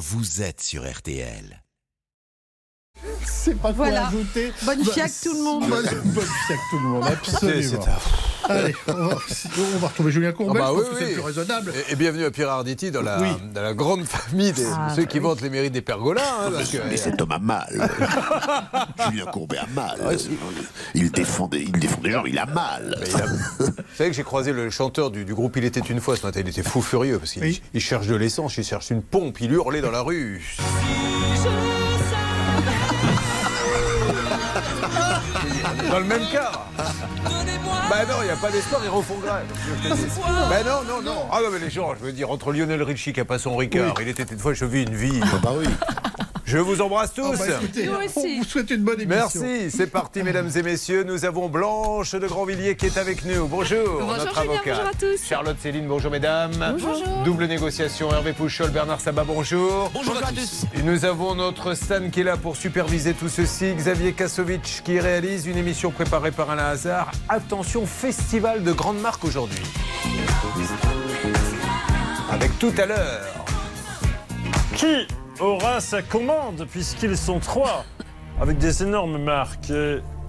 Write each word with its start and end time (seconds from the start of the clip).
vous 0.00 0.40
êtes 0.40 0.62
sur 0.62 0.90
RTL. 0.90 1.62
C'est 3.26 3.54
pas 3.54 3.72
quoi 3.74 3.84
Voilà. 3.86 4.08
ajouter. 4.08 4.50
Bonne 4.62 4.82
Bah, 4.82 4.92
fiac 4.92 5.12
tout 5.22 5.34
le 5.34 5.42
monde. 5.42 5.68
Bonne, 5.68 5.84
bonne 5.84 6.24
fiac 6.46 6.58
tout 6.70 6.78
le 6.78 6.88
monde, 6.88 7.04
absolument. 7.04 7.84
Allez, 8.48 8.74
on 8.88 8.92
va, 8.92 9.16
on 9.74 9.78
va 9.78 9.88
retrouver 9.88 10.10
Julien 10.12 10.32
Courbet, 10.32 10.60
Ah 10.62 10.66
bah 10.68 10.72
oui, 10.74 10.82
c'est 10.98 11.12
plus 11.12 11.20
raisonnable. 11.20 11.72
Et, 11.88 11.92
et 11.92 11.96
bienvenue 11.96 12.24
à 12.24 12.30
Pierre 12.30 12.50
Arditi 12.50 12.90
dans 12.90 13.02
la, 13.02 13.20
Oui. 13.20 13.28
dans 13.54 13.62
la 13.62 13.74
grande 13.74 14.04
famille 14.04 14.52
de 14.52 14.64
Ah, 14.74 14.92
ceux 14.94 15.02
bah 15.02 15.06
qui 15.08 15.18
oui. 15.18 15.24
vantent 15.24 15.40
les 15.42 15.50
mérites 15.50 15.72
des 15.72 15.82
pergolas. 15.82 16.22
hein, 16.46 16.50
parce 16.52 16.70
que- 16.70 16.78
Mais 16.88 16.96
cet 16.96 17.20
homme 17.20 17.32
a 17.32 17.38
mal. 17.38 17.88
Julien 19.10 19.26
Courbet 19.26 19.58
a 19.58 19.66
mal. 19.74 20.16
Il 20.94 21.10
défend 21.12 21.46
des, 21.48 21.60
il 21.60 21.72
défend 21.72 22.00
des 22.00 22.10
gens, 22.12 22.24
il 22.24 22.38
a 22.38 22.46
mal. 22.46 22.96
Mais 23.00 23.06
il 23.08 23.16
a- 23.22 23.26
Vous 23.26 23.66
savez 23.96 24.10
que 24.10 24.16
j'ai 24.16 24.22
croisé 24.24 24.52
le 24.52 24.70
chanteur 24.70 25.10
du, 25.10 25.24
du 25.24 25.34
groupe 25.34 25.56
Il 25.56 25.64
était 25.64 25.80
une 25.80 26.00
fois 26.00 26.16
ce 26.16 26.24
matin. 26.26 26.40
Il 26.42 26.48
était 26.48 26.62
fou 26.62 26.82
furieux 26.82 27.18
parce 27.18 27.32
qu'il 27.32 27.80
cherche 27.80 28.06
de 28.06 28.14
l'essence, 28.16 28.56
il 28.56 28.64
cherche 28.64 28.90
une 28.90 29.02
pompe, 29.02 29.40
il 29.40 29.52
hurlait 29.52 29.80
dans 29.80 29.90
la 29.90 30.02
rue. 30.02 30.42
Dans 35.88 35.98
le 35.98 36.04
même 36.04 36.26
cas. 36.30 36.50
Bah 37.88 38.04
non, 38.08 38.16
il 38.20 38.26
n'y 38.26 38.30
a 38.30 38.36
pas 38.36 38.50
d'espoir, 38.50 38.80
ils 38.84 38.88
refont 38.90 39.18
grève. 39.18 39.46
Bah 40.48 40.62
non, 40.64 40.82
non, 40.86 41.02
non. 41.02 41.26
Ah 41.32 41.40
non, 41.42 41.50
mais 41.52 41.58
les 41.58 41.70
gens, 41.70 41.94
je 41.98 42.04
veux 42.04 42.12
dire, 42.12 42.30
entre 42.30 42.52
Lionel 42.52 42.82
Richie 42.82 43.12
qui 43.12 43.20
a 43.20 43.24
pas 43.24 43.38
son 43.38 43.56
Ricard, 43.56 43.94
il 44.00 44.08
était 44.08 44.22
une 44.24 44.38
fois, 44.38 44.54
je 44.54 44.64
vis 44.64 44.82
une 44.82 44.94
vie. 44.94 45.20
Bah 45.42 45.52
oui. 45.56 45.66
Je 46.50 46.58
vous 46.58 46.80
embrasse 46.80 47.14
tous. 47.14 47.32
Ah 47.32 47.36
bah, 47.38 47.44
écoutez, 47.62 47.86
Nous 47.86 47.92
on 47.94 48.38
vous 48.38 48.44
souhaite 48.44 48.70
une 48.70 48.82
bonne 48.82 49.00
émission. 49.00 49.40
Merci, 49.40 49.70
c'est 49.70 49.86
parti 49.86 50.24
mesdames 50.24 50.50
et 50.52 50.62
messieurs. 50.64 51.04
Nous 51.04 51.24
avons 51.24 51.48
Blanche 51.48 52.16
de 52.16 52.26
Grandvilliers 52.26 52.74
qui 52.74 52.86
est 52.86 52.98
avec 52.98 53.24
nous. 53.24 53.46
Bonjour, 53.46 53.78
Bonjour, 54.00 54.08
notre 54.08 54.28
Julien, 54.40 54.54
avocate. 54.54 54.64
bonjour 54.66 54.86
à 54.88 54.94
tous. 54.98 55.24
Charlotte 55.24 55.56
Céline, 55.62 55.86
bonjour 55.86 56.10
mesdames. 56.10 56.50
Bonjour. 56.76 57.22
Double 57.24 57.44
négociation, 57.44 58.10
Hervé 58.10 58.32
Pouchol, 58.32 58.70
Bernard 58.70 59.00
Sabat, 59.00 59.22
bonjour. 59.22 59.92
Bonjour 59.94 60.16
à 60.16 60.32
tous. 60.32 60.64
Et 60.76 60.82
nous 60.82 61.04
avons 61.04 61.36
notre 61.36 61.74
Stan 61.74 62.10
qui 62.10 62.22
est 62.22 62.24
là 62.24 62.36
pour 62.36 62.56
superviser 62.56 63.14
tout 63.14 63.28
ceci. 63.28 63.72
Xavier 63.72 64.12
Kasovic 64.12 64.82
qui 64.84 64.98
réalise 64.98 65.46
une 65.46 65.56
émission 65.56 65.92
préparée 65.92 66.32
par 66.32 66.50
Alain 66.50 66.66
Hazard. 66.66 67.12
Attention, 67.28 67.86
festival 67.86 68.64
de 68.64 68.72
grandes 68.72 69.00
marques 69.00 69.24
aujourd'hui. 69.24 69.62
Avec 72.28 72.58
tout 72.58 72.72
à 72.76 72.86
l'heure. 72.86 73.44
Qui 74.74 75.06
aura 75.40 75.80
sa 75.80 76.02
commande 76.02 76.66
puisqu'ils 76.70 77.16
sont 77.16 77.38
trois 77.38 77.84
avec 78.40 78.58
des 78.58 78.82
énormes 78.82 79.22
marques 79.22 79.72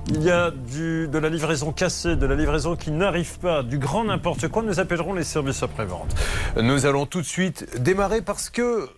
Il 0.08 0.23
y 0.23 0.31
a 0.31 0.52
du, 0.52 1.08
de 1.08 1.17
la 1.17 1.30
livraison 1.30 1.72
cassée, 1.72 2.16
de 2.16 2.26
la 2.26 2.36
livraison 2.36 2.76
qui 2.76 2.92
n'arrive 2.92 3.39
pas, 3.39 3.64
du 3.64 3.78
grand 3.78 4.06
n'importe 4.06 4.48
quoi. 4.48 4.64
Nous 4.64 4.80
appellerons 4.80 5.14
les 5.14 5.23
services 5.23 5.64
après-vente. 5.64 6.16
Nous 6.62 6.86
allons 6.86 7.06
tout 7.06 7.22
de 7.22 7.26
suite 7.26 7.82
démarrer 7.82 8.22
parce 8.22 8.50
que. 8.50 8.89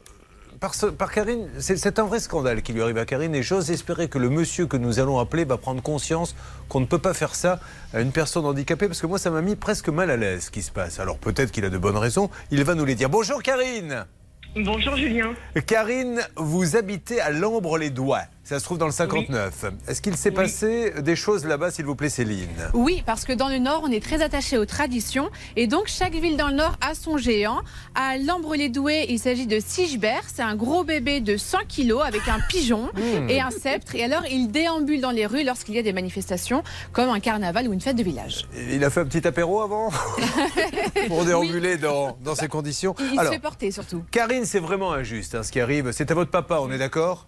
Par, 0.60 0.74
par 0.98 1.12
Karine, 1.12 1.50
c'est 1.60 1.76
c'est 1.76 2.00
un 2.00 2.06
vrai 2.06 2.22
scandale 2.22 2.62
qui 2.62 2.72
lui 2.72 2.82
arrive 2.82 2.98
à 2.98 3.04
Karine 3.04 3.36
et 3.36 3.44
j'ose 3.44 3.70
espérer 3.70 4.08
que 4.08 4.18
le 4.18 4.30
monsieur 4.30 4.66
que 4.66 4.78
nous 4.78 5.02
allons 5.02 5.20
appeler 5.20 5.44
va 5.44 5.58
prendre 5.58 5.82
conscience 5.82 6.38
qu'on 6.70 6.80
ne 6.80 6.86
peut 6.86 7.00
pas 7.00 7.14
faire 7.14 7.36
ça 7.36 7.60
à 7.94 8.00
une 8.00 8.14
personne 8.14 8.46
handicapée 8.46 8.88
parce 8.88 9.02
que 9.02 9.08
moi 9.08 9.20
ça 9.20 9.30
m'a 9.30 9.42
mis 9.42 9.58
presque 9.58 9.90
mal 9.90 10.10
à 10.10 10.16
l'aise 10.16 10.46
ce 10.46 10.52
qui 10.52 10.62
se 10.62 10.72
passe. 10.72 11.02
Alors 11.02 11.18
peut-être 11.18 11.52
qu'il 11.52 11.66
a 11.66 11.70
de 11.70 11.78
bonnes 11.78 11.98
raisons, 11.98 12.30
il 12.50 12.64
va 12.64 12.76
nous 12.76 12.86
les 12.86 12.96
dire. 12.96 13.10
Bonjour 13.10 13.44
Karine 13.44 14.06
Bonjour 14.56 14.96
Julien. 14.96 15.34
Karine, 15.66 16.22
vous 16.36 16.76
habitez 16.76 17.20
à 17.20 17.32
Lambre-les-Doigts, 17.32 18.22
ça 18.44 18.60
se 18.60 18.64
trouve 18.66 18.78
dans 18.78 18.86
le 18.88 18.92
59. 18.92 19.66
Est-ce 19.88 20.02
qu'il 20.02 20.18
s'est 20.18 20.30
Oui. 20.30 20.36
passé 20.36 20.94
des 21.02 21.16
choses 21.16 21.46
là-bas 21.46 21.72
s'il 21.72 21.86
vous 21.86 21.96
plaît 21.96 22.10
Céline? 22.10 22.50
Oui, 22.74 23.02
parce 23.06 23.24
que 23.24 23.32
dans 23.34 23.48
le 23.48 23.58
Nord, 23.58 23.82
on 23.86 23.92
est 23.92 24.04
très 24.04 24.22
attaché 24.22 24.58
aux 24.58 24.66
traditions. 24.66 25.30
Et 25.56 25.66
donc, 25.68 25.84
chaque 25.88 26.14
ville 26.14 26.36
dans 26.36 26.50
le 26.50 26.56
Nord 26.56 26.76
a 26.82 26.94
son 26.94 27.18
géant. 27.18 27.62
À 27.96 28.18
Lambre-les-Doués, 28.18 29.06
il 29.10 29.20
s'agit 29.20 29.48
de 29.48 29.60
Sigebert. 29.60 30.24
C'est 30.28 30.42
un 30.42 30.56
gros 30.56 30.84
bébé 30.84 31.22
de 31.22 31.38
100 31.38 31.60
kilos 31.70 32.02
avec 32.06 32.28
un 32.28 32.40
pigeon 32.50 32.90
et 33.30 33.40
un 33.40 33.50
sceptre. 33.50 33.96
Et 33.96 34.04
alors, 34.04 34.24
il 34.30 34.48
déambule 34.50 35.00
dans 35.02 35.12
les 35.12 35.26
rues 35.26 35.44
lorsqu'il 35.44 35.76
y 35.76 35.80
a 35.80 35.84
des 35.84 35.94
manifestations, 35.94 36.64
comme 36.92 37.10
un 37.10 37.20
carnaval 37.22 37.68
ou 37.68 37.74
une 37.74 37.82
fête 37.82 37.96
de 37.96 38.04
village. 38.04 38.46
Il 38.72 38.84
a 38.84 38.90
fait 38.90 39.00
un 39.02 39.06
petit 39.06 39.26
apéro 39.26 39.62
avant 39.62 39.90
pour 41.08 41.24
déambuler 41.26 41.78
dans, 41.78 42.18
dans 42.24 42.36
ces 42.36 42.48
conditions? 42.48 42.96
Il 43.00 43.20
Alors, 43.20 43.32
se 43.32 43.38
fait 43.38 43.42
porter 43.42 43.72
surtout. 43.72 44.04
Karine, 44.12 44.46
c'est 44.46 44.60
vraiment 44.60 44.92
injuste 44.94 45.36
hein, 45.36 45.44
ce 45.44 45.52
qui 45.52 45.60
arrive. 45.62 45.92
C'est 45.92 46.12
à 46.12 46.14
votre 46.14 46.32
papa, 46.32 46.58
on 46.62 46.72
est 46.72 46.78
d'accord? 46.78 47.28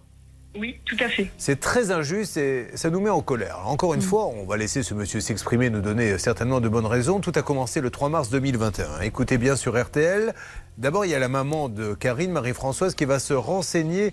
Oui, 0.58 0.76
tout 0.84 0.96
à 1.00 1.08
fait. 1.08 1.28
C'est 1.38 1.60
très 1.60 1.90
injuste 1.90 2.36
et 2.36 2.66
ça 2.74 2.90
nous 2.90 3.00
met 3.00 3.10
en 3.10 3.20
colère. 3.20 3.60
Encore 3.66 3.94
une 3.94 4.00
fois, 4.02 4.26
on 4.26 4.44
va 4.44 4.56
laisser 4.56 4.82
ce 4.82 4.94
monsieur 4.94 5.20
s'exprimer, 5.20 5.70
nous 5.70 5.80
donner 5.80 6.12
euh, 6.12 6.18
certainement 6.18 6.60
de 6.60 6.68
bonnes 6.68 6.86
raisons. 6.86 7.20
Tout 7.20 7.32
a 7.36 7.42
commencé 7.42 7.80
le 7.80 7.90
3 7.90 8.08
mars 8.08 8.30
2021. 8.30 9.00
Écoutez 9.02 9.38
bien 9.38 9.56
sur 9.56 9.80
RTL. 9.80 10.34
D'abord, 10.78 11.04
il 11.04 11.10
y 11.10 11.14
a 11.14 11.18
la 11.18 11.28
maman 11.28 11.68
de 11.68 11.94
Karine, 11.94 12.32
Marie-Françoise, 12.32 12.94
qui 12.94 13.04
va 13.04 13.18
se 13.18 13.34
renseigner 13.34 14.12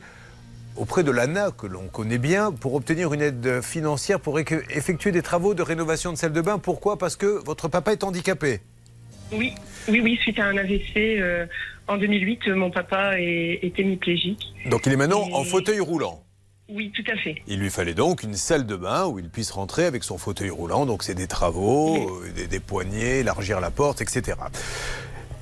auprès 0.75 1.03
de 1.03 1.11
l'ANA, 1.11 1.51
que 1.51 1.67
l'on 1.67 1.87
connaît 1.87 2.17
bien, 2.17 2.51
pour 2.51 2.73
obtenir 2.73 3.13
une 3.13 3.21
aide 3.21 3.61
financière 3.61 4.19
pour 4.19 4.39
effectuer 4.39 5.11
des 5.11 5.21
travaux 5.21 5.53
de 5.53 5.61
rénovation 5.61 6.11
de 6.11 6.17
salle 6.17 6.33
de 6.33 6.41
bain. 6.41 6.57
Pourquoi? 6.57 6.97
Parce 6.97 7.15
que 7.15 7.25
votre 7.45 7.67
papa 7.67 7.91
est 7.91 8.03
handicapé. 8.03 8.59
Oui, 9.31 9.53
oui, 9.87 9.99
oui, 10.01 10.17
suite 10.21 10.39
à 10.39 10.45
un 10.45 10.57
AVC 10.57 10.95
euh, 10.97 11.45
en 11.87 11.97
2008, 11.97 12.47
euh, 12.47 12.55
mon 12.55 12.71
papa 12.71 13.19
est, 13.19 13.59
est 13.63 13.79
hémiplégique. 13.79 14.53
Donc 14.69 14.85
il 14.85 14.93
est 14.93 14.97
maintenant 14.97 15.27
Et- 15.29 15.33
en 15.33 15.43
fauteuil 15.43 15.79
roulant. 15.79 16.23
Oui, 16.69 16.91
tout 16.95 17.03
à 17.11 17.17
fait. 17.17 17.41
Il 17.47 17.59
lui 17.59 17.69
fallait 17.69 17.93
donc 17.93 18.23
une 18.23 18.35
salle 18.35 18.65
de 18.65 18.75
bain 18.75 19.05
où 19.05 19.19
il 19.19 19.29
puisse 19.29 19.51
rentrer 19.51 19.85
avec 19.85 20.03
son 20.03 20.17
fauteuil 20.17 20.49
roulant. 20.49 20.85
Donc 20.85 21.03
c'est 21.03 21.13
des 21.13 21.27
travaux, 21.27 22.21
euh, 22.21 22.31
des, 22.31 22.47
des 22.47 22.59
poignées, 22.59 23.19
élargir 23.19 23.59
la 23.59 23.69
porte, 23.69 24.01
etc. 24.01 24.37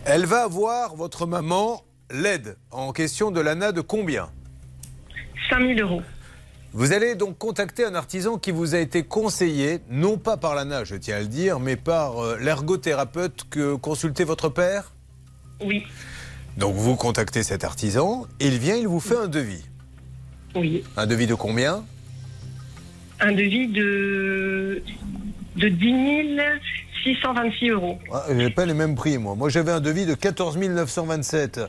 Elle 0.06 0.26
va 0.26 0.44
avoir, 0.44 0.96
votre 0.96 1.28
maman, 1.28 1.84
l'aide 2.10 2.58
en 2.72 2.92
question 2.92 3.30
de 3.32 3.40
l'ANA 3.40 3.72
de 3.72 3.82
combien? 3.82 4.30
5000 5.50 5.82
euros. 5.82 6.02
Vous 6.74 6.94
allez 6.94 7.16
donc 7.16 7.38
contacter 7.38 7.84
un 7.84 7.96
artisan 7.96 8.38
qui 8.38 8.52
vous 8.52 8.76
a 8.76 8.80
été 8.80 9.04
conseillé, 9.04 9.82
non 9.90 10.18
pas 10.18 10.38
par 10.38 10.56
l'ANA, 10.56 10.86
je 10.86 10.96
tiens 10.96 11.18
à 11.18 11.20
le 11.20 11.28
dire, 11.28 11.60
mais 11.60 11.76
par 11.76 12.20
euh, 12.24 12.38
l'ergothérapeute 12.40 13.44
que 13.50 13.76
consultait 13.76 14.24
votre 14.24 14.48
père? 14.50 14.94
Oui, 15.64 15.84
Donc 16.58 16.76
vous 16.76 16.96
contactez 16.96 17.44
cet 17.44 17.64
artisan, 17.64 18.26
il 18.40 18.58
vient, 18.58 18.76
il 18.76 18.88
vous 18.88 19.02
fait 19.02 19.18
un 19.18 19.28
devis. 19.28 19.64
Oui. 20.56 20.84
Un 20.98 21.06
devis 21.08 21.28
de 21.28 21.36
combien? 21.36 21.84
Un 23.20 23.32
devis 23.34 23.68
de, 23.68 24.82
de 25.56 25.70
10 25.70 26.40
626 27.04 27.70
euros. 27.70 27.98
Ah, 28.14 28.26
J'ai 28.38 28.50
pas 28.50 28.66
les 28.66 28.74
mêmes 28.74 28.96
prix, 28.96 29.18
moi. 29.18 29.36
Moi, 29.36 29.50
j'avais 29.50 29.72
un 29.72 29.80
devis 29.80 30.06
de 30.06 30.14
14 30.14 30.58
927. 30.58 31.60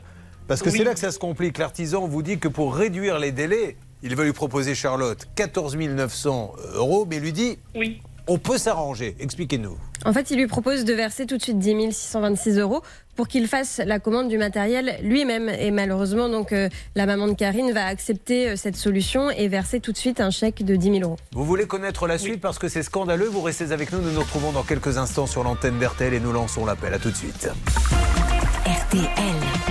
Parce 0.47 0.61
que 0.61 0.69
Oui. 0.69 0.77
c'est 0.77 0.83
là 0.83 0.93
que 0.93 0.99
ça 0.99 1.11
se 1.11 1.19
complique. 1.19 1.57
L'artisan 1.57 2.07
vous 2.07 2.21
dit 2.21 2.37
que 2.37 2.47
pour 2.47 2.75
réduire 2.75 3.17
les 3.19 3.31
délais, 3.31 3.75
il 4.03 4.15
va 4.15 4.25
lui 4.25 4.33
proposer, 4.33 4.75
Charlotte, 4.75 5.27
14 5.35 5.75
900 5.77 6.53
euros, 6.75 7.07
mais 7.09 7.19
lui 7.19 7.31
dit 7.33 7.57
Oui. 7.75 8.01
On 8.27 8.37
peut 8.37 8.57
s'arranger. 8.57 9.15
Expliquez-nous. 9.19 9.77
En 10.05 10.13
fait, 10.13 10.31
il 10.31 10.37
lui 10.37 10.47
propose 10.47 10.85
de 10.85 10.93
verser 10.93 11.25
tout 11.25 11.37
de 11.37 11.41
suite 11.41 11.59
10 11.59 11.91
626 11.93 12.59
euros 12.59 12.81
pour 13.15 13.27
qu'il 13.27 13.47
fasse 13.47 13.79
la 13.85 13.99
commande 13.99 14.27
du 14.27 14.37
matériel 14.37 14.97
lui-même. 15.01 15.49
Et 15.49 15.71
malheureusement, 15.71 16.29
donc, 16.29 16.51
euh, 16.51 16.69
la 16.95 17.05
maman 17.05 17.27
de 17.27 17.33
Karine 17.33 17.71
va 17.71 17.85
accepter 17.85 18.49
euh, 18.49 18.55
cette 18.55 18.75
solution 18.75 19.29
et 19.29 19.47
verser 19.47 19.79
tout 19.79 19.91
de 19.91 19.97
suite 19.97 20.19
un 20.19 20.31
chèque 20.31 20.63
de 20.63 20.75
10 20.75 20.99
000 20.99 21.03
euros. 21.03 21.17
Vous 21.33 21.45
voulez 21.45 21.67
connaître 21.67 22.07
la 22.07 22.17
suite 22.17 22.41
parce 22.41 22.59
que 22.59 22.67
c'est 22.67 22.83
scandaleux. 22.83 23.27
Vous 23.27 23.41
restez 23.41 23.71
avec 23.71 23.91
nous. 23.91 24.01
Nous 24.01 24.11
nous 24.11 24.21
retrouvons 24.21 24.51
dans 24.51 24.63
quelques 24.63 24.97
instants 24.97 25.27
sur 25.27 25.43
l'antenne 25.43 25.79
d'RTL 25.79 26.13
et 26.13 26.19
nous 26.19 26.33
lançons 26.33 26.65
l'appel. 26.65 26.93
À 26.93 26.99
tout 26.99 27.11
de 27.11 27.15
suite. 27.15 27.49
RTL. 28.65 29.63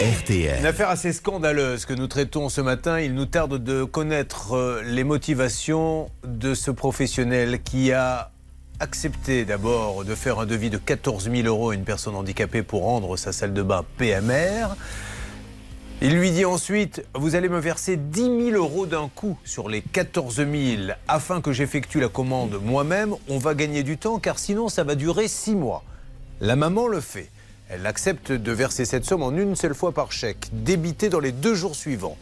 RTL. 0.00 0.64
affaire 0.64 0.88
assez 0.88 1.12
scandaleuse 1.12 1.84
que 1.84 1.92
nous 1.92 2.06
traitons 2.06 2.48
ce 2.48 2.62
matin. 2.62 3.00
Il 3.00 3.12
nous 3.12 3.26
tarde 3.26 3.62
de 3.62 3.84
connaître 3.84 4.54
euh, 4.54 4.82
les 4.82 5.04
motivations 5.04 6.10
de 6.24 6.54
ce 6.54 6.70
professionnel 6.70 7.60
qui 7.62 7.92
a 7.92 8.30
accepté 8.78 9.44
d'abord 9.44 10.06
de 10.06 10.14
faire 10.14 10.38
un 10.38 10.46
devis 10.46 10.70
de 10.70 10.78
14 10.78 11.30
000 11.30 11.46
euros 11.46 11.68
à 11.68 11.74
une 11.74 11.84
personne 11.84 12.14
handicapée 12.14 12.62
pour 12.62 12.84
rendre 12.84 13.18
sa 13.18 13.32
salle 13.32 13.52
de 13.52 13.60
bain 13.60 13.84
PMR. 13.98 14.68
Il 16.00 16.16
lui 16.16 16.30
dit 16.30 16.46
ensuite, 16.46 17.04
vous 17.14 17.34
allez 17.34 17.50
me 17.50 17.58
verser 17.58 17.98
10 17.98 18.22
000 18.22 18.50
euros 18.52 18.86
d'un 18.86 19.10
coup 19.14 19.36
sur 19.44 19.68
les 19.68 19.82
14 19.82 20.36
000 20.36 20.48
afin 21.08 21.42
que 21.42 21.52
j'effectue 21.52 22.00
la 22.00 22.08
commande 22.08 22.58
moi-même. 22.64 23.14
On 23.28 23.36
va 23.36 23.54
gagner 23.54 23.82
du 23.82 23.98
temps 23.98 24.18
car 24.18 24.38
sinon 24.38 24.70
ça 24.70 24.82
va 24.82 24.94
durer 24.94 25.28
6 25.28 25.56
mois. 25.56 25.84
La 26.40 26.56
maman 26.56 26.88
le 26.88 27.02
fait. 27.02 27.28
Elle 27.72 27.86
accepte 27.86 28.32
de 28.32 28.50
verser 28.52 28.84
cette 28.84 29.04
somme 29.04 29.22
en 29.22 29.30
une 29.30 29.54
seule 29.54 29.76
fois 29.76 29.92
par 29.92 30.10
chèque, 30.10 30.48
débité 30.52 31.08
dans 31.08 31.20
les 31.20 31.30
deux 31.30 31.54
jours 31.54 31.76
suivants. 31.76 32.18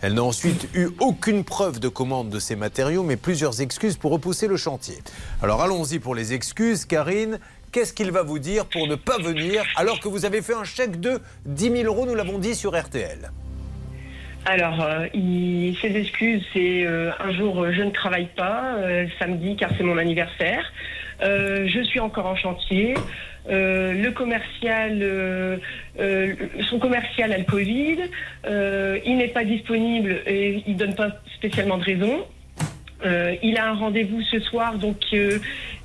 Elle 0.00 0.14
n'a 0.14 0.22
ensuite 0.22 0.68
eu 0.74 0.90
aucune 1.00 1.42
preuve 1.42 1.80
de 1.80 1.88
commande 1.88 2.30
de 2.30 2.38
ces 2.38 2.54
matériaux, 2.54 3.02
mais 3.02 3.16
plusieurs 3.16 3.60
excuses 3.60 3.96
pour 3.96 4.12
repousser 4.12 4.46
le 4.46 4.56
chantier. 4.56 4.98
Alors 5.42 5.60
allons-y 5.60 5.98
pour 5.98 6.14
les 6.14 6.34
excuses. 6.34 6.84
Karine, 6.84 7.40
qu'est-ce 7.72 7.92
qu'il 7.92 8.12
va 8.12 8.22
vous 8.22 8.38
dire 8.38 8.66
pour 8.66 8.86
ne 8.86 8.94
pas 8.94 9.18
venir 9.18 9.64
alors 9.74 9.98
que 9.98 10.06
vous 10.06 10.24
avez 10.24 10.40
fait 10.40 10.54
un 10.54 10.62
chèque 10.62 11.00
de 11.00 11.20
10 11.46 11.82
000 11.82 11.84
euros, 11.84 12.06
nous 12.06 12.14
l'avons 12.14 12.38
dit 12.38 12.54
sur 12.54 12.80
RTL 12.80 13.32
Alors, 14.44 14.84
euh, 14.84 15.06
ses 15.80 15.96
excuses, 15.96 16.44
c'est 16.52 16.86
euh, 16.86 17.10
un 17.18 17.32
jour, 17.32 17.60
euh, 17.60 17.72
je 17.72 17.82
ne 17.82 17.90
travaille 17.90 18.28
pas, 18.36 18.76
euh, 18.76 19.06
samedi, 19.18 19.56
car 19.56 19.70
c'est 19.76 19.82
mon 19.82 19.98
anniversaire. 19.98 20.64
Euh, 21.22 21.68
je 21.68 21.82
suis 21.82 22.00
encore 22.00 22.26
en 22.26 22.36
chantier. 22.36 22.94
Euh, 23.48 23.92
le 23.92 24.10
commercial, 24.12 24.98
euh, 25.02 25.56
euh, 25.98 26.34
son 26.70 26.78
commercial 26.78 27.32
a 27.32 27.38
le 27.38 27.44
Covid. 27.44 27.98
Il 29.04 29.16
n'est 29.16 29.28
pas 29.28 29.44
disponible 29.44 30.20
et 30.26 30.62
il 30.66 30.76
donne 30.76 30.94
pas 30.94 31.10
spécialement 31.36 31.78
de 31.78 31.84
raison. 31.84 32.26
Il 33.42 33.58
a 33.58 33.68
un 33.68 33.74
rendez-vous 33.74 34.22
ce 34.22 34.38
soir, 34.38 34.78
donc 34.78 34.96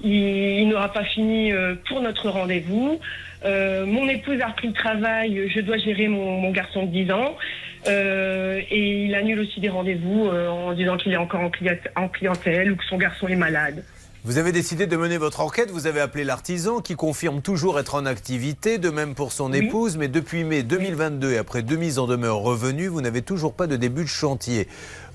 il, 0.03 0.67
n'aura 0.69 0.93
pas 0.93 1.03
fini 1.03 1.51
pour 1.87 2.01
notre 2.01 2.29
rendez-vous. 2.29 2.99
Mon 3.43 4.07
épouse 4.07 4.39
a 4.39 4.47
repris 4.47 4.67
le 4.67 4.73
travail, 4.73 5.49
je 5.53 5.61
dois 5.61 5.77
gérer 5.77 6.07
mon, 6.07 6.51
garçon 6.51 6.85
de 6.85 6.91
10 6.91 7.11
ans. 7.11 7.35
Et 7.87 9.05
il 9.05 9.15
annule 9.15 9.39
aussi 9.39 9.59
des 9.59 9.69
rendez-vous 9.69 10.29
en 10.29 10.73
disant 10.73 10.97
qu'il 10.97 11.11
est 11.11 11.17
encore 11.17 11.41
en 11.41 12.07
clientèle 12.07 12.71
ou 12.71 12.75
que 12.75 12.85
son 12.85 12.97
garçon 12.97 13.27
est 13.27 13.35
malade. 13.35 13.83
Vous 14.25 14.37
avez 14.37 14.51
décidé 14.51 14.87
de 14.87 14.97
mener 14.97 15.17
votre 15.17 15.39
enquête, 15.39 15.71
vous 15.71 15.87
avez 15.87 16.01
appelé 16.01 16.23
l'artisan 16.25 16.81
qui 16.81 16.95
confirme 16.95 17.41
toujours 17.41 17.79
être 17.79 17.95
en 17.95 18.05
activité, 18.05 18.77
de 18.77 18.89
même 18.89 19.15
pour 19.15 19.31
son 19.31 19.51
Oui. 19.51 19.59
épouse, 19.59 19.95
mais 19.95 20.07
depuis 20.09 20.43
mai 20.43 20.63
2022 20.63 21.31
et 21.31 21.37
après 21.37 21.61
deux 21.61 21.77
mises 21.77 21.97
en 21.97 22.07
demeure 22.07 22.37
revenues, 22.39 22.87
vous 22.87 22.99
n'avez 23.01 23.21
toujours 23.21 23.53
pas 23.53 23.67
de 23.67 23.77
début 23.77 24.03
de 24.03 24.09
chantier. 24.09 24.67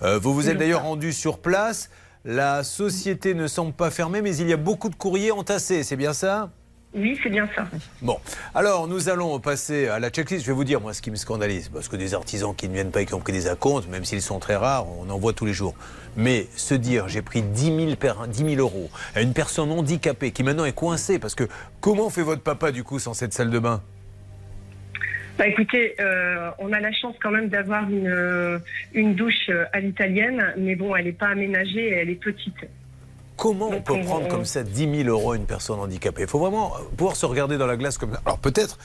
Euh, 0.03 0.19
vous 0.19 0.33
vous 0.33 0.49
êtes 0.49 0.57
d'ailleurs 0.57 0.83
rendu 0.85 1.13
sur 1.13 1.39
place, 1.41 1.91
la 2.25 2.65
société 2.65 3.35
ne 3.35 3.49
semble 3.49 3.73
pas 3.73 3.91
fermée, 3.91 4.23
mais 4.23 4.35
il 4.37 4.49
y 4.49 4.53
a 4.53 4.57
beaucoup 4.57 4.89
de 4.89 4.95
courriers 4.95 5.33
entassés, 5.33 5.83
c'est 5.83 5.97
bien 5.97 6.15
ça? 6.15 6.51
Oui, 6.94 7.19
c'est 7.23 7.31
bien 7.31 7.49
ça. 7.56 7.67
Bon, 8.03 8.19
alors 8.55 8.87
nous 8.87 9.09
allons 9.09 9.41
passer 9.41 9.89
à 9.89 9.99
la 9.99 10.11
checklist. 10.11 10.43
Je 10.43 10.49
vais 10.49 10.53
vous 10.55 10.65
dire, 10.65 10.81
moi, 10.81 10.93
ce 10.93 11.00
qui 11.00 11.11
me 11.11 11.17
scandalise, 11.17 11.71
parce 11.71 11.89
que 11.89 11.97
des 11.97 12.12
artisans 12.12 12.55
qui 12.55 12.69
ne 12.69 12.75
viennent 12.75 12.91
pas 12.91 13.00
et 13.00 13.06
qui 13.06 13.15
ont 13.15 13.21
pris 13.21 13.33
des 13.33 13.49
acomptes, 13.49 13.89
même 13.89 14.05
s'ils 14.05 14.21
sont 14.21 14.39
très 14.39 14.56
rares, 14.56 14.87
on 14.99 15.09
en 15.09 15.19
voit 15.19 15.33
tous 15.33 15.47
les 15.47 15.55
jours. 15.55 15.75
Mais 16.17 16.47
se 16.55 16.75
dire, 16.75 17.09
j'ai 17.09 17.23
pris 17.23 17.41
10 17.41 17.65
000, 17.87 17.97
per- 17.97 18.29
10 18.29 18.56
000 18.56 18.61
euros 18.61 18.91
à 19.15 19.23
une 19.23 19.33
personne 19.33 19.71
handicapée 19.73 20.33
qui 20.33 20.43
maintenant 20.43 20.67
est 20.67 20.75
coincée, 20.75 21.19
parce 21.19 21.35
que 21.35 21.44
comment 21.81 22.11
fait 22.11 22.23
votre 22.23 22.43
papa 22.43 22.73
du 22.73 22.85
coup 22.85 22.99
sans 22.99 23.15
cette 23.15 23.33
salle 23.33 23.49
de 23.50 23.59
bain? 23.59 23.81
Bah 25.39 25.47
écoutez, 25.47 25.94
euh, 25.99 26.50
on 26.59 26.75
a 26.75 26.81
la 26.81 26.93
chance 26.93 27.17
quand 27.23 27.31
même 27.31 27.49
d'avoir 27.49 27.89
une, 27.89 28.06
euh, 28.06 28.59
une 28.93 29.15
douche 29.15 29.49
euh, 29.49 29.65
à 29.73 29.81
l'italienne, 29.81 30.53
mais 30.59 30.77
bon, 30.77 30.94
elle 30.94 31.06
n'est 31.06 31.12
pas 31.12 31.29
aménagée 31.29 31.89
et 31.89 31.94
elle 31.94 32.11
est 32.11 32.17
petite. 32.23 32.55
Comment 33.43 33.71
on 33.73 33.81
peut 33.83 34.00
prendre 34.05 34.29
comme 34.29 34.44
ça 34.44 34.62
10 34.62 35.03
000 35.03 35.09
euros 35.09 35.33
à 35.33 35.37
une 35.37 35.47
personne 35.47 35.81
handicapée? 35.81 36.23
Il 36.23 36.29
faut 36.29 36.39
vraiment 36.39 36.75
pouvoir 36.97 37.17
se 37.17 37.27
regarder 37.27 37.59
dans 37.59 37.67
la 37.67 37.77
glace 37.77 37.99
comme 37.99 38.12
ça. 38.12 38.21
Alors 38.25 38.39
peut-être 38.39 38.79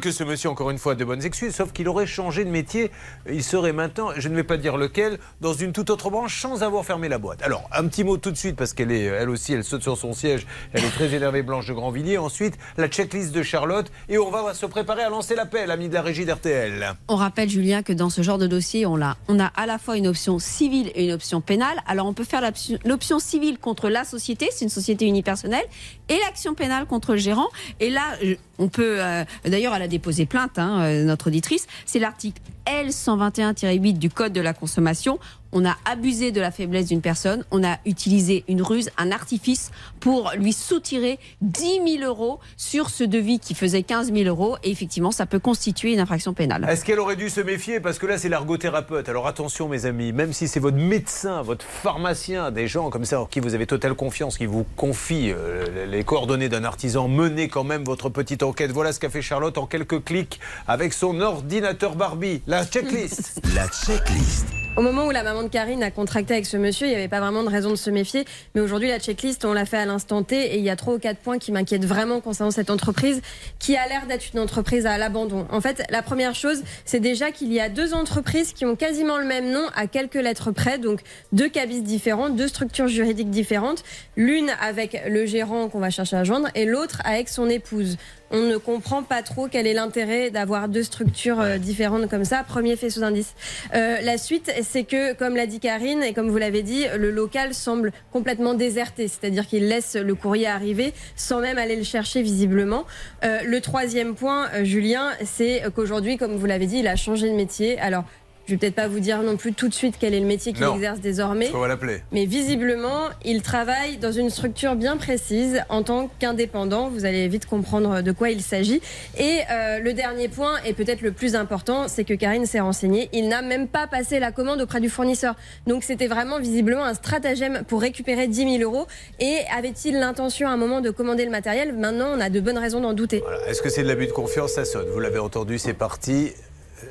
que 0.00 0.10
ce 0.10 0.24
monsieur, 0.24 0.50
encore 0.50 0.70
une 0.70 0.78
fois, 0.78 0.92
a 0.92 0.94
de 0.96 1.04
bonnes 1.04 1.24
excuses, 1.24 1.54
sauf 1.54 1.70
qu'il 1.70 1.86
aurait 1.88 2.08
changé 2.08 2.44
de 2.44 2.50
métier. 2.50 2.90
Il 3.30 3.44
serait 3.44 3.72
maintenant, 3.72 4.08
je 4.16 4.28
ne 4.28 4.34
vais 4.34 4.42
pas 4.42 4.56
dire 4.56 4.76
lequel, 4.76 5.20
dans 5.40 5.52
une 5.52 5.70
toute 5.72 5.88
autre 5.88 6.10
branche 6.10 6.42
sans 6.42 6.64
avoir 6.64 6.84
fermé 6.84 7.08
la 7.08 7.18
boîte. 7.18 7.44
Alors, 7.44 7.62
un 7.72 7.86
petit 7.86 8.02
mot 8.02 8.16
tout 8.16 8.32
de 8.32 8.36
suite, 8.36 8.56
parce 8.56 8.72
qu'elle 8.72 8.90
est, 8.90 9.04
elle 9.04 9.30
aussi, 9.30 9.52
elle 9.52 9.62
saute 9.62 9.82
sur 9.84 9.96
son 9.96 10.14
siège. 10.14 10.48
Elle 10.72 10.84
est 10.84 10.90
très 10.90 11.14
énervée, 11.14 11.42
Blanche 11.42 11.68
de 11.68 11.72
Grandvilliers. 11.72 12.18
Ensuite, 12.18 12.58
la 12.78 12.88
checklist 12.88 13.30
de 13.30 13.44
Charlotte. 13.44 13.86
Et 14.08 14.18
on 14.18 14.32
va 14.32 14.52
se 14.52 14.66
préparer 14.66 15.04
à 15.04 15.10
lancer 15.10 15.36
l'appel, 15.36 15.70
ami 15.70 15.88
de 15.88 15.94
la 15.94 16.02
régie 16.02 16.24
d'RTL. 16.24 16.96
On 17.06 17.14
rappelle, 17.14 17.48
Julien, 17.48 17.84
que 17.84 17.92
dans 17.92 18.10
ce 18.10 18.22
genre 18.22 18.38
de 18.38 18.48
dossier, 18.48 18.84
on 18.84 19.00
a, 19.00 19.16
on 19.28 19.38
a 19.38 19.46
à 19.46 19.66
la 19.66 19.78
fois 19.78 19.96
une 19.96 20.08
option 20.08 20.40
civile 20.40 20.90
et 20.96 21.04
une 21.04 21.12
option 21.12 21.40
pénale. 21.40 21.76
Alors, 21.86 22.08
on 22.08 22.14
peut 22.14 22.24
faire 22.24 22.40
l'option- 22.40 22.80
l'option 22.84 23.20
civile 23.20 23.60
contre 23.60 23.91
la 23.92 24.04
société, 24.04 24.48
c'est 24.50 24.64
une 24.64 24.70
société 24.70 25.06
unipersonnelle, 25.06 25.64
et 26.08 26.18
l'action 26.26 26.54
pénale 26.54 26.86
contre 26.86 27.12
le 27.12 27.18
gérant. 27.18 27.48
Et 27.80 27.90
là, 27.90 28.02
je- 28.22 28.34
on 28.58 28.68
peut, 28.68 28.96
euh, 28.98 29.24
d'ailleurs, 29.44 29.74
elle 29.74 29.82
a 29.82 29.88
déposé 29.88 30.26
plainte, 30.26 30.58
hein, 30.58 30.80
euh, 30.82 31.04
notre 31.04 31.28
auditrice. 31.28 31.66
C'est 31.86 31.98
l'article 31.98 32.40
L121-8 32.66 33.94
du 33.98 34.10
Code 34.10 34.32
de 34.32 34.40
la 34.40 34.54
consommation. 34.54 35.18
On 35.52 35.64
a 35.66 35.76
abusé 35.84 36.32
de 36.32 36.40
la 36.40 36.50
faiblesse 36.50 36.86
d'une 36.86 37.02
personne, 37.02 37.44
on 37.50 37.62
a 37.62 37.78
utilisé 37.84 38.44
une 38.48 38.62
ruse, 38.62 38.90
un 38.96 39.12
artifice 39.12 39.70
pour 40.00 40.32
lui 40.36 40.52
soutirer 40.52 41.18
10 41.42 41.98
000 41.98 42.04
euros 42.04 42.40
sur 42.56 42.88
ce 42.88 43.04
devis 43.04 43.38
qui 43.38 43.54
faisait 43.54 43.82
15 43.82 44.12
000 44.12 44.24
euros. 44.24 44.56
Et 44.62 44.70
effectivement, 44.70 45.10
ça 45.10 45.26
peut 45.26 45.38
constituer 45.38 45.92
une 45.92 46.00
infraction 46.00 46.32
pénale. 46.32 46.66
Est-ce 46.68 46.84
qu'elle 46.84 47.00
aurait 47.00 47.16
dû 47.16 47.28
se 47.28 47.40
méfier? 47.40 47.80
Parce 47.80 47.98
que 47.98 48.06
là, 48.06 48.16
c'est 48.16 48.28
l'ergothérapeute. 48.28 49.08
Alors 49.08 49.26
attention, 49.26 49.68
mes 49.68 49.84
amis, 49.84 50.12
même 50.12 50.32
si 50.32 50.48
c'est 50.48 50.60
votre 50.60 50.78
médecin, 50.78 51.42
votre 51.42 51.64
pharmacien, 51.64 52.50
des 52.50 52.66
gens 52.66 52.90
comme 52.90 53.04
ça 53.04 53.20
en 53.20 53.26
qui 53.26 53.40
vous 53.40 53.54
avez 53.54 53.66
totale 53.66 53.94
confiance, 53.94 54.38
qui 54.38 54.46
vous 54.46 54.64
confient 54.76 55.32
euh, 55.32 55.86
les 55.86 56.04
coordonnées 56.04 56.48
d'un 56.48 56.64
artisan, 56.64 57.08
menez 57.08 57.48
quand 57.48 57.64
même 57.64 57.84
votre 57.84 58.08
petite 58.08 58.42
enquête. 58.42 58.70
Voilà 58.72 58.92
ce 58.92 59.00
qu'a 59.00 59.10
fait 59.10 59.22
Charlotte 59.22 59.58
en 59.58 59.66
quelques 59.66 60.02
clics 60.04 60.40
avec 60.66 60.92
son 60.92 61.20
ordinateur 61.20 61.94
Barbie. 61.94 62.42
La 62.46 62.64
checklist. 62.64 63.40
La 63.54 63.68
checklist. 63.68 64.61
Au 64.74 64.80
moment 64.80 65.04
où 65.04 65.10
la 65.10 65.22
maman 65.22 65.42
de 65.42 65.48
Karine 65.48 65.82
a 65.82 65.90
contracté 65.90 66.32
avec 66.32 66.46
ce 66.46 66.56
monsieur, 66.56 66.86
il 66.86 66.90
n'y 66.90 66.96
avait 66.96 67.06
pas 67.06 67.20
vraiment 67.20 67.42
de 67.42 67.50
raison 67.50 67.68
de 67.68 67.76
se 67.76 67.90
méfier. 67.90 68.24
Mais 68.54 68.62
aujourd'hui, 68.62 68.88
la 68.88 68.98
checklist, 68.98 69.44
on 69.44 69.52
l'a 69.52 69.66
fait 69.66 69.76
à 69.76 69.84
l'instant 69.84 70.22
T 70.22 70.34
et 70.34 70.56
il 70.56 70.64
y 70.64 70.70
a 70.70 70.76
trois 70.76 70.94
ou 70.94 70.98
quatre 70.98 71.18
points 71.18 71.38
qui 71.38 71.52
m'inquiètent 71.52 71.84
vraiment 71.84 72.22
concernant 72.22 72.50
cette 72.50 72.70
entreprise 72.70 73.20
qui 73.58 73.76
a 73.76 73.86
l'air 73.86 74.06
d'être 74.06 74.24
une 74.32 74.40
entreprise 74.40 74.86
à 74.86 74.96
l'abandon. 74.96 75.46
En 75.50 75.60
fait, 75.60 75.82
la 75.90 76.00
première 76.00 76.34
chose, 76.34 76.62
c'est 76.86 77.00
déjà 77.00 77.32
qu'il 77.32 77.52
y 77.52 77.60
a 77.60 77.68
deux 77.68 77.92
entreprises 77.92 78.54
qui 78.54 78.64
ont 78.64 78.74
quasiment 78.74 79.18
le 79.18 79.26
même 79.26 79.52
nom 79.52 79.66
à 79.74 79.86
quelques 79.86 80.14
lettres 80.14 80.52
près. 80.52 80.78
Donc, 80.78 81.00
deux 81.32 81.50
cabis 81.50 81.82
différents, 81.82 82.30
deux 82.30 82.48
structures 82.48 82.88
juridiques 82.88 83.30
différentes. 83.30 83.84
L'une 84.16 84.50
avec 84.58 85.02
le 85.06 85.26
gérant 85.26 85.68
qu'on 85.68 85.80
va 85.80 85.90
chercher 85.90 86.16
à 86.16 86.24
joindre 86.24 86.48
et 86.54 86.64
l'autre 86.64 87.02
avec 87.04 87.28
son 87.28 87.50
épouse. 87.50 87.98
On 88.34 88.40
ne 88.40 88.56
comprend 88.56 89.02
pas 89.02 89.22
trop 89.22 89.46
quel 89.46 89.66
est 89.66 89.74
l'intérêt 89.74 90.30
d'avoir 90.30 90.68
deux 90.68 90.82
structures 90.82 91.40
euh, 91.40 91.58
différentes 91.58 92.08
comme 92.08 92.24
ça. 92.24 92.42
Premier 92.42 92.76
faisceau 92.76 93.00
d'indice. 93.00 93.34
Euh, 93.74 94.00
la 94.00 94.16
suite, 94.16 94.50
c'est 94.62 94.84
que, 94.84 95.12
comme 95.12 95.36
l'a 95.36 95.46
dit 95.46 95.60
Karine 95.60 96.02
et 96.02 96.14
comme 96.14 96.30
vous 96.30 96.38
l'avez 96.38 96.62
dit, 96.62 96.86
le 96.96 97.10
local 97.10 97.52
semble 97.52 97.92
complètement 98.10 98.54
déserté, 98.54 99.06
c'est-à-dire 99.06 99.46
qu'il 99.46 99.68
laisse 99.68 99.96
le 99.96 100.14
courrier 100.14 100.46
arriver 100.46 100.94
sans 101.14 101.40
même 101.40 101.58
aller 101.58 101.76
le 101.76 101.84
chercher 101.84 102.22
visiblement. 102.22 102.84
Euh, 103.24 103.40
le 103.44 103.60
troisième 103.60 104.14
point, 104.14 104.48
euh, 104.54 104.64
Julien, 104.64 105.10
c'est 105.24 105.62
qu'aujourd'hui, 105.74 106.16
comme 106.16 106.36
vous 106.36 106.46
l'avez 106.46 106.66
dit, 106.66 106.78
il 106.78 106.88
a 106.88 106.96
changé 106.96 107.28
de 107.28 107.34
métier. 107.34 107.78
Alors, 107.80 108.04
je 108.46 108.52
vais 108.52 108.58
peut-être 108.58 108.74
pas 108.74 108.88
vous 108.88 109.00
dire 109.00 109.22
non 109.22 109.36
plus 109.36 109.52
tout 109.52 109.68
de 109.68 109.74
suite 109.74 109.94
quel 110.00 110.14
est 110.14 110.20
le 110.20 110.26
métier 110.26 110.52
qu'il 110.52 110.64
exerce 110.64 111.00
désormais. 111.00 111.50
On 111.54 111.58
va 111.58 111.68
l'appeler. 111.68 112.02
Mais 112.10 112.24
visiblement, 112.24 113.08
il 113.24 113.42
travaille 113.42 113.98
dans 113.98 114.10
une 114.10 114.30
structure 114.30 114.74
bien 114.74 114.96
précise 114.96 115.62
en 115.68 115.82
tant 115.82 116.10
qu'indépendant. 116.18 116.88
Vous 116.88 117.04
allez 117.04 117.28
vite 117.28 117.46
comprendre 117.46 118.02
de 118.02 118.12
quoi 118.12 118.30
il 118.30 118.42
s'agit. 118.42 118.80
Et 119.18 119.40
euh, 119.50 119.78
le 119.78 119.92
dernier 119.92 120.28
point, 120.28 120.54
et 120.64 120.72
peut-être 120.72 121.02
le 121.02 121.12
plus 121.12 121.36
important, 121.36 121.86
c'est 121.86 122.04
que 122.04 122.14
Karine 122.14 122.46
s'est 122.46 122.60
renseignée. 122.60 123.08
Il 123.12 123.28
n'a 123.28 123.42
même 123.42 123.68
pas 123.68 123.86
passé 123.86 124.18
la 124.18 124.32
commande 124.32 124.60
auprès 124.60 124.80
du 124.80 124.88
fournisseur. 124.88 125.36
Donc 125.66 125.84
c'était 125.84 126.08
vraiment 126.08 126.40
visiblement 126.40 126.84
un 126.84 126.94
stratagème 126.94 127.62
pour 127.68 127.80
récupérer 127.80 128.26
10 128.26 128.58
000 128.58 128.70
euros. 128.70 128.86
Et 129.20 129.38
avait-il 129.56 129.98
l'intention 129.98 130.48
à 130.48 130.50
un 130.50 130.56
moment 130.56 130.80
de 130.80 130.90
commander 130.90 131.24
le 131.24 131.30
matériel? 131.30 131.72
Maintenant, 131.74 132.08
on 132.14 132.20
a 132.20 132.28
de 132.28 132.40
bonnes 132.40 132.58
raisons 132.58 132.80
d'en 132.80 132.92
douter. 132.92 133.20
Voilà. 133.20 133.46
Est-ce 133.46 133.62
que 133.62 133.68
c'est 133.68 133.82
de 133.82 133.88
l'abus 133.88 134.06
de 134.06 134.12
confiance? 134.12 134.52
Ça 134.52 134.64
sonne. 134.64 134.88
Vous 134.92 135.00
l'avez 135.00 135.20
entendu, 135.20 135.58
c'est 135.58 135.74
parti. 135.74 136.32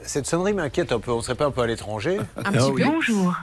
Cette 0.03 0.25
sonnerie 0.27 0.53
m'inquiète 0.53 0.91
un 0.91 0.99
peu. 0.99 1.11
On 1.11 1.17
ne 1.17 1.21
serait 1.21 1.35
pas 1.35 1.45
un 1.45 1.51
peu 1.51 1.61
à 1.61 1.67
l'étranger 1.67 2.17
Un 2.37 2.51
petit 2.51 2.71
peu. 2.73 2.83
Bonjour. 2.83 3.35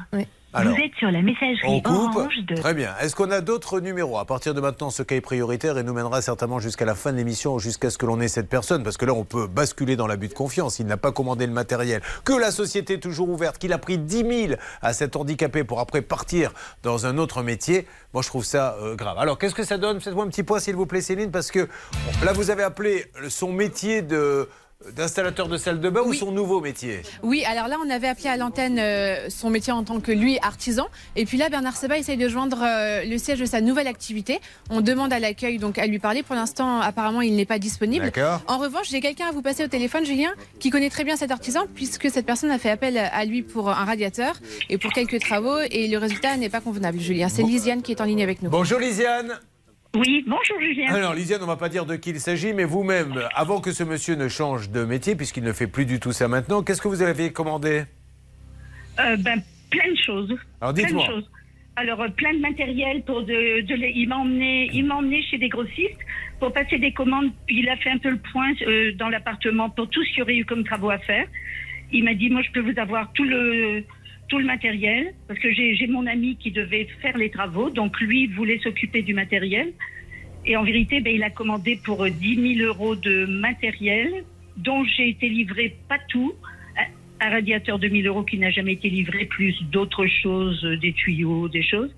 Alors, 0.54 0.72
Vous 0.74 0.80
êtes 0.80 0.94
sur 0.98 1.10
la 1.10 1.18
on 1.18 1.22
messagerie 1.22 1.82
coupe. 1.82 2.16
orange 2.16 2.38
de... 2.48 2.54
Très 2.56 2.72
bien. 2.72 2.94
Est-ce 3.02 3.14
qu'on 3.14 3.30
a 3.30 3.42
d'autres 3.42 3.80
numéros 3.80 4.16
À 4.18 4.24
partir 4.24 4.54
de 4.54 4.62
maintenant, 4.62 4.88
ce 4.88 5.02
cas 5.02 5.14
est 5.16 5.20
prioritaire 5.20 5.76
et 5.76 5.82
nous 5.82 5.92
mènera 5.92 6.22
certainement 6.22 6.58
jusqu'à 6.58 6.86
la 6.86 6.94
fin 6.94 7.12
de 7.12 7.18
l'émission 7.18 7.58
jusqu'à 7.58 7.90
ce 7.90 7.98
que 7.98 8.06
l'on 8.06 8.18
ait 8.18 8.28
cette 8.28 8.48
personne. 8.48 8.82
Parce 8.82 8.96
que 8.96 9.04
là, 9.04 9.12
on 9.12 9.24
peut 9.24 9.46
basculer 9.46 9.94
dans 9.94 10.06
l'abus 10.06 10.28
de 10.28 10.32
confiance. 10.34 10.78
Il 10.78 10.86
n'a 10.86 10.96
pas 10.96 11.12
commandé 11.12 11.46
le 11.46 11.52
matériel. 11.52 12.00
Que 12.24 12.32
la 12.32 12.50
société 12.50 12.94
est 12.94 12.98
toujours 12.98 13.28
ouverte, 13.28 13.58
qu'il 13.58 13.74
a 13.74 13.78
pris 13.78 13.98
10 13.98 14.46
000 14.48 14.52
à 14.80 14.94
cet 14.94 15.16
handicapé 15.16 15.64
pour 15.64 15.80
après 15.80 16.00
partir 16.00 16.52
dans 16.82 17.04
un 17.04 17.18
autre 17.18 17.42
métier. 17.42 17.86
Moi, 18.14 18.22
je 18.22 18.28
trouve 18.28 18.44
ça 18.44 18.74
euh, 18.80 18.94
grave. 18.96 19.18
Alors, 19.18 19.38
qu'est-ce 19.38 19.54
que 19.54 19.64
ça 19.64 19.76
donne? 19.76 20.00
Faites-moi 20.00 20.24
un 20.24 20.28
petit 20.28 20.44
point, 20.44 20.60
s'il 20.60 20.76
vous 20.76 20.86
plaît, 20.86 21.02
Céline. 21.02 21.30
Parce 21.30 21.50
que 21.50 21.66
bon, 21.66 22.24
là, 22.24 22.32
vous 22.32 22.50
avez 22.50 22.62
appelé 22.62 23.12
son 23.28 23.52
métier 23.52 24.00
de 24.00 24.48
d'installateur 24.94 25.48
de 25.48 25.56
salle 25.56 25.80
de 25.80 25.90
bain 25.90 26.02
ou 26.02 26.10
Oui. 26.10 26.16
son 26.16 26.30
nouveau 26.30 26.60
métier? 26.60 27.02
Oui, 27.24 27.44
alors 27.44 27.66
là, 27.66 27.76
on 27.84 27.90
avait 27.90 28.06
appelé 28.06 28.28
à 28.28 28.36
l'antenne 28.36 28.78
euh, 28.78 29.28
son 29.28 29.50
métier 29.50 29.72
en 29.72 29.82
tant 29.82 29.98
que 30.00 30.12
lui, 30.12 30.38
artisan. 30.40 30.86
Et 31.16 31.24
puis 31.24 31.36
là, 31.36 31.48
Bernard 31.48 31.76
Seba 31.76 31.98
essaye 31.98 32.16
de 32.16 32.28
joindre 32.28 32.62
euh, 32.62 33.04
le 33.04 33.18
siège 33.18 33.40
de 33.40 33.44
sa 33.44 33.60
nouvelle 33.60 33.88
activité. 33.88 34.40
On 34.70 34.80
demande 34.80 35.12
à 35.12 35.18
l'accueil 35.18 35.58
donc 35.58 35.78
à 35.78 35.86
lui 35.86 35.98
parler. 35.98 36.22
Pour 36.22 36.36
l'instant, 36.36 36.80
apparemment, 36.80 37.22
il 37.22 37.34
n'est 37.34 37.44
pas 37.44 37.58
disponible. 37.58 38.04
D'accord. 38.06 38.40
En 38.46 38.58
revanche, 38.58 38.88
j'ai 38.88 39.00
quelqu'un 39.00 39.26
à 39.26 39.32
vous 39.32 39.42
passer 39.42 39.64
au 39.64 39.68
téléphone, 39.68 40.04
Julien, 40.06 40.30
qui 40.60 40.70
connaît 40.70 40.90
très 40.90 41.02
bien 41.04 41.16
cet 41.16 41.32
artisan, 41.32 41.64
puisque 41.74 42.08
cette 42.08 42.26
personne 42.26 42.50
a 42.52 42.58
fait 42.58 42.70
appel 42.70 42.98
à 42.98 43.24
lui 43.24 43.42
pour 43.42 43.70
un 43.70 43.84
radiateur 43.84 44.34
et 44.70 44.78
pour 44.78 44.92
quelques 44.92 45.18
travaux. 45.20 45.58
Et 45.72 45.88
le 45.88 45.98
résultat 45.98 46.36
n'est 46.36 46.48
pas 46.50 46.60
convenable, 46.60 47.00
Julien. 47.00 47.28
C'est 47.28 47.42
Lisiane 47.42 47.82
qui 47.82 47.90
est 47.92 48.00
en 48.00 48.04
ligne 48.04 48.22
avec 48.22 48.42
nous. 48.42 48.50
Bonjour 48.50 48.78
Lisiane. 48.78 49.40
Oui, 49.98 50.24
bonjour 50.26 50.60
Julien. 50.60 50.94
Alors, 50.94 51.14
Lisiane, 51.14 51.40
on 51.42 51.46
va 51.46 51.56
pas 51.56 51.68
dire 51.68 51.84
de 51.86 51.96
qui 51.96 52.10
il 52.10 52.20
s'agit, 52.20 52.52
mais 52.52 52.64
vous-même, 52.64 53.14
avant 53.34 53.60
que 53.60 53.72
ce 53.72 53.82
monsieur 53.84 54.14
ne 54.14 54.28
change 54.28 54.70
de 54.70 54.84
métier, 54.84 55.16
puisqu'il 55.16 55.42
ne 55.42 55.52
fait 55.52 55.66
plus 55.66 55.86
du 55.86 55.98
tout 55.98 56.12
ça 56.12 56.28
maintenant, 56.28 56.62
qu'est-ce 56.62 56.80
que 56.82 56.88
vous 56.88 57.02
avez 57.02 57.32
commandé? 57.32 57.84
Euh, 59.00 59.16
ben, 59.16 59.40
plein 59.70 59.90
de 59.90 59.98
choses. 59.98 60.34
Alors, 60.60 60.72
dites-moi. 60.74 61.06
choses. 61.06 61.30
Alors, 61.76 62.00
euh, 62.02 62.08
plein 62.08 62.32
de 62.34 62.40
matériel 62.40 63.02
pour 63.04 63.22
de, 63.22 63.60
de 63.62 63.74
les- 63.74 63.92
il 63.94 64.08
m'a 64.08 64.16
emmené, 64.16 64.68
il 64.72 64.84
m'a 64.84 64.96
emmené 64.96 65.22
chez 65.22 65.38
des 65.38 65.48
grossistes 65.48 65.98
pour 66.40 66.52
passer 66.52 66.78
des 66.78 66.92
commandes. 66.92 67.30
Il 67.48 67.68
a 67.68 67.76
fait 67.76 67.90
un 67.90 67.98
peu 67.98 68.10
le 68.10 68.18
point 68.32 68.52
euh, 68.62 68.92
dans 68.94 69.08
l'appartement 69.08 69.70
pour 69.70 69.88
tout 69.88 70.02
ce 70.04 70.08
qu'il 70.10 70.18
y 70.18 70.22
aurait 70.22 70.36
eu 70.36 70.44
comme 70.44 70.64
travaux 70.64 70.90
à 70.90 70.98
faire. 70.98 71.26
Il 71.92 72.04
m'a 72.04 72.14
dit, 72.14 72.28
moi, 72.30 72.42
je 72.42 72.50
peux 72.52 72.60
vous 72.60 72.78
avoir 72.78 73.12
tout 73.12 73.24
le 73.24 73.82
tout 74.28 74.38
le 74.38 74.44
matériel 74.44 75.12
parce 75.26 75.40
que 75.40 75.52
j'ai 75.52 75.86
mon 75.86 76.06
ami 76.06 76.36
qui 76.36 76.50
devait 76.50 76.86
faire 77.00 77.16
les 77.16 77.30
travaux, 77.30 77.70
donc 77.70 77.98
lui 78.00 78.26
voulait 78.26 78.58
s'occuper 78.58 79.02
du 79.02 79.14
matériel. 79.14 79.72
Et 80.44 80.56
en 80.56 80.64
vérité, 80.64 81.00
ben, 81.00 81.14
il 81.14 81.22
a 81.22 81.30
commandé 81.30 81.76
pour 81.84 82.04
euh, 82.04 82.10
10 82.10 82.56
000 82.58 82.66
euros 82.68 82.94
de 82.94 83.26
matériel, 83.26 84.08
dont 84.56 84.84
j'ai 84.84 85.08
été 85.08 85.28
livré 85.28 85.76
pas 85.88 85.98
tout. 86.08 86.32
Un- 86.76 87.26
Un 87.26 87.30
radiateur 87.30 87.78
de 87.78 87.88
1000 87.88 88.06
euros 88.06 88.22
qui 88.22 88.38
n'a 88.38 88.50
jamais 88.50 88.74
été 88.74 88.88
livré, 88.88 89.24
plus 89.26 89.60
d'autres 89.64 90.06
choses, 90.06 90.64
euh, 90.64 90.76
des 90.76 90.92
tuyaux, 90.92 91.48
des 91.48 91.62
choses. 91.62 91.92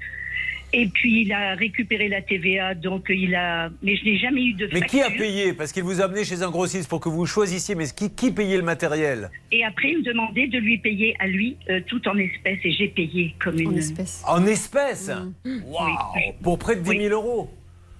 Et 0.73 0.87
puis 0.87 1.23
il 1.23 1.33
a 1.33 1.55
récupéré 1.55 2.09
la 2.09 2.23
TVA, 2.23 2.75
donc 2.75 3.07
il 3.09 3.35
a. 3.35 3.71
Mais 3.83 3.97
je 3.97 4.05
n'ai 4.05 4.19
jamais 4.19 4.45
eu 4.45 4.53
de. 4.53 4.69
Mais 4.73 4.83
qui 4.83 5.00
a 5.00 5.05
facture. 5.07 5.21
payé? 5.23 5.53
Parce 5.53 5.73
qu'il 5.73 5.83
vous 5.83 6.00
a 6.00 6.05
amené 6.05 6.25
chez 6.25 6.43
un 6.43 6.50
grossiste 6.50 6.89
pour 6.89 7.00
que 7.00 7.09
vous 7.09 7.27
choisissiez. 7.27 7.75
Mais 7.75 7.87
qui, 7.89 8.11
qui 8.11 8.31
payait 8.31 8.57
le 8.57 8.62
matériel? 8.62 9.31
Et 9.50 9.65
après, 9.65 9.91
il 9.91 9.99
me 9.99 10.03
demandait 10.05 10.47
de 10.47 10.59
lui 10.59 10.79
payer 10.79 11.17
à 11.19 11.27
lui 11.27 11.57
euh, 11.69 11.81
tout 11.87 12.07
en 12.09 12.17
espèces, 12.19 12.61
et 12.65 12.71
j'ai 12.73 12.89
payé 12.89 13.35
comme 13.43 13.59
une. 13.59 13.69
En 13.69 13.77
espèces. 13.77 14.23
En 14.29 14.47
espèces? 14.47 15.11
Mm. 15.45 15.62
Waouh 15.67 16.35
Pour 16.43 16.59
près 16.59 16.77
de 16.77 16.83
10 16.83 16.91
000 16.91 17.03
euros? 17.15 17.50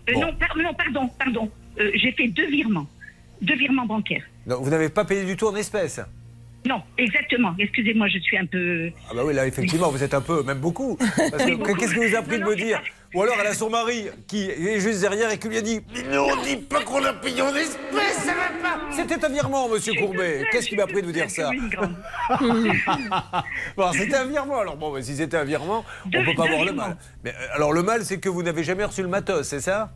Euh, 0.09 0.13
Bon. 0.15 0.21
non, 0.21 0.33
par- 0.35 0.57
non, 0.57 0.75
pardon, 0.75 1.09
pardon. 1.19 1.51
Euh, 1.79 1.91
j'ai 1.95 2.13
fait 2.13 2.29
deux 2.29 2.49
virements, 2.51 2.87
deux 3.43 3.57
virements 3.57 3.87
bancaires. 3.87 4.25
Donc, 4.47 4.63
Vous 4.63 4.71
n'avez 4.71 4.89
pas 4.89 5.05
payé 5.05 5.25
du 5.25 5.37
tout 5.37 5.47
en 5.47 5.57
espèces? 5.57 6.01
Non, 6.67 6.83
exactement. 6.99 7.55
Excusez-moi, 7.59 8.09
je 8.09 8.19
suis 8.19 8.37
un 8.37 8.45
peu. 8.47 8.91
Ah 9.11 9.15
bah 9.15 9.23
oui, 9.25 9.33
là, 9.35 9.47
effectivement, 9.47 9.91
vous 9.91 10.03
êtes 10.03 10.13
un 10.15 10.21
peu, 10.21 10.43
même 10.43 10.59
beaucoup. 10.59 10.99
Oui, 11.19 11.59
qu'est-ce 11.79 11.95
que 11.95 12.09
vous 12.11 12.17
a 12.17 12.23
pris 12.23 12.37
de 12.37 12.43
Non, 12.43 12.47
non, 12.47 12.51
me 12.51 12.57
dire 12.57 12.83
Ou 13.15 13.23
alors 13.23 13.37
elle 13.41 13.47
a 13.47 13.55
son 13.55 13.71
mari 13.71 14.09
qui 14.27 14.51
est 14.51 14.79
juste 14.79 15.01
derrière 15.01 15.31
et 15.31 15.39
qui 15.39 15.49
lui 15.49 15.57
a 15.57 15.63
dit 15.63 15.81
Mais 15.95 16.03
non, 16.15 16.27
on 16.31 16.43
dit 16.43 16.57
pas 16.57 16.83
qu'on 16.83 17.03
a 17.05 17.13
payé 17.15 17.41
en 17.41 17.55
espèces, 17.55 18.25
ça 18.25 18.33
va 18.35 18.49
pas 18.63 18.81
C'était 18.91 19.25
un 19.25 19.29
virement, 19.31 19.69
monsieur 19.71 19.95
Courbet. 19.95 20.45
Qu'est-ce 20.53 20.69
qui 20.69 20.77
m'a 20.77 20.87
pris 20.87 21.01
de 21.01 21.07
vous 21.07 21.13
dire 21.13 21.31
ça. 21.31 21.51
Bon, 23.77 23.93
c'était 23.93 24.17
un 24.17 24.27
virement. 24.27 24.59
Alors 24.61 24.77
bon, 24.77 25.01
si 25.03 25.17
c'était 25.17 25.37
un 25.39 25.45
virement, 25.45 25.85
on 26.05 26.09
Deux- 26.11 26.25
peut 26.25 26.35
pas 26.35 26.47
voir 26.47 26.65
le 26.65 26.73
mal. 26.73 26.97
Mais 27.25 27.31
euh, 27.31 27.55
alors 27.55 27.73
le 27.73 27.83
mal, 27.83 28.05
c'est 28.05 28.19
que 28.19 28.29
vous 28.29 28.43
n'avez 28.43 28.65
jamais 28.65 28.85
reçu 28.85 29.03
le 29.03 29.09
matos, 29.09 29.47
c'est 29.49 29.61
ça? 29.61 29.91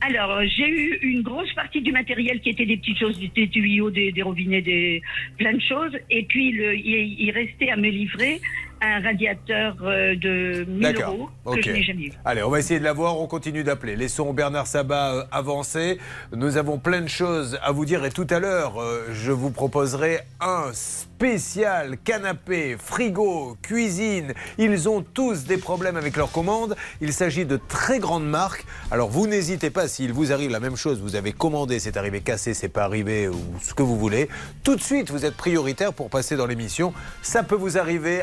Alors, 0.00 0.30
euh, 0.30 0.44
j'ai 0.46 0.66
eu 0.66 0.98
une 1.02 1.22
grosse 1.22 1.52
partie 1.52 1.82
du 1.82 1.92
matériel 1.92 2.40
qui 2.40 2.50
était 2.50 2.64
des 2.64 2.78
petites 2.78 2.98
choses, 2.98 3.18
des 3.18 3.48
tuyaux, 3.48 3.90
des, 3.90 4.22
robinets, 4.22 4.62
des 4.62 5.02
plein 5.36 5.52
de 5.52 5.60
choses. 5.60 5.92
Et 6.08 6.24
puis, 6.24 6.48
il, 6.48 7.16
il 7.18 7.30
restait 7.30 7.70
à 7.70 7.76
me 7.76 7.88
livrer 7.88 8.40
un 8.80 9.00
radiateur 9.02 9.76
euh, 9.82 10.14
de 10.16 10.64
1000 10.68 10.80
D'accord. 10.80 11.14
euros 11.14 11.28
que 11.44 11.50
Ok. 11.50 11.60
je 11.64 11.70
n'ai 11.72 11.82
jamais 11.82 12.02
eu. 12.06 12.12
Allez, 12.24 12.42
on 12.42 12.50
va 12.50 12.58
essayer 12.58 12.78
de 12.80 12.84
la 12.84 12.92
voir, 12.92 13.18
on 13.20 13.26
continue 13.26 13.62
d'appeler. 13.64 13.96
Laissons 13.96 14.32
Bernard 14.32 14.66
Sabat 14.66 15.14
euh, 15.14 15.24
avancer. 15.30 15.98
Nous 16.34 16.56
avons 16.56 16.78
plein 16.78 17.00
de 17.02 17.08
choses 17.08 17.58
à 17.62 17.72
vous 17.72 17.84
dire 17.84 18.04
et 18.04 18.10
tout 18.10 18.26
à 18.30 18.38
l'heure, 18.38 18.80
euh, 18.80 19.08
je 19.12 19.32
vous 19.32 19.50
proposerai 19.50 20.20
un 20.40 20.72
spécial 20.72 21.98
canapé, 22.02 22.76
frigo, 22.78 23.56
cuisine. 23.62 24.32
Ils 24.58 24.88
ont 24.88 25.02
tous 25.02 25.44
des 25.44 25.58
problèmes 25.58 25.96
avec 25.96 26.16
leurs 26.16 26.32
commandes. 26.32 26.76
Il 27.02 27.12
s'agit 27.12 27.44
de 27.44 27.58
très 27.68 27.98
grandes 27.98 28.26
marques. 28.26 28.64
Alors 28.90 29.10
vous 29.10 29.26
n'hésitez 29.26 29.70
pas, 29.70 29.88
s'il 29.88 30.12
vous 30.12 30.32
arrive 30.32 30.50
la 30.50 30.60
même 30.60 30.76
chose, 30.76 31.00
vous 31.00 31.16
avez 31.16 31.32
commandé, 31.32 31.78
c'est 31.78 31.96
arrivé 31.98 32.20
cassé, 32.20 32.54
c'est 32.54 32.68
pas 32.70 32.84
arrivé 32.84 33.28
ou 33.28 33.36
ce 33.60 33.74
que 33.74 33.82
vous 33.82 33.98
voulez, 33.98 34.28
tout 34.64 34.76
de 34.76 34.80
suite 34.80 35.10
vous 35.10 35.24
êtes 35.26 35.36
prioritaire 35.36 35.92
pour 35.92 36.08
passer 36.08 36.36
dans 36.36 36.46
l'émission. 36.46 36.94
Ça 37.22 37.42
peut 37.42 37.54
vous 37.54 37.76
arriver 37.76 38.22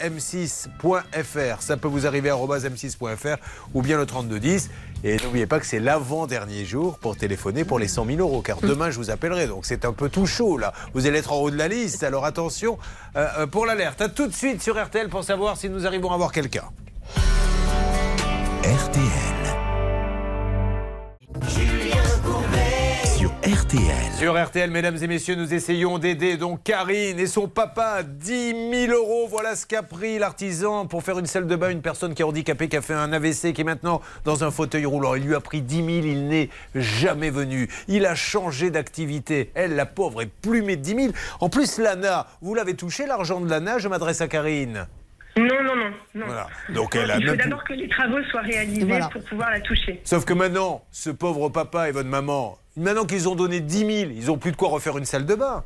m6.fr. 0.00 1.60
Ça 1.60 1.76
peut 1.76 1.88
vous 1.88 2.06
arriver 2.06 2.30
arobase 2.30 2.66
m6.fr 2.66 3.36
ou 3.74 3.82
bien 3.82 3.96
le 3.96 4.06
3210. 4.06 4.70
Et 5.04 5.16
n'oubliez 5.18 5.46
pas 5.46 5.60
que 5.60 5.66
c'est 5.66 5.78
l'avant-dernier 5.78 6.64
jour 6.64 6.98
pour 6.98 7.16
téléphoner 7.16 7.64
pour 7.64 7.78
les 7.78 7.88
100 7.88 8.06
000 8.06 8.18
euros, 8.18 8.42
car 8.42 8.60
demain 8.60 8.90
je 8.90 8.96
vous 8.96 9.10
appellerai. 9.10 9.46
Donc 9.46 9.66
c'est 9.66 9.84
un 9.84 9.92
peu 9.92 10.08
tout 10.08 10.26
chaud 10.26 10.58
là. 10.58 10.72
Vous 10.94 11.06
allez 11.06 11.18
être 11.18 11.32
en 11.32 11.36
haut 11.36 11.50
de 11.50 11.56
la 11.56 11.68
liste. 11.68 12.02
Alors 12.02 12.24
attention 12.24 12.78
euh, 13.16 13.26
euh, 13.38 13.46
pour 13.46 13.66
l'alerte. 13.66 14.00
À 14.00 14.08
tout 14.08 14.26
de 14.26 14.34
suite 14.34 14.62
sur 14.62 14.82
RTL 14.82 15.08
pour 15.08 15.24
savoir 15.24 15.56
si 15.56 15.68
nous 15.68 15.86
arrivons 15.86 16.12
à 16.12 16.16
voir 16.16 16.32
quelqu'un. 16.32 16.64
RTL. 18.64 19.35
RTL. 23.46 24.12
Sur 24.18 24.34
RTL, 24.44 24.70
mesdames 24.72 24.96
et 25.00 25.06
messieurs, 25.06 25.36
nous 25.36 25.54
essayons 25.54 25.98
d'aider 25.98 26.36
donc 26.36 26.64
Karine 26.64 27.20
et 27.20 27.28
son 27.28 27.46
papa. 27.46 28.02
10 28.02 28.88
000 28.88 28.92
euros, 28.92 29.28
voilà 29.28 29.54
ce 29.54 29.64
qu'a 29.66 29.84
pris 29.84 30.18
l'artisan 30.18 30.86
pour 30.86 31.04
faire 31.04 31.16
une 31.20 31.26
salle 31.26 31.46
de 31.46 31.54
bain. 31.54 31.70
Une 31.70 31.80
personne 31.80 32.12
qui 32.14 32.22
est 32.22 32.24
handicapée, 32.24 32.68
qui 32.68 32.76
a 32.76 32.82
fait 32.82 32.94
un 32.94 33.12
AVC, 33.12 33.52
qui 33.52 33.60
est 33.60 33.64
maintenant 33.64 34.00
dans 34.24 34.42
un 34.42 34.50
fauteuil 34.50 34.84
roulant. 34.84 35.14
Il 35.14 35.22
lui 35.24 35.36
a 35.36 35.40
pris 35.40 35.62
10 35.62 35.76
000, 35.76 35.86
il 36.06 36.26
n'est 36.26 36.48
jamais 36.74 37.30
venu. 37.30 37.68
Il 37.86 38.04
a 38.06 38.16
changé 38.16 38.70
d'activité. 38.70 39.52
Elle, 39.54 39.76
la 39.76 39.86
pauvre, 39.86 40.22
est 40.22 40.26
plumée 40.42 40.74
de 40.74 40.82
10 40.82 40.96
000. 40.96 41.12
En 41.38 41.48
plus, 41.48 41.78
l'ANA, 41.78 42.26
vous 42.42 42.54
l'avez 42.54 42.74
touché, 42.74 43.06
l'argent 43.06 43.40
de 43.40 43.48
l'ANA 43.48 43.78
Je 43.78 43.86
m'adresse 43.86 44.20
à 44.22 44.26
Karine. 44.26 44.88
Non, 45.36 45.44
non, 45.62 45.76
non. 45.76 45.90
non. 46.16 46.26
Voilà. 46.26 46.48
Donc 46.70 46.96
elle 46.96 47.10
a 47.12 47.18
Il 47.18 47.26
faut 47.28 47.34
plus- 47.34 47.44
d'abord 47.44 47.62
que 47.62 47.74
les 47.74 47.88
travaux 47.88 48.22
soient 48.30 48.40
réalisés 48.40 48.86
Voilà. 48.86 49.08
pour 49.08 49.22
pouvoir 49.22 49.50
la 49.52 49.60
toucher. 49.60 50.00
Sauf 50.02 50.24
que 50.24 50.32
maintenant, 50.32 50.82
ce 50.90 51.10
pauvre 51.10 51.48
papa 51.50 51.88
et 51.88 51.92
votre 51.92 52.08
maman, 52.08 52.56
maintenant 52.76 53.06
qu'ils 53.06 53.28
ont 53.28 53.34
donné 53.34 53.60
10 53.60 53.78
000, 53.78 53.90
ils 53.90 54.26
n'ont 54.26 54.38
plus 54.38 54.52
de 54.52 54.56
quoi 54.56 54.68
refaire 54.68 54.98
une 54.98 55.04
salle 55.04 55.26
de 55.26 55.34
bain. 55.34 55.64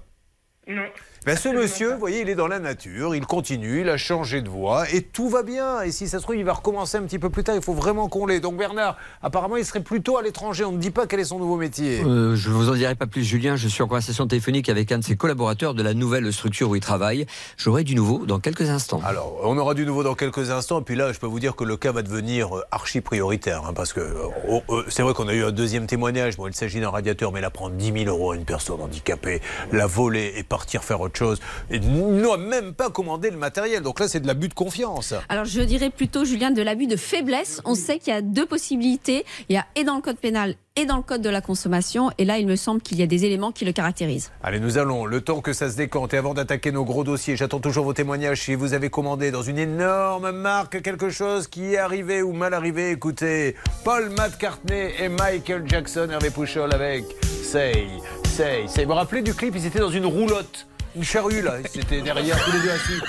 Non. 0.67 0.87
Ben, 1.26 1.36
ce 1.36 1.50
monsieur, 1.50 1.92
vous 1.92 1.98
voyez, 1.98 2.22
il 2.22 2.30
est 2.30 2.34
dans 2.34 2.46
la 2.48 2.58
nature, 2.58 3.14
il 3.14 3.26
continue, 3.26 3.82
il 3.82 3.90
a 3.90 3.98
changé 3.98 4.40
de 4.40 4.48
voie 4.48 4.88
et 4.90 5.02
tout 5.02 5.28
va 5.28 5.42
bien. 5.42 5.82
Et 5.82 5.92
si 5.92 6.08
ça 6.08 6.16
se 6.16 6.22
trouve, 6.22 6.36
il 6.36 6.46
va 6.46 6.54
recommencer 6.54 6.96
un 6.96 7.02
petit 7.02 7.18
peu 7.18 7.28
plus 7.28 7.44
tard. 7.44 7.54
Il 7.54 7.60
faut 7.60 7.74
vraiment 7.74 8.08
qu'on 8.08 8.24
l'ait. 8.24 8.40
Donc 8.40 8.56
Bernard, 8.56 8.96
apparemment, 9.20 9.56
il 9.56 9.66
serait 9.66 9.82
plutôt 9.82 10.16
à 10.16 10.22
l'étranger. 10.22 10.64
On 10.64 10.72
ne 10.72 10.78
dit 10.78 10.90
pas 10.90 11.06
quel 11.06 11.20
est 11.20 11.24
son 11.24 11.38
nouveau 11.38 11.56
métier. 11.56 12.00
Euh, 12.06 12.36
je 12.36 12.48
ne 12.48 12.54
vous 12.54 12.70
en 12.70 12.72
dirai 12.74 12.94
pas 12.94 13.06
plus, 13.06 13.22
Julien. 13.22 13.56
Je 13.56 13.68
suis 13.68 13.82
en 13.82 13.86
conversation 13.86 14.26
téléphonique 14.26 14.70
avec 14.70 14.90
un 14.92 14.98
de 14.98 15.04
ses 15.04 15.14
collaborateurs 15.14 15.74
de 15.74 15.82
la 15.82 15.92
nouvelle 15.92 16.32
structure 16.32 16.70
où 16.70 16.74
il 16.74 16.80
travaille. 16.80 17.26
J'aurai 17.58 17.84
du 17.84 17.94
nouveau 17.94 18.24
dans 18.24 18.40
quelques 18.40 18.70
instants. 18.70 19.02
Alors, 19.04 19.40
on 19.42 19.58
aura 19.58 19.74
du 19.74 19.84
nouveau 19.84 20.02
dans 20.02 20.14
quelques 20.14 20.50
instants. 20.50 20.80
Et 20.80 20.84
puis 20.84 20.96
là, 20.96 21.12
je 21.12 21.18
peux 21.18 21.26
vous 21.26 21.38
dire 21.40 21.54
que 21.54 21.64
le 21.64 21.76
cas 21.76 21.92
va 21.92 22.00
devenir 22.00 22.56
euh, 22.56 22.62
archi 22.70 23.02
prioritaire. 23.02 23.66
hein, 23.66 23.74
parce 23.74 23.92
que 23.92 24.00
euh, 24.00 24.28
oh, 24.48 24.62
c'est 24.88 25.02
vrai 25.02 25.12
qu'on 25.12 25.28
a 25.28 25.34
eu 25.34 25.44
un 25.44 25.52
deuxième 25.52 25.86
témoignage. 25.86 26.38
Bon, 26.38 26.46
il 26.46 26.54
s'agit 26.54 26.80
d'un 26.80 26.88
radiateur, 26.88 27.30
mais 27.30 27.42
là, 27.42 27.50
prendre 27.50 27.76
10 27.76 28.04
000 28.04 28.04
euros 28.06 28.30
à 28.32 28.36
une 28.36 28.46
personne 28.46 28.80
handicapée, 28.80 29.42
la 29.70 29.86
voler 29.86 30.32
et 30.38 30.44
partir 30.44 30.82
faire 30.82 30.98
autre 31.02 31.10
chose, 31.19 31.40
et 31.71 31.81
n'a 31.81 32.37
même 32.37 32.75
pas 32.75 32.90
commandé 32.90 33.31
le 33.31 33.37
matériel. 33.37 33.83
Donc 33.83 34.00
là, 34.00 34.09
c'est 34.09 34.21
de 34.21 34.26
l'abus 34.26 34.49
de 34.49 34.55
confiance. 34.55 35.14
Alors 35.29 35.45
je 35.45 35.61
dirais 35.61 35.90
plutôt, 35.90 36.25
Julien, 36.25 36.50
de 36.50 36.62
l'abus 36.62 36.87
de 36.87 36.97
faiblesse. 36.97 37.61
On 37.64 37.75
sait 37.75 37.99
qu'il 37.99 38.12
y 38.12 38.17
a 38.17 38.23
deux 38.23 38.47
possibilités. 38.47 39.25
Il 39.49 39.55
y 39.55 39.59
a 39.59 39.67
et 39.76 39.85
dans 39.85 39.97
le 39.97 40.02
code 40.02 40.19
pénal 40.19 40.55
et 40.76 40.85
dans 40.85 40.97
le 40.97 41.02
code 41.02 41.21
de 41.21 41.29
la 41.29 41.40
consommation. 41.40 42.11
Et 42.19 42.25
là, 42.25 42.38
il 42.38 42.47
me 42.47 42.57
semble 42.57 42.81
qu'il 42.81 42.99
y 42.99 43.02
a 43.02 43.07
des 43.07 43.25
éléments 43.25 43.52
qui 43.52 43.64
le 43.64 43.73
caractérisent. 43.73 44.31
Allez, 44.43 44.61
nous 44.61 44.79
allons, 44.79 45.05
le 45.05 45.21
temps 45.21 45.40
que 45.40 45.52
ça 45.52 45.69
se 45.71 45.76
décante, 45.76 46.14
et 46.14 46.17
avant 46.17 46.33
d'attaquer 46.33 46.73
nos 46.73 46.85
gros 46.85 47.05
dossiers, 47.05 47.37
j'attends 47.37 47.59
toujours 47.59 47.85
vos 47.85 47.93
témoignages. 47.93 48.43
Si 48.43 48.55
vous 48.55 48.73
avez 48.73 48.88
commandé 48.88 49.31
dans 49.31 49.43
une 49.43 49.59
énorme 49.59 50.31
marque 50.31 50.81
quelque 50.83 51.11
chose 51.11 51.49
qui 51.49 51.75
est 51.75 51.79
arrivé 51.79 52.23
ou 52.23 52.33
mal 52.33 52.55
arrivé, 52.55 52.90
écoutez, 52.90 53.57
Paul 53.85 54.11
McCartney 54.11 54.93
et 54.99 55.09
Michael 55.09 55.64
Jackson, 55.67 56.09
Hervé 56.11 56.31
Pouchol 56.31 56.73
avec 56.73 57.05
Say, 57.43 57.88
Say, 58.25 58.67
Say. 58.69 58.85
Vous 58.85 58.90
vous 58.90 58.95
rappelez 58.95 59.23
du 59.23 59.35
clip? 59.35 59.55
Ils 59.57 59.67
étaient 59.67 59.81
dans 59.81 59.90
une 59.90 60.07
roulotte. 60.07 60.67
Une 60.97 61.04
charrue 61.04 61.42
là, 61.42 61.54
ils 61.75 61.80
étaient 61.80 62.02
derrière 62.02 62.37
tous 62.44 62.52
les 62.52 62.61
deux 62.61 62.70
assis. 62.70 63.00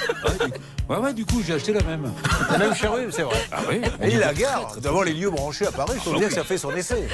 Ouais, 0.88 0.98
ouais, 0.98 1.14
du 1.14 1.26
coup, 1.26 1.42
j'ai 1.46 1.54
acheté 1.54 1.74
la 1.74 1.82
même. 1.84 2.12
La 2.52 2.58
même 2.58 2.76
charrue, 2.76 3.08
c'est 3.12 3.24
vrai. 3.24 3.38
Ah 3.52 3.62
oui 3.70 3.82
Et 4.02 4.10
il 4.10 4.20
la 4.20 4.34
gare 4.34 4.76
devant 4.82 5.02
les 5.02 5.14
lieux 5.14 5.32
branchés 5.32 5.66
à 5.66 5.72
Paris, 5.72 5.94
il 5.96 6.02
faut 6.02 6.18
dire 6.18 6.28
que 6.28 6.34
ça 6.36 6.44
fait 6.44 6.58
son 6.58 6.76
effet. 6.76 7.08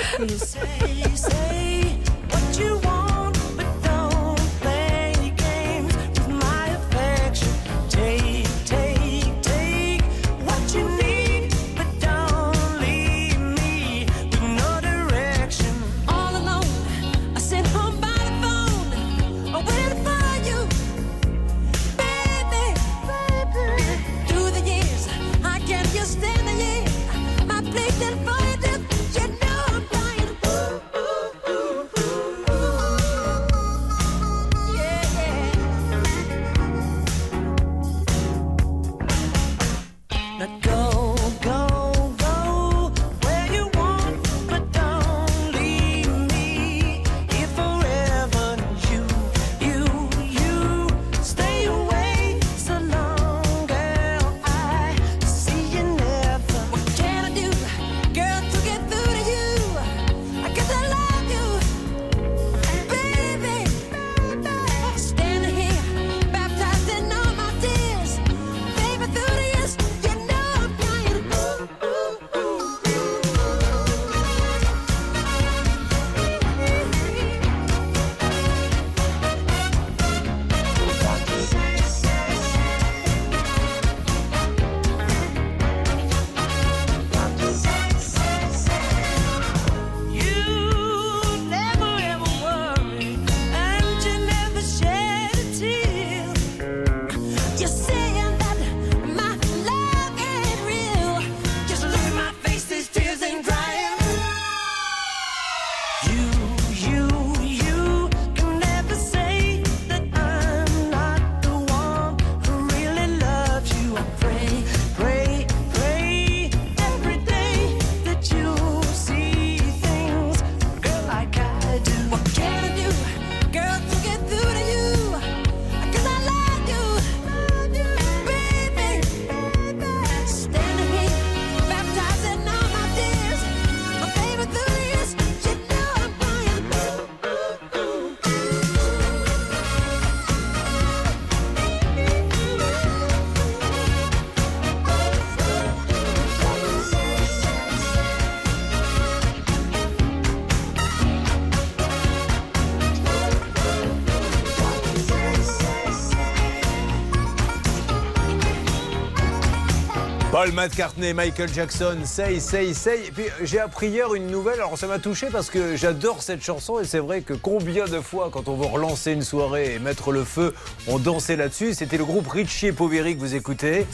Paul 160.48 160.56
McCartney, 160.56 161.14
Michael 161.14 161.50
Jackson, 161.54 161.98
Say, 162.06 162.40
Say, 162.40 162.74
Say. 162.74 163.08
Et 163.08 163.12
puis 163.12 163.26
j'ai 163.44 163.60
appris 163.60 163.90
hier 163.90 164.14
une 164.14 164.28
nouvelle, 164.28 164.56
alors 164.56 164.78
ça 164.78 164.88
m'a 164.88 164.98
touché 164.98 165.28
parce 165.30 165.50
que 165.50 165.76
j'adore 165.76 166.24
cette 166.24 166.42
chanson 166.42 166.80
et 166.80 166.86
c'est 166.86 167.00
vrai 167.00 167.20
que 167.20 167.34
combien 167.34 167.84
de 167.86 168.00
fois 168.00 168.30
quand 168.32 168.48
on 168.48 168.56
veut 168.56 168.66
relancer 168.66 169.12
une 169.12 169.24
soirée 169.24 169.74
et 169.74 169.80
mettre 169.80 170.14
le 170.14 170.24
feu, 170.24 170.54
on 170.88 171.00
dansait 171.00 171.36
là-dessus. 171.36 171.74
C'était 171.74 171.98
le 171.98 172.06
groupe 172.06 172.30
Richie 172.30 172.68
et 172.68 172.72
Poveri 172.72 173.16
que 173.16 173.20
vous 173.20 173.36
écoutez. 173.36 173.86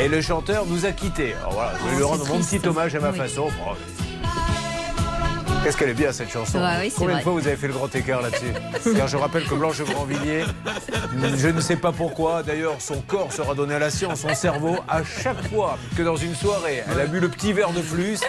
Et 0.00 0.08
le 0.08 0.22
chanteur 0.22 0.64
nous 0.64 0.86
a 0.86 0.92
quittés. 0.92 1.34
Alors 1.34 1.52
voilà, 1.52 1.72
je 1.78 1.90
vais 1.90 1.96
lui 1.96 2.02
rendre 2.02 2.26
mon 2.26 2.38
petit 2.38 2.66
hommage 2.66 2.94
à 2.94 3.00
ma 3.00 3.12
façon. 3.12 3.48
Bon, 3.48 3.76
Qu'est-ce 5.62 5.76
qu'elle 5.76 5.90
est 5.90 5.94
bien 5.94 6.10
cette 6.10 6.30
chanson 6.30 6.58
Ouais, 6.58 6.64
oui, 6.80 6.92
Combien 6.96 7.10
vrai. 7.14 7.18
de 7.20 7.24
fois 7.24 7.32
vous 7.34 7.46
avez 7.46 7.56
fait 7.56 7.66
le 7.66 7.74
grand 7.74 7.94
écart 7.94 8.22
là-dessus 8.22 8.94
Car 8.96 9.08
je 9.08 9.16
rappelle 9.18 9.44
que 9.44 9.54
Blanche 9.54 9.82
Grandvilliers, 9.82 10.44
je 11.36 11.48
ne 11.48 11.60
sais 11.60 11.76
pas 11.76 11.92
pourquoi, 11.92 12.42
d'ailleurs 12.42 12.76
son 12.78 13.00
corps 13.02 13.30
sera 13.30 13.54
donné 13.54 13.74
à 13.74 13.78
la 13.78 13.90
science, 13.90 14.20
son 14.20 14.34
cerveau, 14.34 14.76
à 14.88 15.02
chaque 15.04 15.46
fois 15.50 15.76
que 15.98 16.02
dans 16.02 16.16
une 16.16 16.34
soirée, 16.34 16.82
elle 16.90 17.00
a 17.00 17.06
bu 17.06 17.20
le 17.20 17.28
petit 17.28 17.52
verre 17.52 17.72
de 17.72 17.82
plus, 17.82 18.20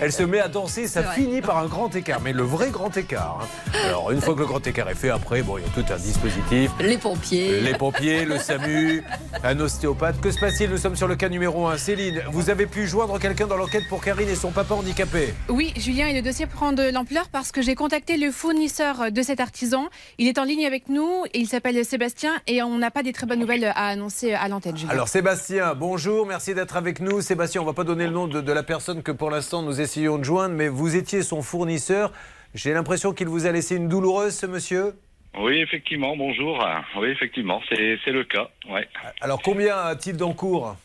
elle 0.00 0.12
se 0.12 0.22
met 0.22 0.40
à 0.40 0.48
danser, 0.48 0.86
ça 0.86 1.02
finit 1.12 1.42
par 1.42 1.58
un 1.58 1.66
grand 1.66 1.94
écart, 1.94 2.20
mais 2.22 2.32
le 2.32 2.42
vrai 2.42 2.70
grand 2.70 2.96
écart. 2.96 3.40
hein. 3.42 3.78
Alors 3.84 4.10
une 4.10 4.22
fois 4.22 4.32
que 4.34 4.40
le 4.40 4.46
grand 4.46 4.66
écart 4.66 4.88
est 4.88 4.94
fait, 4.94 5.10
après, 5.10 5.42
bon, 5.42 5.58
il 5.58 5.64
y 5.64 5.66
a 5.66 5.70
tout 5.70 5.92
un 5.92 5.96
dispositif. 5.98 6.70
Les 6.80 6.96
pompiers. 6.96 7.60
Les 7.60 7.74
pompiers, 7.74 8.24
le 8.24 8.38
SAMU, 8.38 9.04
un 9.44 9.60
ostéopathe. 9.60 10.20
Que 10.22 10.30
se 10.30 10.38
passe-t-il 10.40 10.70
Nous 10.70 10.78
sommes 10.78 10.96
sur 10.96 11.06
le 11.08 11.16
cas 11.16 11.28
numéro 11.28 11.66
1. 11.66 11.76
Céline, 11.76 12.22
vous 12.32 12.48
avez 12.48 12.66
pu 12.66 12.86
joindre 12.86 13.18
quelqu'un 13.18 13.46
dans 13.46 13.56
l'enquête 13.58 13.84
pour 13.90 14.02
Karine 14.02 14.28
et 14.28 14.34
son 14.34 14.50
papa 14.50 14.74
handicapé? 14.74 15.34
Oui, 15.48 15.74
Julien, 15.76 16.06
et 16.08 16.14
le 16.14 16.22
dossier 16.22 16.46
prend 16.46 16.72
de 16.78 16.92
l'ampleur 16.92 17.28
parce 17.28 17.50
que 17.50 17.60
j'ai 17.60 17.74
contacté 17.74 18.16
le 18.16 18.30
fournisseur 18.30 19.10
de 19.10 19.22
cet 19.22 19.40
artisan. 19.40 19.88
Il 20.18 20.28
est 20.28 20.38
en 20.38 20.44
ligne 20.44 20.64
avec 20.64 20.88
nous, 20.88 21.24
et 21.34 21.40
il 21.40 21.46
s'appelle 21.46 21.84
Sébastien 21.84 22.34
et 22.46 22.62
on 22.62 22.78
n'a 22.78 22.90
pas 22.90 23.02
des 23.02 23.12
très 23.12 23.26
bonnes 23.26 23.40
nouvelles 23.40 23.64
à 23.64 23.88
annoncer 23.88 24.32
à 24.32 24.48
l'antenne. 24.48 24.76
Alors 24.88 25.08
Sébastien, 25.08 25.74
bonjour, 25.74 26.26
merci 26.26 26.54
d'être 26.54 26.76
avec 26.76 27.00
nous. 27.00 27.20
Sébastien, 27.20 27.62
on 27.62 27.64
va 27.64 27.72
pas 27.72 27.84
donner 27.84 28.04
le 28.06 28.12
nom 28.12 28.28
de, 28.28 28.40
de 28.40 28.52
la 28.52 28.62
personne 28.62 29.02
que 29.02 29.12
pour 29.12 29.30
l'instant 29.30 29.62
nous 29.62 29.80
essayons 29.80 30.18
de 30.18 30.24
joindre, 30.24 30.54
mais 30.54 30.68
vous 30.68 30.94
étiez 30.94 31.22
son 31.22 31.42
fournisseur. 31.42 32.12
J'ai 32.54 32.72
l'impression 32.72 33.12
qu'il 33.12 33.28
vous 33.28 33.46
a 33.46 33.52
laissé 33.52 33.76
une 33.76 33.88
douloureuse, 33.88 34.34
ce 34.34 34.46
monsieur. 34.46 34.94
Oui, 35.38 35.60
effectivement, 35.60 36.16
bonjour. 36.16 36.64
Oui, 36.96 37.08
effectivement, 37.08 37.60
c'est 37.68 37.98
c'est 38.04 38.12
le 38.12 38.24
cas. 38.24 38.48
Ouais. 38.70 38.88
Alors 39.20 39.42
combien 39.42 39.76
a-t-il 39.76 40.16
d'encours 40.16 40.76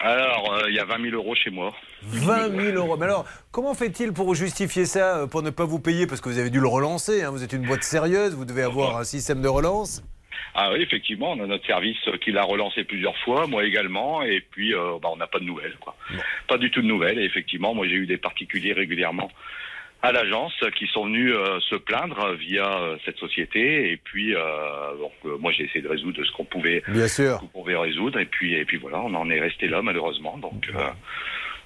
Alors, 0.00 0.54
euh, 0.54 0.70
il 0.70 0.74
y 0.74 0.78
a 0.78 0.84
20 0.86 1.10
000 1.10 1.14
euros 1.14 1.34
chez 1.34 1.50
moi. 1.50 1.74
20 2.04 2.56
000 2.58 2.76
euros. 2.76 2.96
Mais 2.96 3.04
alors, 3.04 3.26
comment 3.52 3.74
fait-il 3.74 4.12
pour 4.12 4.34
justifier 4.34 4.86
ça, 4.86 5.18
euh, 5.18 5.26
pour 5.26 5.42
ne 5.42 5.50
pas 5.50 5.66
vous 5.66 5.78
payer? 5.78 6.06
Parce 6.06 6.22
que 6.22 6.30
vous 6.30 6.38
avez 6.38 6.48
dû 6.48 6.58
le 6.58 6.68
relancer, 6.68 7.22
hein, 7.22 7.30
vous 7.30 7.44
êtes 7.44 7.52
une 7.52 7.66
boîte 7.66 7.82
sérieuse, 7.82 8.34
vous 8.34 8.46
devez 8.46 8.62
avoir 8.62 8.96
un 8.96 9.04
système 9.04 9.42
de 9.42 9.48
relance. 9.48 10.02
Ah 10.54 10.70
oui, 10.72 10.82
effectivement, 10.82 11.32
on 11.32 11.40
a 11.44 11.46
notre 11.46 11.66
service 11.66 11.98
qui 12.22 12.32
l'a 12.32 12.42
relancé 12.42 12.84
plusieurs 12.84 13.16
fois, 13.18 13.46
moi 13.46 13.64
également, 13.64 14.22
et 14.22 14.40
puis 14.40 14.74
euh, 14.74 14.98
bah, 15.00 15.10
on 15.12 15.16
n'a 15.16 15.26
pas 15.26 15.38
de 15.38 15.44
nouvelles. 15.44 15.76
Quoi. 15.80 15.94
Pas 16.48 16.58
du 16.58 16.70
tout 16.70 16.82
de 16.82 16.86
nouvelles. 16.86 17.18
Et 17.18 17.24
effectivement, 17.24 17.74
moi 17.74 17.86
j'ai 17.86 17.94
eu 17.94 18.06
des 18.06 18.16
particuliers 18.16 18.72
régulièrement 18.72 19.30
à 20.02 20.12
l'agence 20.12 20.54
qui 20.76 20.86
sont 20.86 21.04
venus 21.06 21.34
euh, 21.34 21.60
se 21.60 21.74
plaindre 21.76 22.32
via 22.34 22.64
euh, 22.80 22.96
cette 23.04 23.18
société, 23.18 23.92
et 23.92 23.96
puis 23.98 24.34
euh, 24.34 24.40
donc, 24.98 25.12
euh, 25.26 25.36
moi 25.38 25.52
j'ai 25.52 25.64
essayé 25.64 25.82
de 25.82 25.88
résoudre 25.88 26.24
ce 26.24 26.32
qu'on 26.32 26.44
pouvait, 26.44 26.82
Bien 26.88 27.08
sûr. 27.08 27.38
qu'on 27.38 27.46
pouvait 27.48 27.76
résoudre, 27.76 28.18
et 28.18 28.24
puis 28.26 28.54
et 28.54 28.64
puis 28.64 28.78
voilà, 28.78 29.00
on 29.00 29.12
en 29.14 29.28
est 29.30 29.40
resté 29.40 29.68
là 29.68 29.82
malheureusement. 29.82 30.38
Donc 30.38 30.70
euh, 30.74 30.78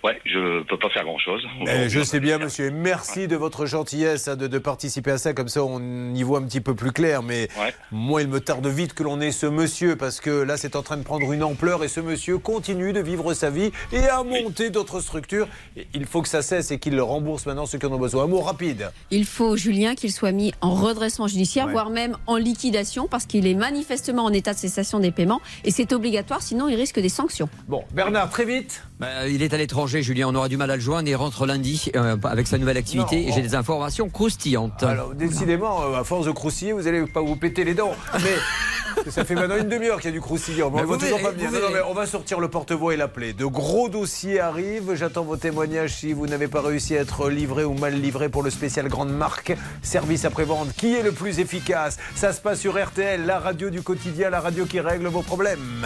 ouais, 0.05 0.21
je 0.25 0.63
peux 0.65 0.79
pas 0.79 0.91
faire 0.91 1.05
grand 1.05 1.19
chose. 1.19 1.43
Eh, 1.67 1.89
je 1.89 2.03
sais 2.03 2.21
bien, 2.21 2.39
monsieur, 2.39 2.67
et 2.67 2.71
merci 2.71 3.27
de 3.27 3.37
votre 3.37 3.67
gentillesse 3.67 4.29
hein, 4.29 4.37
de, 4.37 4.47
de 4.47 4.59
participer 4.59 5.11
à 5.13 5.19
ça, 5.19 5.33
comme 5.33 5.49
ça 5.49 5.65
on 5.65 6.15
y 6.15 6.23
voit 6.23 6.39
un 6.39 6.43
petit 6.45 6.61
peu 6.61 6.75
plus 6.75 6.93
clair. 6.93 7.23
Mais 7.23 7.49
moi, 7.91 8.23
il 8.23 8.29
me 8.29 8.41
tarde 8.41 8.67
vite 8.67 8.93
que 8.95 9.03
l'on 9.03 9.21
ait 9.21 9.33
ce 9.33 9.47
monsieur, 9.47 9.97
parce 9.97 10.21
que 10.21 10.31
là, 10.31 10.57
c'est 10.57 10.77
en 10.77 10.83
train 10.83 10.97
de 10.97 11.03
prendre 11.03 11.33
une 11.33 11.43
ampleur, 11.43 11.83
et 11.85 11.89
ce 11.89 12.01
monsieur 12.01 12.39
continue 12.39 12.93
de 12.93 13.01
vivre 13.01 13.35
sa 13.35 13.51
vie 13.51 13.73
et 13.93 14.07
à 14.07 14.23
monter 14.23 14.71
d'autres 14.71 15.01
structures. 15.01 15.49
Il 15.95 16.07
faut 16.07 16.23
que 16.23 16.29
ça 16.29 16.43
cesse 16.43 16.71
et 16.71 16.79
qu'il 16.79 16.95
le 16.95 17.03
rembourse 17.03 17.47
maintenant 17.47 17.67
ceux 17.67 17.79
qui 17.79 17.87
en 17.87 17.93
ont 17.93 17.99
besoin. 17.99 18.25
Un 18.25 18.29
mot 18.29 18.41
rapide. 18.41 18.91
Il 19.11 19.25
faut, 19.25 19.57
Julien, 19.57 19.95
qu'il 19.95 20.13
soit 20.13 20.33
mis 20.33 20.53
en 20.61 20.75
redressement 20.75 21.27
judiciaire, 21.27 21.67
Ouais. 21.67 21.73
voire 21.73 21.89
même 21.91 22.17
en 22.27 22.37
liquidation, 22.37 23.07
parce 23.09 23.25
qu'il 23.27 23.47
est 23.47 23.55
manifestement 23.55 24.25
en 24.25 24.33
état 24.33 24.53
de 24.53 24.59
cessation 24.59 24.99
des 25.01 25.11
paiements. 25.13 25.41
Et 25.65 25.71
c'est 25.71 25.93
obligatoire, 25.93 26.43
sinon 26.43 26.69
il 26.69 26.75
risque 26.75 27.01
des 27.01 27.09
sanctions. 27.09 27.49
Bon, 27.69 27.85
Bernard, 27.93 28.29
très 28.29 28.45
vite. 28.45 28.83
Bah, 29.01 29.27
il 29.29 29.43
est 29.43 29.53
à 29.53 29.57
l'étranger, 29.57 30.03
Julien. 30.03 30.29
On 30.29 30.35
aura 30.35 30.49
du 30.49 30.57
mal 30.57 30.71
à 30.71 30.77
le 30.77 30.81
joindre. 30.83 31.09
Il 31.09 31.17
rentre 31.17 31.47
lundi 31.47 31.91
euh, 31.97 32.17
avec 32.25 32.47
sa 32.47 32.59
nouvelle 32.59 32.77
activité. 32.77 33.23
Non. 33.23 33.29
et 33.29 33.33
j'ai 33.33 33.43
des 33.43 33.55
informations 33.55 34.09
croustillantes. 34.09 34.83
Alors, 34.85 35.15
décidément, 35.15 35.83
euh, 35.83 36.01
à 36.01 36.05
force 36.05 36.27
de 36.27 36.31
croustiller, 36.31 36.73
vous 36.73 36.87
allez 36.87 37.05
pas 37.07 37.21
vous 37.21 37.35
péter 37.37 37.65
les 37.65 37.75
dents. 37.75 37.95
Mais 38.23 39.11
ça 39.11 39.25
fait 39.25 39.35
maintenant 39.35 39.57
une 39.57 39.69
demi-heure 39.69 39.97
qu'il 39.97 40.11
y 40.11 40.13
a 40.13 40.13
du 40.13 40.21
croustillant. 40.21 40.71
Mais 40.71 40.83
Mais 40.85 40.89
on 40.89 40.97
toujours 40.97 41.19
verrez, 41.19 41.35
pas 41.35 41.51
Non, 41.51 41.61
non, 41.61 41.69
mais 41.73 41.81
on 41.89 41.93
va 41.93 42.07
sortir 42.07 42.39
le 42.39 42.47
porte-voix 42.49 42.95
et 42.95 42.97
l'appeler. 42.97 43.33
De 43.33 43.47
gros 43.47 43.89
dossiers 43.89 44.39
arrivent. 44.39 44.95
J'attends 44.95 45.25
vos 45.25 45.37
témoignages 45.37 45.95
si 45.95 46.13
vous 46.13 46.29
n'avez 46.29 46.47
pas 46.47 46.63
réussi 46.63 46.97
à 46.97 47.01
être 47.01 47.29
livré 47.29 47.65
ou 47.65 47.75
mal 47.75 48.01
livré 48.01 48.29
pour 48.29 48.45
le 48.45 48.51
spécial 48.51 48.87
grande 48.89 49.11
marque. 49.13 49.57
Service 49.83 50.25
après-vente. 50.25 50.69
Qui 50.77 50.95
est 50.95 51.03
le 51.03 51.11
plus 51.11 51.41
efficace? 51.41 51.99
Ça 52.15 52.33
se 52.33 52.41
passe 52.41 52.61
sur 52.61 52.81
RTL, 52.81 53.27
la 53.27 53.41
radio 53.41 53.71
du 53.71 53.83
quotidien, 53.83 54.31
la 54.31 54.41
radio 54.41 54.67
qui 54.67 54.79
règle 54.79 55.09
vos 55.09 55.23
problèmes. 55.23 55.85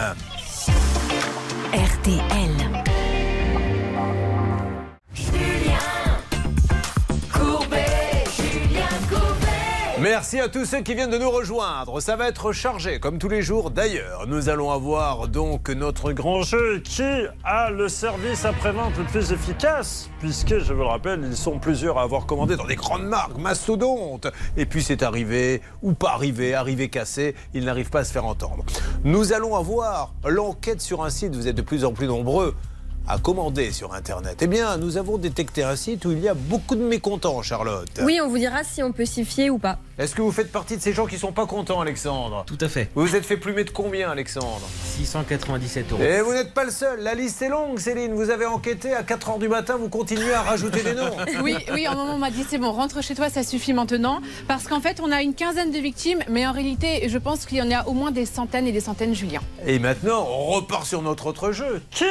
RTL. 1.73 2.88
Merci 10.01 10.39
à 10.39 10.47
tous 10.47 10.63
ceux 10.63 10.81
qui 10.81 10.95
viennent 10.95 11.09
de 11.09 11.17
nous 11.17 11.29
rejoindre. 11.29 11.99
Ça 11.99 12.15
va 12.15 12.29
être 12.29 12.53
chargé, 12.53 13.01
comme 13.01 13.17
tous 13.17 13.27
les 13.27 13.41
jours 13.41 13.69
d'ailleurs. 13.69 14.27
Nous 14.27 14.47
allons 14.47 14.71
avoir 14.71 15.27
donc 15.27 15.67
notre 15.69 16.13
grand 16.13 16.41
jeu 16.41 16.79
qui 16.79 17.03
a 17.43 17.69
le 17.69 17.89
service 17.89 18.45
après-vente 18.45 18.93
le 18.97 19.03
plus 19.03 19.33
efficace, 19.33 20.09
puisque, 20.19 20.59
je 20.59 20.71
vous 20.71 20.83
le 20.83 20.87
rappelle, 20.87 21.25
ils 21.29 21.35
sont 21.35 21.59
plusieurs 21.59 21.97
à 21.97 22.03
avoir 22.03 22.25
commandé 22.25 22.55
dans 22.55 22.65
des 22.65 22.77
grandes 22.77 23.07
marques, 23.07 23.37
mastodontes. 23.37 24.27
Et 24.55 24.65
puis 24.65 24.81
c'est 24.83 25.03
arrivé, 25.03 25.61
ou 25.81 25.91
pas 25.91 26.11
arrivé, 26.11 26.53
arrivé 26.53 26.87
cassé, 26.87 27.35
il 27.53 27.65
n'arrive 27.65 27.89
pas 27.89 27.99
à 27.99 28.03
se 28.05 28.13
faire 28.13 28.25
entendre. 28.25 28.63
Nous 29.03 29.33
allons 29.33 29.53
avoir 29.53 30.13
l'enquête 30.25 30.79
sur 30.79 31.03
un 31.03 31.09
site, 31.09 31.35
vous 31.35 31.49
êtes 31.49 31.57
de 31.57 31.61
plus 31.61 31.83
en 31.83 31.91
plus 31.91 32.07
nombreux 32.07 32.55
à 33.07 33.17
commander 33.17 33.71
sur 33.71 33.93
Internet. 33.93 34.37
Eh 34.41 34.47
bien, 34.47 34.77
nous 34.77 34.97
avons 34.97 35.17
détecté 35.17 35.63
un 35.63 35.75
site 35.75 36.05
où 36.05 36.11
il 36.11 36.19
y 36.19 36.27
a 36.27 36.33
beaucoup 36.33 36.75
de 36.75 36.83
mécontents, 36.83 37.41
Charlotte. 37.41 37.89
Oui, 38.03 38.19
on 38.23 38.29
vous 38.29 38.37
dira 38.37 38.63
si 38.63 38.83
on 38.83 38.91
peut 38.91 39.05
s'y 39.05 39.25
fier 39.25 39.49
ou 39.49 39.57
pas. 39.57 39.79
Est-ce 39.97 40.15
que 40.15 40.21
vous 40.21 40.31
faites 40.31 40.51
partie 40.51 40.77
de 40.77 40.81
ces 40.81 40.93
gens 40.93 41.07
qui 41.07 41.17
sont 41.17 41.31
pas 41.31 41.45
contents, 41.45 41.81
Alexandre? 41.81 42.43
Tout 42.45 42.57
à 42.61 42.69
fait. 42.69 42.89
Vous 42.95 43.05
vous 43.05 43.15
êtes 43.15 43.25
fait 43.25 43.35
plumer 43.37 43.63
de 43.63 43.71
combien, 43.71 44.11
Alexandre? 44.11 44.61
697 44.97 45.91
euros. 45.91 46.01
Et 46.01 46.21
vous 46.21 46.33
n'êtes 46.33 46.53
pas 46.53 46.63
le 46.63 46.71
seul. 46.71 47.01
La 47.01 47.15
liste 47.15 47.41
est 47.41 47.49
longue, 47.49 47.79
Céline. 47.79 48.13
Vous 48.13 48.29
avez 48.29 48.45
enquêté 48.45 48.93
à 48.93 49.03
4 49.03 49.31
h 49.31 49.39
du 49.39 49.49
matin, 49.49 49.75
vous 49.77 49.89
continuez 49.89 50.33
à 50.33 50.41
rajouter 50.41 50.83
des 50.83 50.93
noms. 50.93 51.09
Oui, 51.43 51.55
oui, 51.73 51.85
à 51.85 51.91
un 51.91 51.95
moment 51.95 52.15
on 52.15 52.17
m'a 52.17 52.31
dit 52.31 52.43
c'est 52.49 52.57
bon, 52.57 52.71
rentre 52.71 53.01
chez 53.01 53.15
toi, 53.15 53.29
ça 53.29 53.43
suffit 53.43 53.71
maintenant. 53.73 54.21
Parce 54.47 54.67
qu'en 54.67 54.81
fait, 54.81 54.99
on 55.01 55.11
a 55.11 55.21
une 55.21 55.33
quinzaine 55.33 55.71
de 55.71 55.77
victimes, 55.77 56.19
mais 56.29 56.45
en 56.45 56.51
réalité, 56.51 57.07
je 57.07 57.17
pense 57.17 57.45
qu'il 57.45 57.57
y 57.57 57.61
en 57.61 57.71
a 57.71 57.85
au 57.87 57.93
moins 57.93 58.11
des 58.11 58.25
centaines 58.25 58.67
et 58.67 58.71
des 58.71 58.81
centaines, 58.81 59.15
Julien. 59.15 59.39
Et 59.65 59.79
maintenant, 59.79 60.27
on 60.29 60.45
repart 60.47 60.85
sur 60.85 61.01
notre 61.01 61.27
autre 61.27 61.51
jeu. 61.51 61.81
Qui? 61.91 62.05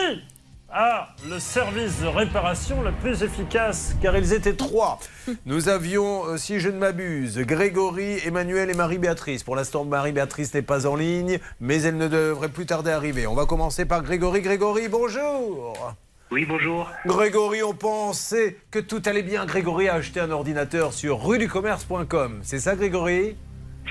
A 0.70 1.08
le 1.28 1.38
service 1.38 2.00
de 2.02 2.06
réparation 2.06 2.82
le 2.82 2.92
plus 2.92 3.22
efficace 3.22 3.96
Car 4.02 4.16
ils 4.16 4.32
étaient 4.32 4.54
trois. 4.54 4.98
Nous 5.46 5.68
avions, 5.68 6.26
euh, 6.26 6.36
si 6.36 6.60
je 6.60 6.68
ne 6.68 6.78
m'abuse, 6.78 7.38
Grégory, 7.38 8.18
Emmanuel 8.24 8.68
et 8.70 8.74
Marie-Béatrice. 8.74 9.42
Pour 9.44 9.56
l'instant, 9.56 9.84
Marie-Béatrice 9.84 10.52
n'est 10.54 10.62
pas 10.62 10.86
en 10.86 10.96
ligne, 10.96 11.38
mais 11.60 11.82
elle 11.82 11.96
ne 11.96 12.08
devrait 12.08 12.50
plus 12.50 12.66
tarder 12.66 12.90
à 12.90 12.96
arriver. 12.96 13.26
On 13.26 13.34
va 13.34 13.46
commencer 13.46 13.86
par 13.86 14.02
Grégory. 14.02 14.42
Grégory, 14.42 14.88
bonjour. 14.88 15.94
Oui, 16.30 16.44
bonjour. 16.44 16.90
Grégory, 17.06 17.62
on 17.62 17.72
pensait 17.72 18.58
que 18.70 18.78
tout 18.78 19.02
allait 19.06 19.22
bien. 19.22 19.46
Grégory 19.46 19.88
a 19.88 19.94
acheté 19.94 20.20
un 20.20 20.30
ordinateur 20.30 20.92
sur 20.92 21.22
rueducommerce.com. 21.22 22.40
C'est 22.42 22.58
ça, 22.58 22.76
Grégory? 22.76 23.36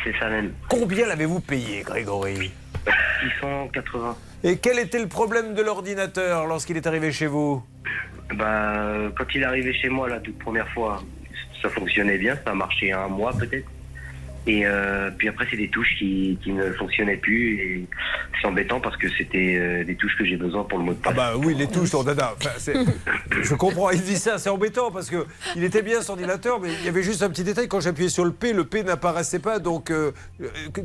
C'est 0.04 0.13
ça 0.20 0.30
même. 0.30 0.54
Combien 0.70 1.08
l'avez-vous 1.08 1.40
payé, 1.40 1.82
Grégory? 1.82 2.52
680. 3.39 4.15
Et 4.43 4.58
quel 4.58 4.80
était 4.80 5.00
le 5.00 5.08
problème 5.08 5.54
de 5.54 5.62
l'ordinateur 5.62 6.45
lorsqu'il 6.45 6.78
est 6.78 6.88
arrivé 6.88 7.12
chez 7.12 7.28
vous? 7.28 7.63
Bah, 8.36 9.10
quand 9.17 9.26
il 9.34 9.41
est 9.41 9.45
arrivé 9.45 9.73
chez 9.73 9.89
moi 9.89 10.10
la 10.10 10.19
toute 10.19 10.38
première 10.38 10.67
fois, 10.69 11.02
ça 11.62 11.69
fonctionnait 11.69 12.17
bien, 12.17 12.36
ça 12.43 12.52
a 12.52 12.54
marché 12.54 12.91
un 12.91 13.08
mois 13.08 13.34
peut-être. 13.34 13.69
Et 14.47 14.65
euh, 14.65 15.12
puis 15.12 15.27
après, 15.27 15.45
c'est 15.51 15.57
des 15.57 15.67
touches 15.67 15.93
qui, 15.99 16.39
qui 16.41 16.53
ne 16.53 16.71
fonctionnaient 16.71 17.17
plus. 17.17 17.60
Et 17.60 17.88
c'est 18.41 18.47
embêtant 18.47 18.79
parce 18.79 18.95
que 18.95 19.10
c'était 19.10 19.57
euh, 19.57 19.83
des 19.83 19.95
touches 19.95 20.15
que 20.17 20.25
j'ai 20.25 20.38
besoin 20.38 20.63
pour 20.63 20.79
le 20.79 20.86
mot 20.86 20.93
de 20.93 20.97
passe. 20.97 21.13
Ah 21.13 21.33
bah 21.33 21.33
oui, 21.38 21.53
les 21.53 21.67
touches, 21.67 21.89
son 21.89 22.03
dada. 22.03 22.33
Enfin, 22.38 22.51
je 23.41 23.55
comprends, 23.55 23.89
il 23.91 24.01
dit 24.01 24.15
ça, 24.15 24.38
c'est 24.38 24.49
embêtant 24.49 24.89
parce 24.89 25.10
que 25.10 25.25
il 25.57 25.65
était 25.65 25.81
bien 25.81 26.01
son 26.01 26.13
ordinateur, 26.13 26.62
mais 26.62 26.69
il 26.79 26.86
y 26.86 26.88
avait 26.88 27.03
juste 27.03 27.23
un 27.23 27.29
petit 27.29 27.43
détail. 27.43 27.67
Quand 27.67 27.81
j'appuyais 27.81 28.10
sur 28.10 28.23
le 28.23 28.31
P, 28.31 28.53
le 28.53 28.63
P 28.63 28.83
n'apparaissait 28.83 29.39
pas, 29.39 29.60
donc 29.60 29.91
euh, 29.91 30.12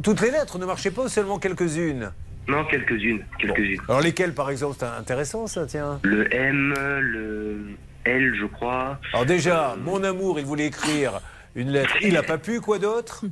toutes 0.02 0.20
les 0.20 0.32
lettres 0.32 0.58
ne 0.58 0.66
marchaient 0.66 0.90
pas, 0.90 1.08
seulement 1.08 1.38
quelques-unes. 1.38 2.10
Non, 2.48 2.64
quelques-unes. 2.64 3.22
quelques-unes. 3.38 3.80
Alors 3.88 4.00
lesquelles, 4.00 4.34
par 4.34 4.50
exemple 4.50 4.74
C'est 4.80 4.86
intéressant, 4.86 5.46
ça, 5.46 5.66
tiens. 5.66 6.00
Le 6.02 6.34
M, 6.34 6.74
le 6.98 7.60
L, 8.04 8.34
je 8.34 8.46
crois. 8.46 8.98
Alors 9.12 9.24
déjà, 9.24 9.76
mon 9.84 10.02
amour, 10.02 10.40
il 10.40 10.44
voulait 10.44 10.66
écrire 10.66 11.20
une 11.54 11.70
lettre. 11.70 11.94
Il 12.02 12.14
n'a 12.14 12.24
pas 12.24 12.38
pu, 12.38 12.60
quoi 12.60 12.80
d'autre? 12.80 13.24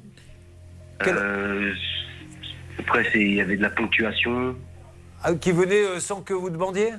Euh, 1.08 1.72
après, 2.78 3.06
il 3.14 3.34
y 3.34 3.40
avait 3.40 3.56
de 3.56 3.62
la 3.62 3.70
ponctuation. 3.70 4.56
Ah, 5.22 5.34
Qui 5.34 5.52
venait 5.52 5.82
euh, 5.84 6.00
sans 6.00 6.22
que 6.22 6.32
vous 6.34 6.50
demandiez 6.50 6.92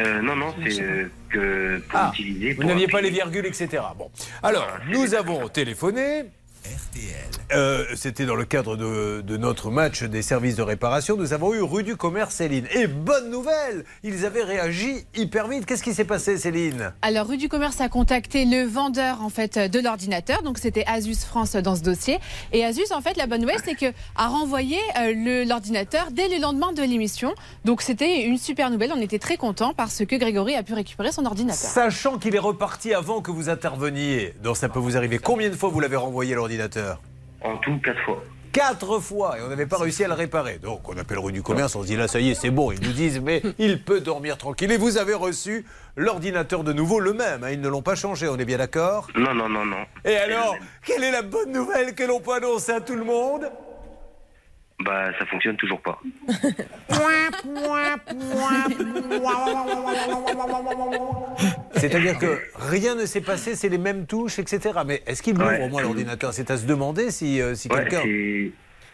Euh, 0.00 0.22
non, 0.22 0.36
non, 0.36 0.54
c'est 0.68 0.80
euh, 0.80 1.10
que 1.28 1.78
pour 1.88 1.98
Ah, 1.98 2.10
utiliser. 2.14 2.52
Vous 2.52 2.60
pour 2.60 2.70
n'aviez 2.70 2.86
pas 2.88 3.00
les 3.00 3.10
virgules, 3.10 3.46
etc. 3.46 3.82
Bon. 3.96 4.10
Alors, 4.42 4.68
nous 4.88 5.14
avons 5.14 5.48
téléphoné. 5.48 6.24
Euh, 7.52 7.84
C'était 7.94 8.26
dans 8.26 8.34
le 8.34 8.44
cadre 8.44 8.76
de, 8.76 9.22
de 9.22 9.36
notre 9.36 9.70
match 9.70 10.02
des 10.02 10.22
services 10.22 10.56
de 10.56 10.62
réparation. 10.62 11.16
Nous 11.16 11.32
avons 11.32 11.54
eu 11.54 11.62
rue 11.62 11.82
du 11.82 11.96
commerce 11.96 12.34
Céline. 12.34 12.66
Et 12.74 12.86
bonne 12.86 13.30
nouvelle 13.30 13.84
Ils 14.02 14.26
avaient 14.26 14.42
réagi 14.42 15.06
hyper 15.14 15.48
vite. 15.48 15.64
Qu'est-ce 15.64 15.82
qui 15.82 15.94
s'est 15.94 16.04
passé, 16.04 16.36
Céline? 16.36 16.92
Alors, 17.02 17.26
rue 17.26 17.36
du 17.36 17.48
commerce 17.48 17.80
a 17.80 17.88
contacté 17.88 18.44
le 18.44 18.64
vendeur 18.64 19.22
en 19.22 19.30
fait 19.30 19.58
de 19.58 19.80
l'ordinateur, 19.80 20.42
donc 20.42 20.58
c'était 20.58 20.84
Asus 20.86 21.24
France 21.26 21.52
dans 21.56 21.76
ce 21.76 21.82
dossier. 21.82 22.18
Et 22.52 22.64
Asus, 22.64 22.92
en 22.92 23.00
fait, 23.00 23.16
la 23.16 23.26
bonne 23.26 23.40
nouvelle, 23.40 23.60
c'est 23.64 23.74
que 23.74 23.92
a 24.16 24.28
renvoyé 24.28 24.78
euh, 24.98 25.44
l'ordinateur 25.46 26.08
dès 26.10 26.28
le 26.28 26.40
lendemain 26.40 26.72
de 26.72 26.82
l'émission. 26.82 27.34
Donc 27.64 27.82
c'était 27.82 28.24
une 28.24 28.38
super 28.38 28.70
nouvelle. 28.70 28.92
On 28.94 29.00
était 29.00 29.18
très 29.18 29.36
contents 29.36 29.72
parce 29.74 30.04
que 30.04 30.16
Grégory 30.16 30.54
a 30.54 30.62
pu 30.62 30.74
récupérer 30.74 31.12
son 31.12 31.24
ordinateur. 31.24 31.56
Sachant 31.56 32.18
qu'il 32.18 32.34
est 32.34 32.40
reparti 32.40 32.92
avant 32.92 33.22
que 33.22 33.30
vous 33.30 33.48
interveniez, 33.48 34.34
donc 34.42 34.56
ça 34.56 34.68
peut 34.68 34.80
vous 34.80 34.96
arriver. 34.96 35.18
Combien 35.18 35.48
de 35.48 35.54
fois 35.54 35.70
vous 35.70 35.80
l'avez 35.80 35.96
renvoyé 35.96 36.34
l'ordinateur? 36.34 36.47
En 37.42 37.56
tout, 37.58 37.78
quatre 37.84 38.00
fois. 38.04 38.22
Quatre 38.50 38.98
fois 38.98 39.38
et 39.38 39.42
on 39.42 39.48
n'avait 39.48 39.66
pas 39.66 39.76
réussi 39.76 40.02
à 40.04 40.08
le 40.08 40.14
réparer. 40.14 40.58
Donc 40.58 40.88
on 40.88 40.96
appelle 40.96 41.18
rue 41.18 41.32
du 41.32 41.42
commerce, 41.42 41.76
on 41.76 41.82
se 41.82 41.86
dit 41.86 41.96
là 41.96 42.08
ça 42.08 42.18
y 42.18 42.30
est 42.30 42.34
c'est 42.34 42.50
bon. 42.50 42.72
Ils 42.72 42.80
nous 42.80 42.92
disent 42.92 43.20
mais 43.20 43.42
il 43.58 43.84
peut 43.84 44.00
dormir 44.00 44.38
tranquille. 44.38 44.72
Et 44.72 44.78
vous 44.78 44.96
avez 44.96 45.12
reçu 45.14 45.66
l'ordinateur 45.96 46.64
de 46.64 46.72
nouveau 46.72 46.98
le 46.98 47.12
même. 47.12 47.44
hein, 47.44 47.50
Ils 47.50 47.60
ne 47.60 47.68
l'ont 47.68 47.82
pas 47.82 47.94
changé, 47.94 48.26
on 48.26 48.36
est 48.38 48.46
bien 48.46 48.56
d'accord? 48.58 49.06
Non, 49.14 49.34
non, 49.34 49.48
non, 49.50 49.66
non. 49.66 49.84
Et 50.04 50.16
alors, 50.16 50.56
quelle 50.84 51.04
est 51.04 51.12
la 51.12 51.22
bonne 51.22 51.52
nouvelle 51.52 51.94
que 51.94 52.04
l'on 52.04 52.20
peut 52.20 52.32
annoncer 52.32 52.72
à 52.72 52.80
tout 52.80 52.96
le 52.96 53.04
monde? 53.04 53.50
Bah, 54.84 55.10
ça 55.18 55.26
fonctionne 55.26 55.56
toujours 55.56 55.80
pas. 55.80 56.00
C'est-à-dire 61.74 62.18
que 62.18 62.40
rien 62.58 62.94
ne 62.94 63.06
s'est 63.06 63.20
passé, 63.20 63.54
c'est 63.54 63.68
les 63.68 63.78
mêmes 63.78 64.06
touches, 64.06 64.38
etc. 64.38 64.80
Mais 64.86 65.02
est-ce 65.06 65.22
qu'il 65.22 65.36
ouvre 65.36 65.46
Ouais. 65.48 65.64
au 65.64 65.68
moins 65.68 65.82
l'ordinateur? 65.82 66.32
C'est 66.32 66.50
à 66.50 66.56
se 66.56 66.66
demander 66.66 67.10
si, 67.10 67.40
euh, 67.40 67.54
si 67.54 67.68
Ouais, 67.68 67.84
quelqu'un. 67.88 68.02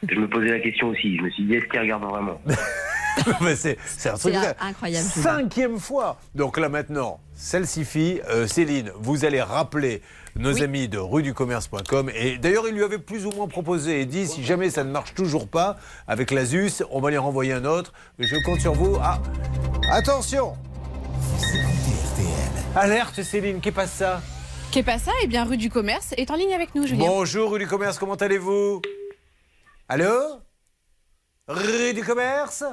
Je 0.09 0.17
me 0.21 0.29
posais 0.29 0.49
la 0.49 0.61
question 0.61 0.89
aussi. 0.89 1.17
Je 1.17 1.23
me 1.23 1.31
suis 1.31 1.45
dit, 1.45 1.55
est-ce 1.55 1.65
qu'il 1.67 1.81
regarde 1.81 2.03
vraiment? 2.05 2.41
C'est 3.55 4.09
un 4.09 4.15
truc. 4.15 4.35
Incroyable. 4.61 5.07
Cinquième 5.07 5.79
fois. 5.79 6.19
Donc 6.35 6.59
là 6.59 6.69
maintenant, 6.69 7.21
celle-ci 7.35 8.21
euh, 8.29 8.47
Céline, 8.47 8.91
vous 8.99 9.25
allez 9.25 9.41
rappeler 9.41 10.03
nos 10.37 10.63
amis 10.63 10.89
de 10.89 10.99
rue 10.99 11.23
du 11.23 11.35
commerce.com. 11.35 12.11
Et 12.15 12.39
d'ailleurs, 12.39 12.67
il 12.69 12.75
lui 12.75 12.83
avait 12.83 12.99
plus 12.99 13.27
ou 13.27 13.31
moins 13.31 13.49
proposé 13.49 14.01
et 14.01 14.07
dit 14.07 14.27
si 14.27 14.45
jamais 14.45 14.71
ça 14.71 14.85
ne 14.85 14.91
marche 14.91 15.15
toujours 15.15 15.49
pas 15.49 15.77
avec 16.07 16.31
l'Asus, 16.31 16.83
on 16.91 17.01
va 17.01 17.11
les 17.11 17.19
renvoyer 17.19 17.53
un 17.53 17.65
autre. 17.65 17.93
Je 18.19 18.37
compte 18.45 18.61
sur 18.61 18.75
vous. 18.75 18.97
Ah, 19.01 19.21
attention 19.93 20.55
Alerte 22.77 23.23
Céline, 23.23 23.61
qui 23.61 23.71
passe 23.71 23.93
ça? 23.93 24.21
Qu'est 24.73 24.83
pas 24.83 24.99
ça? 24.99 25.13
Eh 25.23 25.29
bien, 25.29 25.45
rue 25.45 25.57
du 25.57 25.71
commerce 25.71 26.13
est 26.17 26.31
en 26.33 26.35
ligne 26.35 26.53
avec 26.53 26.75
nous, 26.75 26.85
Julien. 26.85 27.07
Bonjour 27.07 27.53
rue 27.53 27.61
du 27.61 27.69
commerce, 27.69 27.99
comment 27.99 28.17
allez-vous? 28.17 28.83
Allô? 29.89 30.41
Rue 31.47 31.95
du 31.95 32.03
commerce? 32.03 32.65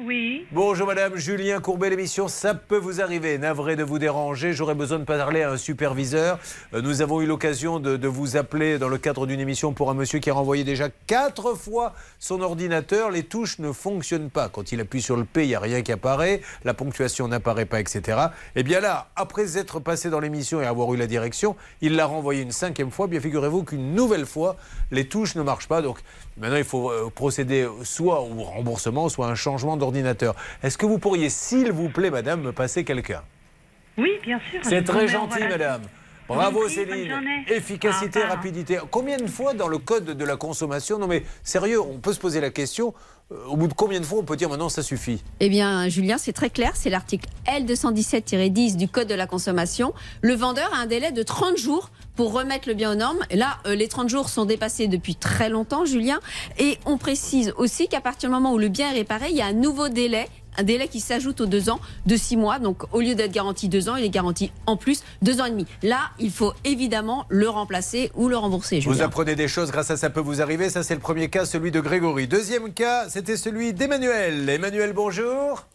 Oui. 0.00 0.44
Bonjour 0.50 0.88
Madame 0.88 1.14
Julien 1.14 1.60
Courbet, 1.60 1.88
l'émission 1.88 2.26
Ça 2.26 2.52
peut 2.52 2.78
vous 2.78 3.00
arriver. 3.00 3.38
Navré 3.38 3.76
de 3.76 3.84
vous 3.84 4.00
déranger, 4.00 4.52
j'aurais 4.52 4.74
besoin 4.74 4.98
de 4.98 5.04
parler 5.04 5.42
à 5.42 5.52
un 5.52 5.56
superviseur. 5.56 6.40
Euh, 6.74 6.82
Nous 6.82 7.00
avons 7.00 7.20
eu 7.20 7.26
l'occasion 7.26 7.78
de, 7.78 7.96
de 7.96 8.08
vous 8.08 8.36
appeler 8.36 8.80
dans 8.80 8.88
le 8.88 8.98
cadre 8.98 9.24
d'une 9.24 9.38
émission 9.38 9.72
pour 9.72 9.90
un 9.90 9.94
monsieur 9.94 10.18
qui 10.18 10.30
a 10.30 10.34
renvoyé 10.34 10.64
déjà 10.64 10.88
quatre 11.06 11.54
fois 11.54 11.94
son 12.18 12.40
ordinateur. 12.40 13.12
Les 13.12 13.22
touches 13.22 13.60
ne 13.60 13.70
fonctionnent 13.70 14.30
pas. 14.30 14.48
Quand 14.48 14.72
il 14.72 14.80
appuie 14.80 15.00
sur 15.00 15.16
le 15.16 15.24
P, 15.24 15.44
il 15.44 15.48
n'y 15.50 15.54
a 15.54 15.60
rien 15.60 15.82
qui 15.82 15.92
apparaît. 15.92 16.40
La 16.64 16.74
ponctuation 16.74 17.28
n'apparaît 17.28 17.64
pas, 17.66 17.78
etc. 17.78 18.18
Et 18.56 18.64
bien 18.64 18.80
là, 18.80 19.10
après 19.14 19.58
être 19.58 19.78
passé 19.78 20.10
dans 20.10 20.18
l'émission 20.18 20.60
et 20.60 20.66
avoir 20.66 20.92
eu 20.92 20.96
la 20.96 21.06
direction, 21.06 21.54
il 21.82 21.94
l'a 21.94 22.06
renvoyé 22.06 22.42
une 22.42 22.50
cinquième 22.50 22.90
fois. 22.90 23.06
Bien 23.06 23.20
figurez-vous 23.20 23.62
qu'une 23.62 23.94
nouvelle 23.94 24.26
fois, 24.26 24.56
les 24.90 25.06
touches 25.06 25.36
ne 25.36 25.42
marchent 25.42 25.68
pas. 25.68 25.82
Donc 25.82 25.98
maintenant, 26.36 26.56
il 26.56 26.64
faut 26.64 26.90
euh, 26.90 27.10
procéder 27.14 27.68
soit 27.82 28.20
au 28.20 28.42
remboursement, 28.42 29.08
soit 29.08 29.28
à 29.28 29.30
un 29.30 29.34
changement 29.34 29.76
d'ordinateur. 29.76 30.34
Est-ce 30.62 30.78
que 30.78 30.86
vous 30.86 30.98
pourriez, 30.98 31.28
s'il 31.30 31.72
vous 31.72 31.88
plaît, 31.88 32.10
madame, 32.10 32.42
me 32.42 32.52
passer 32.52 32.84
quelqu'un? 32.84 33.22
Oui, 33.96 34.18
bien 34.22 34.40
sûr. 34.50 34.60
C'est 34.62 34.82
très 34.82 35.08
gentil, 35.08 35.40
madame. 35.40 35.82
Bravo 36.28 36.68
Céline. 36.68 37.12
Efficacité, 37.48 38.22
rapidité. 38.22 38.78
Combien 38.90 39.18
de 39.18 39.26
fois 39.26 39.52
dans 39.54 39.68
le 39.68 39.78
code 39.78 40.06
de 40.16 40.24
la 40.24 40.36
consommation 40.36 40.98
Non 40.98 41.06
mais 41.06 41.24
sérieux, 41.42 41.80
on 41.80 41.98
peut 41.98 42.12
se 42.12 42.18
poser 42.20 42.40
la 42.40 42.50
question. 42.50 42.94
euh, 43.32 43.36
au 43.46 43.56
bout 43.56 43.68
de 43.68 43.74
combien 43.74 44.00
de 44.00 44.04
fois 44.06 44.18
on 44.18 44.24
peut 44.24 44.36
dire 44.36 44.48
maintenant 44.48 44.68
ça 44.68 44.82
suffit? 44.82 45.22
Eh 45.40 45.48
bien, 45.48 45.88
Julien, 45.88 46.16
c'est 46.18 46.32
très 46.32 46.50
clair. 46.50 46.72
C'est 46.74 46.90
l'article 46.90 47.28
L217-10 47.46 48.76
du 48.76 48.88
Code 48.88 49.08
de 49.08 49.14
la 49.14 49.26
consommation. 49.26 49.92
Le 50.22 50.34
vendeur 50.34 50.72
a 50.74 50.78
un 50.78 50.86
délai 50.86 51.12
de 51.12 51.22
30 51.22 51.56
jours 51.56 51.90
pour 52.16 52.32
remettre 52.32 52.68
le 52.68 52.74
bien 52.74 52.92
aux 52.92 52.96
normes. 52.96 53.18
Et 53.30 53.36
là, 53.36 53.58
euh, 53.66 53.74
les 53.74 53.88
30 53.88 54.08
jours 54.08 54.28
sont 54.28 54.44
dépassés 54.44 54.86
depuis 54.88 55.16
très 55.16 55.48
longtemps, 55.50 55.84
Julien. 55.84 56.20
Et 56.58 56.78
on 56.86 56.96
précise 56.96 57.52
aussi 57.56 57.88
qu'à 57.88 58.00
partir 58.00 58.28
du 58.30 58.34
moment 58.34 58.52
où 58.52 58.58
le 58.58 58.68
bien 58.68 58.90
est 58.90 58.94
réparé, 58.94 59.26
il 59.30 59.36
y 59.36 59.42
a 59.42 59.46
un 59.46 59.52
nouveau 59.52 59.88
délai. 59.88 60.28
Un 60.56 60.62
délai 60.62 60.88
qui 60.88 61.00
s'ajoute 61.00 61.40
aux 61.40 61.46
deux 61.46 61.70
ans 61.70 61.80
de 62.06 62.16
six 62.16 62.36
mois. 62.36 62.58
Donc, 62.58 62.82
au 62.92 63.00
lieu 63.00 63.14
d'être 63.14 63.32
garanti 63.32 63.68
deux 63.68 63.88
ans, 63.88 63.96
il 63.96 64.04
est 64.04 64.10
garanti 64.10 64.52
en 64.66 64.76
plus 64.76 65.02
deux 65.22 65.40
ans 65.40 65.46
et 65.46 65.50
demi. 65.50 65.66
Là, 65.82 66.10
il 66.18 66.30
faut 66.30 66.52
évidemment 66.64 67.26
le 67.28 67.48
remplacer 67.48 68.10
ou 68.14 68.28
le 68.28 68.36
rembourser. 68.36 68.80
Vous 68.80 69.02
apprenez 69.02 69.34
des 69.34 69.48
choses 69.48 69.70
grâce 69.70 69.90
à 69.90 69.96
ça 69.96 70.10
peut 70.10 70.20
vous 70.20 70.42
arriver. 70.42 70.70
Ça 70.70 70.82
c'est 70.82 70.94
le 70.94 71.00
premier 71.00 71.28
cas, 71.28 71.44
celui 71.44 71.70
de 71.70 71.80
Grégory. 71.80 72.26
Deuxième 72.28 72.72
cas, 72.72 73.08
c'était 73.08 73.36
celui 73.36 73.72
d'Emmanuel. 73.72 74.48
Emmanuel, 74.48 74.92
bonjour. 74.92 75.66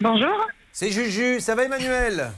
Bonjour. 0.00 0.46
C'est 0.72 0.90
Juju. 0.90 1.40
Ça 1.40 1.54
va 1.54 1.64
Emmanuel? 1.64 2.32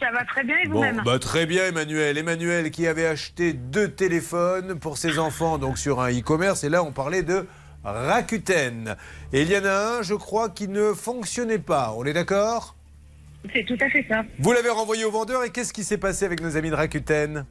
Ça 0.00 0.10
va 0.12 0.24
très 0.24 0.44
bien 0.44 0.56
et 0.64 0.68
Bon, 0.68 0.74
vous-même 0.76 1.02
bah 1.04 1.18
très 1.18 1.44
bien 1.44 1.66
Emmanuel. 1.66 2.16
Emmanuel 2.16 2.70
qui 2.70 2.86
avait 2.86 3.06
acheté 3.06 3.52
deux 3.52 3.90
téléphones 3.90 4.78
pour 4.78 4.96
ses 4.96 5.18
enfants 5.18 5.58
donc 5.58 5.76
sur 5.76 6.00
un 6.00 6.10
e-commerce 6.10 6.64
et 6.64 6.68
là 6.68 6.82
on 6.82 6.92
parlait 6.92 7.22
de 7.22 7.46
Rakuten. 7.92 8.96
Et 9.32 9.42
il 9.42 9.50
y 9.50 9.56
en 9.56 9.64
a 9.64 9.98
un, 9.98 10.02
je 10.02 10.14
crois, 10.14 10.48
qui 10.48 10.68
ne 10.68 10.92
fonctionnait 10.92 11.58
pas. 11.58 11.94
On 11.96 12.04
est 12.04 12.12
d'accord? 12.12 12.74
C'est 13.52 13.64
tout 13.64 13.78
à 13.80 13.88
fait 13.88 14.04
ça. 14.08 14.22
Vous 14.38 14.52
l'avez 14.52 14.70
renvoyé 14.70 15.04
au 15.04 15.10
vendeur 15.10 15.44
et 15.44 15.50
qu'est-ce 15.50 15.72
qui 15.72 15.84
s'est 15.84 15.98
passé 15.98 16.24
avec 16.24 16.40
nos 16.40 16.56
amis 16.56 16.70
de 16.70 16.74
Rakuten? 16.74 17.44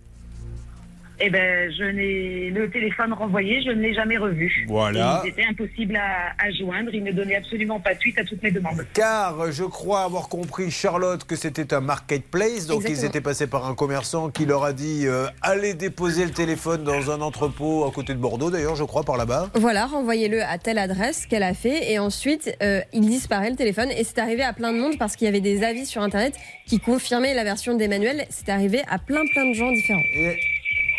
Eh 1.20 1.30
ben, 1.30 1.72
je 1.72 1.84
n'ai 1.84 2.50
le 2.52 2.70
téléphone 2.70 3.14
renvoyé, 3.14 3.62
je 3.64 3.70
ne 3.70 3.82
l'ai 3.82 3.94
jamais 3.94 4.18
revu. 4.18 4.66
Voilà. 4.68 5.22
Il 5.26 5.30
était 5.30 5.46
impossible 5.46 5.96
à, 5.96 6.34
à 6.38 6.52
joindre, 6.52 6.92
il 6.94 7.04
ne 7.04 7.12
donnait 7.12 7.36
absolument 7.36 7.80
pas 7.80 7.96
suite 7.96 8.20
à 8.20 8.24
toutes 8.24 8.44
mes 8.44 8.52
demandes. 8.52 8.86
Car 8.94 9.52
je 9.52 9.64
crois 9.64 10.02
avoir 10.02 10.30
compris, 10.30 10.70
Charlotte, 10.70 11.24
que 11.24 11.36
c'était 11.36 11.74
un 11.74 11.82
marketplace. 11.82 12.68
Donc 12.68 12.84
ils 12.88 13.04
étaient 13.04 13.22
passés 13.22 13.48
par 13.48 13.68
un 13.68 13.74
commerçant 13.74 14.30
qui 14.30 14.46
leur 14.46 14.64
a 14.64 14.74
dit 14.74 15.08
euh, 15.08 15.28
allez 15.42 15.74
déposer 15.74 16.26
le 16.26 16.32
téléphone 16.32 16.84
dans 16.84 17.12
un 17.12 17.22
entrepôt 17.22 17.86
à 17.86 17.92
côté 17.92 18.14
de 18.14 18.20
Bordeaux, 18.20 18.52
d'ailleurs, 18.52 18.76
je 18.76 18.84
crois, 18.84 19.04
par 19.04 19.18
là-bas. 19.18 19.50
Voilà, 19.56 19.86
renvoyez-le 19.88 20.44
à 20.44 20.58
telle 20.58 20.78
adresse 20.78 21.26
qu'elle 21.26 21.44
a 21.44 21.54
fait 21.54 21.92
et 21.92 22.00
ensuite 22.00 22.56
euh, 22.62 22.82
il 22.94 23.08
disparaît 23.08 23.50
le 23.50 23.56
téléphone 23.56 23.90
et 23.92 24.04
c'est 24.04 24.20
arrivé 24.20 24.44
à 24.44 24.54
plein 24.54 24.72
de 24.72 24.78
monde 24.78 24.98
parce 25.00 25.16
qu'il 25.16 25.26
y 25.26 25.30
avait 25.30 25.42
des 25.42 25.64
avis 25.64 25.86
sur 25.86 26.02
internet 26.02 26.36
qui 26.68 26.80
confirmaient 26.80 27.34
la 27.34 27.44
version 27.44 27.76
d'Emmanuel. 27.76 28.26
C'est 28.30 28.50
arrivé 28.50 28.82
à 28.88 29.00
plein 29.00 29.24
plein 29.34 29.50
de 29.50 29.54
gens 29.54 29.72
différents. 29.72 30.00
Et... 30.00 30.38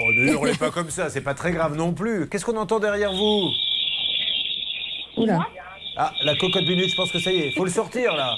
Oh, 0.01 0.13
ne 0.13 0.33
hurlez 0.33 0.55
pas 0.55 0.71
comme 0.71 0.91
ça, 0.91 1.11
c'est 1.11 1.21
pas 1.21 1.35
très 1.35 1.53
grave 1.53 1.77
non 1.77 1.93
plus. 1.93 2.29
Qu'est-ce 2.29 2.45
qu'on 2.45 2.57
entend 2.57 2.79
derrière 2.79 3.13
vous? 3.13 3.51
Oula. 5.17 5.41
Ah, 5.97 6.13
la 6.23 6.37
cocotte 6.37 6.63
minute, 6.63 6.91
je 6.91 6.97
pense 6.97 7.11
que 7.11 7.19
ça 7.19 7.33
y 7.33 7.41
est. 7.41 7.51
Faut 7.53 7.65
le 7.65 7.71
sortir 7.71 8.15
là. 8.15 8.37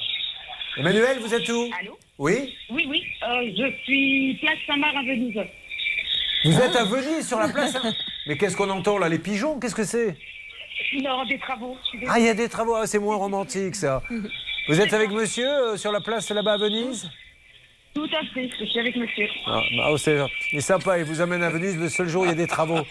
Emmanuel, 0.78 1.18
vous 1.20 1.34
êtes 1.34 1.48
où? 1.48 1.68
Allô? 1.78 1.98
Oui? 2.18 2.54
Oui, 2.70 2.86
oui, 2.88 3.02
euh, 3.22 3.50
je 3.56 3.72
suis 3.84 4.38
place 4.40 4.58
Saint-Marc 4.66 4.94
à 4.96 5.02
Venise. 5.02 5.38
Vous 6.44 6.58
êtes 6.58 6.76
à 6.76 6.84
Venise 6.84 7.28
sur 7.28 7.38
la 7.38 7.48
place 7.48 7.74
hein 7.76 7.92
Mais 8.26 8.38
qu'est-ce 8.38 8.56
qu'on 8.56 8.70
entend 8.70 8.96
là 8.96 9.08
Les 9.08 9.18
pigeons? 9.18 9.58
Qu'est-ce 9.60 9.74
que 9.74 9.84
c'est? 9.84 10.16
Non, 11.02 11.24
des 11.26 11.38
travaux. 11.38 11.76
Ah, 12.08 12.18
il 12.18 12.24
y 12.24 12.28
a 12.28 12.34
des 12.34 12.48
travaux, 12.48 12.74
Ah, 12.76 12.86
c'est 12.86 12.98
moins 12.98 13.16
romantique 13.16 13.74
ça. 13.74 14.02
Vous 14.68 14.80
êtes 14.80 14.92
avec 14.94 15.10
monsieur 15.10 15.48
euh, 15.48 15.76
sur 15.76 15.92
la 15.92 16.00
place 16.00 16.30
là-bas 16.30 16.54
à 16.54 16.58
Venise? 16.58 17.10
Tout 17.92 18.06
à 18.16 18.24
fait, 18.32 18.48
je 18.56 18.64
suis 18.66 18.78
avec 18.78 18.94
monsieur. 18.94 19.26
Ah, 19.48 19.60
ah, 19.82 19.94
c'est 19.98 20.16
il 20.52 20.58
est 20.58 20.60
sympa, 20.60 20.98
il 20.98 21.04
vous 21.04 21.20
amène 21.20 21.42
à 21.42 21.50
Venise 21.50 21.76
le 21.76 21.88
seul 21.88 22.08
jour 22.08 22.22
où 22.22 22.24
il 22.24 22.28
y 22.28 22.32
a 22.32 22.36
des 22.36 22.46
travaux. 22.46 22.82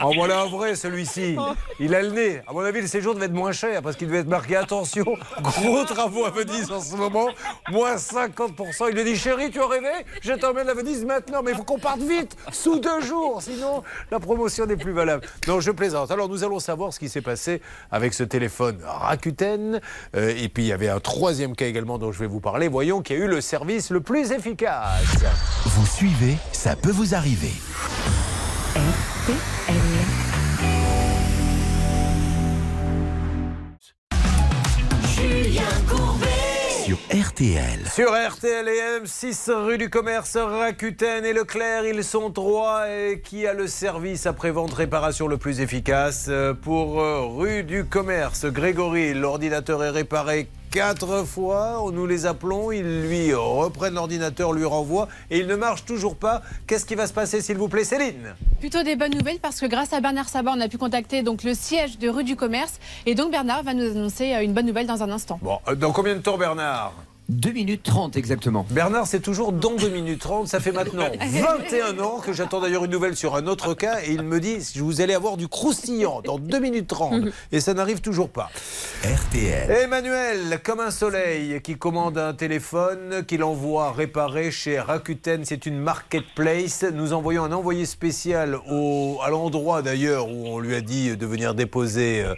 En 0.00 0.10
voilà 0.14 0.42
un 0.42 0.46
vrai 0.46 0.76
celui-ci. 0.76 1.36
Il 1.80 1.92
a 1.92 2.02
le 2.02 2.10
nez. 2.10 2.40
À 2.46 2.52
mon 2.52 2.60
avis, 2.60 2.80
le 2.80 2.86
séjour 2.86 3.16
devait 3.16 3.26
être 3.26 3.32
moins 3.32 3.50
cher 3.50 3.82
parce 3.82 3.96
qu'il 3.96 4.06
devait 4.06 4.20
être 4.20 4.28
marqué 4.28 4.54
attention, 4.54 5.04
gros 5.40 5.84
travaux 5.84 6.24
à 6.24 6.30
Venise 6.30 6.70
en 6.70 6.80
ce 6.80 6.94
moment, 6.94 7.30
moins 7.70 7.96
50%. 7.96 8.86
Il 8.90 8.96
lui 8.96 9.04
dit 9.04 9.16
chérie, 9.16 9.50
tu 9.50 9.60
as 9.60 9.66
rêvé? 9.66 9.88
Je 10.22 10.32
t'emmène 10.34 10.68
à 10.68 10.74
Venise 10.74 11.04
maintenant, 11.04 11.42
mais 11.42 11.50
il 11.50 11.56
faut 11.56 11.64
qu'on 11.64 11.80
parte 11.80 12.00
vite, 12.00 12.36
sous 12.52 12.78
deux 12.78 13.00
jours, 13.00 13.42
sinon 13.42 13.82
la 14.12 14.20
promotion 14.20 14.66
n'est 14.66 14.76
plus 14.76 14.92
valable. 14.92 15.26
Non, 15.48 15.58
je 15.58 15.72
plaisante. 15.72 16.12
Alors 16.12 16.28
nous 16.28 16.44
allons 16.44 16.60
savoir 16.60 16.92
ce 16.92 17.00
qui 17.00 17.08
s'est 17.08 17.22
passé 17.22 17.60
avec 17.90 18.14
ce 18.14 18.22
téléphone 18.22 18.78
Rakuten. 18.84 19.80
Euh, 20.14 20.32
et 20.36 20.48
puis 20.48 20.62
il 20.62 20.68
y 20.68 20.72
avait 20.72 20.88
un 20.88 21.00
troisième 21.00 21.56
cas 21.56 21.66
également 21.66 21.98
dont 21.98 22.12
je 22.12 22.20
vais 22.20 22.28
vous 22.28 22.40
parler. 22.40 22.68
Voyons 22.68 23.02
qui 23.02 23.14
a 23.14 23.16
eu 23.16 23.26
le 23.26 23.40
service 23.40 23.90
le 23.90 24.00
plus 24.00 24.27
efficace. 24.32 25.24
Vous 25.66 25.86
suivez, 25.86 26.36
ça 26.52 26.76
peut 26.76 26.90
vous 26.90 27.14
arriver. 27.14 27.52
Julien 35.14 35.62
Courbet. 35.88 36.26
Sur 36.84 36.96
RTL. 37.12 37.86
Sur 37.92 38.10
RTL 38.12 38.68
et 38.68 39.00
M6 39.04 39.50
rue 39.52 39.78
du 39.78 39.90
Commerce, 39.90 40.36
Rakuten 40.36 41.24
et 41.24 41.32
Leclerc, 41.32 41.84
ils 41.86 42.04
sont 42.04 42.30
trois. 42.30 42.88
Et 42.90 43.20
qui 43.20 43.46
a 43.46 43.52
le 43.52 43.66
service 43.66 44.26
après-vente 44.26 44.72
réparation 44.74 45.26
le 45.28 45.36
plus 45.36 45.60
efficace 45.60 46.26
Euh, 46.28 46.54
Pour 46.54 47.00
euh, 47.00 47.26
rue 47.26 47.62
du 47.64 47.84
Commerce, 47.84 48.46
Grégory, 48.46 49.14
l'ordinateur 49.14 49.82
est 49.84 49.90
réparé 49.90 50.48
quatre 50.70 51.24
fois. 51.24 51.82
Nous 51.92 52.06
les 52.06 52.26
appelons, 52.26 52.72
ils 52.72 53.08
lui 53.08 53.34
reprennent 53.34 53.94
l'ordinateur, 53.94 54.52
lui 54.52 54.64
renvoient 54.64 55.08
et 55.30 55.38
il 55.38 55.46
ne 55.46 55.56
marche 55.56 55.84
toujours 55.84 56.16
pas. 56.16 56.42
Qu'est-ce 56.66 56.84
qui 56.84 56.94
va 56.94 57.06
se 57.06 57.12
passer, 57.12 57.40
s'il 57.40 57.56
vous 57.56 57.68
plaît, 57.68 57.84
Céline? 57.84 58.34
Plutôt 58.60 58.82
des 58.82 58.96
bonnes 58.96 59.14
nouvelles 59.14 59.40
parce 59.40 59.60
que 59.60 59.66
grâce 59.66 59.92
à 59.92 60.00
Bernard 60.00 60.28
Sabat, 60.28 60.52
on 60.56 60.60
a 60.60 60.68
pu 60.68 60.78
contacter 60.78 61.22
donc 61.22 61.42
le 61.42 61.54
siège 61.54 61.98
de 61.98 62.08
rue 62.08 62.24
du 62.24 62.36
commerce 62.36 62.78
et 63.06 63.14
donc 63.14 63.30
Bernard 63.30 63.62
va 63.62 63.74
nous 63.74 63.90
annoncer 63.90 64.34
euh, 64.34 64.42
une 64.42 64.52
bonne 64.52 64.66
nouvelle 64.66 64.86
dans 64.86 65.02
un 65.02 65.10
instant. 65.10 65.38
Bon, 65.42 65.58
euh, 65.68 65.74
dans 65.74 65.92
combien 65.92 66.14
de 66.14 66.20
temps, 66.20 66.38
Bernard? 66.38 66.92
2 67.28 67.50
minutes 67.50 67.82
30 67.82 68.16
exactement. 68.16 68.66
Bernard, 68.70 69.06
c'est 69.06 69.20
toujours 69.20 69.52
dans 69.52 69.74
2 69.74 69.90
minutes 69.90 70.20
30. 70.20 70.48
Ça 70.48 70.60
fait 70.60 70.72
maintenant 70.72 71.04
21 71.20 71.98
ans 72.02 72.20
que 72.20 72.32
j'attends 72.32 72.60
d'ailleurs 72.60 72.86
une 72.86 72.90
nouvelle 72.90 73.16
sur 73.16 73.36
un 73.36 73.46
autre 73.46 73.74
cas 73.74 73.98
et 74.02 74.12
il 74.12 74.22
me 74.22 74.40
dit 74.40 74.58
vous 74.76 75.02
allez 75.02 75.12
avoir 75.12 75.36
du 75.36 75.46
croustillant 75.46 76.22
dans 76.22 76.38
2 76.38 76.58
minutes 76.58 76.88
30. 76.88 77.24
Et 77.52 77.60
ça 77.60 77.74
n'arrive 77.74 78.00
toujours 78.00 78.30
pas. 78.30 78.50
RTL. 79.04 79.70
Emmanuel, 79.70 80.58
comme 80.62 80.80
un 80.80 80.90
soleil, 80.90 81.60
qui 81.62 81.76
commande 81.76 82.16
un 82.16 82.32
téléphone, 82.32 83.24
qu'il 83.26 83.42
envoie 83.42 83.92
réparer 83.92 84.50
chez 84.50 84.80
Rakuten. 84.80 85.44
C'est 85.44 85.66
une 85.66 85.78
marketplace. 85.78 86.84
Nous 86.94 87.12
envoyons 87.12 87.44
un 87.44 87.52
envoyé 87.52 87.84
spécial 87.84 88.58
au, 88.70 89.18
à 89.22 89.28
l'endroit 89.28 89.82
d'ailleurs 89.82 90.28
où 90.28 90.46
on 90.46 90.58
lui 90.60 90.74
a 90.74 90.80
dit 90.80 91.16
de 91.16 91.26
venir 91.26 91.54
déposer 91.54 92.24
euh, 92.24 92.34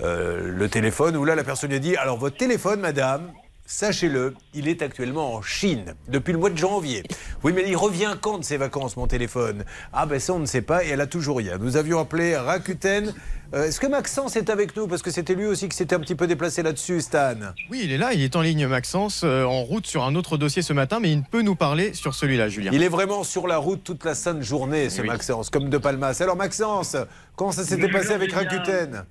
euh, 0.00 0.50
le 0.52 0.68
téléphone. 0.68 1.16
Où 1.16 1.24
là, 1.24 1.34
la 1.34 1.44
personne 1.44 1.70
lui 1.70 1.76
a 1.76 1.80
dit 1.80 1.96
Alors, 1.96 2.18
votre 2.18 2.36
téléphone, 2.36 2.80
madame, 2.80 3.32
Sachez-le, 3.64 4.34
il 4.54 4.68
est 4.68 4.82
actuellement 4.82 5.34
en 5.34 5.40
Chine 5.40 5.94
depuis 6.08 6.32
le 6.32 6.38
mois 6.38 6.50
de 6.50 6.58
janvier. 6.58 7.04
Oui, 7.42 7.52
mais 7.54 7.64
il 7.66 7.76
revient 7.76 8.16
quand 8.20 8.38
de 8.38 8.44
ses 8.44 8.56
vacances, 8.56 8.96
mon 8.96 9.06
téléphone? 9.06 9.64
Ah 9.92 10.04
ben 10.04 10.18
ça, 10.20 10.34
on 10.34 10.40
ne 10.40 10.46
sait 10.46 10.62
pas 10.62 10.84
et 10.84 10.88
elle 10.88 11.00
a 11.00 11.06
toujours 11.06 11.38
rien. 11.38 11.58
Nous 11.58 11.76
avions 11.76 11.98
appelé 12.00 12.36
Rakuten. 12.36 13.14
Euh, 13.54 13.64
Est-ce 13.68 13.80
que 13.80 13.86
Maxence 13.86 14.36
est 14.36 14.50
avec 14.50 14.76
nous? 14.76 14.88
Parce 14.88 15.00
que 15.00 15.10
c'était 15.10 15.34
lui 15.34 15.46
aussi 15.46 15.68
qui 15.68 15.76
s'était 15.76 15.94
un 15.94 16.00
petit 16.00 16.14
peu 16.14 16.26
déplacé 16.26 16.62
là-dessus, 16.62 17.00
Stan. 17.00 17.34
Oui, 17.70 17.82
il 17.84 17.92
est 17.92 17.98
là, 17.98 18.12
il 18.12 18.22
est 18.22 18.34
en 18.36 18.42
ligne, 18.42 18.66
Maxence, 18.66 19.22
euh, 19.24 19.44
en 19.44 19.62
route 19.62 19.86
sur 19.86 20.04
un 20.04 20.14
autre 20.16 20.36
dossier 20.36 20.62
ce 20.62 20.72
matin, 20.72 20.98
mais 21.00 21.12
il 21.12 21.22
peut 21.22 21.42
nous 21.42 21.54
parler 21.54 21.94
sur 21.94 22.14
celui-là, 22.14 22.48
Julien. 22.48 22.72
Il 22.74 22.82
est 22.82 22.88
vraiment 22.88 23.24
sur 23.24 23.46
la 23.46 23.58
route 23.58 23.84
toute 23.84 24.04
la 24.04 24.14
sainte 24.14 24.42
journée, 24.42 24.90
ce 24.90 25.02
Oui. 25.02 25.08
Maxence, 25.08 25.50
comme 25.50 25.70
de 25.70 25.78
Palmas. 25.78 26.18
Alors 26.20 26.36
Maxence, 26.36 26.96
comment 27.36 27.52
ça 27.52 27.64
s'était 27.64 27.88
passé 27.90 28.10
avec 28.12 28.30
Julien. 28.30 28.48
Rakuten? 28.50 29.04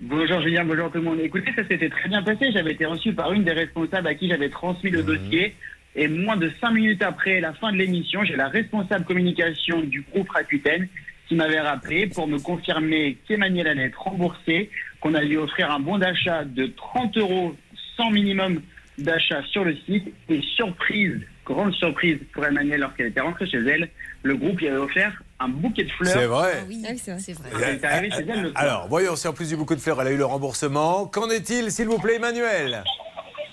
Bonjour 0.00 0.40
Julien, 0.40 0.64
bonjour 0.64 0.90
tout 0.90 0.98
le 0.98 1.04
monde. 1.04 1.20
Écoutez, 1.20 1.52
ça 1.54 1.62
s'était 1.68 1.88
très 1.88 2.08
bien 2.08 2.20
passé. 2.20 2.50
J'avais 2.52 2.72
été 2.72 2.84
reçu 2.84 3.12
par 3.12 3.32
une 3.32 3.44
des 3.44 3.52
responsables 3.52 4.08
à 4.08 4.14
qui 4.16 4.28
j'avais 4.28 4.48
transmis 4.48 4.90
le 4.90 5.04
dossier. 5.04 5.54
Et 5.94 6.08
moins 6.08 6.36
de 6.36 6.50
cinq 6.60 6.72
minutes 6.72 7.02
après 7.02 7.40
la 7.40 7.52
fin 7.52 7.70
de 7.70 7.76
l'émission, 7.76 8.24
j'ai 8.24 8.34
la 8.34 8.48
responsable 8.48 9.04
communication 9.04 9.82
du 9.82 10.02
groupe 10.02 10.28
Rakuten 10.30 10.88
qui 11.28 11.36
m'avait 11.36 11.60
rappelé 11.60 12.08
pour 12.08 12.26
me 12.26 12.40
confirmer 12.40 13.18
qu'Emmanuel 13.28 13.68
allait 13.68 13.84
être 13.84 14.02
remboursé, 14.02 14.68
qu'on 15.00 15.14
allait 15.14 15.28
lui 15.28 15.36
offrir 15.36 15.70
un 15.70 15.78
bon 15.78 15.96
d'achat 15.98 16.44
de 16.44 16.66
30 16.66 17.16
euros 17.18 17.56
sans 17.96 18.10
minimum 18.10 18.62
d'achat 18.98 19.42
sur 19.44 19.64
le 19.64 19.76
site. 19.86 20.12
Et 20.28 20.40
surprise, 20.56 21.20
grande 21.46 21.72
surprise 21.72 22.18
pour 22.32 22.44
Emmanuel 22.44 22.80
lorsqu'elle 22.80 23.06
était 23.06 23.20
rentrée 23.20 23.46
chez 23.46 23.58
elle, 23.58 23.88
le 24.24 24.34
groupe 24.34 24.58
lui 24.58 24.66
avait 24.66 24.76
offert 24.76 25.22
un 25.44 25.48
bouquet 25.48 25.84
de 25.84 25.90
fleurs. 25.90 26.12
C'est 26.12 26.26
vrai. 26.26 26.64
Oui, 26.68 26.84
c'est 26.98 27.12
vrai. 27.12 27.50
Elle 27.62 27.76
est 27.76 27.84
arrivée 27.84 28.10
chez 28.10 28.26
elle 28.28 28.42
le 28.42 28.50
soir. 28.50 28.62
Alors, 28.62 28.86
voyons 28.88 29.16
si 29.16 29.28
en 29.28 29.32
plus 29.32 29.48
du 29.48 29.56
beaucoup 29.56 29.74
de 29.74 29.80
fleurs, 29.80 30.00
elle 30.00 30.08
a 30.08 30.10
eu 30.10 30.16
le 30.16 30.24
remboursement. 30.24 31.06
Qu'en 31.06 31.28
est-il, 31.30 31.70
s'il 31.70 31.88
vous 31.88 31.98
plaît, 31.98 32.16
Emmanuel? 32.16 32.82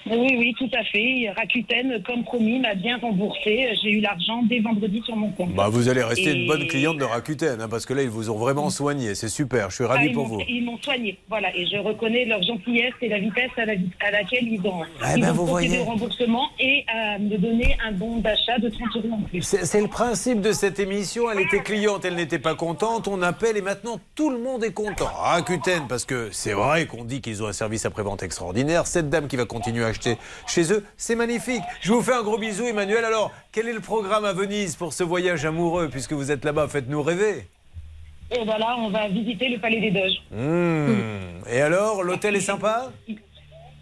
Oui, 0.10 0.36
oui, 0.38 0.56
tout 0.58 0.70
à 0.78 0.84
fait. 0.84 1.30
Rakuten, 1.36 2.02
comme 2.06 2.24
promis, 2.24 2.60
m'a 2.60 2.74
bien 2.76 2.98
remboursé. 2.98 3.70
J'ai 3.84 3.92
eu 3.92 4.00
l'argent 4.02 4.42
dès 4.44 4.60
vendredi 4.60 5.02
sur 5.06 5.16
mon 5.16 5.30
compte. 5.32 5.54
bah, 5.54 5.70
Vous 5.70 5.90
allez 5.90 6.04
rester 6.04 6.32
une 6.34 6.48
bonne 6.48 6.68
cliente 6.68 6.98
de 6.98 7.04
Rakuten, 7.04 7.62
hein, 7.62 7.68
parce 7.70 7.86
que 7.86 7.94
là, 7.94 8.02
ils 8.04 8.10
vous 8.10 8.30
ont 8.30 8.38
vraiment 8.38 8.70
soigné. 8.70 9.14
C'est 9.16 9.30
super, 9.30 9.70
je 9.70 9.76
suis 9.76 9.84
Ah, 9.86 9.90
ravi 9.94 10.08
ils 10.08 10.14
pour 10.14 10.26
vous. 10.28 10.42
Ils 10.48 10.64
m'ont 10.66 10.78
soigné, 10.82 11.18
voilà, 11.30 11.56
et 11.56 11.66
je 11.68 11.78
reconnais 11.78 12.26
leur 12.26 12.42
gentillesse 12.44 12.94
et 13.02 13.10
la 13.10 13.20
vitesse 13.20 13.52
à, 13.58 13.66
la- 13.66 13.74
à 14.06 14.12
laquelle 14.12 14.48
ils 14.48 14.62
ont, 14.66 14.82
Ah, 15.02 15.16
ils 15.16 15.22
ben, 15.22 15.32
ont 15.32 15.34
vous 15.34 15.46
procédé 15.46 15.68
voyez. 15.76 15.82
au 15.84 15.86
remboursement 15.92 16.48
et 16.60 16.84
à 16.88 17.20
me 17.20 17.38
donner 17.38 17.76
un 17.86 17.92
bon 17.92 18.18
d'achat 18.18 18.58
de 18.60 18.70
30 18.70 18.96
euros 18.96 19.14
en 19.16 19.22
plus. 19.22 19.42
C'est 19.44 19.66
c'est 19.66 19.82
le 19.82 19.88
principe 19.88 20.42
de 20.42 20.52
cette 20.52 20.80
émission. 20.80 21.30
Elle 21.32 21.42
était 21.42 21.60
cliente, 21.62 22.06
elle 22.06 22.16
n'était 22.16 22.40
pas 22.40 22.56
contente. 22.56 23.08
On 23.08 23.22
appelle 23.22 23.56
et 23.58 23.62
maintenant 23.62 24.00
tout 24.16 24.30
le 24.30 24.40
monde 24.40 24.64
est 24.64 24.74
content. 24.74 25.10
Rakuten, 25.14 25.88
parce 25.88 26.06
que 26.06 26.30
c'est 26.32 26.54
vrai 26.54 26.88
qu'on 26.88 27.04
dit 27.06 27.22
qu'ils 27.22 27.44
ont 27.44 27.48
un 27.48 27.54
service 27.54 27.86
après-vente 27.86 28.24
extraordinaire. 28.24 28.88
Cette 28.88 29.10
dame 29.10 29.28
qui 29.28 29.36
va 29.36 29.46
continuer 29.46 29.86
à 29.86 29.91
acheter 29.92 30.18
chez 30.48 30.74
eux, 30.74 30.84
c'est 30.98 31.16
magnifique. 31.16 31.62
Je 31.82 31.94
vous 31.94 32.02
fais 32.02 32.14
un 32.14 32.24
gros 32.24 32.38
bisou, 32.38 32.66
Emmanuel. 32.66 33.06
Alors, 33.06 33.32
quel 33.52 33.68
est 33.70 33.74
le 33.74 33.80
programme 33.80 34.26
à 34.26 34.34
Venise 34.34 34.76
pour 34.76 34.92
ce 34.94 35.04
voyage 35.04 35.46
amoureux 35.46 35.88
Puisque 35.90 36.14
vous 36.14 36.32
êtes 36.32 36.44
là-bas, 36.44 36.68
faites-nous 36.68 37.02
rêver. 37.04 37.48
Et 38.32 38.44
voilà, 38.46 38.76
on 38.78 38.90
va 38.90 39.08
visiter 39.10 39.50
le 39.50 39.60
Palais 39.60 39.82
des 39.82 39.92
Doges. 39.92 40.22
Mmh. 40.32 41.52
Et 41.52 41.62
alors, 41.62 42.02
l'hôtel 42.04 42.36
est 42.36 42.42
sympa? 42.42 42.92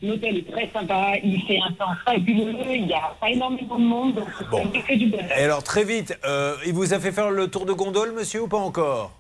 L'hôtel 0.02 0.38
est 0.38 0.52
très 0.52 0.70
sympa, 0.74 1.12
il 1.24 1.42
fait 1.46 1.60
un 1.60 1.74
temps 1.74 1.92
fabuleux, 2.06 2.56
il 2.74 2.86
n'y 2.88 2.94
a 2.94 3.14
pas 3.20 3.30
énormément 3.30 3.78
de 3.78 3.84
monde, 3.84 4.16
donc 4.16 4.28
Bon. 4.50 4.66
du 4.96 5.08
bonheur. 5.08 5.38
Et 5.38 5.44
alors, 5.44 5.62
très 5.62 5.84
vite, 5.84 6.18
euh, 6.26 6.56
il 6.66 6.74
vous 6.74 6.94
a 6.94 7.00
fait 7.00 7.12
faire 7.12 7.30
le 7.32 7.50
tour 7.50 7.66
de 7.66 7.74
gondole, 7.74 8.14
monsieur, 8.14 8.44
ou 8.44 8.48
pas 8.48 8.58
encore? 8.58 9.12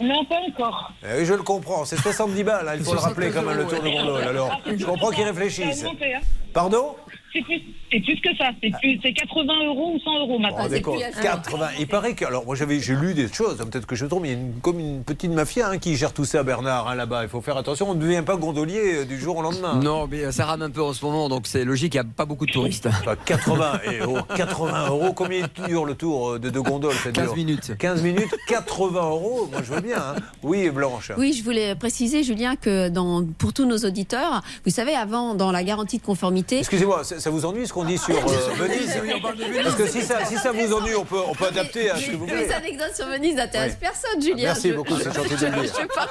Non, 0.00 0.24
pas 0.26 0.40
encore. 0.46 0.92
Eh 1.02 1.18
oui, 1.20 1.24
je 1.24 1.32
le 1.32 1.42
comprends, 1.42 1.84
c'est 1.84 1.96
70 1.96 2.44
balles, 2.44 2.68
hein, 2.68 2.74
il 2.76 2.84
faut 2.84 2.92
le 2.92 2.98
rappeler 2.98 3.30
quand 3.30 3.42
même, 3.42 3.56
le 3.56 3.64
tour 3.64 3.82
de 3.82 3.88
gondole. 3.88 4.22
Alors, 4.24 4.60
je 4.66 4.84
comprends 4.84 5.10
qu'il 5.10 5.24
réfléchisse. 5.24 5.80
Ça 5.80 5.86
a 5.86 5.90
monté, 5.90 6.14
hein. 6.14 6.20
Pardon? 6.52 6.96
C'est 7.32 7.42
plus, 7.42 7.62
c'est 7.90 8.00
plus 8.00 8.20
que 8.20 8.34
ça, 8.36 8.50
c'est 8.62 8.70
plus- 8.80 8.98
c'est 9.02 9.12
80 9.12 9.52
euros 9.66 9.92
ou 9.94 9.98
100 10.00 10.18
euros 10.20 10.38
maintenant. 10.38 10.64
Oh, 10.64 10.68
d'accord. 10.68 10.96
80. 11.22 11.68
Il 11.78 11.86
paraît 11.86 12.14
que. 12.14 12.24
Alors, 12.24 12.44
moi, 12.44 12.54
j'avais, 12.56 12.80
j'ai 12.80 12.94
lu 12.94 13.14
des 13.14 13.28
choses, 13.32 13.58
hein, 13.60 13.66
peut-être 13.70 13.86
que 13.86 13.96
je 13.96 14.04
me 14.04 14.10
trompe, 14.10 14.22
mais 14.22 14.30
il 14.30 14.32
y 14.32 14.36
a 14.36 14.40
une, 14.40 14.54
comme 14.60 14.78
une 14.80 15.02
petite 15.04 15.30
mafia 15.32 15.68
hein, 15.70 15.78
qui 15.78 15.96
gère 15.96 16.12
tout 16.12 16.24
ça, 16.24 16.42
Bernard, 16.42 16.88
hein, 16.88 16.94
là-bas. 16.94 17.22
Il 17.24 17.28
faut 17.28 17.40
faire 17.40 17.56
attention, 17.56 17.90
on 17.90 17.94
ne 17.94 18.00
devient 18.00 18.22
pas 18.24 18.36
gondolier 18.36 18.80
euh, 19.00 19.04
du 19.04 19.18
jour 19.18 19.36
au 19.36 19.42
lendemain. 19.42 19.80
Non, 19.82 20.06
mais 20.10 20.24
euh, 20.24 20.32
ça 20.32 20.44
rame 20.46 20.62
un 20.62 20.70
peu 20.70 20.82
en 20.82 20.92
ce 20.92 21.04
moment, 21.04 21.28
donc 21.28 21.46
c'est 21.46 21.64
logique, 21.64 21.94
il 21.94 22.00
n'y 22.00 22.06
a 22.06 22.10
pas 22.16 22.24
beaucoup 22.24 22.46
de 22.46 22.52
touristes. 22.52 22.88
Bah, 23.04 23.16
80, 23.24 23.80
et, 23.92 24.02
oh, 24.06 24.18
80 24.36 24.88
euros, 24.88 25.12
combien 25.12 25.46
dure 25.66 25.84
le 25.84 25.94
tour 25.94 26.30
euh, 26.32 26.38
de 26.38 26.50
deux 26.50 26.62
gondoles 26.62 26.94
ça 26.94 27.10
15 27.12 27.24
dure 27.24 27.36
minutes. 27.36 27.72
15 27.78 28.02
minutes, 28.02 28.34
80 28.48 29.00
euros, 29.00 29.48
moi 29.50 29.60
je 29.64 29.72
veux 29.72 29.80
bien. 29.80 29.96
hein. 29.98 30.16
Oui, 30.42 30.68
Blanche. 30.70 31.12
Oui, 31.18 31.32
je 31.32 31.42
voulais 31.44 31.74
préciser, 31.74 32.22
Julien, 32.22 32.56
que 32.56 32.88
dans, 32.88 33.24
pour 33.38 33.52
tous 33.52 33.64
nos 33.66 33.78
auditeurs, 33.78 34.42
vous 34.64 34.70
savez, 34.72 34.94
avant, 34.94 35.34
dans 35.34 35.52
la 35.52 35.62
garantie 35.64 35.98
de 35.98 36.02
conformité, 36.02 36.58
Excusez-moi, 36.58 37.04
ça, 37.04 37.20
ça 37.20 37.30
vous 37.30 37.44
ennuie 37.46 37.66
ce 37.66 37.72
qu'on 37.76 37.84
dit 37.84 37.98
sur 37.98 38.16
euh, 38.16 38.54
Venise 38.56 38.90
Parce 39.62 39.74
que 39.74 39.86
si 39.86 40.00
ça, 40.00 40.24
si 40.24 40.36
ça 40.36 40.50
vous 40.50 40.72
ennuie, 40.72 40.94
on 40.94 41.04
peut, 41.04 41.20
on 41.28 41.34
peut 41.34 41.44
adapter 41.46 41.90
à 41.90 41.96
ce 41.96 42.06
que 42.06 42.12
vous 42.16 42.26
voulez. 42.26 42.46
les 42.46 42.52
anecdotes 42.52 42.96
sur 42.96 43.06
Venise 43.06 43.34
n'intéressent 43.34 43.76
Oui. 43.82 43.88
personne, 43.88 44.22
Julien. 44.22 44.44
Merci 44.44 44.70
Je- 44.70 44.74
beaucoup, 44.74 44.96
c'est 44.96 45.12
gentil 45.14 45.28
de 45.36 45.46
le 45.46 45.62
dire. 45.62 45.72
Je 45.78 45.86
parle 45.94 46.08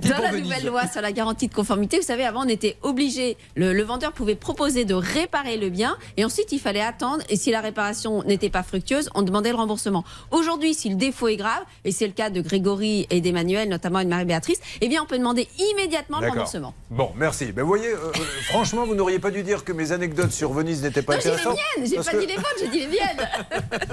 de 0.00 0.08
Dans 0.08 0.18
la 0.18 0.30
Venise. 0.32 0.42
nouvelle 0.44 0.66
loi 0.66 0.86
sur 0.88 1.00
la 1.00 1.12
garantie 1.12 1.46
de 1.46 1.54
conformité, 1.54 1.98
vous 1.98 2.02
savez, 2.04 2.24
avant, 2.24 2.44
on 2.44 2.48
était 2.48 2.76
obligé, 2.82 3.36
le, 3.54 3.72
le 3.72 3.82
vendeur 3.84 4.12
pouvait 4.12 4.34
proposer 4.34 4.84
de 4.84 4.94
réparer 4.94 5.56
le 5.58 5.68
bien 5.70 5.96
et 6.16 6.24
ensuite 6.24 6.50
il 6.50 6.58
fallait 6.58 6.80
attendre. 6.80 7.22
Et 7.28 7.36
si 7.36 7.52
la 7.52 7.60
réparation 7.60 8.24
n'était 8.24 8.50
pas 8.50 8.64
fructueuse, 8.64 9.10
on 9.14 9.22
demandait 9.22 9.50
le 9.50 9.56
remboursement. 9.56 10.04
Aujourd'hui, 10.32 10.74
si 10.74 10.88
le 10.88 10.96
défaut 10.96 11.28
est 11.28 11.36
grave, 11.36 11.62
et 11.84 11.92
c'est 11.92 12.06
le 12.08 12.12
cas 12.12 12.30
de 12.30 12.40
Grégory 12.40 13.06
et 13.10 13.20
d'Emmanuel, 13.20 13.68
notamment 13.68 14.00
et 14.00 14.04
de 14.04 14.10
Marie-Béatrice, 14.10 14.58
eh 14.80 14.88
bien, 14.88 15.02
on 15.02 15.06
peut 15.06 15.18
demander 15.18 15.46
immédiatement 15.72 16.18
le 16.20 16.28
remboursement. 16.30 16.74
Bon, 16.90 17.10
merci. 17.16 17.52
Ben, 17.52 17.62
vous 17.62 17.68
voyez, 17.68 17.88
euh, 17.88 17.96
euh, 18.14 18.18
franchement, 18.48 18.84
vous 18.86 18.94
n'auriez 18.94 19.18
pas 19.18 19.30
dû 19.30 19.35
dire 19.42 19.64
que 19.64 19.72
mes 19.72 19.92
anecdotes 19.92 20.32
sur 20.32 20.52
Venise 20.52 20.82
n'étaient 20.82 21.02
pas 21.02 21.14
Non, 21.16 21.20
j'ai 21.22 21.28
les 21.30 21.34
intéressantes. 21.36 21.58
miennes, 21.76 21.86
j'ai 21.88 21.96
parce 21.96 22.06
pas 22.06 22.12
que 22.12 22.18
dit 22.20 22.26
les 22.26 22.36
vôtres, 22.36 22.54
j'ai 22.60 22.68
dit 22.68 22.78
les 22.80 22.86
miennes. 22.86 23.28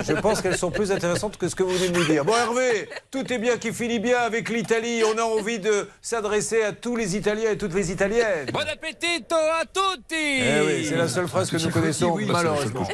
Je 0.08 0.13
pense 0.13 0.41
qu'elles 0.41 0.58
sont 0.58 0.71
plus 0.71 0.91
intéressantes 0.91 1.38
que 1.38 1.47
ce 1.47 1.56
que 1.56 1.63
vous 1.63 1.71
venez 1.71 1.89
de 1.89 1.97
nous 1.97 2.06
dire. 2.06 2.25
Bon, 2.25 2.34
Hervé, 2.36 2.89
tout 3.12 3.32
est 3.32 3.38
bien 3.38 3.58
qui 3.58 3.71
finit 3.73 3.99
bien 3.99 4.19
avec 4.19 4.49
l'Italie. 4.49 5.01
On 5.03 5.17
a 5.17 5.23
envie 5.23 5.60
de 5.60 5.88
s'adresser 6.01 6.63
à 6.63 6.71
tous 6.73 6.95
les 6.95 7.15
Italiens 7.15 7.51
et 7.51 7.58
toutes 7.58 7.73
les 7.73 7.91
Italiennes. 7.91 8.47
Bon 8.51 8.60
appetito 8.60 9.36
a 9.36 9.63
tutti 9.65 10.15
Eh 10.15 10.62
oui, 10.65 10.86
c'est 10.88 10.95
la 10.97 11.08
seule 11.08 11.27
phrase 11.27 11.49
que 11.49 11.58
nous 11.58 11.69
connaissons, 11.71 12.17
malheureusement. 12.27 12.88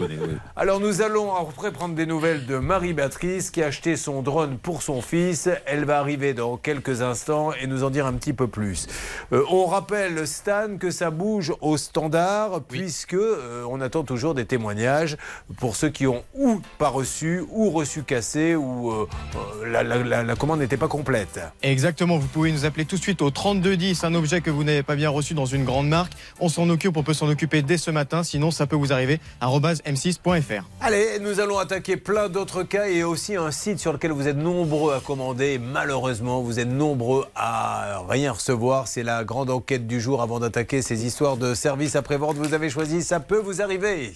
Alors 0.56 0.80
nous 0.80 1.02
allons 1.02 1.34
après 1.36 1.72
prendre 1.72 1.96
des 1.96 2.06
nouvelles 2.06 2.46
de 2.46 2.58
Marie-Béatrice 2.58 3.50
qui 3.52 3.64
a 3.64 3.68
acheté 3.68 3.96
son 3.96 4.22
drone 4.22 4.58
pour 4.58 4.82
son 4.84 5.02
fils. 5.02 5.50
Elle 5.66 5.86
va 5.86 6.00
arriver 6.00 6.34
dans 6.34 6.58
quelques 6.58 7.02
instants 7.02 7.52
et 7.54 7.68
nous 7.68 7.84
en 7.84 7.90
dire 7.90 8.06
un 8.06 8.14
petit 8.14 8.34
peu 8.34 8.48
plus. 8.48 8.88
Euh, 9.34 9.44
on 9.50 9.66
rappelle, 9.66 10.28
Stan, 10.28 10.78
que 10.80 10.92
ça 10.92 11.10
bouge 11.10 11.54
au 11.62 11.78
standard. 11.78 12.39
Tard, 12.40 12.62
puisque 12.68 13.14
euh, 13.16 13.66
on 13.70 13.82
attend 13.82 14.04
toujours 14.04 14.34
des 14.34 14.46
témoignages 14.46 15.18
pour 15.58 15.76
ceux 15.76 15.90
qui 15.90 16.08
ont 16.08 16.24
ou 16.36 16.62
pas 16.78 16.88
reçu, 16.90 17.44
ou 17.52 17.70
reçu 17.70 18.04
cassé, 18.04 18.56
ou 18.56 18.92
euh, 18.92 19.08
euh, 19.36 19.70
la, 19.72 19.84
la- 19.84 19.98
la- 20.04 20.24
la 20.24 20.36
commande 20.36 20.60
n'était 20.60 20.78
pas 20.78 20.88
complète. 20.88 21.40
Exactement, 21.64 22.18
vous 22.18 22.28
pouvez 22.28 22.52
nous 22.52 22.66
appeler 22.66 22.86
tout 22.86 22.96
de 22.96 23.02
suite 23.02 23.22
au 23.22 23.30
3210, 23.30 24.04
un 24.04 24.14
objet 24.16 24.40
que 24.42 24.50
vous 24.50 24.64
n'avez 24.64 24.84
pas 24.84 24.96
bien 24.96 25.10
reçu 25.10 25.34
dans 25.34 25.46
une 25.46 25.66
grande 25.66 25.88
marque. 25.90 26.14
On 26.40 26.48
s'en 26.50 26.70
occupe, 26.70 26.96
on 26.98 27.04
peut 27.04 27.14
s'en 27.14 27.28
occuper 27.30 27.62
dès 27.62 27.78
ce 27.78 27.92
matin, 27.92 28.24
sinon 28.24 28.52
ça 28.52 28.68
peut 28.68 28.76
vous 28.78 28.94
arriver 28.94 29.20
arobase 29.42 29.82
m6.fr. 29.86 30.64
Allez, 30.82 31.20
nous 31.20 31.40
allons 31.42 31.58
attaquer 31.58 31.98
plein 31.98 32.30
d'autres 32.30 32.64
cas 32.64 32.88
et 32.88 33.04
aussi 33.04 33.36
un 33.36 33.52
site 33.52 33.80
sur 33.80 33.92
lequel 33.92 34.12
vous 34.12 34.28
êtes 34.28 34.38
nombreux 34.38 34.94
à 34.94 35.00
commander. 35.02 35.60
Malheureusement, 35.60 36.42
vous 36.42 36.60
êtes 36.60 36.68
nombreux 36.70 37.26
à 37.36 38.02
rien 38.08 38.32
recevoir. 38.32 38.88
C'est 38.88 39.04
la 39.04 39.24
grande 39.26 39.50
enquête 39.50 39.88
du 39.88 40.00
jour 40.00 40.22
avant 40.22 40.40
d'attaquer 40.40 40.82
ces 40.82 41.06
histoires 41.06 41.36
de 41.38 41.54
services 41.54 41.96
après-vente. 41.96 42.29
Vous 42.38 42.54
avez 42.54 42.70
choisi, 42.70 43.02
ça 43.02 43.20
peut 43.20 43.40
vous 43.40 43.62
arriver. 43.62 44.14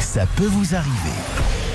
Ça 0.00 0.26
peut 0.36 0.46
vous 0.46 0.74
arriver. 0.74 1.67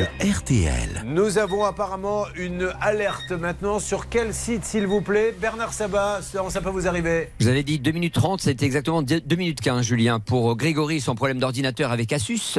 Alors, 0.00 0.36
RTL. 0.38 1.02
Nous 1.04 1.36
avons 1.36 1.64
apparemment 1.64 2.24
une 2.34 2.70
alerte 2.80 3.32
maintenant. 3.32 3.78
Sur 3.80 4.08
quel 4.08 4.32
site, 4.32 4.64
s'il 4.64 4.86
vous 4.86 5.02
plaît 5.02 5.34
Bernard 5.38 5.74
Sabat, 5.74 6.20
ça 6.22 6.60
peut 6.62 6.70
vous 6.70 6.88
arriver 6.88 7.28
Vous 7.38 7.48
avez 7.48 7.62
dit 7.62 7.78
2 7.78 7.90
minutes 7.90 8.14
30, 8.14 8.40
c'était 8.40 8.64
exactement 8.64 9.02
2 9.02 9.20
minutes 9.36 9.60
15, 9.60 9.84
Julien, 9.84 10.18
pour 10.18 10.56
Grégory, 10.56 11.02
son 11.02 11.14
problème 11.14 11.38
d'ordinateur 11.38 11.92
avec 11.92 12.12
Asus. 12.14 12.58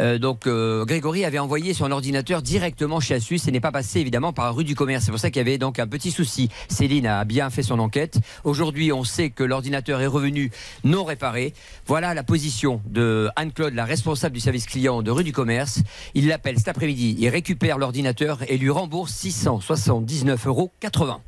Euh, 0.00 0.18
donc, 0.18 0.46
euh, 0.48 0.84
Grégory 0.84 1.24
avait 1.24 1.38
envoyé 1.38 1.72
son 1.72 1.90
ordinateur 1.92 2.42
directement 2.42 2.98
chez 2.98 3.14
Asus 3.14 3.40
et 3.46 3.52
n'est 3.52 3.60
pas 3.60 3.70
passé 3.70 4.00
évidemment 4.00 4.32
par 4.32 4.46
la 4.46 4.50
rue 4.50 4.64
du 4.64 4.74
commerce. 4.74 5.04
C'est 5.04 5.12
pour 5.12 5.20
ça 5.20 5.30
qu'il 5.30 5.38
y 5.38 5.46
avait 5.46 5.58
donc 5.58 5.78
un 5.78 5.86
petit 5.86 6.10
souci. 6.10 6.48
Céline 6.68 7.06
a 7.06 7.24
bien 7.24 7.50
fait 7.50 7.62
son 7.62 7.78
enquête. 7.78 8.18
Aujourd'hui, 8.42 8.92
on 8.92 9.04
sait 9.04 9.30
que 9.30 9.44
l'ordinateur 9.44 10.00
est 10.00 10.06
revenu 10.08 10.50
non 10.82 11.04
réparé. 11.04 11.54
Voilà 11.86 12.12
la 12.14 12.24
position 12.24 12.80
de 12.86 13.28
Anne-Claude, 13.36 13.74
la 13.74 13.84
responsable 13.84 14.34
du 14.34 14.40
service 14.40 14.66
client 14.66 15.02
de 15.02 15.10
rue 15.12 15.24
du 15.24 15.32
commerce. 15.32 15.80
Il 16.14 16.26
l'appelle 16.26 16.58
après-midi, 16.72 17.16
il 17.18 17.28
récupère 17.28 17.76
l'ordinateur 17.76 18.38
et 18.48 18.56
lui 18.56 18.70
rembourse 18.70 19.12
679,80 19.12 20.46
euros. 20.46 20.70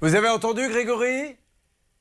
Vous 0.00 0.14
avez 0.14 0.28
entendu, 0.28 0.68
Grégory? 0.68 1.36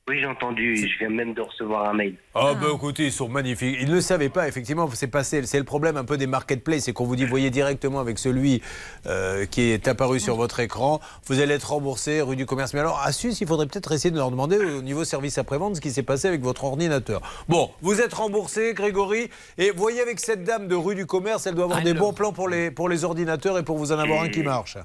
Oui, 0.06 0.18
j'ai 0.20 0.26
entendu. 0.26 0.76
Je 0.76 0.98
viens 0.98 1.08
même 1.08 1.32
de 1.32 1.40
recevoir 1.40 1.88
un 1.88 1.94
mail. 1.94 2.16
Ah 2.34 2.52
bah 2.52 2.66
écoutez, 2.74 3.06
ils 3.06 3.12
sont 3.12 3.30
magnifiques. 3.30 3.78
Ils 3.80 3.88
ne 3.88 3.94
le 3.94 4.00
savaient 4.02 4.28
pas, 4.28 4.46
effectivement, 4.46 4.86
c'est 4.92 5.08
passé. 5.08 5.42
C'est 5.46 5.56
le 5.56 5.64
problème 5.64 5.96
un 5.96 6.04
peu 6.04 6.18
des 6.18 6.26
marketplaces, 6.26 6.82
c'est 6.82 6.92
qu'on 6.92 7.06
vous 7.06 7.16
dit, 7.16 7.24
voyez 7.24 7.48
directement 7.48 8.00
avec 8.00 8.18
celui 8.18 8.60
euh, 9.06 9.46
qui 9.46 9.62
est 9.62 9.88
apparu 9.88 10.20
sur 10.20 10.36
votre 10.36 10.60
écran, 10.60 11.00
vous 11.26 11.40
allez 11.40 11.54
être 11.54 11.70
remboursé 11.70 12.20
rue 12.20 12.36
du 12.36 12.44
commerce. 12.44 12.74
Mais 12.74 12.80
alors, 12.80 13.00
Asus, 13.00 13.40
il 13.40 13.46
faudrait 13.46 13.66
peut-être 13.66 13.92
essayer 13.92 14.10
de 14.10 14.18
leur 14.18 14.30
demander 14.30 14.58
au 14.58 14.82
niveau 14.82 15.04
service 15.04 15.38
après-vente 15.38 15.76
ce 15.76 15.80
qui 15.80 15.90
s'est 15.90 16.02
passé 16.02 16.28
avec 16.28 16.42
votre 16.42 16.64
ordinateur. 16.64 17.22
Bon, 17.48 17.70
vous 17.80 18.02
êtes 18.02 18.12
remboursé, 18.12 18.74
Grégory, 18.74 19.30
et 19.56 19.70
voyez 19.70 20.02
avec 20.02 20.20
cette 20.20 20.44
dame 20.44 20.68
de 20.68 20.74
rue 20.74 20.96
du 20.96 21.06
commerce, 21.06 21.46
elle 21.46 21.54
doit 21.54 21.64
avoir 21.64 21.80
des 21.80 21.94
bons 21.94 22.12
plans 22.12 22.34
pour 22.34 22.50
les, 22.50 22.70
pour 22.70 22.90
les 22.90 23.04
ordinateurs 23.04 23.58
et 23.58 23.62
pour 23.62 23.78
vous 23.78 23.90
en 23.90 23.98
avoir 23.98 24.20
un 24.22 24.28
qui 24.28 24.42
marche. 24.42 24.76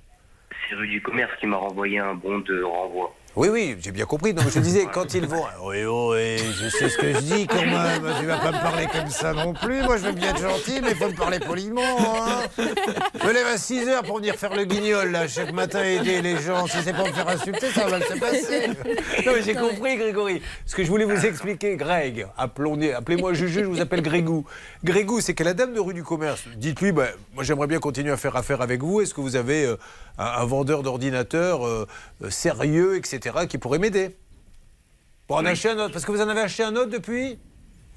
C'est 0.70 0.76
rue 0.76 0.88
du 0.88 1.02
commerce 1.02 1.32
qui 1.42 1.48
m'a 1.48 1.58
renvoyé 1.58 2.00
un 2.00 2.14
bon 2.14 2.40
de 2.40 2.62
renvoi. 2.64 3.14
Oui, 3.40 3.48
oui, 3.48 3.78
j'ai 3.80 3.94
bien 3.94 4.04
compris. 4.04 4.34
Non, 4.34 4.42
mais 4.44 4.52
je 4.52 4.60
disais, 4.60 4.86
quand 4.92 5.14
ils 5.14 5.26
vont. 5.26 5.46
Oui, 5.64 5.86
oui, 5.86 6.54
je 6.62 6.68
sais 6.68 6.90
ce 6.90 6.98
que 6.98 7.14
je 7.14 7.20
dis 7.20 7.48
quand 7.48 7.56
même. 7.62 8.04
Tu 8.20 8.26
vas 8.26 8.36
pas 8.36 8.52
me 8.52 8.62
parler 8.62 8.86
comme 8.92 9.10
ça 9.10 9.32
non 9.32 9.54
plus. 9.54 9.82
Moi, 9.82 9.96
je 9.96 10.08
veux 10.08 10.12
bien 10.12 10.32
être 10.32 10.42
gentil, 10.42 10.82
mais 10.84 10.90
il 10.90 10.98
faut 10.98 11.08
me 11.08 11.16
parler 11.16 11.40
poliment. 11.40 11.82
Hein. 11.82 12.42
Je 12.58 13.26
me 13.26 13.32
lève 13.32 13.48
à 13.48 13.58
6 13.58 13.88
heures 13.88 14.04
pour 14.04 14.18
venir 14.18 14.36
faire 14.36 14.54
le 14.54 14.66
guignol, 14.66 15.12
là, 15.12 15.26
chaque 15.30 15.54
matin 15.54 15.82
aider 15.82 16.22
les 16.22 16.36
gens. 16.42 16.68
Si 16.68 16.80
c'est 16.84 16.92
pour 16.92 17.08
me 17.08 17.14
faire 17.14 17.30
insulter, 17.30 17.68
ça 17.74 17.86
va 17.86 17.92
mal 17.92 18.04
se 18.04 18.20
passer. 18.20 18.68
Non, 19.26 19.32
mais 19.34 19.42
j'ai 19.42 19.56
compris, 19.56 19.96
Grégory. 19.96 20.42
Ce 20.66 20.76
que 20.76 20.84
je 20.84 20.90
voulais 20.90 21.06
vous 21.06 21.26
expliquer, 21.26 21.78
Greg, 21.78 22.28
appelez-moi 22.38 23.32
Juju, 23.32 23.62
je 23.62 23.70
vous 23.70 23.80
appelle 23.80 24.02
Grégou. 24.02 24.44
Grégou, 24.84 25.22
c'est 25.22 25.34
que 25.34 25.46
la 25.46 25.54
dame 25.54 25.74
de 25.74 25.80
rue 25.80 25.94
du 25.94 26.04
commerce, 26.04 26.44
dites-lui, 26.58 26.92
bah, 26.92 27.08
moi 27.34 27.46
j'aimerais 27.46 27.68
bien 27.68 27.80
continuer 27.80 28.12
à 28.12 28.18
faire 28.18 28.36
affaire 28.36 28.62
avec 28.62 28.84
vous. 28.84 29.00
Est-ce 29.00 29.14
que 29.14 29.22
vous 29.22 29.38
avez 29.38 29.64
euh, 29.64 29.78
un, 30.20 30.26
un 30.26 30.46
vendeur 30.46 30.84
d'ordinateurs 30.84 31.66
euh, 31.66 31.88
euh, 32.24 32.30
sérieux, 32.30 32.98
etc., 32.98 33.48
qui 33.50 33.58
pourrait 33.58 33.80
m'aider 33.80 34.16
Pour 35.28 35.38
en 35.38 35.46
acheter 35.46 35.70
un 35.70 35.80
autre 35.80 35.94
Parce 35.94 36.06
que 36.06 36.12
vous 36.12 36.22
en 36.22 36.30
avez 36.30 36.42
acheté 36.42 36.64
un 36.64 36.76
autre 36.76 36.92
depuis? 36.92 37.40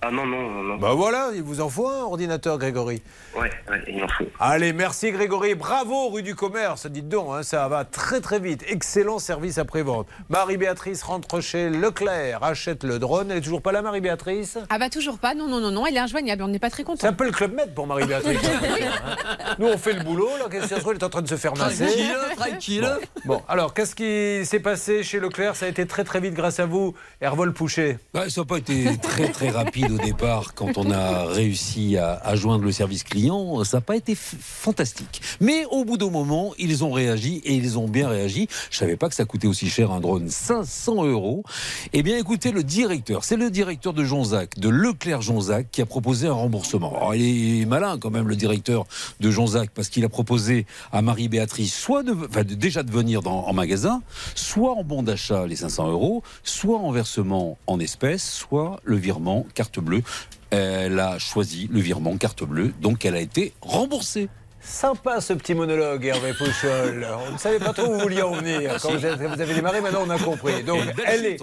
Ah 0.05 0.11
non, 0.11 0.27
non, 0.27 0.51
non, 0.51 0.63
non. 0.65 0.77
Bah 0.79 0.95
voilà, 0.95 1.31
il 1.33 1.43
vous 1.43 1.61
en 1.61 1.69
faut 1.69 1.87
un 1.87 2.03
ordinateur, 2.03 2.59
Grégory. 2.59 3.03
Ouais, 3.37 3.51
ouais, 3.71 3.83
il 3.87 4.03
en 4.03 4.09
faut. 4.09 4.25
Allez, 4.41 4.73
merci 4.73 5.13
Grégory. 5.13 5.55
Bravo, 5.55 6.09
rue 6.09 6.25
du 6.25 6.35
commerce. 6.35 6.87
Dites 6.87 7.09
donc, 7.09 7.29
hein, 7.31 7.45
ça 7.45 7.69
va 7.69 7.85
très 7.85 8.21
très 8.21 8.41
vite. 8.41 8.65
Excellent 8.69 9.21
service 9.21 9.59
après-vente. 9.59 10.09
Marie-Béatrice 10.29 11.05
rentre 11.05 11.41
chez 11.41 11.71
Leclerc, 11.71 12.43
achète 12.43 12.83
le 12.83 12.99
drone. 12.99 13.31
Elle 13.31 13.39
est 13.39 13.43
toujours 13.43 13.63
pas 13.63 13.71
là, 13.71 13.81
Marie-Béatrice? 13.81 14.59
Ah 14.71 14.79
bah 14.79 14.91
toujours 14.91 15.19
pas, 15.19 15.35
non, 15.35 15.47
non, 15.47 15.61
non, 15.61 15.71
non, 15.71 15.87
elle 15.87 15.97
est 15.97 16.01
injoignable, 16.01 16.43
on 16.43 16.49
n'est 16.49 16.59
pas 16.59 16.71
très 16.71 16.83
content. 16.83 16.99
C'est 17.01 17.07
un 17.07 17.13
peu 17.13 17.25
le 17.25 17.31
club 17.31 17.55
med 17.55 17.73
pour 17.73 17.87
Marie-Béatrice. 17.87 18.43
l'impression, 18.43 18.87
hein. 19.07 19.55
Nous, 19.61 19.69
on 19.69 19.79
fait 19.79 19.93
le 19.93 20.03
boulot, 20.03 20.31
là. 20.39 20.47
Qu'est-ce 20.51 20.75
Elle 20.75 20.97
est 20.97 21.05
en 21.05 21.11
train 21.11 21.23
de 21.23 21.29
se 21.29 21.37
faire 21.37 21.57
masser. 21.57 21.87
Tranquille, 21.87 22.17
tranquille. 22.37 22.91
Bon, 23.25 23.33
Bon, 23.37 23.43
alors, 23.49 23.73
qu'est-ce 23.73 23.95
qui 23.95 24.45
s'est 24.45 24.61
passé 24.61 25.05
chez 25.05 25.21
Leclerc? 25.21 25.55
Ça 25.55 25.67
a 25.67 25.69
été 25.69 25.87
très 25.87 26.03
très 26.05 26.21
vite 26.21 26.35
grâce 26.35 26.59
à 26.59 26.67
vous, 26.67 26.95
Hervol 27.21 27.53
Pouchet? 27.53 27.99
Bah, 28.13 28.29
ça 28.29 28.41
n'a 28.41 28.47
pas 28.47 28.59
été 28.59 28.99
très 28.99 29.29
très 29.29 29.49
rapide 29.49 29.92
au 29.93 29.99
départ 29.99 30.55
quand 30.55 30.79
on 30.79 30.91
a 30.91 31.25
réussi 31.27 31.97
à, 31.97 32.35
joindre 32.35 32.65
le 32.65 32.73
service 32.73 33.05
client. 33.05 33.63
Ça 33.65 33.79
n'a 33.79 33.81
pas 33.83 33.97
été 33.97 34.15
fantastique. 34.15 35.21
Mais 35.41 35.65
au 35.71 35.85
bout 35.85 35.97
d'un 35.97 36.11
moment, 36.11 36.53
ils 36.59 36.85
ont 36.85 36.93
réagi 36.93 37.43
et 37.45 37.55
ils 37.55 37.79
ont 37.79 37.89
bien 37.89 38.09
réagi. 38.09 38.49
Je 38.71 38.79
savais 38.79 38.97
pas 38.97 39.09
que 39.09 39.15
ça 39.15 39.25
coûtait 39.25 39.47
aussi 39.49 39.69
cher 39.69 39.91
un 39.91 40.01
drone, 40.01 40.29
500 40.29 41.05
euros. 41.05 41.45
Eh 41.93 42.03
bien, 42.03 42.19
écoutez, 42.19 42.53
le 42.53 42.63
directeur, 42.63 43.25
c'est 43.25 43.37
le 43.37 43.51
directeur 43.51 43.93
de 43.93 44.05
Jonzac, 44.05 44.59
de 44.59 44.69
Leclerc 44.69 45.21
Jonzac, 45.21 45.71
qui 45.71 45.83
a 45.83 45.87
proposé 45.87 46.29
un 46.29 46.33
remboursement. 46.33 46.97
Alors, 46.97 47.15
il 47.15 47.63
est 47.63 47.67
malin 47.67 47.99
quand 47.99 48.11
même, 48.11 48.29
le 48.29 48.37
directeur 48.37 48.87
de 49.21 49.31
Jonzac, 49.31 49.71
parce 49.75 49.89
qu'il 49.89 50.05
a 50.05 50.09
proposé 50.09 50.67
à 50.93 51.03
Marie-Béatrice 51.03 51.75
soit 51.75 52.03
déjà 52.03 52.83
de 52.83 52.91
venir 52.91 53.27
en 53.27 53.53
magasin, 53.53 54.03
soit 54.35 54.73
en 54.73 54.85
bon 54.85 55.03
d'achat 55.03 55.47
les 55.47 55.57
500 55.57 55.91
euros, 55.91 56.23
soit 56.45 56.79
en 56.79 56.91
versement 56.93 57.59
en 57.67 57.79
espèces, 57.79 58.29
soit 58.31 58.81
le 58.85 58.97
virement 58.97 59.47
carte 59.55 59.79
bleue. 59.83 60.03
Elle 60.51 60.99
a 61.01 61.19
choisi 61.19 61.69
le 61.73 61.81
virement 61.81 62.17
carte 62.17 62.45
bleue, 62.45 62.73
donc 62.81 63.05
elle 63.05 63.17
a 63.17 63.21
été 63.21 63.55
remboursée. 63.63 64.29
Sympa 64.65 65.21
ce 65.21 65.33
petit 65.33 65.55
monologue, 65.55 66.05
Hervé 66.05 66.35
Pouchol. 66.35 67.05
On 67.29 67.33
ne 67.33 67.39
savait 67.39 67.59
pas 67.59 67.73
trop 67.73 67.89
où 67.89 67.95
vous 67.95 67.99
vouliez 67.99 68.23
en 68.23 68.33
venir. 68.33 68.77
Quand 68.81 68.93
vous, 68.93 69.05
avez 69.05 69.55
démarré, 69.55 69.81
maintenant 69.81 70.05
on 70.07 70.11
a 70.11 70.19
compris. 70.19 70.63
Donc, 70.63 70.83
elle 71.05 71.27
est, 71.27 71.39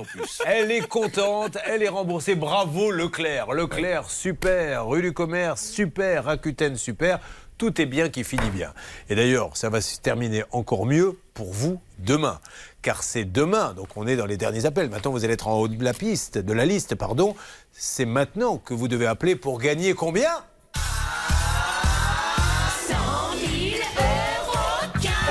elle 0.45 0.71
est 0.71 0.87
contente, 0.87 1.57
elle 1.65 1.83
est 1.83 1.89
remboursée. 1.89 2.35
Bravo 2.35 2.91
Leclerc. 2.91 3.51
Leclerc, 3.51 4.09
super. 4.09 4.87
Rue 4.87 5.01
du 5.01 5.11
Commerce, 5.11 5.65
super. 5.65 6.25
Rakuten, 6.25 6.77
super. 6.77 7.19
Tout 7.57 7.81
est 7.81 7.85
bien 7.85 8.07
qui 8.07 8.23
finit 8.23 8.51
bien. 8.51 8.73
Et 9.09 9.15
d'ailleurs, 9.15 9.57
ça 9.57 9.69
va 9.69 9.81
se 9.81 9.99
terminer 9.99 10.43
encore 10.51 10.85
mieux 10.85 11.19
pour 11.33 11.51
vous 11.51 11.81
demain. 11.97 12.39
Car 12.81 13.03
c'est 13.03 13.25
demain, 13.25 13.73
donc 13.73 13.89
on 13.97 14.07
est 14.07 14.15
dans 14.15 14.25
les 14.25 14.37
derniers 14.37 14.65
appels. 14.65 14.89
Maintenant, 14.89 15.11
vous 15.11 15.25
allez 15.25 15.33
être 15.33 15.47
en 15.47 15.59
haut 15.59 15.67
de 15.67 15.83
la 15.83 15.93
piste, 15.93 16.37
de 16.37 16.53
la 16.53 16.65
liste, 16.65 16.95
pardon. 16.95 17.35
C'est 17.71 18.05
maintenant 18.05 18.57
que 18.57 18.73
vous 18.73 18.87
devez 18.87 19.05
appeler 19.05 19.35
pour 19.35 19.59
gagner 19.59 19.93
combien? 19.93 20.31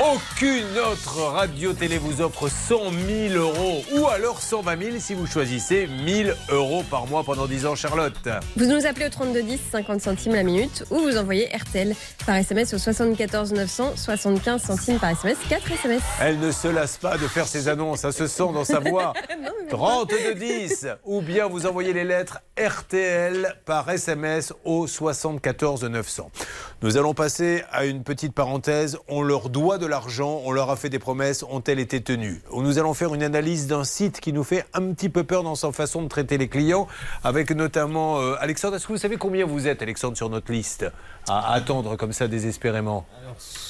Aucune 0.00 0.78
autre 0.78 1.18
radio-télé 1.32 1.98
vous 1.98 2.20
offre 2.20 2.48
100 2.48 2.76
000 3.30 3.34
euros 3.34 3.82
ou 3.92 4.06
alors 4.06 4.40
120 4.40 4.80
000 4.80 4.96
si 5.00 5.12
vous 5.14 5.26
choisissez 5.26 5.88
1000 5.88 6.36
euros 6.50 6.84
par 6.88 7.08
mois 7.08 7.24
pendant 7.24 7.46
10 7.46 7.66
ans, 7.66 7.74
Charlotte. 7.74 8.28
Vous 8.56 8.66
nous 8.66 8.86
appelez 8.86 9.06
au 9.06 9.10
3210, 9.10 9.58
50 9.72 10.00
centimes 10.00 10.34
la 10.34 10.44
minute, 10.44 10.84
ou 10.90 11.00
vous 11.00 11.16
envoyez 11.16 11.48
RTL 11.48 11.96
par 12.24 12.36
SMS 12.36 12.74
au 12.74 12.78
74 12.78 13.52
900, 13.52 13.94
75 13.96 14.62
centimes 14.62 14.98
par 15.00 15.10
SMS, 15.10 15.36
4 15.48 15.72
SMS. 15.72 16.02
Elle 16.20 16.38
ne 16.38 16.52
se 16.52 16.68
lasse 16.68 16.96
pas 16.96 17.18
de 17.18 17.26
faire 17.26 17.48
ses 17.48 17.66
annonces, 17.68 18.00
ça 18.00 18.12
se 18.12 18.28
sent 18.28 18.52
dans 18.54 18.64
sa 18.64 18.78
voix. 18.78 19.14
32 19.70 20.34
10 20.34 20.86
ou 21.04 21.20
bien 21.20 21.46
vous 21.46 21.66
envoyez 21.66 21.92
les 21.92 22.04
lettres 22.04 22.38
RTL 22.58 23.56
par 23.66 23.90
SMS 23.90 24.52
au 24.64 24.86
74 24.86 25.84
900. 25.84 26.30
Nous 26.80 26.96
allons 26.96 27.12
passer 27.12 27.64
à 27.72 27.86
une 27.86 28.04
petite 28.04 28.32
parenthèse. 28.32 28.98
On 29.08 29.22
leur 29.22 29.48
doit 29.48 29.78
de 29.78 29.86
l'argent, 29.86 30.42
on 30.44 30.52
leur 30.52 30.70
a 30.70 30.76
fait 30.76 30.88
des 30.88 31.00
promesses, 31.00 31.42
ont-elles 31.42 31.80
été 31.80 32.00
tenues 32.00 32.40
Nous 32.54 32.78
allons 32.78 32.94
faire 32.94 33.12
une 33.14 33.24
analyse 33.24 33.66
d'un 33.66 33.82
site 33.82 34.20
qui 34.20 34.32
nous 34.32 34.44
fait 34.44 34.64
un 34.74 34.92
petit 34.92 35.08
peu 35.08 35.24
peur 35.24 35.42
dans 35.42 35.56
sa 35.56 35.72
façon 35.72 36.02
de 36.02 36.08
traiter 36.08 36.38
les 36.38 36.46
clients, 36.46 36.86
avec 37.24 37.50
notamment 37.50 38.20
euh, 38.20 38.36
Alexandre. 38.38 38.76
Est-ce 38.76 38.86
que 38.86 38.92
vous 38.92 38.98
savez 38.98 39.16
combien 39.16 39.44
vous 39.44 39.66
êtes, 39.66 39.82
Alexandre, 39.82 40.16
sur 40.16 40.30
notre 40.30 40.52
liste 40.52 40.86
à 41.28 41.52
attendre 41.52 41.96
comme 41.96 42.12
ça 42.12 42.28
désespérément? 42.28 43.04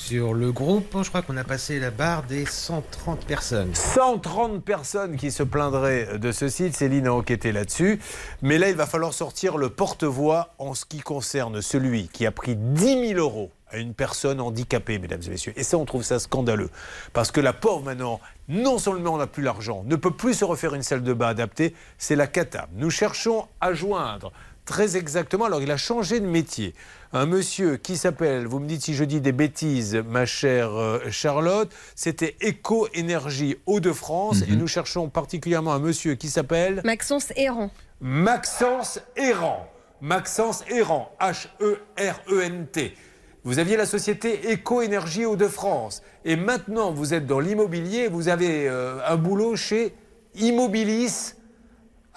Sur 0.09 0.32
le 0.32 0.52
groupe, 0.52 1.02
je 1.02 1.09
crois 1.11 1.20
qu'on 1.20 1.36
a 1.36 1.44
passé 1.44 1.78
la 1.78 1.90
barre 1.90 2.22
des 2.22 2.46
130 2.46 3.26
personnes. 3.26 3.74
130 3.74 4.64
personnes 4.64 5.18
qui 5.18 5.30
se 5.30 5.42
plaindraient 5.42 6.16
de 6.16 6.32
ce 6.32 6.48
site. 6.48 6.74
Céline 6.74 7.09
a 7.09 7.12
enquêté 7.12 7.52
là-dessus. 7.52 8.00
Mais 8.40 8.56
là, 8.56 8.70
il 8.70 8.74
va 8.74 8.86
falloir 8.86 9.12
sortir 9.12 9.59
le 9.59 9.68
porte-voix 9.68 10.54
en 10.56 10.72
ce 10.72 10.86
qui 10.86 11.00
concerne 11.00 11.61
celui 11.61 12.09
qui 12.09 12.24
a 12.24 12.32
pris 12.32 12.56
10 12.56 13.09
000 13.09 13.20
euros 13.20 13.50
à 13.68 13.76
une 13.76 13.92
personne 13.92 14.40
handicapée, 14.40 14.98
mesdames 14.98 15.20
et 15.26 15.28
messieurs. 15.28 15.52
Et 15.56 15.62
ça, 15.62 15.76
on 15.76 15.84
trouve 15.84 16.04
ça 16.04 16.18
scandaleux. 16.18 16.70
Parce 17.12 17.30
que 17.30 17.42
la 17.42 17.52
pauvre, 17.52 17.84
maintenant, 17.84 18.18
non 18.48 18.78
seulement 18.78 19.12
on 19.12 19.18
n'a 19.18 19.26
plus 19.26 19.42
l'argent, 19.42 19.82
ne 19.84 19.96
peut 19.96 20.11
plus 20.11 20.32
se 20.32 20.44
refaire 20.46 20.74
une 20.74 20.82
salle 20.82 21.02
de 21.02 21.12
bain 21.12 21.28
adaptée, 21.28 21.74
c'est 21.98 22.16
la 22.16 22.26
cata. 22.26 22.66
Nous 22.76 22.88
cherchons 22.88 23.46
à 23.61 23.74
joindre 23.74 24.32
très 24.68 24.96
exactement, 24.98 25.46
alors 25.46 25.62
il 25.62 25.70
a 25.70 25.78
changé 25.78 26.20
de 26.20 26.26
métier. 26.26 26.74
Un 27.14 27.24
monsieur 27.24 27.78
qui 27.78 27.96
s'appelle, 27.96 28.46
vous 28.46 28.59
me 28.59 28.66
dites 28.66 28.82
si 28.82 28.92
je 28.92 29.02
dis 29.02 29.22
des 29.22 29.32
bêtises, 29.32 29.94
ma 30.11 30.26
chère 30.26 30.74
euh, 30.74 31.00
Charlotte, 31.11 31.70
c'était 31.94 32.36
Eco 32.46 32.86
Énergie 32.92 33.56
Hauts-de-France. 33.64 34.42
Et 34.46 34.54
nous 34.54 34.66
cherchons 34.66 35.09
particulièrement 35.09 35.72
un 35.72 35.78
monsieur 35.78 36.16
qui 36.16 36.28
s'appelle 36.28 36.82
Maxence 36.84 37.32
Errant. 37.34 37.70
Maxence 38.02 39.00
Errant. 39.16 39.66
Maxence 40.02 40.64
Errant, 40.68 41.11
H-E-R-E-N-T. 41.18 42.94
Vous 43.42 43.59
aviez 43.59 43.78
la 43.78 43.86
société 43.86 44.50
Éco-Énergie 44.50 45.24
Hauts-de-France. 45.24 46.02
Et 46.26 46.36
maintenant, 46.36 46.92
vous 46.92 47.14
êtes 47.14 47.26
dans 47.26 47.40
l'immobilier. 47.40 48.09
Vous 48.09 48.28
avez 48.28 48.68
euh, 48.68 48.98
un 49.09 49.16
boulot 49.16 49.56
chez 49.56 49.94
Immobilis 50.34 51.36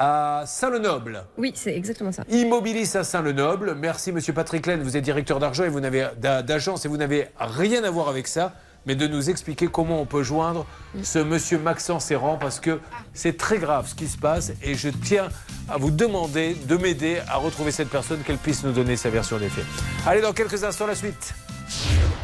à 0.03 0.43
Saint-Lenoble. 0.47 1.25
Oui, 1.37 1.51
c'est 1.55 1.75
exactement 1.75 2.11
ça. 2.11 2.23
Immobilis 2.27 2.95
à 2.97 3.03
Saint-Lenoble. 3.03 3.75
Merci, 3.75 4.11
monsieur 4.11 4.33
Patrick 4.33 4.65
Laine. 4.65 4.81
Vous 4.81 4.97
êtes 4.97 5.03
directeur 5.03 5.37
d'argent 5.37 5.63
et 5.63 5.69
vous 5.69 5.79
n'avez 5.79 6.07
d'a- 6.17 6.41
d'agence 6.41 6.85
et 6.85 6.87
vous 6.87 6.97
n'avez 6.97 7.27
rien 7.39 7.83
à 7.83 7.91
voir 7.91 8.09
avec 8.09 8.27
ça, 8.27 8.53
mais 8.87 8.95
de 8.95 9.05
nous 9.05 9.29
expliquer 9.29 9.67
comment 9.67 10.01
on 10.01 10.07
peut 10.07 10.23
joindre 10.23 10.65
ce 11.03 11.19
monsieur 11.19 11.59
Maxence 11.59 12.09
Errant 12.09 12.37
parce 12.37 12.59
que 12.59 12.79
c'est 13.13 13.37
très 13.37 13.59
grave 13.59 13.87
ce 13.87 13.93
qui 13.93 14.07
se 14.07 14.17
passe 14.17 14.51
et 14.63 14.73
je 14.73 14.89
tiens 14.89 15.29
à 15.69 15.77
vous 15.77 15.91
demander 15.91 16.55
de 16.67 16.77
m'aider 16.77 17.19
à 17.27 17.35
retrouver 17.35 17.69
cette 17.71 17.89
personne, 17.89 18.21
qu'elle 18.25 18.37
puisse 18.39 18.63
nous 18.63 18.71
donner 18.71 18.97
sa 18.97 19.11
version 19.11 19.37
des 19.37 19.49
faits. 19.49 19.65
Allez, 20.07 20.21
dans 20.21 20.33
quelques 20.33 20.63
instants, 20.63 20.87
la 20.87 20.95
suite. 20.95 21.35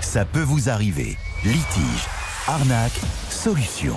Ça 0.01 0.25
peut 0.25 0.41
vous 0.41 0.67
arriver. 0.67 1.15
Litige, 1.43 2.07
arnaque, 2.47 2.99
solution. 3.29 3.95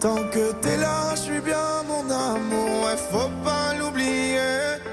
Tant 0.00 0.16
que 0.32 0.52
t'es 0.60 0.76
là, 0.76 1.14
je 1.14 1.20
suis 1.20 1.40
bien 1.40 1.82
mon 1.86 2.10
amour, 2.10 2.84
ouais, 2.84 2.96
faut 3.10 3.30
pas 3.44 3.74
l'oublier. 3.78 4.40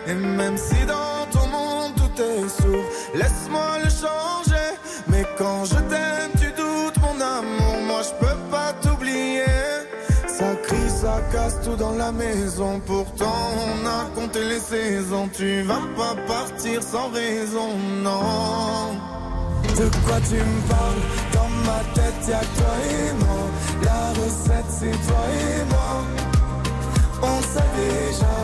Et 0.08 0.14
même 0.14 0.58
si 0.58 0.86
dans 0.86 1.26
ton 1.32 1.48
monde 1.48 1.94
tout 1.96 2.22
est 2.22 2.50
sourd, 2.62 2.86
laisse-moi 3.16 3.80
le 3.84 3.90
changer. 3.90 4.70
Mais 5.08 5.26
quand 5.38 5.66
je 5.66 5.76
t'aime, 5.76 6.32
tu 6.40 6.48
doutes 6.52 7.00
mon 7.02 7.20
amour, 7.20 7.82
moi 7.88 8.02
je 8.04 8.26
peux 8.26 8.38
pas 8.52 8.74
t'oublier. 8.82 9.46
Ça 10.28 10.56
crie, 10.64 10.90
ça 10.90 11.20
casse 11.32 11.60
tout 11.64 11.76
dans 11.76 11.96
la 11.96 12.12
maison. 12.12 12.80
Pourtant, 12.86 13.42
on 13.66 13.86
a 13.88 14.06
compté 14.14 14.44
les 14.44 14.60
saisons. 14.60 15.30
Tu 15.36 15.64
vas 15.64 15.82
pas 15.96 16.16
partir 16.28 16.84
sans 16.84 17.10
raison, 17.10 17.70
non. 18.04 18.94
De 19.64 19.90
quoi 20.06 20.18
tu 20.30 20.36
me 20.36 20.62
parles? 20.70 21.04
Dans 21.34 21.50
ma 21.66 21.80
tête 21.96 22.28
y'a 22.28 22.40
toi 22.40 22.74
et 22.90 23.14
moi 23.14 23.48
La 23.84 24.10
recette 24.20 24.70
c'est 24.70 24.98
toi 25.08 25.24
et 25.34 25.64
moi. 25.70 26.04
On 27.22 27.42
sait 27.42 27.72
déjà 27.76 28.36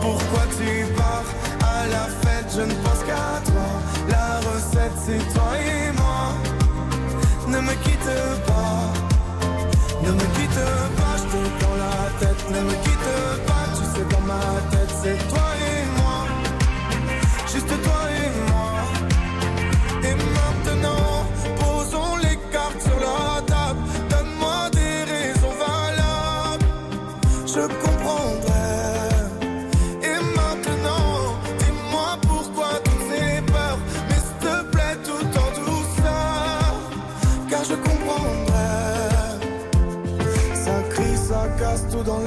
Pourquoi 0.00 0.42
tu 0.58 0.92
pars. 0.94 1.24
À 1.60 1.86
la 1.86 2.06
fête 2.22 2.50
je 2.54 2.62
ne 2.62 2.74
pense 2.84 3.02
qu'à 3.08 3.40
toi. 3.50 3.68
La 4.08 4.40
recette 4.48 4.98
c'est 5.04 5.34
toi 5.34 5.52
et 5.58 5.92
moi. 5.92 6.32
Ne 7.48 7.60
me 7.60 7.74
quitte 7.84 8.14
pas. 8.46 8.92
Ne 10.02 10.12
me 10.12 10.26
quitte 10.36 10.64
pas 10.98 11.16
Je 11.18 11.24
te 11.32 11.64
dans 11.64 11.76
la 11.76 11.96
tête. 12.20 12.50
Ne 12.50 12.60
me 12.60 12.72
quitte 12.72 12.90
pas 12.90 12.93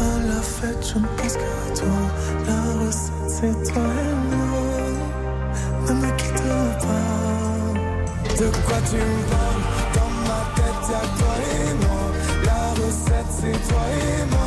à 0.00 0.26
la 0.26 0.40
fête 0.42 0.82
Je 0.94 0.98
ne 0.98 1.06
pense 1.16 1.34
qu'à 1.34 1.74
toi. 1.80 2.00
La 2.46 2.60
recette, 2.84 3.28
c'est 3.28 3.72
toi 3.72 3.82
et 3.82 4.14
moi. 4.34 4.62
Ne 5.86 5.92
me 5.94 6.10
quitte 6.16 6.42
pas. 6.42 7.18
De 8.38 8.46
quoi 8.66 8.78
tu 8.88 8.96
me 8.96 9.22
parles? 9.30 9.64
Dans 9.94 10.12
ma 10.28 10.40
tête 10.54 10.84
y'a 10.90 11.04
toi 11.18 11.34
et 11.52 11.74
moi 11.82 12.04
La 12.44 12.62
recette 12.80 13.32
c'est 13.40 13.58
toi 13.68 13.82
et 13.90 14.26
moi 14.30 14.37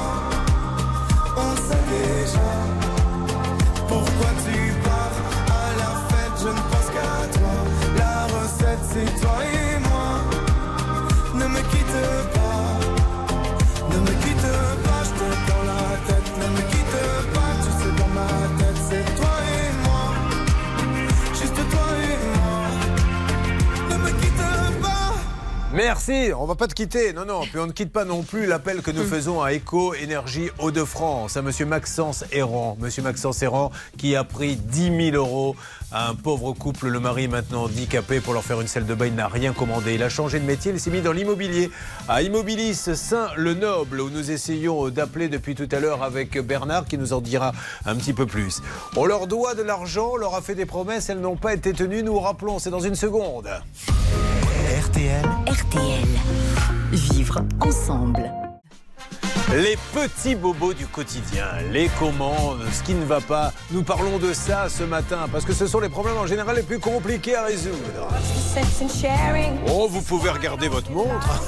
Merci, 25.74 26.32
on 26.38 26.46
va 26.46 26.56
pas 26.56 26.68
te 26.68 26.74
quitter. 26.74 27.14
Non, 27.14 27.24
non, 27.24 27.42
puis 27.42 27.58
on 27.58 27.66
ne 27.66 27.72
quitte 27.72 27.94
pas 27.94 28.04
non 28.04 28.24
plus 28.24 28.46
l'appel 28.46 28.82
que 28.82 28.92
nous 28.92 29.06
faisons 29.06 29.42
à 29.42 29.54
Eco 29.54 29.94
Énergie 29.94 30.50
Hauts-de-France, 30.60 31.38
à 31.38 31.42
monsieur 31.42 31.66
Maxence 31.66 32.26
Errant. 32.34 32.76
Monsieur 32.78 33.02
Maxence 33.04 33.42
Errant 33.42 33.72
qui 33.98 34.18
a 34.18 34.26
pris 34.26 34.58
10 34.58 35.12
000 35.12 35.16
euros 35.16 35.56
à 35.94 36.10
un 36.10 36.16
pauvre 36.16 36.52
couple, 36.52 36.90
le 36.90 37.00
mari 37.00 37.30
maintenant 37.30 37.64
handicapé, 37.64 38.20
pour 38.20 38.34
leur 38.34 38.44
faire 38.44 38.60
une 38.60 38.68
salle 38.68 38.86
de 38.86 38.94
bain. 38.94 39.06
Il 39.06 39.16
n'a 39.16 39.30
rien 39.30 39.54
commandé. 39.54 39.96
Il 39.96 40.04
a 40.04 40.10
changé 40.10 40.42
de 40.42 40.46
métier, 40.46 40.74
il 40.74 40.80
s'est 40.80 40.92
mis 40.92 41.02
dans 41.02 41.14
l'immobilier. 41.14 41.72
À 42.10 42.22
Immobilis 42.22 42.76
Saint-le-Noble, 42.94 44.02
où 44.02 44.10
nous 44.10 44.30
essayons 44.30 44.90
d'appeler 44.90 45.30
depuis 45.30 45.56
tout 45.56 45.70
à 45.72 45.80
l'heure 45.80 46.04
avec 46.04 46.38
Bernard, 46.40 46.84
qui 46.84 46.98
nous 46.98 47.14
en 47.14 47.22
dira 47.22 47.54
un 47.86 47.96
petit 47.96 48.14
peu 48.14 48.26
plus. 48.26 48.62
On 48.98 49.06
leur 49.06 49.26
doit 49.26 49.56
de 49.56 49.64
l'argent, 49.64 50.12
on 50.14 50.18
leur 50.18 50.36
a 50.36 50.42
fait 50.42 50.56
des 50.56 50.66
promesses, 50.66 51.10
elles 51.10 51.22
n'ont 51.22 51.38
pas 51.38 51.54
été 51.54 51.72
tenues. 51.72 52.04
Nous 52.04 52.20
rappelons, 52.20 52.60
c'est 52.60 52.72
dans 52.72 52.82
une 52.82 52.96
seconde. 52.96 53.48
RTL. 54.82 55.24
RTL. 55.46 56.08
Vivre 56.92 57.44
ensemble. 57.60 58.32
Les 59.54 59.78
petits 59.94 60.34
bobos 60.34 60.74
du 60.74 60.88
quotidien, 60.88 61.46
les 61.72 61.88
commandes, 62.00 62.64
ce 62.74 62.82
qui 62.82 62.96
ne 62.96 63.06
va 63.06 63.22
pas. 63.22 63.54
Nous 63.70 63.84
parlons 63.84 64.18
de 64.18 64.34
ça 64.34 64.70
ce 64.70 64.82
matin 64.84 65.28
parce 65.32 65.46
que 65.46 65.54
ce 65.54 65.68
sont 65.68 65.80
les 65.80 65.90
problèmes 65.90 66.18
en 66.18 66.26
général 66.26 66.56
les 66.56 66.64
plus 66.64 66.80
compliqués 66.80 67.36
à 67.36 67.44
résoudre. 67.44 68.08
Oh, 69.68 69.88
vous 69.88 70.02
pouvez 70.02 70.32
regarder 70.32 70.68
votre 70.68 70.90
montre 70.90 71.44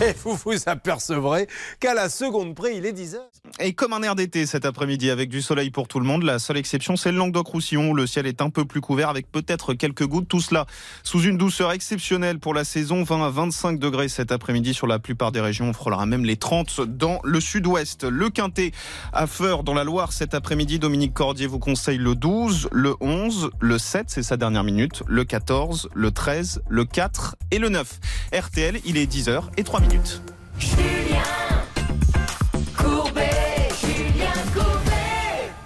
et 0.00 0.14
vous 0.24 0.38
vous 0.44 0.54
apercevrez 0.66 1.46
qu'à 1.80 1.94
la 1.94 2.08
seconde 2.08 2.54
près, 2.54 2.76
il 2.76 2.86
est 2.86 2.92
10 2.92 3.14
heures. 3.16 3.30
Et 3.60 3.74
comme 3.74 3.92
un 3.92 4.02
air 4.02 4.14
d'été 4.14 4.46
cet 4.46 4.64
après-midi 4.64 5.10
avec 5.10 5.28
du 5.28 5.42
soleil 5.42 5.70
pour 5.70 5.88
tout 5.88 6.00
le 6.00 6.06
monde, 6.06 6.22
la 6.22 6.38
seule 6.38 6.56
exception 6.56 6.96
c'est 6.96 7.12
le 7.12 7.18
Languedoc-Roussillon 7.18 7.90
où 7.90 7.94
le 7.94 8.06
ciel 8.06 8.26
est 8.26 8.40
un 8.40 8.50
peu 8.50 8.64
plus 8.64 8.80
couvert 8.80 9.08
avec 9.08 9.30
peut-être 9.30 9.74
quelques 9.74 10.06
gouttes. 10.06 10.28
Tout 10.28 10.40
cela 10.40 10.66
sous 11.02 11.22
une 11.22 11.36
douceur 11.36 11.72
exceptionnelle 11.72 12.38
pour 12.38 12.54
la 12.54 12.64
saison, 12.64 13.02
20 13.02 13.26
à 13.26 13.30
25 13.30 13.78
degrés 13.78 14.08
cet 14.08 14.32
après-midi 14.32 14.74
sur 14.74 14.86
la 14.86 14.98
plupart 14.98 15.32
des 15.32 15.40
régions. 15.40 15.68
On 15.68 15.72
frôlera 15.72 16.06
même 16.06 16.24
les 16.24 16.36
30 16.36 16.80
dans 16.80 17.20
le 17.24 17.40
sud-ouest. 17.40 18.04
Le 18.04 18.30
Quintet 18.30 18.72
à 19.12 19.26
Feur 19.26 19.64
dans 19.64 19.74
la 19.74 19.84
Loire 19.84 20.12
cet 20.12 20.34
après-midi. 20.34 20.78
Dominique 20.78 21.14
Cordier 21.14 21.46
vous 21.46 21.58
conseille 21.58 21.98
le 21.98 22.14
12, 22.14 22.68
le 22.72 22.94
11, 23.00 23.50
le 23.60 23.78
7, 23.78 24.06
c'est 24.08 24.22
sa 24.22 24.36
dernière 24.36 24.64
minute, 24.64 25.02
le 25.06 25.24
14, 25.24 25.90
le 25.94 26.10
13, 26.10 26.62
le 26.68 26.84
4 26.84 27.36
et 27.50 27.58
le 27.58 27.68
9. 27.68 28.00
RTL, 28.32 28.80
il 28.84 28.96
est 28.96 29.12
10h 29.12 29.42
et 29.56 29.64
3 29.64 29.81
minutes. 29.82 30.20
Courbet, 30.58 31.51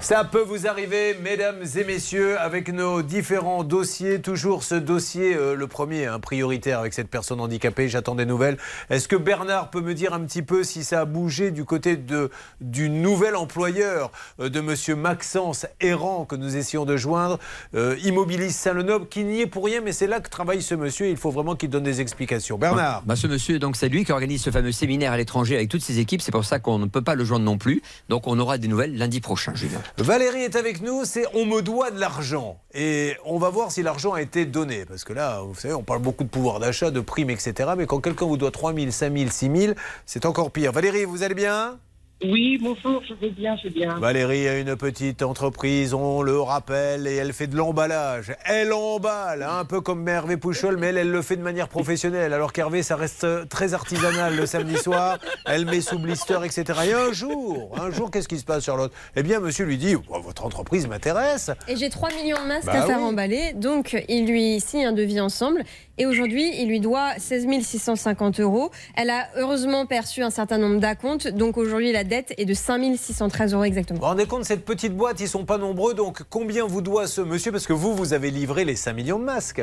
Ça 0.07 0.23
peut 0.23 0.41
vous 0.41 0.69
arriver, 0.69 1.17
mesdames 1.21 1.65
et 1.77 1.83
messieurs, 1.83 2.39
avec 2.39 2.73
nos 2.73 3.03
différents 3.03 3.65
dossiers. 3.65 4.21
Toujours 4.21 4.63
ce 4.63 4.77
dossier, 4.77 5.35
euh, 5.35 5.57
le 5.57 5.67
premier, 5.67 6.07
hein, 6.07 6.21
prioritaire 6.21 6.79
avec 6.79 6.95
cette 6.95 7.09
personne 7.09 7.41
handicapée. 7.41 7.89
J'attends 7.89 8.15
des 8.15 8.25
nouvelles. 8.25 8.57
Est-ce 8.89 9.09
que 9.09 9.17
Bernard 9.17 9.69
peut 9.69 9.81
me 9.81 9.95
dire 9.95 10.15
un 10.15 10.21
petit 10.21 10.43
peu 10.43 10.63
si 10.63 10.85
ça 10.85 11.01
a 11.01 11.05
bougé 11.07 11.51
du 11.51 11.65
côté 11.65 11.97
de, 11.97 12.31
du 12.61 12.89
nouvel 12.89 13.35
employeur 13.35 14.13
euh, 14.39 14.49
de 14.49 14.61
monsieur 14.61 14.95
Maxence 14.95 15.67
Errant 15.81 16.25
que 16.25 16.37
nous 16.37 16.57
essayons 16.57 16.85
de 16.85 16.97
joindre, 16.97 17.41
euh, 17.75 17.97
Immobilis 18.05 18.53
Saint-Lenoble, 18.53 19.09
qui 19.09 19.25
n'y 19.25 19.41
est 19.41 19.49
pour 19.49 19.65
rien, 19.65 19.81
mais 19.81 19.91
c'est 19.91 20.07
là 20.07 20.21
que 20.21 20.31
travaille 20.31 20.63
ce 20.63 20.77
monsieur. 20.77 21.09
Il 21.09 21.17
faut 21.17 21.33
vraiment 21.33 21.57
qu'il 21.57 21.71
donne 21.71 21.83
des 21.83 22.01
explications. 22.01 22.59
Bernard. 22.59 23.03
Bah, 23.07 23.17
ce 23.17 23.27
monsieur, 23.27 23.59
donc 23.59 23.75
c'est 23.75 23.89
lui 23.89 24.05
qui 24.05 24.13
organise 24.13 24.45
ce 24.45 24.51
fameux 24.51 24.71
séminaire 24.71 25.11
à 25.11 25.17
l'étranger 25.17 25.57
avec 25.57 25.69
toutes 25.69 25.83
ses 25.83 25.99
équipes. 25.99 26.23
C'est 26.23 26.31
pour 26.31 26.45
ça 26.45 26.61
qu'on 26.61 26.79
ne 26.79 26.87
peut 26.87 27.03
pas 27.03 27.17
le 27.17 27.25
joindre 27.25 27.45
non 27.45 27.59
plus. 27.59 27.83
Donc 28.09 28.29
on 28.29 28.39
aura 28.39 28.57
des 28.57 28.69
nouvelles 28.69 28.97
lundi 28.97 29.21
prochain, 29.21 29.53
Julien. 29.57 29.81
Valérie 29.99 30.43
est 30.43 30.57
avec 30.57 30.83
nous, 30.83 31.07
c'est 31.07 31.25
on 31.33 31.47
me 31.47 31.63
doit 31.63 31.91
de 31.91 31.99
l'argent. 31.99 32.61
Et 32.75 33.17
on 33.25 33.39
va 33.39 33.49
voir 33.49 33.73
si 33.73 33.83
l'argent 33.83 34.13
a 34.13 34.21
été 34.21 34.45
donné. 34.45 34.85
Parce 34.85 35.05
que 35.05 35.15
là, 35.15 35.41
vous 35.41 35.55
savez, 35.55 35.73
on 35.73 35.83
parle 35.83 36.01
beaucoup 36.01 36.23
de 36.23 36.29
pouvoir 36.29 36.61
d'achat, 36.61 36.91
de 36.91 37.01
primes, 37.01 37.31
etc. 37.31 37.71
Mais 37.79 37.87
quand 37.87 38.01
quelqu'un 38.01 38.27
vous 38.27 38.37
doit 38.37 38.51
3 38.51 38.75
000, 38.75 38.91
5 38.91 39.17
000, 39.17 39.31
6 39.31 39.51
000, 39.57 39.75
c'est 40.05 40.27
encore 40.27 40.51
pire. 40.51 40.71
Valérie, 40.71 41.07
vous 41.07 41.23
allez 41.23 41.35
bien? 41.35 41.79
Oui, 42.25 42.59
bonjour, 42.63 43.03
je 43.07 43.13
vais 43.13 43.29
bien, 43.29 43.57
je 43.59 43.65
vais 43.65 43.75
bien. 43.75 43.99
Valérie 43.99 44.49
a 44.49 44.59
une 44.59 44.75
petite 44.75 45.21
entreprise, 45.23 45.93
on 45.93 46.23
le 46.23 46.41
rappelle, 46.41 47.07
et 47.07 47.15
elle 47.17 47.35
fait 47.35 47.47
de 47.47 47.55
l'emballage. 47.57 48.33
Elle 48.47 48.73
emballe, 48.73 49.43
hein, 49.43 49.59
un 49.59 49.65
peu 49.67 49.83
comme 49.83 50.09
Hervé 50.09 50.39
Pouchol, 50.39 50.79
mais 50.79 50.87
elle, 50.87 50.97
elle 50.97 51.11
le 51.11 51.21
fait 51.21 51.37
de 51.37 51.43
manière 51.43 51.69
professionnelle. 51.69 52.33
Alors 52.33 52.55
qu'Hervé, 52.55 52.83
ça 52.83 52.97
reste 52.97 53.27
très 53.51 53.75
artisanal 53.75 54.35
le 54.35 54.47
samedi 54.47 54.79
soir. 54.79 55.19
Elle 55.45 55.67
met 55.67 55.83
sous 55.83 55.99
blister, 55.99 56.39
etc. 56.43 56.65
Et 56.89 56.93
un 56.95 57.13
jour, 57.13 57.77
un 57.79 57.91
jour, 57.91 58.11
qu'est-ce 58.11 58.29
qui 58.29 58.39
se 58.39 58.45
passe, 58.47 58.65
Charlotte? 58.65 58.95
Eh 59.15 59.23
bien, 59.23 59.39
monsieur 59.39 59.67
lui 59.67 59.77
dit 59.77 59.95
Oh, 60.09 60.19
Votre 60.23 60.47
entreprise 60.47 60.89
m'intéresse. 60.89 61.51
Et 61.69 61.77
j'ai 61.77 61.91
3 61.91 62.09
millions 62.15 62.43
de 62.43 62.49
masques 62.49 62.65
Bah 62.65 62.83
à 62.83 62.87
faire 62.87 62.99
oui. 63.01 63.05
emballer, 63.05 63.53
donc 63.53 63.95
il 64.09 64.27
lui 64.27 64.59
signe 64.61 64.87
un 64.87 64.93
devis 64.93 65.21
ensemble. 65.21 65.65
Et 65.99 66.07
aujourd'hui, 66.07 66.51
il 66.61 66.69
lui 66.69 66.81
doit 66.81 67.15
16 67.19 67.47
650 67.63 68.41
euros. 68.41 68.71
Elle 68.97 69.11
a 69.11 69.29
heureusement 69.37 69.87
perçu 69.87 70.23
un 70.23 70.31
certain 70.31 70.59
nombre 70.59 70.79
d'acomptes, 70.79 71.29
donc 71.29 71.57
aujourd'hui 71.57 71.93
la 71.93 72.05
dette 72.05 72.35
est 72.37 72.45
de 72.45 72.55
5 72.55 72.97
613 72.97 73.55
euros 73.55 73.65
exactement. 73.65 73.99
Vous 73.99 74.05
vous 74.05 74.11
rendez 74.11 74.27
compte, 74.27 74.45
cette 74.45 74.65
petite 74.65 74.95
boîte, 74.95 75.21
ils 75.21 75.29
sont 75.29 75.45
pas 75.45 75.59
nombreux, 75.59 75.95
donc 75.95 76.23
combien 76.29 76.67
vous 76.67 76.83
doit 76.83 77.07
ce 77.07 77.23
monsieur? 77.23 77.51
Parce 77.51 77.67
que 77.67 77.73
vous, 77.73 77.95
vous 77.95 78.13
avez 78.13 78.31
livré 78.31 78.65
les 78.65 78.77
5 78.77 78.93
millions 78.93 79.19
de 79.19 79.25
masques. 79.25 79.63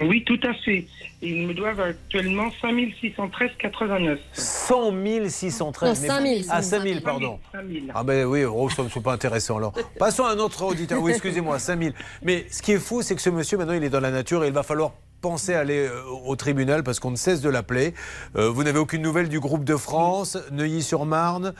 Oui, 0.00 0.22
tout 0.24 0.38
à 0.44 0.54
fait. 0.54 0.86
Ils 1.22 1.46
me 1.48 1.54
doivent 1.54 1.80
actuellement 1.80 2.50
5 2.60 2.72
613,89. 3.02 4.18
100 4.32 5.28
613. 5.28 6.02
Non, 6.02 6.08
5 6.08 6.22
000, 6.22 6.40
Ah, 6.50 6.62
5 6.62 6.82
000, 6.82 6.82
5 6.84 6.88
000, 6.88 7.00
pardon. 7.00 7.38
5 7.52 7.60
000. 7.68 7.84
Ah 7.94 8.04
ben 8.04 8.24
oui, 8.26 8.44
oh, 8.44 8.68
ça 8.68 8.84
ne 8.84 8.88
sont 8.88 9.00
pas 9.00 9.12
intéressant 9.12 9.56
alors. 9.56 9.72
Passons 9.98 10.24
à 10.24 10.30
un 10.30 10.38
autre 10.38 10.62
auditeur. 10.62 11.02
Oui, 11.02 11.12
excusez-moi, 11.12 11.58
5 11.58 11.82
000. 11.82 11.94
Mais 12.22 12.46
ce 12.50 12.62
qui 12.62 12.72
est 12.72 12.78
fou, 12.78 13.02
c'est 13.02 13.16
que 13.16 13.22
ce 13.22 13.30
monsieur, 13.30 13.58
maintenant, 13.58 13.72
il 13.74 13.82
est 13.82 13.90
dans 13.90 13.98
la 13.98 14.12
nature 14.12 14.44
et 14.44 14.48
il 14.48 14.52
va 14.52 14.62
falloir 14.62 14.92
penser 15.20 15.54
à 15.54 15.60
aller 15.60 15.86
euh, 15.86 16.02
au 16.26 16.36
tribunal 16.36 16.82
parce 16.82 17.00
qu'on 17.00 17.10
ne 17.10 17.16
cesse 17.16 17.40
de 17.40 17.48
l'appeler. 17.48 17.94
Euh, 18.36 18.50
vous 18.50 18.64
n'avez 18.64 18.78
aucune 18.78 19.02
nouvelle 19.02 19.28
du 19.28 19.40
groupe 19.40 19.64
de 19.64 19.76
France, 19.76 20.38
Neuilly-sur-Marne. 20.52 21.54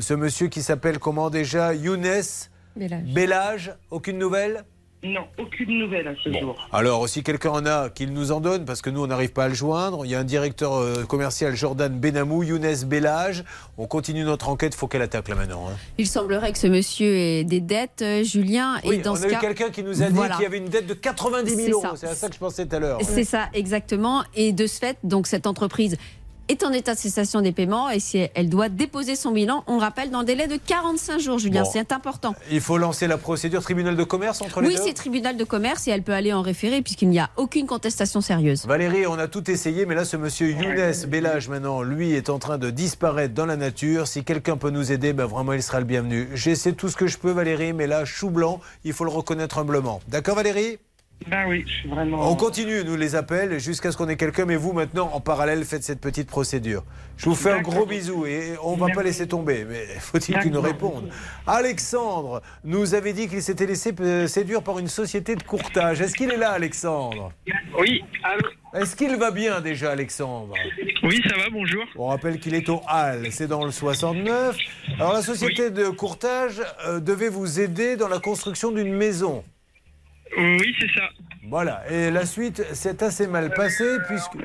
Ce 0.00 0.14
monsieur 0.14 0.48
qui 0.48 0.62
s'appelle 0.62 0.98
comment 0.98 1.30
déjà? 1.30 1.74
Younes 1.74 2.22
Bellage. 2.76 3.14
Bellage, 3.14 3.74
aucune 3.90 4.18
nouvelle? 4.18 4.64
Non, 5.04 5.20
aucune 5.38 5.78
nouvelle 5.78 6.08
à 6.08 6.14
ce 6.24 6.32
jour. 6.32 6.56
Alors, 6.72 7.06
si 7.10 7.22
quelqu'un 7.22 7.50
en 7.50 7.66
a, 7.66 7.90
qu'il 7.90 8.12
nous 8.14 8.32
en 8.32 8.40
donne, 8.40 8.64
parce 8.64 8.80
que 8.80 8.88
nous, 8.88 9.02
on 9.02 9.06
n'arrive 9.06 9.32
pas 9.32 9.44
à 9.44 9.48
le 9.48 9.54
joindre. 9.54 10.06
Il 10.06 10.10
y 10.10 10.14
a 10.14 10.18
un 10.18 10.24
directeur 10.24 10.74
euh, 10.76 11.04
commercial, 11.04 11.54
Jordan 11.54 11.92
Benamou, 11.92 12.42
Younes 12.42 12.84
Bellage. 12.86 13.44
On 13.76 13.86
continue 13.86 14.24
notre 14.24 14.48
enquête, 14.48 14.74
faut 14.74 14.86
qu'elle 14.88 15.02
attaque 15.02 15.28
là 15.28 15.34
maintenant. 15.34 15.66
hein. 15.68 15.76
Il 15.98 16.06
semblerait 16.06 16.52
que 16.52 16.58
ce 16.58 16.68
monsieur 16.68 17.14
ait 17.16 17.44
des 17.44 17.60
dettes, 17.60 18.00
euh, 18.02 18.22
Julien. 18.24 18.76
Oui, 18.84 18.96
et 18.96 18.98
dans 18.98 19.12
on 19.12 19.16
ce 19.16 19.24
a 19.26 19.28
cas... 19.30 19.36
eu 19.38 19.40
quelqu'un 19.40 19.70
qui 19.70 19.82
nous 19.82 20.02
a 20.02 20.06
dit 20.06 20.14
Voilà. 20.14 20.36
qu'il 20.36 20.44
y 20.44 20.46
avait 20.46 20.58
une 20.58 20.68
dette 20.70 20.86
de 20.86 20.94
90 20.94 21.50
C'est 21.50 21.56
000 21.66 21.80
ça. 21.82 21.88
euros. 21.88 21.96
C'est 21.98 22.06
à 22.08 22.14
ça 22.14 22.28
que 22.28 22.34
je 22.34 22.38
pensais 22.38 22.64
tout 22.64 22.76
à 22.76 22.78
l'heure. 22.78 22.98
C'est 23.02 23.24
ça, 23.24 23.48
exactement. 23.52 24.24
Et 24.34 24.52
de 24.52 24.66
ce 24.66 24.78
fait, 24.78 24.96
donc 25.04 25.26
cette 25.26 25.46
entreprise 25.46 25.98
est 26.48 26.62
en 26.62 26.72
état 26.72 26.94
de 26.94 26.98
cessation 26.98 27.40
des 27.40 27.52
paiements 27.52 27.90
et 27.90 28.00
si 28.00 28.28
elle 28.34 28.48
doit 28.48 28.68
déposer 28.68 29.16
son 29.16 29.30
bilan, 29.30 29.64
on 29.66 29.78
rappelle, 29.78 30.10
dans 30.10 30.20
le 30.20 30.26
délai 30.26 30.46
de 30.46 30.56
45 30.56 31.18
jours, 31.18 31.38
Julien. 31.38 31.62
Bon. 31.62 31.70
C'est 31.72 31.92
important. 31.92 32.34
Il 32.50 32.60
faut 32.60 32.78
lancer 32.78 33.06
la 33.06 33.18
procédure 33.18 33.62
tribunal 33.62 33.96
de 33.96 34.04
commerce 34.04 34.42
entre 34.42 34.60
les 34.60 34.68
Oui, 34.68 34.76
deux 34.76 34.82
c'est 34.82 34.92
tribunal 34.92 35.36
de 35.36 35.44
commerce 35.44 35.88
et 35.88 35.90
elle 35.90 36.02
peut 36.02 36.12
aller 36.12 36.32
en 36.32 36.42
référé 36.42 36.82
puisqu'il 36.82 37.08
n'y 37.08 37.18
a 37.18 37.30
aucune 37.36 37.66
contestation 37.66 38.20
sérieuse. 38.20 38.66
Valérie, 38.66 39.06
on 39.06 39.18
a 39.18 39.28
tout 39.28 39.50
essayé, 39.50 39.86
mais 39.86 39.94
là, 39.94 40.04
ce 40.04 40.16
monsieur 40.16 40.50
Younes 40.50 41.06
Bellage, 41.08 41.48
maintenant, 41.48 41.82
lui, 41.82 42.12
est 42.12 42.30
en 42.30 42.38
train 42.38 42.58
de 42.58 42.70
disparaître 42.70 43.34
dans 43.34 43.46
la 43.46 43.56
nature. 43.56 44.06
Si 44.06 44.24
quelqu'un 44.24 44.56
peut 44.56 44.70
nous 44.70 44.92
aider, 44.92 45.12
ben 45.12 45.26
vraiment, 45.26 45.52
il 45.52 45.62
sera 45.62 45.78
le 45.80 45.86
bienvenu. 45.86 46.28
J'essaie 46.34 46.72
tout 46.72 46.88
ce 46.88 46.96
que 46.96 47.06
je 47.06 47.18
peux, 47.18 47.30
Valérie, 47.30 47.72
mais 47.72 47.86
là, 47.86 48.04
chou 48.04 48.30
blanc, 48.30 48.60
il 48.84 48.92
faut 48.92 49.04
le 49.04 49.10
reconnaître 49.10 49.58
humblement. 49.58 50.00
D'accord, 50.08 50.36
Valérie? 50.36 50.78
Ben 51.28 51.46
oui, 51.48 51.64
je 51.66 51.72
suis 51.72 51.88
vraiment. 51.88 52.30
On 52.30 52.36
continue, 52.36 52.84
nous 52.84 52.96
les 52.96 53.14
appels, 53.14 53.58
jusqu'à 53.58 53.90
ce 53.90 53.96
qu'on 53.96 54.08
ait 54.08 54.16
quelqu'un, 54.16 54.44
mais 54.44 54.56
vous, 54.56 54.72
maintenant, 54.72 55.10
en 55.12 55.20
parallèle, 55.20 55.64
faites 55.64 55.82
cette 55.82 56.00
petite 56.00 56.28
procédure. 56.28 56.84
Je 57.16 57.28
vous 57.28 57.34
fais 57.34 57.50
un 57.50 57.62
gros 57.62 57.86
bisou 57.86 58.26
et 58.26 58.54
on 58.62 58.76
va 58.76 58.88
pas 58.88 59.02
laisser 59.02 59.26
tomber, 59.26 59.64
mais 59.64 59.86
faut-il 60.00 60.38
qu'il 60.40 60.52
nous 60.52 60.60
réponde 60.60 61.08
Alexandre 61.46 62.42
nous 62.64 62.94
avait 62.94 63.12
dit 63.12 63.28
qu'il 63.28 63.42
s'était 63.42 63.66
laissé 63.66 63.94
euh, 64.00 64.26
séduire 64.26 64.62
par 64.62 64.78
une 64.78 64.88
société 64.88 65.36
de 65.36 65.42
courtage. 65.42 66.00
Est-ce 66.00 66.14
qu'il 66.14 66.30
est 66.30 66.36
là, 66.36 66.50
Alexandre? 66.50 67.32
Oui, 67.78 68.04
allô? 68.22 68.48
Est-ce 68.74 68.96
qu'il 68.96 69.14
va 69.16 69.30
bien 69.30 69.60
déjà, 69.60 69.92
Alexandre? 69.92 70.54
Oui, 71.04 71.22
ça 71.28 71.36
va, 71.36 71.48
bonjour. 71.50 71.84
On 71.96 72.08
rappelle 72.08 72.40
qu'il 72.40 72.54
est 72.54 72.68
au 72.68 72.82
Hall, 72.88 73.28
c'est 73.30 73.46
dans 73.46 73.64
le 73.64 73.70
69. 73.70 74.56
Alors 74.98 75.12
la 75.12 75.22
société 75.22 75.70
de 75.70 75.88
courtage 75.88 76.60
euh, 76.86 76.98
devait 76.98 77.28
vous 77.28 77.60
aider 77.60 77.96
dans 77.96 78.08
la 78.08 78.18
construction 78.18 78.72
d'une 78.72 78.92
maison. 78.92 79.44
Oui, 80.36 80.76
c'est 80.80 80.98
ça. 80.98 81.08
Voilà, 81.48 81.82
et 81.90 82.10
la 82.10 82.26
suite 82.26 82.62
s'est 82.74 83.02
assez 83.02 83.26
mal 83.26 83.52
passée 83.52 83.98
puisque... 84.08 84.36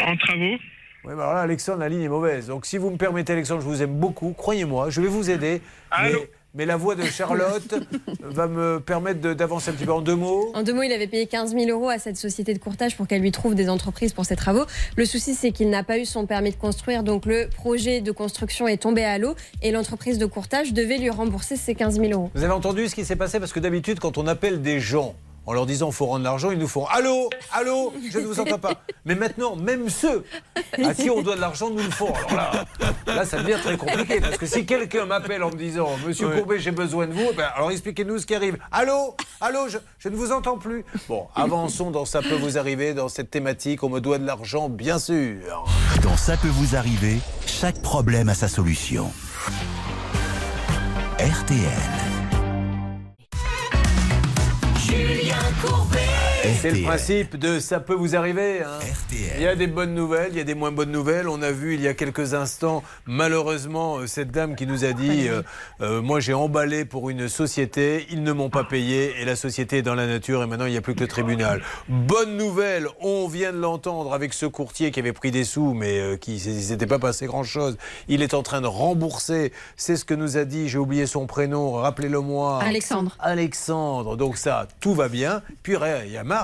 En 0.00 0.16
travaux 0.16 0.42
Oui, 0.42 0.58
mais 1.04 1.12
alors 1.12 1.34
là, 1.34 1.40
Alexandre, 1.40 1.80
la 1.80 1.88
ligne 1.88 2.02
est 2.02 2.08
mauvaise. 2.08 2.48
Donc, 2.48 2.66
si 2.66 2.76
vous 2.76 2.90
me 2.90 2.96
permettez, 2.96 3.32
Alexandre, 3.32 3.62
je 3.62 3.66
vous 3.66 3.82
aime 3.82 3.98
beaucoup. 3.98 4.32
Croyez-moi, 4.32 4.90
je 4.90 5.00
vais 5.00 5.08
vous 5.08 5.30
aider. 5.30 5.62
Mais, 6.02 6.12
mais 6.56 6.64
la 6.64 6.76
voix 6.76 6.94
de 6.94 7.04
Charlotte 7.04 7.74
va 8.20 8.48
me 8.48 8.80
permettre 8.80 9.34
d'avancer 9.34 9.70
un 9.70 9.74
petit 9.74 9.84
peu 9.84 9.92
en 9.92 10.00
deux 10.00 10.16
mots. 10.16 10.50
En 10.54 10.62
deux 10.62 10.72
mots, 10.72 10.82
il 10.82 10.92
avait 10.92 11.06
payé 11.06 11.26
15 11.26 11.52
000 11.52 11.70
euros 11.70 11.90
à 11.90 11.98
cette 11.98 12.16
société 12.16 12.54
de 12.54 12.58
courtage 12.58 12.96
pour 12.96 13.06
qu'elle 13.06 13.20
lui 13.20 13.30
trouve 13.30 13.54
des 13.54 13.68
entreprises 13.68 14.14
pour 14.14 14.24
ses 14.24 14.36
travaux. 14.36 14.64
Le 14.96 15.04
souci, 15.04 15.34
c'est 15.34 15.52
qu'il 15.52 15.68
n'a 15.68 15.84
pas 15.84 15.98
eu 15.98 16.06
son 16.06 16.26
permis 16.26 16.50
de 16.50 16.56
construire, 16.56 17.02
donc 17.02 17.26
le 17.26 17.48
projet 17.54 18.00
de 18.00 18.10
construction 18.10 18.66
est 18.66 18.78
tombé 18.78 19.04
à 19.04 19.18
l'eau 19.18 19.34
et 19.62 19.70
l'entreprise 19.70 20.18
de 20.18 20.26
courtage 20.26 20.72
devait 20.72 20.98
lui 20.98 21.10
rembourser 21.10 21.56
ses 21.56 21.74
15 21.74 22.00
000 22.00 22.12
euros. 22.12 22.30
Vous 22.34 22.42
avez 22.42 22.52
entendu 22.52 22.88
ce 22.88 22.94
qui 22.94 23.04
s'est 23.04 23.16
passé? 23.16 23.38
Parce 23.38 23.52
que 23.52 23.60
d'habitude, 23.60 24.00
quand 24.00 24.16
on 24.16 24.26
appelle 24.26 24.62
des 24.62 24.80
gens 24.80 25.14
en 25.46 25.52
leur 25.52 25.64
disant 25.66 25.90
faut 25.92 26.06
rendre 26.06 26.24
l'argent, 26.24 26.50
ils 26.50 26.58
nous 26.58 26.68
font 26.68 26.84
Allô 26.86 27.30
Allô 27.52 27.92
Je 28.10 28.18
ne 28.18 28.26
vous 28.26 28.40
entends 28.40 28.58
pas. 28.58 28.82
Mais 29.04 29.14
maintenant, 29.14 29.56
même 29.56 29.88
ceux 29.88 30.24
à 30.84 30.92
qui 30.92 31.08
on 31.08 31.22
doit 31.22 31.36
de 31.36 31.40
l'argent 31.40 31.70
nous 31.70 31.82
le 31.82 31.90
font. 31.90 32.12
Alors 32.28 32.52
là, 33.06 33.14
là, 33.14 33.24
ça 33.24 33.38
devient 33.38 33.58
très 33.62 33.76
compliqué. 33.76 34.20
Parce 34.20 34.36
que 34.36 34.46
si 34.46 34.66
quelqu'un 34.66 35.06
m'appelle 35.06 35.42
en 35.42 35.50
me 35.50 35.56
disant 35.56 35.88
Monsieur 36.04 36.28
Courbet, 36.28 36.58
j'ai 36.58 36.72
besoin 36.72 37.06
de 37.06 37.12
vous, 37.12 37.32
ben, 37.36 37.48
alors 37.54 37.70
expliquez-nous 37.70 38.18
ce 38.18 38.26
qui 38.26 38.34
arrive. 38.34 38.58
Allô 38.72 39.16
Allô 39.40 39.68
je, 39.68 39.78
je 39.98 40.08
ne 40.08 40.16
vous 40.16 40.32
entends 40.32 40.58
plus. 40.58 40.84
Bon, 41.08 41.28
avançons 41.34 41.90
dans 41.90 42.04
Ça 42.04 42.22
peut 42.22 42.34
vous 42.34 42.58
arriver, 42.58 42.94
dans 42.94 43.08
cette 43.08 43.30
thématique 43.30 43.82
On 43.84 43.88
me 43.88 44.00
doit 44.00 44.18
de 44.18 44.26
l'argent, 44.26 44.68
bien 44.68 44.98
sûr. 44.98 45.64
Dans 46.02 46.16
Ça 46.16 46.36
peut 46.36 46.48
vous 46.48 46.74
arriver, 46.76 47.18
chaque 47.46 47.80
problème 47.82 48.28
a 48.28 48.34
sa 48.34 48.48
solution. 48.48 49.10
RTL. 51.18 52.15
Julien 55.26 55.52
Courbet. 55.60 56.25
C'est 56.60 56.70
le 56.70 56.82
principe 56.82 57.36
de 57.36 57.58
ça 57.60 57.80
peut 57.80 57.94
vous 57.94 58.16
arriver. 58.16 58.62
hein. 58.62 58.78
Il 59.36 59.42
y 59.42 59.46
a 59.46 59.56
des 59.56 59.66
bonnes 59.66 59.94
nouvelles, 59.94 60.30
il 60.32 60.38
y 60.38 60.40
a 60.40 60.44
des 60.44 60.54
moins 60.54 60.72
bonnes 60.72 60.90
nouvelles. 60.92 61.28
On 61.28 61.42
a 61.42 61.50
vu 61.50 61.74
il 61.74 61.80
y 61.80 61.88
a 61.88 61.94
quelques 61.94 62.34
instants, 62.34 62.82
malheureusement, 63.06 63.98
euh, 63.98 64.06
cette 64.06 64.30
dame 64.30 64.54
qui 64.56 64.66
nous 64.66 64.84
a 64.84 64.92
dit 64.92 65.28
euh, 65.28 65.42
euh, 65.80 66.00
Moi 66.02 66.20
j'ai 66.20 66.34
emballé 66.34 66.84
pour 66.84 67.10
une 67.10 67.28
société, 67.28 68.06
ils 68.10 68.22
ne 68.22 68.32
m'ont 68.32 68.50
pas 68.50 68.64
payé 68.64 69.14
et 69.20 69.24
la 69.24 69.36
société 69.36 69.78
est 69.78 69.82
dans 69.82 69.94
la 69.94 70.06
nature 70.06 70.42
et 70.42 70.46
maintenant 70.46 70.66
il 70.66 70.72
n'y 70.72 70.76
a 70.76 70.80
plus 70.80 70.94
que 70.94 71.00
le 71.00 71.08
tribunal. 71.08 71.62
Bonne 71.88 72.36
nouvelle, 72.36 72.86
on 73.00 73.26
vient 73.26 73.52
de 73.52 73.58
l'entendre 73.58 74.12
avec 74.14 74.32
ce 74.32 74.46
courtier 74.46 74.90
qui 74.90 75.00
avait 75.00 75.12
pris 75.12 75.30
des 75.30 75.44
sous 75.44 75.74
mais 75.74 75.98
euh, 75.98 76.16
qui 76.16 76.34
ne 76.34 76.60
s'était 76.60 76.86
pas 76.86 76.98
passé 76.98 77.26
grand 77.26 77.44
chose. 77.44 77.76
Il 78.08 78.22
est 78.22 78.34
en 78.34 78.42
train 78.42 78.60
de 78.60 78.66
rembourser. 78.66 79.52
C'est 79.76 79.96
ce 79.96 80.04
que 80.04 80.14
nous 80.14 80.36
a 80.36 80.44
dit, 80.44 80.68
j'ai 80.68 80.78
oublié 80.78 81.06
son 81.06 81.26
prénom, 81.26 81.72
rappelez-le 81.72 82.20
moi. 82.20 82.62
Alexandre. 82.62 83.16
Alexandre. 83.18 84.16
Donc 84.16 84.36
ça, 84.36 84.68
tout 84.80 84.94
va 84.94 85.08
bien. 85.08 85.42
Puis 85.62 85.74
il 86.06 86.12
y 86.12 86.16
a 86.16 86.24
Marc. 86.24 86.35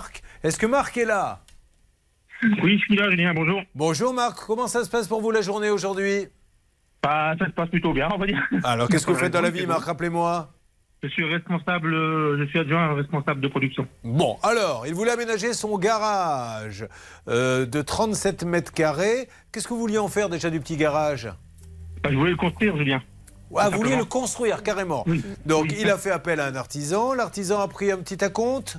Est-ce 0.43 0.59
que 0.59 0.66
Marc 0.66 0.97
est 0.97 1.05
là 1.05 1.40
Oui, 2.62 2.78
je 2.78 2.84
suis 2.84 2.97
là, 2.97 3.11
Julien, 3.11 3.34
bonjour. 3.34 3.61
Bonjour 3.74 4.14
Marc, 4.14 4.38
comment 4.47 4.66
ça 4.66 4.84
se 4.84 4.90
passe 4.90 5.07
pour 5.07 5.20
vous 5.20 5.30
la 5.30 5.43
journée 5.43 5.70
aujourd'hui 5.70 6.28
Bah, 7.03 7.34
ça 7.38 7.47
se 7.47 7.51
passe 7.51 7.68
plutôt 7.68 7.93
bien, 7.93 8.09
on 8.12 8.18
va 8.18 8.26
dire. 8.26 8.43
Alors 8.64 8.88
qu'est-ce 8.88 9.07
que 9.07 9.12
vous 9.12 9.18
faites 9.18 9.32
dans 9.32 9.43
la 9.43 9.51
vie 9.57 9.66
Marc 9.66 9.84
Rappelez-moi. 9.84 10.51
Je 11.03 11.09
suis 11.09 11.24
responsable, 11.24 11.93
euh, 11.93 12.38
je 12.38 12.45
suis 12.45 12.61
adjoint 12.61 12.95
responsable 12.95 13.40
de 13.40 13.49
production. 13.49 13.86
Bon, 14.05 14.38
alors, 14.43 14.86
il 14.86 14.95
voulait 14.95 15.11
aménager 15.11 15.53
son 15.53 15.76
garage 15.76 16.86
euh, 17.28 17.66
de 17.66 17.82
37 17.82 18.45
mètres 18.45 18.72
carrés. 18.72 19.28
Qu'est-ce 19.51 19.66
que 19.66 19.74
vous 19.74 19.80
vouliez 19.80 19.99
en 19.99 20.09
faire 20.09 20.28
déjà 20.28 20.49
du 20.49 20.61
petit 20.61 20.76
garage 20.76 21.28
Bah, 22.03 22.11
je 22.11 22.16
voulais 22.16 22.30
le 22.30 22.36
construire, 22.36 22.76
Julien. 22.76 23.03
Ah, 23.57 23.68
vous 23.68 23.78
vouliez 23.78 23.97
le 23.97 24.05
construire 24.05 24.62
carrément. 24.62 25.05
Donc 25.45 25.74
il 25.78 25.90
a 25.90 25.99
fait 25.99 26.11
appel 26.12 26.40
à 26.40 26.47
un 26.47 26.55
artisan. 26.57 27.12
L'artisan 27.12 27.61
a 27.61 27.68
pris 27.68 27.90
un 27.90 27.99
petit 27.99 28.24
acompte. 28.24 28.78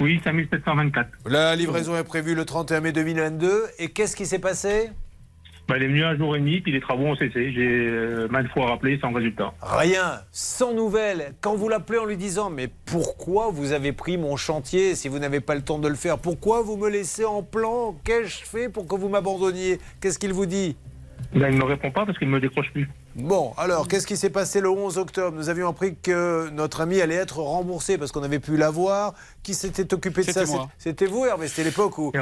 Oui, 0.00 0.18
5724. 0.24 1.08
La 1.26 1.54
livraison 1.54 1.94
est 1.94 2.04
prévue 2.04 2.34
le 2.34 2.46
31 2.46 2.80
mai 2.80 2.92
2022. 2.92 3.64
Et 3.78 3.88
qu'est-ce 3.88 4.16
qui 4.16 4.24
s'est 4.24 4.38
passé? 4.38 4.90
Bah, 5.68 5.76
il 5.76 5.82
est 5.82 5.88
venu 5.88 6.02
un 6.02 6.16
jour 6.16 6.34
et 6.34 6.40
demi, 6.40 6.60
puis 6.60 6.72
les 6.72 6.80
travaux 6.80 7.04
ont 7.04 7.16
cessé. 7.16 7.52
J'ai 7.52 7.86
euh, 7.86 8.26
maintes 8.28 8.48
fois 8.48 8.66
rappelé 8.66 8.98
sans 8.98 9.12
résultat. 9.12 9.52
Rien, 9.60 10.20
sans 10.32 10.72
nouvelles. 10.72 11.34
Quand 11.42 11.54
vous 11.54 11.68
l'appelez 11.68 11.98
en 11.98 12.06
lui 12.06 12.16
disant 12.16 12.48
Mais 12.48 12.68
pourquoi 12.86 13.50
vous 13.52 13.72
avez 13.72 13.92
pris 13.92 14.16
mon 14.16 14.36
chantier 14.36 14.94
si 14.94 15.08
vous 15.08 15.18
n'avez 15.18 15.40
pas 15.40 15.54
le 15.54 15.62
temps 15.62 15.78
de 15.78 15.86
le 15.86 15.94
faire? 15.94 16.18
Pourquoi 16.18 16.62
vous 16.62 16.78
me 16.78 16.88
laissez 16.88 17.26
en 17.26 17.42
plan? 17.42 17.94
Qu'ai-je 18.02 18.42
fait 18.42 18.70
pour 18.70 18.88
que 18.88 18.96
vous 18.96 19.10
m'abandonniez? 19.10 19.78
Qu'est-ce 20.00 20.18
qu'il 20.18 20.32
vous 20.32 20.46
dit? 20.46 20.76
Là, 21.34 21.50
il 21.50 21.54
ne 21.56 21.60
me 21.60 21.66
répond 21.66 21.90
pas 21.90 22.06
parce 22.06 22.18
qu'il 22.18 22.28
ne 22.28 22.32
me 22.32 22.40
décroche 22.40 22.72
plus. 22.72 22.88
Bon, 23.22 23.52
alors, 23.56 23.86
qu'est-ce 23.88 24.06
qui 24.06 24.16
s'est 24.16 24.30
passé 24.30 24.60
le 24.60 24.68
11 24.70 24.98
octobre? 24.98 25.36
Nous 25.36 25.48
avions 25.48 25.68
appris 25.68 25.96
que 25.96 26.48
notre 26.50 26.80
ami 26.80 27.00
allait 27.00 27.14
être 27.16 27.38
remboursé 27.38 27.98
parce 27.98 28.12
qu'on 28.12 28.22
avait 28.22 28.38
pu 28.38 28.56
l'avoir. 28.56 29.14
Qui 29.42 29.54
s'était 29.54 29.92
occupé 29.94 30.22
de 30.22 30.30
ça? 30.30 30.40
C'était 30.44 30.52
moi. 30.56 30.68
C'était 30.78 31.06
vous, 31.06 31.24
Hervé 31.26 31.48
C'était 31.48 31.64
l'époque 31.64 31.98
où, 31.98 32.12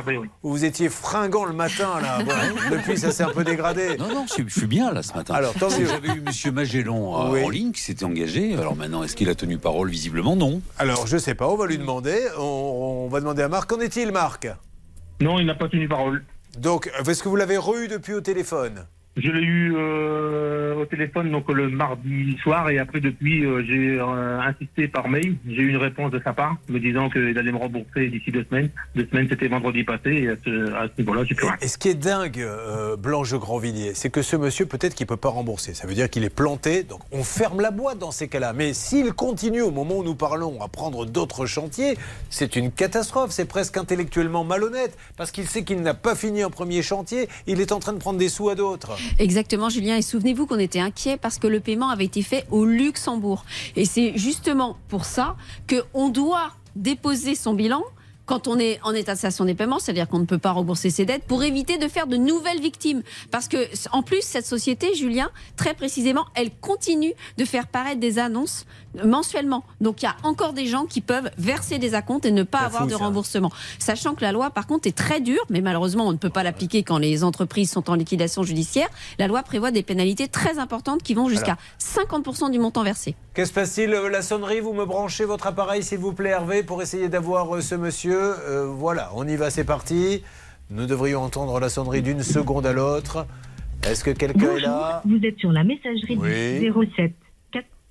où 0.42 0.50
vous 0.50 0.64
étiez 0.64 0.88
fringant 0.88 1.44
le 1.44 1.52
matin, 1.52 2.00
là. 2.00 2.18
Bon, 2.24 2.32
depuis, 2.70 2.96
ça 2.98 3.10
s'est 3.12 3.22
un 3.24 3.30
peu 3.30 3.44
dégradé. 3.44 3.96
Non, 3.96 4.08
non, 4.08 4.26
je, 4.26 4.42
je 4.46 4.58
suis 4.58 4.66
bien 4.66 4.92
là 4.92 5.02
ce 5.02 5.12
matin. 5.14 5.34
Alors, 5.34 5.54
tant 5.54 5.68
mieux. 5.78 5.86
J'avais 5.86 6.08
eu 6.08 6.20
Monsieur 6.20 6.52
Magellan 6.52 7.26
euh, 7.26 7.32
Oui. 7.32 7.44
en 7.44 7.48
ligne 7.48 7.72
qui 7.72 7.80
s'était 7.80 8.04
engagé. 8.04 8.54
Alors 8.54 8.76
maintenant, 8.76 9.02
est-ce 9.02 9.16
qu'il 9.16 9.28
a 9.28 9.34
tenu 9.34 9.58
parole? 9.58 9.90
Visiblement, 9.90 10.36
non. 10.36 10.60
Alors, 10.78 11.06
je 11.06 11.16
sais 11.18 11.34
pas, 11.34 11.48
on 11.48 11.56
va 11.56 11.66
lui 11.66 11.78
demander. 11.78 12.18
On, 12.38 13.04
on 13.06 13.08
va 13.08 13.20
demander 13.20 13.42
à 13.42 13.48
Marc. 13.48 13.70
Qu'en 13.70 13.80
est-il, 13.80 14.12
Marc? 14.12 14.48
Non, 15.20 15.38
il 15.38 15.46
n'a 15.46 15.54
pas 15.54 15.68
tenu 15.68 15.88
parole. 15.88 16.24
Donc, 16.58 16.90
est-ce 17.06 17.22
que 17.22 17.28
vous 17.28 17.36
l'avez 17.36 17.56
re-eu 17.56 17.88
depuis 17.88 18.14
au 18.14 18.20
téléphone? 18.20 18.84
Je 19.16 19.32
l'ai 19.32 19.42
eu 19.42 19.74
euh, 19.76 20.76
au 20.76 20.84
téléphone 20.84 21.32
donc 21.32 21.50
le 21.50 21.68
mardi 21.68 22.36
soir 22.40 22.70
et 22.70 22.78
après 22.78 23.00
depuis 23.00 23.44
euh, 23.44 23.64
j'ai 23.66 23.98
euh, 23.98 24.40
insisté 24.40 24.86
par 24.86 25.08
mail. 25.08 25.36
J'ai 25.48 25.62
eu 25.62 25.70
une 25.70 25.76
réponse 25.76 26.12
de 26.12 26.20
sa 26.22 26.32
part 26.32 26.56
me 26.68 26.78
disant 26.78 27.10
qu'il 27.10 27.36
allait 27.36 27.50
me 27.50 27.56
rembourser 27.56 28.08
d'ici 28.08 28.30
deux 28.30 28.44
semaines. 28.44 28.70
Deux 28.94 29.08
semaines 29.10 29.26
c'était 29.28 29.48
vendredi 29.48 29.82
passé 29.82 30.10
et 30.10 30.28
à 30.28 30.34
ce, 30.44 30.72
à 30.72 30.86
ce 30.86 30.92
niveau-là 30.98 31.24
j'ai 31.24 31.34
plus. 31.34 31.48
Et 31.60 31.66
ce 31.66 31.78
qui 31.78 31.88
est 31.88 31.94
dingue, 31.94 32.46
Blanche 32.98 33.34
Grandvilliers, 33.34 33.94
c'est 33.94 34.10
que 34.10 34.22
ce 34.22 34.36
monsieur, 34.36 34.66
peut-être 34.66 34.94
qu'il 34.94 35.06
peut 35.06 35.16
pas 35.16 35.30
rembourser. 35.30 35.74
Ça 35.74 35.88
veut 35.88 35.94
dire 35.94 36.08
qu'il 36.08 36.22
est 36.22 36.34
planté, 36.34 36.84
donc 36.84 37.00
on 37.10 37.24
ferme 37.24 37.60
la 37.60 37.72
boîte 37.72 37.98
dans 37.98 38.12
ces 38.12 38.28
cas-là. 38.28 38.52
Mais 38.52 38.72
s'il 38.72 39.12
continue 39.14 39.62
au 39.62 39.72
moment 39.72 39.96
où 39.98 40.04
nous 40.04 40.14
parlons 40.14 40.62
à 40.62 40.68
prendre 40.68 41.06
d'autres 41.06 41.46
chantiers, 41.46 41.98
c'est 42.30 42.54
une 42.54 42.70
catastrophe. 42.70 43.30
C'est 43.32 43.48
presque 43.48 43.76
intellectuellement 43.76 44.44
malhonnête, 44.44 44.96
parce 45.16 45.32
qu'il 45.32 45.48
sait 45.48 45.64
qu'il 45.64 45.82
n'a 45.82 45.94
pas 45.94 46.14
fini 46.14 46.42
un 46.42 46.50
premier 46.50 46.82
chantier, 46.82 47.28
il 47.46 47.60
est 47.60 47.72
en 47.72 47.80
train 47.80 47.92
de 47.92 47.98
prendre 47.98 48.18
des 48.18 48.28
sous 48.28 48.48
à 48.48 48.54
d'autres. 48.54 48.92
Exactement, 49.18 49.68
Julien. 49.68 49.96
Et 49.96 50.02
souvenez-vous 50.02 50.46
qu'on 50.46 50.58
était 50.58 50.80
inquiet 50.80 51.16
parce 51.16 51.38
que 51.38 51.46
le 51.46 51.60
paiement 51.60 51.90
avait 51.90 52.04
été 52.04 52.22
fait 52.22 52.46
au 52.50 52.64
Luxembourg. 52.64 53.44
Et 53.76 53.84
c'est 53.84 54.16
justement 54.16 54.76
pour 54.88 55.04
ça 55.04 55.36
qu'on 55.68 56.08
doit 56.08 56.52
déposer 56.76 57.34
son 57.34 57.54
bilan 57.54 57.82
quand 58.28 58.46
on 58.46 58.58
est 58.58 58.78
en 58.84 58.92
état 58.92 59.14
de 59.14 59.16
cessation 59.18 59.46
des 59.46 59.54
paiements, 59.54 59.78
c'est-à-dire 59.78 60.06
qu'on 60.06 60.18
ne 60.18 60.26
peut 60.26 60.38
pas 60.38 60.52
rembourser 60.52 60.90
ses 60.90 61.06
dettes, 61.06 61.24
pour 61.24 61.42
éviter 61.42 61.78
de 61.78 61.88
faire 61.88 62.06
de 62.06 62.16
nouvelles 62.16 62.60
victimes. 62.60 63.02
Parce 63.30 63.48
que, 63.48 63.56
en 63.90 64.02
plus, 64.02 64.22
cette 64.22 64.46
société, 64.46 64.94
Julien, 64.94 65.30
très 65.56 65.72
précisément, 65.74 66.26
elle 66.34 66.50
continue 66.50 67.14
de 67.38 67.44
faire 67.46 67.66
paraître 67.66 68.00
des 68.00 68.18
annonces 68.18 68.66
mensuellement. 69.02 69.64
Donc, 69.80 70.02
il 70.02 70.04
y 70.04 70.08
a 70.08 70.16
encore 70.24 70.52
des 70.52 70.66
gens 70.66 70.84
qui 70.84 71.00
peuvent 71.00 71.30
verser 71.38 71.78
des 71.78 71.94
acomptes 71.94 72.26
et 72.26 72.30
ne 72.30 72.42
pas 72.42 72.60
avoir 72.60 72.82
fou, 72.82 72.88
de 72.88 72.96
ça. 72.96 72.98
remboursement. 72.98 73.50
Sachant 73.78 74.14
que 74.14 74.22
la 74.22 74.32
loi, 74.32 74.50
par 74.50 74.66
contre, 74.66 74.86
est 74.86 74.96
très 74.96 75.20
dure, 75.20 75.44
mais 75.48 75.62
malheureusement, 75.62 76.06
on 76.06 76.12
ne 76.12 76.18
peut 76.18 76.30
pas 76.30 76.42
l'appliquer 76.42 76.82
quand 76.82 76.98
les 76.98 77.24
entreprises 77.24 77.70
sont 77.70 77.88
en 77.88 77.94
liquidation 77.94 78.42
judiciaire. 78.42 78.88
La 79.18 79.26
loi 79.26 79.42
prévoit 79.42 79.70
des 79.70 79.82
pénalités 79.82 80.28
très 80.28 80.58
importantes 80.58 81.02
qui 81.02 81.14
vont 81.14 81.30
jusqu'à 81.30 81.56
50% 81.80 82.50
du 82.50 82.58
montant 82.58 82.82
versé. 82.82 83.16
Qu'est-ce 83.38 83.50
qui 83.50 83.54
se 83.54 83.60
passe-t-il 83.60 83.94
Euh, 83.94 84.08
La 84.08 84.20
sonnerie, 84.20 84.58
vous 84.58 84.72
me 84.72 84.84
branchez 84.84 85.24
votre 85.24 85.46
appareil, 85.46 85.84
s'il 85.84 85.98
vous 85.98 86.12
plaît, 86.12 86.30
Hervé, 86.30 86.64
pour 86.64 86.82
essayer 86.82 87.08
d'avoir 87.08 87.54
euh, 87.54 87.60
ce 87.60 87.76
monsieur. 87.76 88.18
Euh, 88.20 88.66
voilà, 88.66 89.12
on 89.14 89.28
y 89.28 89.36
va, 89.36 89.48
c'est 89.50 89.62
parti. 89.62 90.24
Nous 90.70 90.86
devrions 90.86 91.22
entendre 91.22 91.60
la 91.60 91.68
sonnerie 91.68 92.02
d'une 92.02 92.24
seconde 92.24 92.66
à 92.66 92.72
l'autre. 92.72 93.28
Est-ce 93.84 94.02
que 94.02 94.10
quelqu'un 94.10 94.56
est 94.56 94.60
là 94.62 95.02
Vous 95.04 95.20
êtes 95.22 95.38
sur 95.38 95.52
la 95.52 95.62
messagerie 95.62 96.18
Oui. 96.20 96.58
du 96.58 96.72
07 96.96 97.12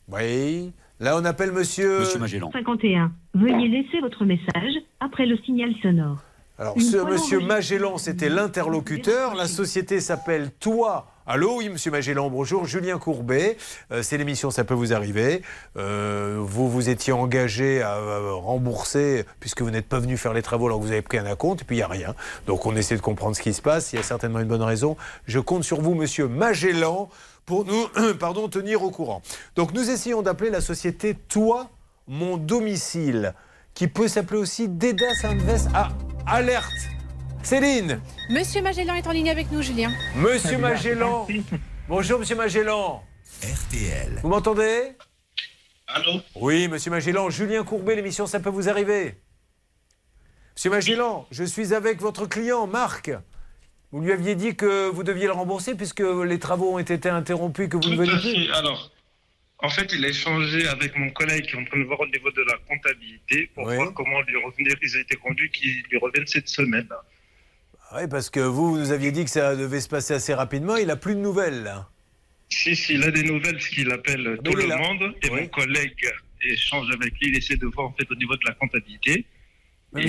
Oui. 0.09 0.73
Là, 0.99 1.15
on 1.17 1.23
appelle 1.23 1.53
monsieur. 1.53 1.99
Monsieur 2.01 2.19
Magellan. 2.19 2.49
51. 2.51 3.13
Veuillez 3.33 3.69
laisser 3.69 4.01
votre 4.01 4.25
message 4.25 4.73
après 4.99 5.25
le 5.25 5.37
signal 5.45 5.69
sonore. 5.81 6.17
Alors, 6.59 6.75
Une 6.75 6.81
ce 6.83 6.97
monsieur 6.97 7.39
Magellan, 7.39 7.97
c'était 7.97 8.27
l'interlocuteur. 8.27 9.33
La 9.33 9.47
société 9.47 10.01
s'appelle 10.01 10.51
Toi. 10.59 11.07
Allô, 11.29 11.57
oui, 11.57 11.67
monsieur 11.67 11.91
Magellan, 11.91 12.29
bonjour. 12.29 12.63
Julien 12.63 12.97
Courbet. 12.99 13.57
Euh, 13.91 14.01
c'est 14.01 14.17
l'émission 14.17 14.49
Ça 14.49 14.63
peut 14.63 14.73
vous 14.73 14.93
arriver. 14.93 15.41
Euh, 15.75 16.37
vous 16.39 16.69
vous 16.69 16.87
étiez 16.87 17.11
engagé 17.11 17.81
à, 17.81 17.97
rembourser, 18.31 19.25
puisque 19.41 19.61
vous 19.61 19.69
n'êtes 19.69 19.89
pas 19.89 19.99
venu 19.99 20.15
faire 20.15 20.31
les 20.31 20.41
travaux 20.41 20.67
alors 20.67 20.79
que 20.79 20.85
vous 20.85 20.93
avez 20.93 21.01
pris 21.01 21.17
un 21.17 21.25
acompte, 21.25 21.63
et 21.63 21.65
puis 21.65 21.75
il 21.75 21.79
n'y 21.79 21.83
a 21.83 21.89
rien. 21.89 22.15
Donc, 22.45 22.65
on 22.65 22.77
essaie 22.77 22.95
de 22.95 23.01
comprendre 23.01 23.35
ce 23.35 23.41
qui 23.41 23.53
se 23.53 23.61
passe. 23.61 23.91
Il 23.91 23.97
y 23.97 23.99
a 23.99 24.03
certainement 24.03 24.39
une 24.39 24.47
bonne 24.47 24.63
raison. 24.63 24.95
Je 25.25 25.39
compte 25.39 25.65
sur 25.65 25.81
vous, 25.81 25.95
monsieur 25.95 26.29
Magellan, 26.29 27.09
pour 27.45 27.65
nous 27.65 28.13
pardon, 28.19 28.47
tenir 28.47 28.81
au 28.83 28.89
courant. 28.89 29.21
Donc, 29.57 29.73
nous 29.73 29.89
essayons 29.89 30.21
d'appeler 30.21 30.49
la 30.49 30.61
société 30.61 31.13
Toi, 31.13 31.69
mon 32.07 32.37
domicile, 32.37 33.33
qui 33.73 33.89
peut 33.89 34.07
s'appeler 34.07 34.39
aussi 34.39 34.69
Dedas 34.69 35.25
Invest. 35.25 35.67
Ah, 35.73 35.89
alerte 36.25 36.96
Céline 37.47 38.01
Monsieur 38.29 38.61
Magellan 38.61 38.95
est 38.95 39.07
en 39.07 39.13
ligne 39.13 39.29
avec 39.29 39.49
nous, 39.53 39.61
Julien. 39.61 39.89
Monsieur 40.17 40.57
Magellan 40.57 41.25
Bonjour, 41.87 42.19
monsieur 42.19 42.35
Magellan 42.35 43.01
RTL. 43.41 44.19
Vous 44.21 44.27
m'entendez? 44.27 44.91
Allô? 45.87 46.19
Oui, 46.35 46.67
monsieur 46.67 46.91
Magellan, 46.91 47.29
Julien 47.29 47.63
Courbet, 47.63 47.95
l'émission 47.95 48.27
Ça 48.27 48.41
peut 48.41 48.49
vous 48.49 48.67
arriver. 48.67 49.15
Monsieur 50.57 50.71
Magellan, 50.71 51.25
je 51.31 51.45
suis 51.45 51.73
avec 51.73 52.01
votre 52.01 52.25
client, 52.25 52.67
Marc. 52.67 53.11
Vous 53.93 54.01
lui 54.01 54.11
aviez 54.11 54.35
dit 54.35 54.57
que 54.57 54.89
vous 54.89 55.03
deviez 55.03 55.27
le 55.27 55.31
rembourser 55.31 55.73
puisque 55.73 56.03
les 56.25 56.39
travaux 56.39 56.73
ont 56.73 56.79
été 56.79 57.07
interrompus, 57.07 57.69
que 57.69 57.77
vous 57.77 57.91
ne 57.91 57.95
venez 57.95 58.19
plus. 58.19 58.51
Alors, 58.51 58.91
en 59.59 59.69
fait, 59.69 59.89
il 59.93 60.03
a 60.03 60.09
échangé 60.09 60.67
avec 60.67 60.97
mon 60.97 61.11
collègue 61.11 61.45
qui 61.45 61.55
est 61.55 61.59
en 61.61 61.63
train 61.63 61.79
de 61.79 61.85
voir 61.85 62.01
au 62.01 62.07
niveau 62.07 62.29
de 62.29 62.41
la 62.41 62.57
comptabilité 62.67 63.49
pour 63.55 63.63
voir 63.63 63.93
comment 63.93 64.19
lui 64.23 64.35
revenir. 64.43 64.75
Ils 64.81 64.97
ont 64.97 64.99
été 64.99 65.15
conduits 65.15 65.49
qu'ils 65.49 65.83
lui 65.89 65.97
reviennent 65.97 66.27
cette 66.27 66.49
semaine. 66.49 66.89
Oui, 67.95 68.01
parce 68.09 68.29
que 68.29 68.39
vous, 68.41 68.71
vous 68.71 68.77
nous 68.79 68.91
aviez 68.91 69.11
dit 69.11 69.23
que 69.23 69.29
ça 69.29 69.55
devait 69.55 69.79
se 69.79 69.87
passer 69.87 70.13
assez 70.13 70.33
rapidement. 70.33 70.75
Il 70.75 70.87
n'a 70.87 70.95
plus 70.97 71.15
de 71.15 71.19
nouvelles. 71.21 71.73
Si, 72.49 72.75
si, 72.75 72.93
il 72.95 73.03
a 73.03 73.11
des 73.11 73.23
nouvelles, 73.23 73.59
ce 73.61 73.69
qu'il 73.69 73.91
appelle 73.91 74.37
Mais 74.43 74.51
tout 74.51 74.57
le 74.57 74.67
monde, 74.67 75.13
et 75.23 75.29
mon 75.29 75.47
collègue 75.47 75.93
échange 76.41 76.87
avec 76.93 77.13
lui, 77.19 77.29
il 77.29 77.37
essaie 77.37 77.55
de 77.57 77.65
voir 77.67 77.87
en 77.87 77.93
fait 77.97 78.09
au 78.11 78.15
niveau 78.15 78.35
de 78.35 78.41
la 78.45 78.53
comptabilité. 78.53 79.25
Euh. 79.95 80.01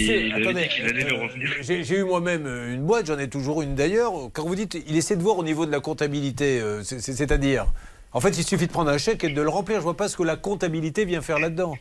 J'ai 1.63 1.99
eu 1.99 2.03
moi-même 2.05 2.47
une 2.47 2.83
boîte, 2.85 3.07
j'en 3.07 3.19
ai 3.19 3.29
toujours 3.29 3.63
une 3.63 3.75
d'ailleurs. 3.77 4.13
Quand 4.33 4.45
vous 4.45 4.57
dites, 4.57 4.77
il 4.89 4.97
essaie 4.97 5.17
de 5.17 5.23
voir 5.23 5.39
au 5.39 5.45
niveau 5.45 5.67
de 5.67 5.71
la 5.71 5.81
comptabilité, 5.81 6.61
euh, 6.61 6.83
c'est- 6.83 6.99
c'est- 7.01 7.15
c'est-à-dire, 7.15 7.67
en 8.13 8.21
fait, 8.21 8.37
il 8.37 8.45
suffit 8.45 8.67
de 8.67 8.73
prendre 8.73 8.91
un 8.91 8.99
chèque 8.99 9.23
et 9.25 9.29
de 9.31 9.41
le 9.41 9.49
remplir. 9.49 9.77
Je 9.79 9.83
vois 9.83 9.97
pas 9.97 10.09
ce 10.09 10.17
que 10.17 10.25
la 10.25 10.37
comptabilité 10.37 11.05
vient 11.05 11.23
faire 11.23 11.39
là-dedans. 11.39 11.79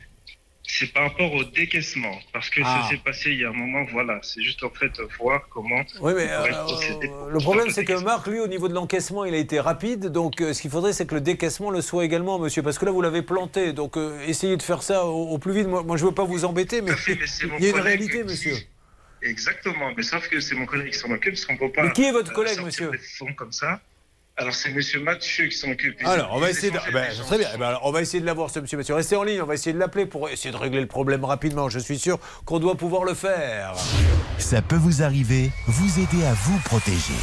C'est 0.69 0.91
par 0.91 1.03
rapport 1.03 1.33
au 1.33 1.45
décaissement, 1.45 2.19
parce 2.33 2.49
que 2.49 2.59
Ah. 2.63 2.81
ça 2.83 2.89
s'est 2.89 2.97
passé 3.01 3.31
il 3.31 3.39
y 3.39 3.45
a 3.45 3.49
un 3.49 3.53
moment, 3.53 3.85
voilà. 3.89 4.19
C'est 4.21 4.41
juste 4.43 4.61
en 4.63 4.69
fait 4.69 4.91
voir 5.17 5.47
comment 5.49 5.81
Oui, 6.01 6.11
mais 6.13 6.27
euh, 6.29 6.63
procéder. 6.65 7.09
le 7.29 7.39
problème, 7.39 7.69
c'est 7.69 7.85
que 7.85 7.93
Marc, 8.03 8.27
lui, 8.27 8.41
au 8.41 8.47
niveau 8.47 8.67
de 8.67 8.73
l'encaissement, 8.73 9.23
il 9.23 9.33
a 9.33 9.37
été 9.37 9.61
rapide. 9.61 10.07
Donc, 10.07 10.41
euh, 10.41 10.51
ce 10.53 10.61
qu'il 10.61 10.69
faudrait, 10.69 10.91
c'est 10.91 11.05
que 11.07 11.15
le 11.15 11.21
décaissement 11.21 11.71
le 11.71 11.79
soit 11.81 12.03
également, 12.03 12.37
monsieur. 12.37 12.63
Parce 12.63 12.77
que 12.77 12.83
là, 12.85 12.91
vous 12.91 13.01
l'avez 13.01 13.21
planté. 13.21 13.71
Donc, 13.71 13.95
euh, 13.95 14.19
essayez 14.27 14.57
de 14.57 14.61
faire 14.61 14.83
ça 14.83 15.05
au, 15.05 15.29
au 15.29 15.37
plus 15.37 15.53
vite. 15.53 15.67
Moi, 15.67 15.83
moi, 15.83 15.95
je 15.95 16.03
ne 16.03 16.09
veux 16.09 16.13
pas 16.15 16.25
vous 16.25 16.43
embêter, 16.43 16.81
mais 16.81 16.91
mais 17.07 17.27
c'est 17.27 17.45
mon 17.47 17.57
il 17.59 17.63
y 17.63 17.67
a 17.67 17.69
une 17.69 17.79
réalité, 17.79 18.23
monsieur. 18.25 18.57
Exactement, 19.21 19.91
mais 19.95 20.03
sauf 20.03 20.27
que 20.27 20.39
c'est 20.39 20.53
mon 20.55 20.65
collègue 20.65 20.91
qui 20.91 20.99
s'en 20.99 21.09
occupe, 21.11 21.33
parce 21.33 21.45
qu'on 21.45 21.57
peut 21.57 21.71
pas. 21.71 21.83
Mais 21.83 21.91
qui 21.91 22.03
est 22.03 22.11
votre 22.11 22.31
euh, 22.31 22.35
collègue, 22.35 22.59
monsieur 22.61 22.91
comme 23.35 23.51
ça. 23.51 23.79
Alors 24.39 24.53
c'est 24.53 24.69
monsieur 24.69 24.99
Mathieu 24.99 25.47
qui 25.47 25.57
s'en 25.57 25.71
occupe. 25.71 25.99
Alors, 26.05 26.29
on 26.33 26.39
va 26.39 26.51
essayer 26.51 26.71
de... 26.71 26.77
ben, 26.93 27.07
très 27.25 27.39
bien. 27.39 27.47
Eh 27.55 27.57
ben, 27.57 27.65
alors, 27.69 27.81
on 27.85 27.91
va 27.91 28.01
essayer 28.01 28.21
de 28.21 28.25
l'avoir, 28.25 28.51
ce 28.51 28.59
monsieur. 28.59 28.77
Monsieur, 28.77 28.93
restez 28.93 29.15
en 29.15 29.23
ligne. 29.23 29.41
On 29.41 29.47
va 29.47 29.55
essayer 29.55 29.73
de 29.73 29.79
l'appeler 29.79 30.05
pour 30.05 30.29
essayer 30.29 30.51
de 30.51 30.57
régler 30.57 30.79
le 30.79 30.85
problème 30.87 31.25
rapidement. 31.25 31.69
Je 31.69 31.79
suis 31.79 31.97
sûr 31.97 32.19
qu'on 32.45 32.59
doit 32.59 32.75
pouvoir 32.75 33.03
le 33.03 33.15
faire. 33.15 33.73
Ça 34.37 34.61
peut 34.61 34.75
vous 34.75 35.01
arriver, 35.01 35.51
vous 35.65 35.99
aider 35.99 36.23
à 36.23 36.33
vous 36.33 36.59
protéger. 36.65 37.15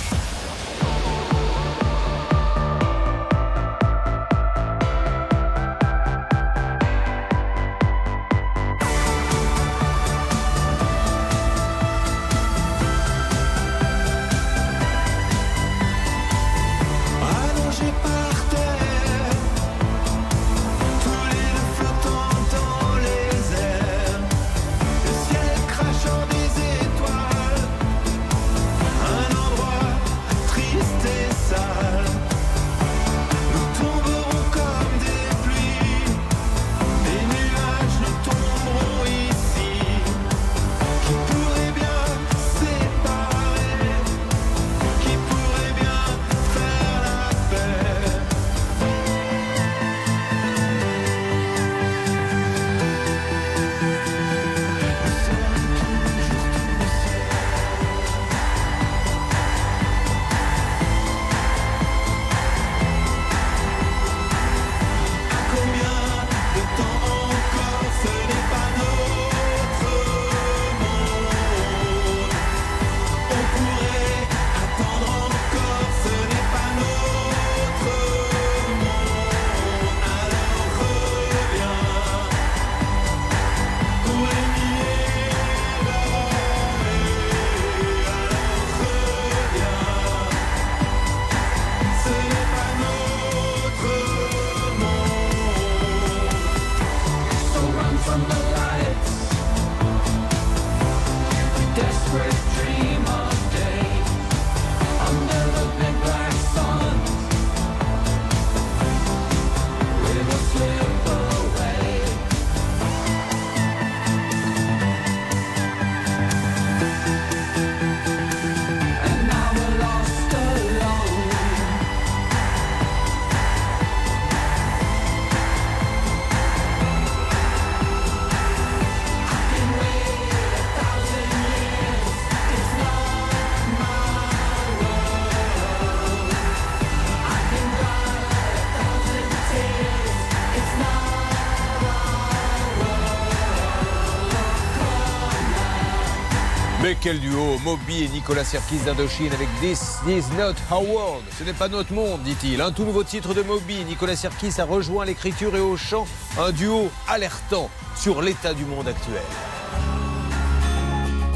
Quel 147.05 147.21
duo 147.21 147.59
Moby 147.59 148.05
et 148.05 148.09
Nicolas 148.09 148.45
Serkis 148.45 148.79
d'Indochine 148.79 149.31
avec 149.35 149.49
This 149.61 149.99
is 150.09 150.25
not 150.39 150.55
our 150.75 150.89
world. 150.89 151.23
Ce 151.39 151.45
n'est 151.45 151.53
pas 151.53 151.69
notre 151.69 151.93
monde, 151.93 152.23
dit-il. 152.23 152.63
Un 152.63 152.73
tout 152.73 152.85
nouveau 152.85 153.05
titre 153.05 153.35
de 153.35 153.43
Moby. 153.43 153.85
Nicolas 153.85 154.17
Serkis 154.17 154.59
a 154.59 154.65
rejoint 154.65 155.05
l'écriture 155.05 155.55
et 155.55 155.61
au 155.61 155.77
chant 155.77 156.07
un 156.39 156.51
duo 156.51 156.89
alertant 157.07 157.69
sur 157.95 158.23
l'état 158.23 158.55
du 158.55 158.65
monde 158.65 158.89
actuel. 158.89 159.21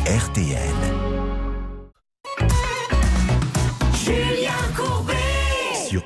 RTL. 0.07 0.75
Julien 3.93 4.53
Courbet 4.75 5.15
Sur 5.87 6.03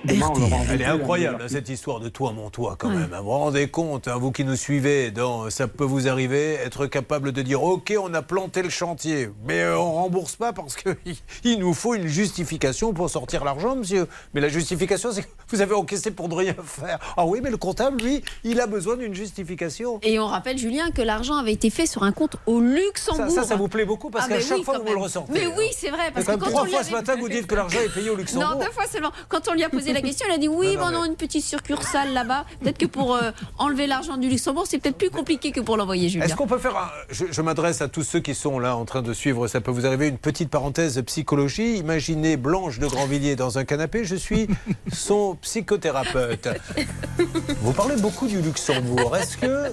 Elle 0.71 0.83
est 0.83 0.85
incroyable, 0.87 1.43
hein, 1.43 1.47
cette 1.49 1.69
histoire 1.69 2.01
de 2.01 2.09
toi, 2.09 2.33
mon 2.33 2.51
toi, 2.51 2.77
quand 2.79 2.89
même. 2.91 3.13
hein. 3.13 3.19
Vous 3.19 3.25
vous 3.25 3.31
rendez 3.31 3.69
compte, 3.69 4.09
hein, 4.09 4.17
vous 4.19 4.33
qui 4.33 4.45
nous 4.45 4.57
suivez, 4.57 5.11
dans 5.11 5.51
Ça 5.51 5.69
peut 5.69 5.85
vous 5.85 6.09
arriver, 6.09 6.55
être 6.55 6.87
capable 6.87 7.33
de 7.33 7.43
dire 7.43 7.63
Ok, 7.63 7.93
on 8.01 8.13
a 8.15 8.23
planté 8.23 8.63
le 8.63 8.71
chantier, 8.71 9.31
mais 9.47 9.61
euh, 9.61 9.79
on 9.79 9.93
rembourse 9.93 10.37
pas 10.37 10.53
parce 10.53 10.77
qu'il 10.77 10.97
il 11.45 11.59
nous 11.59 11.75
faut 11.75 11.95
une 11.95 12.07
justification 12.07 12.93
pour 12.93 13.09
sortir 13.11 13.45
l'argent, 13.45 13.77
monsieur. 13.77 14.07
Mais 14.35 14.41
la 14.41 14.49
justification, 14.49 15.13
c'est 15.13 15.23
que 15.23 15.29
vous 15.49 15.61
avez 15.61 15.75
encaissé 15.75 16.11
pour 16.11 16.29
ne 16.29 16.35
rien 16.35 16.55
faire. 16.65 16.99
Ah 17.17 17.25
oui, 17.27 17.41
mais 17.43 17.51
le 17.51 17.57
comptable, 17.57 18.03
lui, 18.03 18.23
il 18.45 18.61
a 18.61 18.67
besoin 18.67 18.97
d'une 18.97 19.15
justification. 19.15 19.99
Et 20.03 20.19
on 20.19 20.27
rappelle, 20.27 20.59
Julien, 20.59 20.91
que 20.91 21.03
l'argent 21.03 21.37
avait 21.37 21.53
été 21.53 21.71
fait 21.71 21.87
sur 21.87 22.03
un 22.03 22.13
compte 22.13 22.37
au 22.47 22.61
Luxembourg. 22.61 23.31
Ça, 23.31 23.43
ça, 23.43 23.49
ça 23.49 23.57
vous 23.57 23.69
plaît 23.69 23.85
beaucoup 23.85 24.11
parce 24.11 24.27
Ah, 24.27 24.35
qu'à 24.35 24.41
chaque 24.41 24.59
oui, 24.59 24.65
fois, 24.65 24.79
vous 24.79 24.85
le 24.85 24.91
même. 24.91 24.99
ressortez. 25.03 25.33
Mais 25.33 25.45
hein. 25.45 25.53
oui, 25.57 25.67
c'est 25.77 25.91
vrai. 25.91 26.11
Parce 26.13 26.27
C'est 26.27 26.33
que 26.35 26.39
quand 26.41 26.51
trois 26.51 26.63
on 26.63 26.67
fois 26.67 26.83
ce 26.85 26.91
matin 26.93 27.15
que 27.17 27.21
vous 27.21 27.29
dites 27.29 27.47
que 27.47 27.55
l'argent 27.55 27.79
est 27.81 27.93
payé 27.93 28.11
au 28.11 28.17
Luxembourg. 28.17 28.51
Non, 28.55 28.59
deux 28.61 28.71
fois 28.71 28.85
seulement. 28.87 29.11
Quand 29.29 29.49
on 29.49 29.55
lui 29.55 29.65
a 29.65 29.69
posé 29.69 29.93
la 29.93 30.02
question, 30.03 30.27
il 30.31 30.35
a 30.35 30.39
dit 30.39 30.49
oui, 30.49 30.75
Non, 30.77 30.87
non, 30.87 30.87
bon, 30.87 30.99
non, 31.01 31.05
une 31.07 31.17
petite 31.17 31.45
succursale 31.45 32.13
là-bas. 32.13 32.45
Peut-être 32.61 32.79
que 32.79 32.87
pour 32.87 33.15
euh, 33.15 33.31
enlever 33.59 33.87
l'argent 33.87 34.17
du 34.17 34.29
Luxembourg, 34.29 34.65
c'est 34.69 34.79
peut-être 34.79 34.97
plus 34.99 35.11
compliqué 35.11 35.51
que 35.53 35.61
pour 35.61 35.77
l'envoyer, 35.77 36.09
Julien. 36.09 36.25
Est-ce 36.27 36.35
qu'on 36.37 36.47
peut 36.47 36.59
faire 36.59 36.77
un... 36.77 36.89
Je, 37.11 37.25
je 37.31 37.43
m'adresse 37.43 37.81
à 37.83 37.89
tous 37.89 38.03
ceux 38.03 38.21
qui 38.21 38.35
sont 38.35 38.59
là 38.59 38.77
en 38.77 38.85
train 38.85 39.03
de 39.03 39.13
suivre, 39.13 39.47
ça 39.49 39.61
peut 39.61 39.71
vous 39.71 39.87
arriver, 39.87 40.09
une 40.09 40.19
petite 40.19 40.51
parenthèse 40.51 41.01
psychologie? 41.07 41.77
Imaginez 41.79 42.37
Blanche 42.37 42.79
de 42.79 42.87
Grandvilliers 42.87 43.37
dans 43.37 43.59
un 43.59 43.65
canapé, 43.65 44.05
je 44.05 44.17
suis 44.17 44.49
son 44.93 45.37
psychothérapeute. 45.43 46.49
Vous 47.61 47.73
parlez 47.73 47.97
beaucoup 47.97 48.27
du 48.27 48.41
Luxembourg. 48.41 49.17
Est-ce 49.17 49.37
que, 49.37 49.73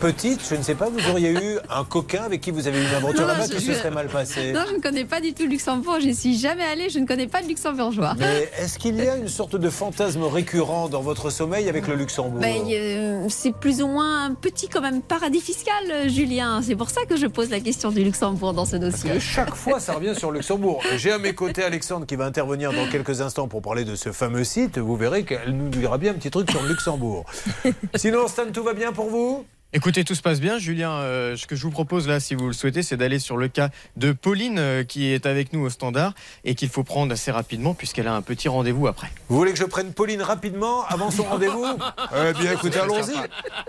petite, 0.00 0.40
je 0.48 0.54
ne 0.56 0.62
sais 0.62 0.74
pas, 0.74 0.88
vous 0.88 1.08
auriez 1.10 1.30
eu 1.32 1.58
un 1.70 1.84
coquin 1.84 2.22
avec 2.24 2.40
qui 2.40 2.50
vous 2.50 2.66
avez 2.66 2.78
eu 2.78 2.82
une 2.86 2.94
aventure 2.94 3.26
là-bas 3.26 3.46
je- 3.46 3.54
qui 3.56 3.60
se 3.64 3.74
serait 3.74 3.90
mal 3.90 4.08
passé 4.08 4.52
Non, 4.52 4.62
je 4.68 4.74
ne 4.76 4.80
connais 4.80 5.04
pas 5.04 5.20
du 5.20 5.32
tout 5.32 5.44
le 5.44 5.48
Luxembourg. 5.50 5.98
Je 6.00 6.06
n'y 6.06 6.14
suis 6.14 6.36
jamais 6.38 6.64
allée. 6.64 6.88
Je 6.90 6.98
ne 6.98 7.06
connais 7.06 7.26
pas 7.26 7.40
le 7.40 7.48
luxembourgeois. 7.48 8.14
Mais 8.18 8.50
est-ce 8.58 8.78
qu'il 8.78 8.96
y 8.96 9.08
a 9.08 9.16
une 9.16 9.28
sorte 9.28 9.53
de 9.58 9.70
fantasme 9.70 10.22
récurrent 10.24 10.88
dans 10.88 11.00
votre 11.00 11.30
sommeil 11.30 11.68
avec 11.68 11.86
le 11.86 11.94
Luxembourg 11.94 12.40
Ben, 12.40 12.62
euh, 12.70 13.26
c'est 13.28 13.52
plus 13.52 13.82
ou 13.82 13.86
moins 13.86 14.26
un 14.26 14.34
petit 14.34 14.68
quand 14.68 14.80
même 14.80 15.02
paradis 15.02 15.40
fiscal, 15.40 15.74
euh, 15.90 16.08
Julien. 16.08 16.60
C'est 16.62 16.76
pour 16.76 16.90
ça 16.90 17.04
que 17.04 17.16
je 17.16 17.26
pose 17.26 17.50
la 17.50 17.60
question 17.60 17.90
du 17.90 18.02
Luxembourg 18.02 18.52
dans 18.52 18.64
ce 18.64 18.76
dossier. 18.76 19.20
Chaque 19.20 19.54
fois, 19.54 19.80
ça 19.80 19.94
revient 19.94 20.14
sur 20.14 20.30
le 20.30 20.38
Luxembourg. 20.38 20.82
J'ai 20.96 21.12
à 21.12 21.18
mes 21.18 21.34
côtés 21.34 21.62
Alexandre 21.62 22.06
qui 22.06 22.16
va 22.16 22.24
intervenir 22.24 22.72
dans 22.72 22.88
quelques 22.88 23.20
instants 23.20 23.48
pour 23.48 23.62
parler 23.62 23.84
de 23.84 23.96
ce 23.96 24.12
fameux 24.12 24.44
site. 24.44 24.78
Vous 24.78 24.96
verrez 24.96 25.24
qu'elle 25.24 25.56
nous 25.56 25.68
dira 25.68 25.98
bien 25.98 26.12
un 26.12 26.14
petit 26.14 26.30
truc 26.30 26.50
sur 26.50 26.62
le 26.62 26.68
Luxembourg. 26.68 27.24
Sinon, 27.94 28.28
Stan, 28.28 28.44
tout 28.52 28.62
va 28.62 28.74
bien 28.74 28.92
pour 28.92 29.08
vous? 29.08 29.44
Écoutez, 29.76 30.04
tout 30.04 30.14
se 30.14 30.22
passe 30.22 30.40
bien. 30.40 30.58
Julien, 30.58 30.92
euh, 30.92 31.34
ce 31.36 31.48
que 31.48 31.56
je 31.56 31.62
vous 31.64 31.72
propose 31.72 32.06
là, 32.06 32.20
si 32.20 32.36
vous 32.36 32.46
le 32.46 32.52
souhaitez, 32.52 32.84
c'est 32.84 32.96
d'aller 32.96 33.18
sur 33.18 33.36
le 33.36 33.48
cas 33.48 33.70
de 33.96 34.12
Pauline 34.12 34.60
euh, 34.60 34.84
qui 34.84 35.06
est 35.06 35.26
avec 35.26 35.52
nous 35.52 35.62
au 35.62 35.68
standard 35.68 36.14
et 36.44 36.54
qu'il 36.54 36.68
faut 36.68 36.84
prendre 36.84 37.12
assez 37.12 37.32
rapidement 37.32 37.74
puisqu'elle 37.74 38.06
a 38.06 38.14
un 38.14 38.22
petit 38.22 38.46
rendez-vous 38.46 38.86
après. 38.86 39.08
Vous 39.28 39.36
voulez 39.36 39.50
que 39.50 39.58
je 39.58 39.64
prenne 39.64 39.92
Pauline 39.92 40.22
rapidement 40.22 40.84
avant 40.86 41.10
son 41.10 41.24
rendez-vous? 41.24 41.66
Eh 42.16 42.32
bien, 42.40 42.52
écoutez, 42.52 42.78
allons-y. 42.78 43.16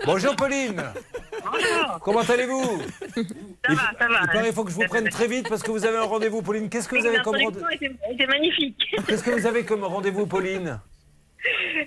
Bonjour, 0.04 0.36
Pauline. 0.36 0.82
Comment 2.02 2.20
allez-vous? 2.20 2.82
Ça 3.14 3.74
va, 3.74 3.90
ça 3.98 4.06
va. 4.08 4.46
Il 4.46 4.52
faut 4.52 4.62
que 4.62 4.70
je 4.70 4.76
vous 4.76 4.86
prenne 4.86 5.08
très 5.08 5.26
vite 5.26 5.48
parce 5.48 5.62
que 5.62 5.70
vous 5.72 5.84
avez 5.84 5.96
un 5.96 6.04
rendez-vous, 6.04 6.42
Pauline. 6.42 6.68
Qu'est-ce 6.68 6.88
que 6.88 6.96
vous 6.96 7.06
avez 7.06 7.18
comme 7.18 7.36
rendez-vous 7.36 8.26
magnifique. 8.28 8.94
Qu'est-ce 9.06 9.24
que 9.24 9.30
vous 9.30 9.46
avez 9.46 9.64
comme 9.64 9.82
rendez-vous, 9.82 10.26
Pauline? 10.26 10.78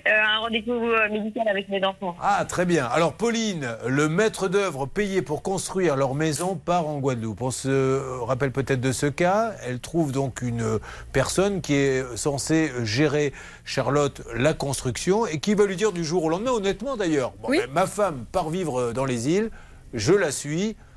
Un 0.05 0.39
rendez-vous 0.39 0.71
euh, 0.71 1.09
médical 1.09 1.47
avec 1.47 1.69
mes 1.69 1.83
enfants. 1.83 2.15
Ah, 2.21 2.45
très 2.47 2.65
bien. 2.65 2.85
Alors, 2.85 3.13
Pauline, 3.13 3.75
le 3.85 4.07
maître 4.07 4.47
d'œuvre 4.47 4.85
payé 4.85 5.21
pour 5.21 5.41
construire 5.41 5.95
leur 5.95 6.15
maison 6.15 6.55
part 6.55 6.87
en 6.87 6.99
Guadeloupe. 6.99 7.41
On 7.41 7.51
se 7.51 8.23
rappelle 8.23 8.51
peut-être 8.51 8.81
de 8.81 8.91
ce 8.91 9.05
cas. 9.05 9.53
Elle 9.65 9.79
trouve 9.79 10.11
donc 10.11 10.41
une 10.41 10.79
personne 11.11 11.61
qui 11.61 11.75
est 11.75 12.03
censée 12.17 12.71
gérer, 12.83 13.33
Charlotte, 13.65 14.21
la 14.35 14.53
construction 14.53 15.25
et 15.25 15.39
qui 15.39 15.55
va 15.55 15.65
lui 15.65 15.75
dire 15.75 15.91
du 15.91 16.03
jour 16.03 16.23
au 16.23 16.29
lendemain, 16.29 16.51
honnêtement 16.51 16.95
d'ailleurs, 16.95 17.33
bon, 17.41 17.49
ben, 17.49 17.69
ma 17.71 17.87
femme 17.87 18.25
part 18.31 18.49
vivre 18.49 18.93
dans 18.93 19.05
les 19.05 19.29
îles, 19.29 19.49
je 19.93 20.13
la 20.13 20.31
suis, 20.31 20.69
euh, 20.69 20.88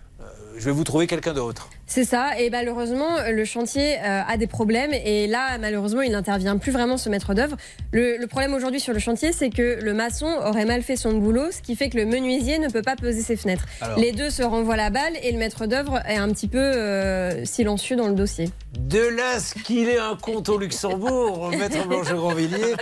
je 0.56 0.64
vais 0.64 0.70
vous 0.70 0.84
trouver 0.84 1.06
quelqu'un 1.06 1.32
d'autre. 1.32 1.68
C'est 1.86 2.04
ça, 2.04 2.38
et 2.38 2.48
malheureusement, 2.48 3.18
le 3.30 3.44
chantier 3.44 3.98
euh, 3.98 4.22
a 4.26 4.36
des 4.36 4.46
problèmes, 4.46 4.92
et 4.92 5.26
là, 5.26 5.58
malheureusement, 5.58 6.00
il 6.00 6.12
n'intervient 6.12 6.56
plus 6.56 6.72
vraiment 6.72 6.96
ce 6.96 7.10
maître 7.10 7.34
d'œuvre. 7.34 7.56
Le, 7.90 8.16
le 8.16 8.26
problème 8.26 8.54
aujourd'hui 8.54 8.80
sur 8.80 8.94
le 8.94 8.98
chantier, 8.98 9.32
c'est 9.32 9.50
que 9.50 9.78
le 9.82 9.92
maçon 9.92 10.26
aurait 10.46 10.64
mal 10.64 10.82
fait 10.82 10.96
son 10.96 11.12
boulot, 11.12 11.50
ce 11.50 11.60
qui 11.60 11.76
fait 11.76 11.90
que 11.90 11.98
le 11.98 12.06
menuisier 12.06 12.58
ne 12.58 12.68
peut 12.68 12.80
pas 12.82 12.96
poser 12.96 13.20
ses 13.20 13.36
fenêtres. 13.36 13.66
Alors. 13.82 13.98
Les 13.98 14.12
deux 14.12 14.30
se 14.30 14.42
renvoient 14.42 14.76
la 14.76 14.90
balle, 14.90 15.12
et 15.22 15.32
le 15.32 15.38
maître 15.38 15.66
d'œuvre 15.66 16.00
est 16.08 16.16
un 16.16 16.28
petit 16.30 16.48
peu 16.48 16.58
euh, 16.58 17.44
silencieux 17.44 17.96
dans 17.96 18.08
le 18.08 18.14
dossier. 18.14 18.48
De 18.78 19.00
là 19.00 19.38
ce 19.38 19.54
qu'il 19.54 19.88
est 19.88 19.98
un 19.98 20.16
compte 20.16 20.48
au 20.48 20.56
Luxembourg, 20.58 21.50
maître 21.50 21.86
Blanche 21.86 22.12
Grandvilliers. 22.12 22.74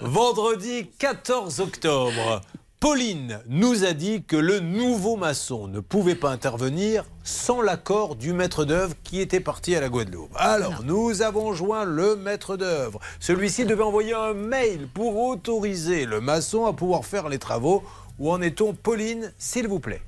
Vendredi 0.00 0.86
14 0.98 1.60
octobre, 1.60 2.40
Pauline 2.80 3.40
nous 3.46 3.84
a 3.84 3.92
dit 3.92 4.24
que 4.24 4.36
le 4.36 4.58
nouveau 4.58 5.16
maçon 5.16 5.68
ne 5.68 5.80
pouvait 5.80 6.14
pas 6.14 6.30
intervenir 6.30 7.04
sans 7.24 7.60
l'accord 7.60 8.16
du 8.16 8.32
maître 8.32 8.64
d'œuvre 8.64 8.94
qui 9.04 9.20
était 9.20 9.38
parti 9.38 9.76
à 9.76 9.82
la 9.82 9.90
Guadeloupe. 9.90 10.30
Alors, 10.34 10.82
nous 10.86 11.20
avons 11.20 11.52
joint 11.52 11.84
le 11.84 12.16
maître 12.16 12.56
d'œuvre. 12.56 12.98
Celui-ci 13.20 13.66
devait 13.66 13.82
envoyer 13.82 14.14
un 14.14 14.32
mail 14.32 14.88
pour 14.94 15.20
autoriser 15.20 16.06
le 16.06 16.22
maçon 16.22 16.64
à 16.64 16.72
pouvoir 16.72 17.04
faire 17.04 17.28
les 17.28 17.38
travaux. 17.38 17.84
Où 18.18 18.30
en 18.30 18.40
est-on, 18.40 18.72
Pauline, 18.72 19.30
s'il 19.36 19.68
vous 19.68 19.78
plaît? 19.78 20.00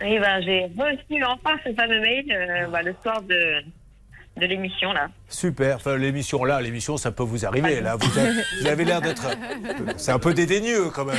Et 0.00 0.20
ben, 0.20 0.40
j'ai 0.40 0.70
reçu 0.78 1.24
enfin 1.24 1.56
ce 1.64 1.74
fameux 1.74 2.00
mail 2.00 2.30
euh, 2.30 2.68
bah, 2.68 2.82
le 2.82 2.94
soir 3.02 3.22
de, 3.22 3.60
de 4.36 4.46
l'émission 4.46 4.92
là. 4.92 5.08
Super. 5.28 5.76
Enfin, 5.76 5.96
l'émission 5.96 6.44
là, 6.44 6.60
l'émission, 6.60 6.96
ça 6.96 7.12
peut 7.12 7.22
vous 7.22 7.46
arriver. 7.46 7.80
Là, 7.80 7.96
vous 7.96 8.18
avez, 8.18 8.32
vous 8.60 8.66
avez 8.66 8.84
l'air 8.84 9.00
d'être. 9.00 9.26
C'est 9.96 10.12
un 10.12 10.18
peu 10.18 10.34
dédaigneux 10.34 10.90
quand 10.90 11.04
même. 11.04 11.18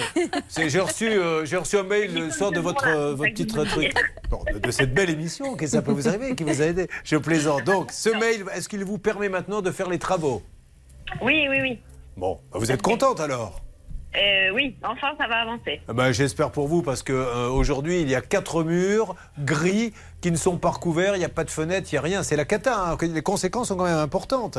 J'ai 0.68 0.80
reçu, 0.80 1.08
euh, 1.08 1.46
j'ai 1.46 1.58
reçu 1.58 1.78
un 1.78 1.84
mail 1.84 2.14
le 2.14 2.30
soir 2.32 2.52
de 2.52 2.60
votre, 2.60 2.88
euh, 2.88 3.14
votre 3.16 3.32
petit 3.32 3.48
truc. 3.48 3.94
Bon, 4.30 4.42
de, 4.54 4.60
de 4.60 4.72
cette 4.72 4.94
belle 4.94 5.10
émission, 5.10 5.56
que 5.56 5.66
ça 5.68 5.82
peut 5.82 5.92
vous 5.92 6.08
arriver, 6.08 6.36
qui 6.36 6.44
vous 6.44 6.62
a 6.62 6.66
aidé? 6.66 6.88
Je 7.04 7.16
plaisante. 7.18 7.64
Donc, 7.64 7.92
ce 7.92 8.10
mail, 8.10 8.44
est-ce 8.54 8.68
qu'il 8.68 8.84
vous 8.84 8.98
permet 8.98 9.30
maintenant 9.30 9.62
de 9.62 9.72
faire 9.72 9.90
les 9.90 10.00
travaux? 10.00 10.44
Oui, 11.22 11.48
oui, 11.50 11.58
oui. 11.62 11.80
Bon, 12.18 12.40
bah, 12.52 12.60
vous 12.60 12.72
êtes 12.72 12.82
contente 12.82 13.20
alors? 13.20 13.62
Euh, 14.18 14.50
oui, 14.54 14.78
enfin 14.82 15.10
ça 15.18 15.28
va 15.28 15.42
avancer. 15.42 15.82
Ah 15.90 15.94
ben, 15.94 16.14
J'espère 16.14 16.50
pour 16.52 16.70
vous 16.70 16.82
parce 16.82 17.04
que 17.04 17.12
euh, 17.12 17.50
aujourd'hui 17.50 18.00
il 18.00 18.10
y 18.10 18.16
a 18.16 18.22
quatre 18.22 18.64
murs 18.64 19.14
gris 19.40 19.92
qui 20.26 20.32
ne 20.32 20.38
sont 20.38 20.58
pas 20.58 20.72
recouverts, 20.72 21.16
il 21.16 21.20
n'y 21.20 21.26
a 21.26 21.30
pas 21.30 21.44
de 21.44 21.52
fenêtre, 21.52 21.88
il 21.92 21.94
n'y 21.94 22.00
a 22.00 22.02
rien. 22.02 22.24
C'est 22.24 22.36
la 22.36 22.46
cata. 22.46 22.94
hein. 22.94 22.98
Les 23.00 23.22
conséquences 23.22 23.68
sont 23.68 23.76
quand 23.76 23.84
même 23.84 24.00
importantes. 24.00 24.58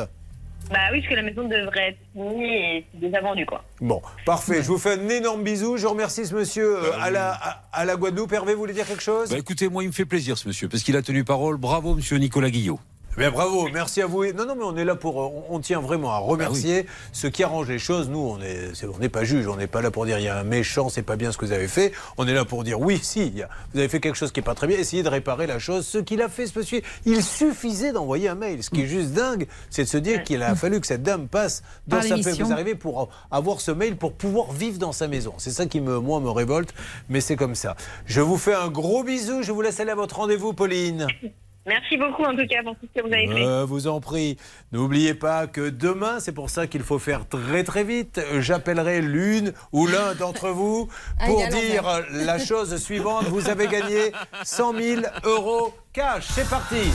Bah 0.70 0.78
oui, 0.92 1.00
parce 1.00 1.10
que 1.10 1.14
la 1.16 1.22
maison 1.22 1.42
devrait 1.48 1.88
être 1.88 1.98
finie 2.12 2.44
et 2.54 2.86
c'est 2.92 3.00
déjà 3.00 3.20
vendu 3.20 3.44
quoi. 3.46 3.64
Bon, 3.80 4.00
parfait. 4.24 4.62
Je 4.62 4.68
vous 4.68 4.78
fais 4.78 4.92
un 4.92 5.08
énorme 5.08 5.42
bisou. 5.42 5.76
Je 5.76 5.88
remercie 5.88 6.24
ce 6.24 6.36
monsieur 6.36 6.76
euh, 6.84 6.92
à, 7.00 7.10
la, 7.10 7.32
à, 7.32 7.64
à 7.72 7.84
la 7.84 7.96
Guadeloupe. 7.96 8.32
Hervé, 8.32 8.52
vous 8.54 8.60
voulez 8.60 8.74
dire 8.74 8.86
quelque 8.86 9.02
chose? 9.02 9.30
Bah, 9.30 9.38
écoutez, 9.38 9.68
moi, 9.68 9.82
il 9.82 9.88
me 9.88 9.92
fait 9.92 10.04
plaisir, 10.04 10.38
ce 10.38 10.46
monsieur, 10.46 10.68
parce 10.68 10.84
qu'il 10.84 10.96
a 10.96 11.02
tenu 11.02 11.24
parole. 11.24 11.56
Bravo, 11.56 11.96
monsieur 11.96 12.18
Nicolas 12.18 12.50
Guillot. 12.50 12.78
Bien, 13.16 13.30
bravo, 13.30 13.68
merci 13.72 14.02
à 14.02 14.06
vous. 14.06 14.24
Non, 14.32 14.44
non, 14.44 14.54
mais 14.56 14.64
on 14.64 14.76
est 14.76 14.84
là 14.84 14.94
pour. 14.94 15.22
euh, 15.22 15.24
On, 15.50 15.56
on 15.56 15.60
tient 15.60 15.80
vraiment 15.80 16.12
à 16.12 16.18
remercier 16.18 16.84
ceux 17.12 17.30
qui 17.30 17.42
arrangent 17.42 17.68
les 17.68 17.78
choses. 17.78 18.10
Nous, 18.10 18.18
on 18.18 18.36
n'est 18.36 18.68
on 18.94 18.98
n'est 18.98 19.08
pas 19.08 19.24
juge, 19.24 19.46
on 19.48 19.56
n'est 19.56 19.66
pas 19.66 19.80
là 19.80 19.90
pour 19.90 20.04
dire 20.04 20.18
il 20.18 20.24
y 20.24 20.28
a 20.28 20.36
un 20.38 20.44
méchant, 20.44 20.90
c'est 20.90 21.02
pas 21.02 21.16
bien 21.16 21.32
ce 21.32 21.38
que 21.38 21.46
vous 21.46 21.52
avez 21.52 21.66
fait. 21.68 21.92
On 22.18 22.28
est 22.28 22.34
là 22.34 22.44
pour 22.44 22.62
dire 22.62 22.78
oui, 22.78 23.00
si, 23.02 23.26
il 23.26 23.36
y 23.38 23.42
a- 23.42 23.48
vous 23.72 23.78
avez 23.78 23.88
fait 23.88 24.00
quelque 24.00 24.16
chose 24.16 24.32
qui 24.32 24.40
est 24.40 24.42
pas 24.42 24.54
très 24.54 24.66
bien, 24.66 24.76
essayez 24.76 25.02
de 25.02 25.08
réparer 25.08 25.46
la 25.46 25.58
chose. 25.58 25.86
Ce 25.86 25.96
qu'il 25.96 26.20
a 26.20 26.28
fait, 26.28 26.46
ce 26.46 26.58
monsieur, 26.58 26.82
il 27.06 27.22
suffisait 27.22 27.92
d'envoyer 27.92 28.28
un 28.28 28.34
mail. 28.34 28.62
Ce 28.62 28.68
qui 28.68 28.82
est 28.82 28.86
juste 28.86 29.12
dingue, 29.12 29.46
c'est 29.70 29.84
de 29.84 29.88
se 29.88 29.96
dire 29.96 30.22
qu'il 30.22 30.42
a 30.42 30.54
fallu 30.54 30.78
que 30.80 30.86
cette 30.86 31.02
dame 31.02 31.26
passe 31.28 31.62
dans 31.86 31.96
Par 31.96 32.04
sa 32.04 32.16
l'émission. 32.16 32.46
Vous 32.46 32.52
arrivez 32.52 32.74
pour 32.74 33.08
avoir 33.30 33.62
ce 33.62 33.70
mail 33.70 33.96
pour 33.96 34.12
pouvoir 34.12 34.52
vivre 34.52 34.78
dans 34.78 34.92
sa 34.92 35.08
maison. 35.08 35.32
C'est 35.38 35.52
ça 35.52 35.64
qui, 35.64 35.80
me, 35.80 35.98
moi, 36.00 36.20
me 36.20 36.28
révolte, 36.30 36.74
mais 37.08 37.22
c'est 37.22 37.36
comme 37.36 37.54
ça. 37.54 37.76
Je 38.04 38.20
vous 38.20 38.36
fais 38.36 38.54
un 38.54 38.68
gros 38.68 39.02
bisou. 39.04 39.42
Je 39.42 39.52
vous 39.52 39.62
laisse 39.62 39.80
aller 39.80 39.90
à 39.92 39.94
votre 39.94 40.16
rendez-vous, 40.16 40.52
Pauline. 40.52 41.06
Merci 41.66 41.96
beaucoup 41.96 42.22
en 42.22 42.36
tout 42.36 42.46
cas 42.46 42.62
pour 42.62 42.76
tout 42.76 42.86
ce 42.94 43.00
que 43.00 43.06
vous 43.06 43.12
avez 43.12 43.26
fait. 43.26 43.44
Euh, 43.44 43.64
vous 43.64 43.88
en 43.88 44.00
prie. 44.00 44.36
N'oubliez 44.72 45.14
pas 45.14 45.46
que 45.46 45.68
demain, 45.68 46.20
c'est 46.20 46.32
pour 46.32 46.48
ça 46.48 46.66
qu'il 46.66 46.82
faut 46.82 47.00
faire 47.00 47.28
très 47.28 47.64
très 47.64 47.82
vite. 47.82 48.20
J'appellerai 48.38 49.00
l'une 49.00 49.52
ou 49.72 49.86
l'un 49.86 50.14
d'entre 50.14 50.50
vous 50.50 50.88
pour 51.26 51.46
dire 51.48 52.04
la 52.12 52.38
chose 52.38 52.76
suivante. 52.76 53.24
Vous 53.24 53.48
avez 53.48 53.66
gagné 53.66 54.12
100 54.44 54.74
000 54.74 55.02
euros 55.24 55.74
cash. 55.92 56.26
C'est 56.30 56.48
parti. 56.48 56.92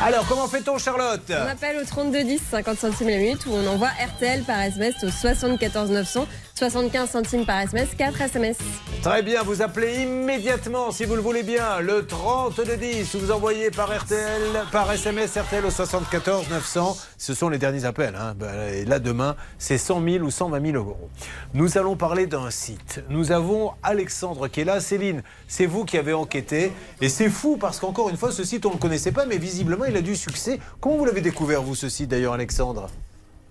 Alors, 0.00 0.24
comment 0.28 0.46
fait-on, 0.46 0.78
Charlotte? 0.78 1.20
On 1.30 1.48
appelle 1.48 1.76
au 1.76 1.84
3210, 1.84 2.40
50 2.50 2.78
centimes 2.78 3.08
la 3.08 3.16
minute, 3.16 3.46
ou 3.46 3.50
on 3.52 3.66
envoie 3.66 3.88
RTL 3.88 4.42
par 4.44 4.60
SMS 4.60 4.94
au 5.02 5.10
74 5.10 5.90
900, 5.90 6.26
75 6.58 7.08
centimes 7.08 7.46
par 7.46 7.60
SMS, 7.60 7.90
4 7.96 8.20
SMS. 8.20 8.56
Très 9.00 9.22
bien, 9.22 9.44
vous 9.44 9.62
appelez 9.62 10.02
immédiatement 10.02 10.90
si 10.90 11.04
vous 11.04 11.14
le 11.14 11.20
voulez 11.20 11.44
bien 11.44 11.78
le 11.78 12.04
30 12.04 12.56
de 12.66 12.74
10 12.74 13.14
vous 13.14 13.30
envoyez 13.30 13.70
par 13.70 13.96
RTL, 13.96 14.42
par 14.72 14.90
SMS 14.90 15.36
RTL 15.38 15.64
au 15.64 15.70
74 15.70 16.48
900. 16.50 16.96
Ce 17.16 17.32
sont 17.32 17.48
les 17.48 17.58
derniers 17.58 17.84
appels. 17.84 18.16
hein. 18.16 18.34
Ben, 18.36 18.74
et 18.74 18.84
là 18.84 18.98
demain, 18.98 19.36
c'est 19.58 19.78
100 19.78 20.02
000 20.02 20.24
ou 20.24 20.32
120 20.32 20.72
000 20.72 20.76
euros. 20.76 21.08
Nous 21.54 21.78
allons 21.78 21.94
parler 21.94 22.26
d'un 22.26 22.50
site. 22.50 23.04
Nous 23.08 23.30
avons 23.30 23.70
Alexandre 23.84 24.48
qui 24.48 24.62
est 24.62 24.64
là. 24.64 24.80
Céline, 24.80 25.22
c'est 25.46 25.66
vous 25.66 25.84
qui 25.84 25.96
avez 25.96 26.12
enquêté. 26.12 26.72
Et 27.00 27.08
c'est 27.08 27.30
fou 27.30 27.56
parce 27.56 27.78
qu'encore 27.78 28.08
une 28.10 28.16
fois, 28.16 28.32
ce 28.32 28.42
site, 28.42 28.66
on 28.66 28.70
ne 28.70 28.74
le 28.74 28.80
connaissait 28.80 29.12
pas, 29.12 29.26
mais 29.26 29.38
visiblement, 29.38 29.84
il 29.84 29.96
a 29.96 30.02
du 30.02 30.16
succès. 30.16 30.58
Comment 30.80 30.96
vous 30.96 31.04
l'avez 31.04 31.20
découvert, 31.20 31.62
vous, 31.62 31.76
ce 31.76 31.88
site 31.88 32.08
d'ailleurs, 32.10 32.32
Alexandre? 32.32 32.88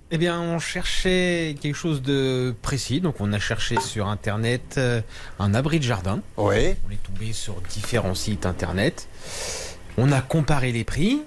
Eh 0.10 0.18
bien, 0.18 0.40
on 0.40 0.58
cherchait 0.58 1.58
quelque 1.62 1.76
chose 1.76 2.02
de 2.02 2.56
précis, 2.62 3.02
donc 3.02 3.16
on 3.20 3.34
a 3.34 3.40
cherché 3.40 3.78
sur 3.82 4.08
Internet 4.08 4.76
euh, 4.78 5.02
un 5.38 5.54
abri 5.54 5.80
de 5.80 5.84
jardin. 5.84 6.22
Oui. 6.38 6.76
On 6.88 6.92
est 6.92 7.04
tombé 7.04 7.34
sur 7.34 7.56
différents 7.70 8.16
sites 8.16 8.46
Internet. 8.46 9.10
On 9.98 10.14
a 10.14 10.22
comparé 10.22 10.72
les 10.72 10.86
prix. 10.86 11.22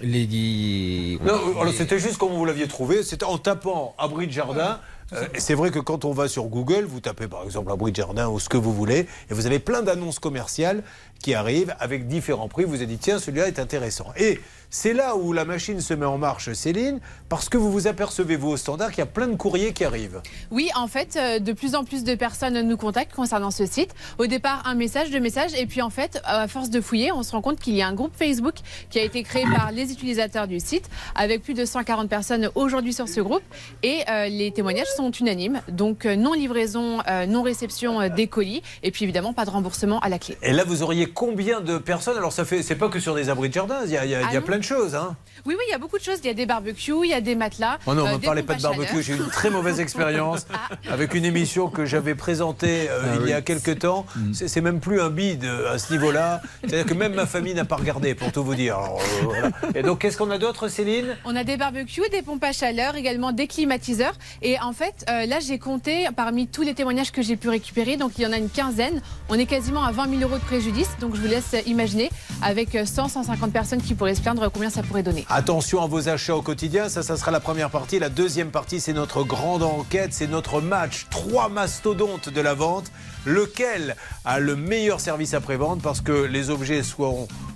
Les 0.00 1.18
Non, 1.24 1.60
alors 1.60 1.72
c'était 1.72 1.98
juste 1.98 2.18
comme 2.18 2.32
vous 2.32 2.44
l'aviez 2.44 2.68
trouvé, 2.68 3.02
c'était 3.02 3.24
en 3.24 3.38
tapant 3.38 3.94
abri 3.98 4.26
de 4.26 4.32
jardin. 4.32 4.80
Euh, 5.12 5.26
c'est 5.38 5.54
vrai 5.54 5.70
que 5.70 5.78
quand 5.78 6.04
on 6.04 6.12
va 6.12 6.28
sur 6.28 6.44
Google, 6.44 6.84
vous 6.84 7.00
tapez 7.00 7.28
par 7.28 7.44
exemple 7.44 7.70
abri 7.70 7.92
de 7.92 7.96
jardin 7.96 8.28
ou 8.28 8.40
ce 8.40 8.48
que 8.48 8.56
vous 8.56 8.72
voulez, 8.72 9.06
et 9.30 9.34
vous 9.34 9.46
avez 9.46 9.58
plein 9.58 9.82
d'annonces 9.82 10.18
commerciales 10.18 10.82
qui 11.24 11.32
arrivent 11.32 11.74
avec 11.80 12.06
différents 12.06 12.48
prix. 12.48 12.64
Vous 12.64 12.74
avez 12.74 12.86
dit, 12.86 12.98
tiens, 12.98 13.18
celui-là 13.18 13.48
est 13.48 13.58
intéressant. 13.58 14.12
Et 14.18 14.42
c'est 14.68 14.92
là 14.92 15.16
où 15.16 15.32
la 15.32 15.44
machine 15.44 15.80
se 15.80 15.94
met 15.94 16.04
en 16.04 16.18
marche, 16.18 16.52
Céline, 16.52 16.98
parce 17.28 17.48
que 17.48 17.56
vous 17.56 17.70
vous 17.70 17.86
apercevez, 17.86 18.34
vous, 18.34 18.50
au 18.50 18.56
standard, 18.56 18.90
qu'il 18.90 18.98
y 18.98 19.02
a 19.02 19.06
plein 19.06 19.28
de 19.28 19.36
courriers 19.36 19.72
qui 19.72 19.84
arrivent. 19.84 20.20
Oui, 20.50 20.68
en 20.74 20.88
fait, 20.88 21.16
euh, 21.16 21.38
de 21.38 21.52
plus 21.52 21.76
en 21.76 21.84
plus 21.84 22.02
de 22.02 22.16
personnes 22.16 22.60
nous 22.60 22.76
contactent 22.76 23.14
concernant 23.14 23.52
ce 23.52 23.66
site. 23.66 23.94
Au 24.18 24.26
départ, 24.26 24.62
un 24.66 24.74
message, 24.74 25.10
deux 25.12 25.20
messages, 25.20 25.54
et 25.54 25.66
puis 25.66 25.80
en 25.80 25.90
fait, 25.90 26.20
à 26.24 26.48
force 26.48 26.70
de 26.70 26.80
fouiller, 26.80 27.12
on 27.12 27.22
se 27.22 27.30
rend 27.30 27.40
compte 27.40 27.60
qu'il 27.60 27.74
y 27.74 27.82
a 27.82 27.86
un 27.86 27.94
groupe 27.94 28.16
Facebook 28.18 28.56
qui 28.90 28.98
a 28.98 29.04
été 29.04 29.22
créé 29.22 29.44
par 29.44 29.70
les 29.70 29.92
utilisateurs 29.92 30.48
du 30.48 30.58
site, 30.58 30.90
avec 31.14 31.42
plus 31.42 31.54
de 31.54 31.64
140 31.64 32.10
personnes 32.10 32.50
aujourd'hui 32.56 32.92
sur 32.92 33.08
ce 33.08 33.20
groupe, 33.20 33.44
et 33.82 34.00
euh, 34.10 34.26
les 34.26 34.50
témoignages 34.50 34.90
sont 34.96 35.12
unanimes. 35.12 35.62
Donc, 35.68 36.04
euh, 36.04 36.16
non 36.16 36.32
livraison, 36.32 36.98
euh, 37.08 37.26
non 37.26 37.42
réception 37.42 38.08
des 38.08 38.26
colis, 38.26 38.62
et 38.82 38.90
puis 38.90 39.04
évidemment, 39.04 39.32
pas 39.32 39.44
de 39.44 39.50
remboursement 39.50 40.00
à 40.00 40.08
la 40.08 40.18
clé. 40.18 40.36
Et 40.42 40.52
là, 40.52 40.64
vous 40.64 40.82
auriez 40.82 41.06
combien 41.14 41.60
de 41.60 41.78
personnes 41.78 42.16
Alors, 42.18 42.32
ça 42.32 42.44
fait, 42.44 42.62
c'est 42.62 42.74
pas 42.74 42.88
que 42.88 43.00
sur 43.00 43.14
des 43.14 43.28
abris 43.30 43.48
de 43.48 43.54
jardin, 43.54 43.78
il 43.84 43.90
y 43.92 43.96
a, 43.96 44.04
il 44.04 44.10
y 44.10 44.14
a- 44.14 44.20
il 44.22 44.32
y 44.32 44.36
a 44.36 44.38
Ah 44.38 44.40
plein 44.40 44.58
de 44.58 44.62
choses. 44.64 44.94
Hein. 44.94 45.16
Oui, 45.46 45.54
oui, 45.56 45.64
il 45.68 45.70
y 45.70 45.74
a 45.74 45.78
beaucoup 45.78 45.98
de 45.98 46.02
choses. 46.02 46.18
Il 46.22 46.26
y 46.26 46.30
a 46.30 46.34
des 46.34 46.46
barbecues, 46.46 46.92
il 47.04 47.10
y 47.10 47.14
a 47.14 47.20
des 47.20 47.34
matelas. 47.34 47.78
Oh 47.86 47.94
non, 47.94 48.06
euh, 48.06 48.12
ne 48.12 48.18
parlez 48.18 48.42
pompes 48.42 48.48
pas 48.48 48.54
de 48.56 48.62
barbecue. 48.62 49.02
J'ai 49.02 49.14
eu 49.14 49.16
une 49.16 49.28
très 49.28 49.50
mauvaise 49.50 49.80
expérience 49.86 50.46
avec 50.90 51.14
une 51.14 51.24
émission 51.24 51.68
que 51.68 51.84
j'avais 51.86 52.14
présentée 52.14 52.88
euh, 52.90 53.02
Ah 53.14 53.18
il 53.22 53.28
y 53.28 53.32
a 53.32 53.40
quelques 53.42 53.78
temps. 53.80 54.06
C'est 54.32 54.48
c'est 54.48 54.60
même 54.60 54.80
plus 54.80 55.00
un 55.00 55.10
bide 55.10 55.44
euh, 55.44 55.72
à 55.74 55.78
ce 55.78 55.92
niveau-là. 55.92 56.40
C'est-à-dire 56.62 56.86
que 56.86 56.94
même 56.94 57.14
ma 57.14 57.26
famille 57.26 57.54
n'a 57.54 57.64
pas 57.64 57.76
regardé, 57.76 58.14
pour 58.14 58.32
tout 58.32 58.42
vous 58.44 58.54
dire. 58.54 58.76
Alors, 58.78 58.98
euh, 59.00 59.24
voilà. 59.24 59.50
Et 59.74 59.82
donc, 59.82 60.00
qu'est-ce 60.00 60.16
qu'on 60.18 60.30
a 60.30 60.38
d'autre, 60.38 60.68
Céline? 60.68 61.16
On 61.24 61.36
a 61.36 61.44
des 61.44 61.56
barbecues, 61.56 62.02
des 62.10 62.22
pompes 62.22 62.42
à 62.44 62.52
chaleur, 62.52 62.96
également 62.96 63.32
des 63.32 63.46
climatiseurs. 63.46 64.14
Et 64.42 64.58
en 64.60 64.72
fait, 64.72 65.04
euh, 65.08 65.26
là, 65.26 65.38
j'ai 65.40 65.58
compté 65.58 66.06
parmi 66.16 66.46
tous 66.48 66.62
les 66.62 66.74
témoignages 66.74 67.12
que 67.12 67.22
j'ai 67.22 67.36
pu 67.36 67.48
récupérer, 67.48 67.96
donc 67.96 68.12
il 68.18 68.22
y 68.22 68.26
en 68.26 68.32
a 68.32 68.36
une 68.38 68.48
quinzaine. 68.50 69.00
On 69.28 69.38
est 69.38 69.46
quasiment 69.46 69.84
à 69.84 69.92
20 69.92 70.08
000 70.18 70.22
euros 70.22 70.36
de 70.38 70.44
préjudice, 70.44 70.88
donc 71.04 71.16
je 71.16 71.20
vous 71.20 71.28
laisse 71.28 71.54
imaginer, 71.66 72.10
avec 72.40 72.78
100, 72.84 73.08
150 73.08 73.52
personnes 73.52 73.82
qui 73.82 73.94
pourraient 73.94 74.14
se 74.14 74.22
plaindre 74.22 74.50
combien 74.50 74.70
ça 74.70 74.82
pourrait 74.82 75.02
donner. 75.02 75.26
Attention 75.28 75.82
à 75.82 75.86
vos 75.86 76.08
achats 76.08 76.34
au 76.34 76.40
quotidien, 76.40 76.88
ça, 76.88 77.02
ça 77.02 77.16
sera 77.18 77.30
la 77.30 77.40
première 77.40 77.68
partie. 77.68 77.98
La 77.98 78.08
deuxième 78.08 78.50
partie, 78.50 78.80
c'est 78.80 78.94
notre 78.94 79.22
grande 79.22 79.62
enquête, 79.62 80.14
c'est 80.14 80.26
notre 80.26 80.62
match. 80.62 81.06
Trois 81.10 81.50
mastodontes 81.50 82.30
de 82.30 82.40
la 82.40 82.54
vente. 82.54 82.90
Lequel 83.26 83.96
a 84.24 84.38
le 84.38 84.56
meilleur 84.56 85.00
service 85.00 85.34
après-vente? 85.34 85.82
Parce 85.82 86.00
que 86.00 86.12
les 86.12 86.48
objets 86.48 86.82
soit, 86.82 87.12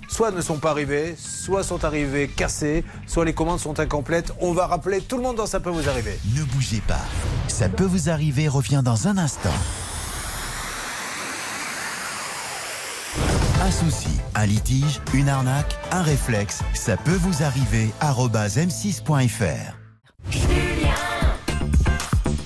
soit 0.09 0.31
ne 0.31 0.41
sont 0.41 0.57
pas 0.57 0.71
arrivés, 0.71 1.15
soit 1.17 1.63
sont 1.63 1.83
arrivés 1.83 2.27
cassés, 2.27 2.83
soit 3.07 3.25
les 3.25 3.33
commandes 3.33 3.59
sont 3.59 3.79
incomplètes. 3.79 4.31
On 4.41 4.53
va 4.53 4.67
rappeler 4.67 5.01
tout 5.01 5.17
le 5.17 5.23
monde 5.23 5.37
dans 5.37 5.47
Ça 5.47 5.59
peut 5.59 5.71
vous 5.71 5.89
arriver. 5.89 6.19
Ne 6.35 6.43
bougez 6.43 6.81
pas. 6.87 7.01
Ça 7.47 7.67
peut 7.67 7.85
vous 7.85 8.09
arriver 8.09 8.47
revient 8.47 8.81
dans 8.83 9.07
un 9.07 9.17
instant. 9.17 9.49
Souci, 13.79 14.09
un 14.35 14.45
litige, 14.45 14.99
une 15.13 15.29
arnaque, 15.29 15.77
un 15.91 16.01
réflexe, 16.01 16.59
ça 16.73 16.97
peut 16.97 17.15
vous 17.15 17.43
arriver. 17.43 17.87
arobase 18.01 18.57
m6.fr. 18.57 19.73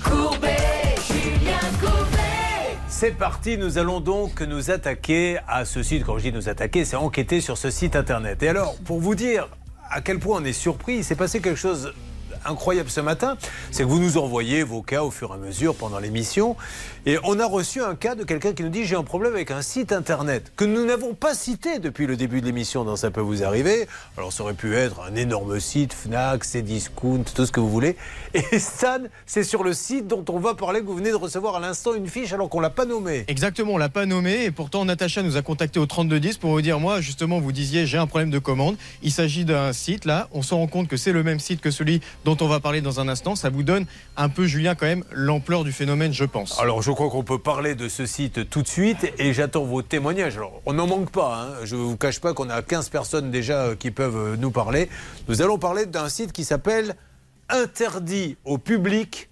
Courbet, 0.04 0.94
Julien 1.04 1.58
Courbet. 1.80 2.78
C'est 2.88 3.10
parti, 3.10 3.58
nous 3.58 3.78
allons 3.78 3.98
donc 3.98 4.42
nous 4.42 4.70
attaquer 4.70 5.38
à 5.48 5.64
ce 5.64 5.82
site. 5.82 6.04
Quand 6.04 6.18
je 6.18 6.22
dis 6.22 6.32
nous 6.32 6.48
attaquer, 6.48 6.84
c'est 6.84 6.94
enquêter 6.94 7.40
sur 7.40 7.58
ce 7.58 7.68
site 7.68 7.96
internet. 7.96 8.44
Et 8.44 8.48
alors, 8.48 8.76
pour 8.84 9.00
vous 9.00 9.16
dire 9.16 9.48
à 9.90 10.00
quel 10.02 10.20
point 10.20 10.40
on 10.40 10.44
est 10.44 10.52
surpris, 10.52 10.98
il 10.98 11.04
s'est 11.04 11.16
passé 11.16 11.40
quelque 11.40 11.58
chose 11.58 11.92
incroyable 12.44 12.90
ce 12.90 13.00
matin, 13.00 13.36
c'est 13.70 13.84
que 13.84 13.88
vous 13.88 13.98
nous 13.98 14.18
envoyez 14.18 14.62
vos 14.62 14.82
cas 14.82 15.02
au 15.02 15.10
fur 15.10 15.30
et 15.30 15.34
à 15.34 15.36
mesure 15.38 15.74
pendant 15.74 15.98
l'émission. 15.98 16.56
Et 17.06 17.18
on 17.22 17.38
a 17.38 17.44
reçu 17.44 17.82
un 17.82 17.96
cas 17.96 18.14
de 18.14 18.24
quelqu'un 18.24 18.54
qui 18.54 18.62
nous 18.62 18.70
dit 18.70 18.86
j'ai 18.86 18.96
un 18.96 19.02
problème 19.02 19.34
avec 19.34 19.50
un 19.50 19.60
site 19.60 19.92
internet 19.92 20.50
que 20.56 20.64
nous 20.64 20.86
n'avons 20.86 21.12
pas 21.12 21.34
cité 21.34 21.78
depuis 21.78 22.06
le 22.06 22.16
début 22.16 22.40
de 22.40 22.46
l'émission 22.46 22.82
dans 22.82 22.96
Ça 22.96 23.10
peut 23.10 23.20
vous 23.20 23.44
arriver. 23.44 23.86
Alors 24.16 24.32
ça 24.32 24.42
aurait 24.42 24.54
pu 24.54 24.74
être 24.74 25.02
un 25.02 25.14
énorme 25.14 25.60
site, 25.60 25.92
Fnac, 25.92 26.44
Cdiscount, 26.44 27.24
tout 27.34 27.44
ce 27.44 27.52
que 27.52 27.60
vous 27.60 27.68
voulez. 27.68 27.96
Et 28.32 28.58
Stan, 28.58 29.00
c'est 29.26 29.44
sur 29.44 29.64
le 29.64 29.74
site 29.74 30.06
dont 30.06 30.24
on 30.30 30.38
va 30.38 30.54
parler 30.54 30.80
que 30.80 30.86
vous 30.86 30.96
venez 30.96 31.10
de 31.10 31.16
recevoir 31.16 31.56
à 31.56 31.60
l'instant 31.60 31.92
une 31.92 32.06
fiche 32.06 32.32
alors 32.32 32.48
qu'on 32.48 32.60
l'a 32.60 32.70
pas 32.70 32.86
nommé. 32.86 33.24
Exactement, 33.28 33.74
on 33.74 33.76
l'a 33.78 33.90
pas 33.90 34.06
nommé 34.06 34.44
et 34.44 34.50
pourtant 34.50 34.86
Natacha 34.86 35.22
nous 35.22 35.36
a 35.36 35.42
contacté 35.42 35.78
au 35.78 35.84
3210 35.84 36.38
pour 36.38 36.52
vous 36.52 36.62
dire 36.62 36.80
moi 36.80 37.02
justement 37.02 37.38
vous 37.38 37.52
disiez 37.52 37.84
j'ai 37.84 37.98
un 37.98 38.06
problème 38.06 38.30
de 38.30 38.38
commande. 38.38 38.78
Il 39.02 39.12
s'agit 39.12 39.44
d'un 39.44 39.74
site 39.74 40.06
là, 40.06 40.28
on 40.32 40.40
se 40.40 40.54
rend 40.54 40.68
compte 40.68 40.88
que 40.88 40.96
c'est 40.96 41.12
le 41.12 41.22
même 41.22 41.38
site 41.38 41.60
que 41.60 41.70
celui 41.70 42.00
dont 42.24 42.38
on 42.40 42.48
va 42.48 42.60
parler 42.60 42.80
dans 42.80 42.98
un 42.98 43.08
instant. 43.08 43.36
Ça 43.36 43.50
vous 43.50 43.62
donne 43.62 43.84
un 44.16 44.30
peu 44.30 44.46
Julien 44.46 44.74
quand 44.74 44.86
même 44.86 45.04
l'ampleur 45.12 45.64
du 45.64 45.72
phénomène 45.72 46.14
je 46.14 46.24
pense. 46.24 46.58
Alors 46.58 46.80
je 46.80 46.93
crois 46.94 47.10
qu'on 47.10 47.24
peut 47.24 47.38
parler 47.38 47.74
de 47.74 47.88
ce 47.88 48.06
site 48.06 48.48
tout 48.48 48.62
de 48.62 48.68
suite 48.68 49.12
et 49.18 49.32
j'attends 49.32 49.64
vos 49.64 49.82
témoignages. 49.82 50.36
Alors 50.36 50.60
on 50.66 50.72
n'en 50.72 50.86
manque 50.86 51.10
pas, 51.10 51.42
hein. 51.42 51.64
je 51.64 51.76
ne 51.76 51.80
vous 51.80 51.96
cache 51.96 52.20
pas 52.20 52.34
qu'on 52.34 52.50
a 52.50 52.62
15 52.62 52.88
personnes 52.88 53.30
déjà 53.30 53.62
euh, 53.62 53.74
qui 53.76 53.90
peuvent 53.90 54.16
euh, 54.16 54.36
nous 54.36 54.50
parler. 54.50 54.88
Nous 55.28 55.42
allons 55.42 55.58
parler 55.58 55.86
d'un 55.86 56.08
site 56.08 56.32
qui 56.32 56.44
s'appelle 56.44 56.96
interdit 57.48 58.36
au 58.44 58.58
public.fr. 58.58 59.28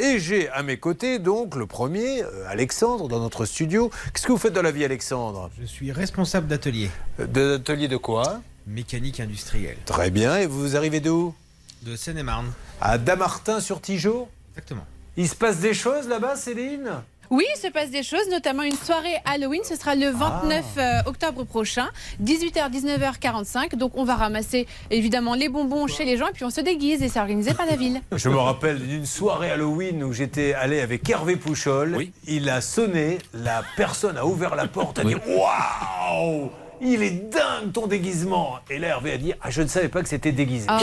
Et 0.00 0.20
j'ai 0.20 0.48
à 0.50 0.62
mes 0.62 0.76
côtés 0.76 1.18
donc 1.18 1.56
le 1.56 1.66
premier, 1.66 2.22
euh, 2.22 2.48
Alexandre, 2.48 3.08
dans 3.08 3.18
notre 3.18 3.44
studio. 3.44 3.90
Qu'est-ce 4.12 4.26
que 4.26 4.32
vous 4.32 4.38
faites 4.38 4.52
dans 4.52 4.62
la 4.62 4.70
vie, 4.70 4.84
Alexandre? 4.84 5.50
Je 5.60 5.66
suis 5.66 5.90
responsable 5.90 6.46
d'atelier. 6.46 6.90
D'atelier 7.18 7.88
de 7.88 7.96
quoi? 7.96 8.40
Mécanique 8.68 9.18
industrielle. 9.18 9.78
Très 9.86 10.10
bien. 10.10 10.36
Et 10.36 10.46
vous 10.46 10.76
arrivez 10.76 11.00
d'où 11.00 11.34
De 11.82 11.96
Seine-et-Marne. 11.96 12.52
À 12.80 12.96
Damartin-sur-Tigeot 12.98 14.28
Exactement. 14.52 14.86
Il 15.20 15.28
se 15.28 15.34
passe 15.34 15.58
des 15.58 15.74
choses 15.74 16.06
là-bas, 16.06 16.36
Céline? 16.36 16.92
Oui, 17.28 17.44
il 17.52 17.58
se 17.58 17.66
passe 17.66 17.90
des 17.90 18.04
choses, 18.04 18.30
notamment 18.30 18.62
une 18.62 18.76
soirée 18.76 19.16
Halloween. 19.24 19.62
Ce 19.64 19.74
sera 19.74 19.96
le 19.96 20.10
29 20.10 20.64
euh, 20.76 21.00
octobre 21.06 21.42
prochain, 21.42 21.88
18h, 22.22 22.70
19h45. 22.70 23.74
Donc, 23.74 23.90
on 23.96 24.04
va 24.04 24.14
ramasser 24.14 24.68
évidemment 24.92 25.34
les 25.34 25.48
bonbons 25.48 25.88
chez 25.88 26.04
les 26.04 26.16
gens 26.16 26.28
et 26.28 26.32
puis 26.32 26.44
on 26.44 26.50
se 26.50 26.60
déguise 26.60 27.02
et 27.02 27.08
c'est 27.08 27.18
organisé 27.18 27.52
par 27.52 27.66
la 27.66 27.74
ville. 27.74 28.00
Je 28.16 28.28
me 28.28 28.36
rappelle 28.36 28.78
d'une 28.78 29.06
soirée 29.06 29.50
Halloween 29.50 30.04
où 30.04 30.12
j'étais 30.12 30.54
allé 30.54 30.78
avec 30.78 31.10
Hervé 31.10 31.34
Pouchol. 31.34 32.06
Il 32.28 32.48
a 32.48 32.60
sonné, 32.60 33.18
la 33.34 33.64
personne 33.76 34.16
a 34.18 34.24
ouvert 34.24 34.54
la 34.54 34.68
porte, 34.68 35.00
a 35.00 35.04
dit 35.04 35.16
Waouh 35.26 36.52
il 36.80 37.02
est 37.02 37.30
dingue 37.30 37.72
ton 37.72 37.86
déguisement 37.86 38.58
Et 38.70 38.78
là, 38.78 38.88
Hervé 38.88 39.12
a 39.12 39.16
dit 39.18 39.32
Ah, 39.40 39.50
je 39.50 39.62
ne 39.62 39.66
savais 39.68 39.88
pas 39.88 40.02
que 40.02 40.08
c'était 40.08 40.32
déguisé. 40.32 40.66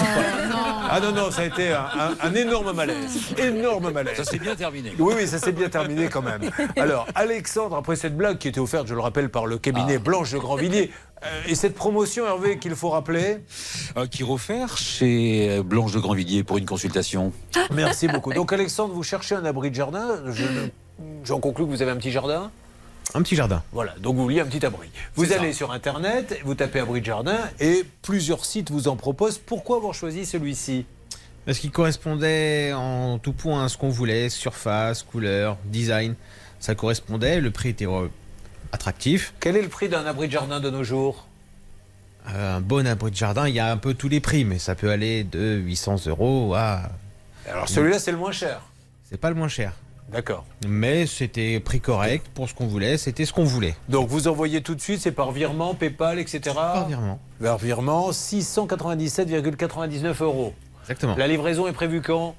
Oh, 0.57 0.87
Ah 0.89 0.99
non, 0.99 1.11
non, 1.11 1.31
ça 1.31 1.41
a 1.41 1.45
été 1.45 1.73
un, 1.73 1.79
un- 1.81 2.15
un 2.21 2.33
énorme 2.35 2.71
malaise. 2.73 3.17
Énorme 3.37 3.91
malaise. 3.91 4.15
Ça 4.17 4.23
s'est 4.23 4.37
bien 4.37 4.55
terminé. 4.55 4.93
Oui, 4.99 5.13
oui, 5.17 5.27
ça 5.27 5.39
s'est 5.39 5.51
bien 5.51 5.67
terminé 5.69 6.07
quand 6.09 6.21
même. 6.21 6.41
Alors, 6.77 7.07
Alexandre, 7.15 7.75
après 7.75 7.95
cette 7.95 8.15
blague 8.15 8.37
qui 8.37 8.47
était 8.47 8.59
offerte, 8.59 8.87
je 8.87 8.93
le 8.93 8.99
rappelle, 9.01 9.29
par 9.29 9.45
le 9.47 9.57
cabinet 9.57 9.97
Blanche 9.97 10.31
de 10.31 10.37
Grandvilliers, 10.37 10.91
euh, 11.23 11.41
et 11.47 11.55
cette 11.55 11.73
promotion, 11.75 12.25
Hervé, 12.27 12.59
qu'il 12.59 12.75
faut 12.75 12.89
rappeler 12.89 13.37
Euh, 13.97 14.05
qui 14.05 14.23
refaire 14.23 14.77
chez 14.77 15.49
euh, 15.49 15.63
Blanche 15.63 15.91
de 15.91 15.99
Grandvilliers 15.99 16.43
pour 16.43 16.57
une 16.57 16.65
consultation. 16.65 17.31
Merci 17.71 18.07
beaucoup. 18.07 18.31
Donc, 18.33 18.53
Alexandre, 18.53 18.93
vous 18.93 19.03
cherchez 19.03 19.33
un 19.35 19.43
abri 19.45 19.71
de 19.71 19.75
jardin. 19.75 20.19
Je- 20.31 20.43
J'en 21.25 21.39
conclus 21.39 21.65
que 21.65 21.71
vous 21.71 21.81
avez 21.81 21.91
un 21.91 21.97
petit 21.97 22.11
jardin? 22.11 22.51
Un 23.13 23.21
petit 23.21 23.35
jardin. 23.35 23.63
Voilà, 23.71 23.93
donc 23.99 24.15
vous 24.15 24.23
vouliez 24.23 24.41
un 24.41 24.45
petit 24.45 24.65
abri. 24.65 24.89
Vous 25.15 25.31
allez 25.31 25.53
sur 25.53 25.71
Internet, 25.71 26.37
vous 26.43 26.55
tapez 26.55 26.79
abri 26.79 26.99
de 27.01 27.05
jardin 27.05 27.37
et 27.59 27.85
plusieurs 28.01 28.43
sites 28.45 28.71
vous 28.71 28.87
en 28.87 28.95
proposent. 28.95 29.37
Pourquoi 29.37 29.77
avoir 29.77 29.93
choisi 29.93 30.25
celui-ci? 30.25 30.85
Parce 31.45 31.59
qu'il 31.59 31.71
correspondait 31.71 32.73
en 32.73 33.19
tout 33.19 33.31
point 33.33 33.65
à 33.65 33.69
ce 33.69 33.77
qu'on 33.77 33.89
voulait, 33.89 34.29
surface, 34.29 35.03
couleur, 35.03 35.57
design. 35.65 36.15
Ça 36.59 36.73
correspondait, 36.73 37.39
le 37.39 37.51
prix 37.51 37.69
était 37.69 37.85
euh, 37.87 38.07
attractif. 38.71 39.33
Quel 39.39 39.55
est 39.55 39.61
le 39.61 39.69
prix 39.69 39.87
d'un 39.87 40.05
abri 40.05 40.27
de 40.27 40.31
jardin 40.33 40.59
de 40.59 40.71
nos 40.71 40.83
jours? 40.83 41.27
Euh, 42.29 42.57
Un 42.57 42.61
bon 42.61 42.87
abri 42.87 43.11
de 43.11 43.15
jardin, 43.15 43.47
il 43.47 43.53
y 43.53 43.59
a 43.59 43.71
un 43.71 43.77
peu 43.77 43.93
tous 43.93 44.09
les 44.09 44.19
prix, 44.19 44.43
mais 44.43 44.57
ça 44.57 44.73
peut 44.73 44.89
aller 44.89 45.23
de 45.23 45.55
800 45.57 46.07
euros 46.07 46.55
à... 46.55 46.89
Alors 47.47 47.69
celui-là, 47.69 47.99
c'est 47.99 48.11
le 48.11 48.17
moins 48.17 48.31
cher. 48.31 48.61
C'est 49.07 49.19
pas 49.19 49.29
le 49.29 49.35
moins 49.35 49.47
cher. 49.47 49.73
D'accord. 50.11 50.45
Mais 50.67 51.07
c'était 51.07 51.59
prix 51.59 51.81
correct 51.81 52.27
pour 52.33 52.47
ce 52.47 52.53
qu'on 52.53 52.67
voulait, 52.67 52.97
c'était 52.97 53.25
ce 53.25 53.33
qu'on 53.33 53.43
voulait. 53.43 53.75
Donc 53.89 54.07
vous 54.07 54.27
envoyez 54.27 54.61
tout 54.61 54.75
de 54.75 54.81
suite, 54.81 55.01
c'est 55.01 55.11
par 55.11 55.31
virement, 55.31 55.73
PayPal, 55.73 56.19
etc. 56.19 56.51
Par 56.53 56.87
virement. 56.87 57.19
Par 57.41 57.57
virement, 57.57 58.11
697,99 58.11 60.23
euros. 60.23 60.53
Exactement. 60.83 61.15
La 61.15 61.27
livraison 61.27 61.67
est 61.67 61.73
prévue 61.73 62.01
quand? 62.01 62.35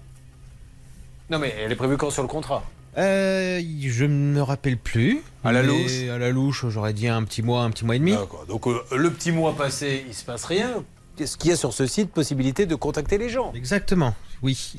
Non 1.28 1.40
mais 1.40 1.52
elle 1.58 1.72
est 1.72 1.76
prévue 1.76 1.96
quand 1.96 2.10
sur 2.10 2.22
le 2.22 2.28
contrat? 2.28 2.62
Euh, 2.98 3.60
je 3.80 4.04
ne 4.04 4.32
me 4.32 4.42
rappelle 4.42 4.78
plus. 4.78 5.22
À 5.44 5.52
la 5.52 5.62
louche? 5.62 6.04
À 6.10 6.18
la 6.18 6.30
louche, 6.30 6.66
j'aurais 6.68 6.92
dit 6.92 7.08
un 7.08 7.24
petit 7.24 7.42
mois, 7.42 7.62
un 7.62 7.70
petit 7.70 7.84
mois 7.84 7.96
et 7.96 7.98
demi. 7.98 8.12
D'accord. 8.12 8.46
Donc 8.46 8.68
euh, 8.68 8.80
le 8.96 9.10
petit 9.10 9.32
mois 9.32 9.54
passé, 9.54 10.04
il 10.08 10.14
se 10.14 10.24
passe 10.24 10.44
rien. 10.44 10.84
Est-ce 11.18 11.36
qu'il 11.36 11.50
y 11.50 11.52
a 11.52 11.56
sur 11.56 11.72
ce 11.72 11.86
site 11.86 12.10
possibilité 12.10 12.66
de 12.66 12.74
contacter 12.74 13.16
les 13.18 13.28
gens 13.28 13.52
Exactement. 13.54 14.14
Oui, 14.42 14.74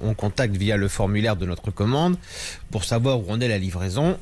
on 0.00 0.14
contacte 0.14 0.56
via 0.56 0.76
le 0.76 0.88
formulaire 0.88 1.36
de 1.36 1.46
notre 1.46 1.70
commande 1.70 2.16
pour 2.70 2.84
savoir 2.84 3.18
où 3.20 3.30
en 3.30 3.40
est 3.40 3.48
la 3.48 3.58
livraison. 3.58 4.18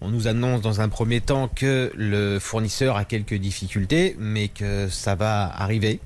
On 0.00 0.08
nous 0.08 0.26
annonce 0.26 0.60
dans 0.62 0.80
un 0.80 0.88
premier 0.88 1.20
temps 1.20 1.48
que 1.48 1.92
le 1.94 2.38
fournisseur 2.38 2.96
a 2.96 3.04
quelques 3.04 3.34
difficultés, 3.34 4.16
mais 4.18 4.48
que 4.48 4.88
ça 4.88 5.14
va 5.14 5.44
arriver. 5.56 6.00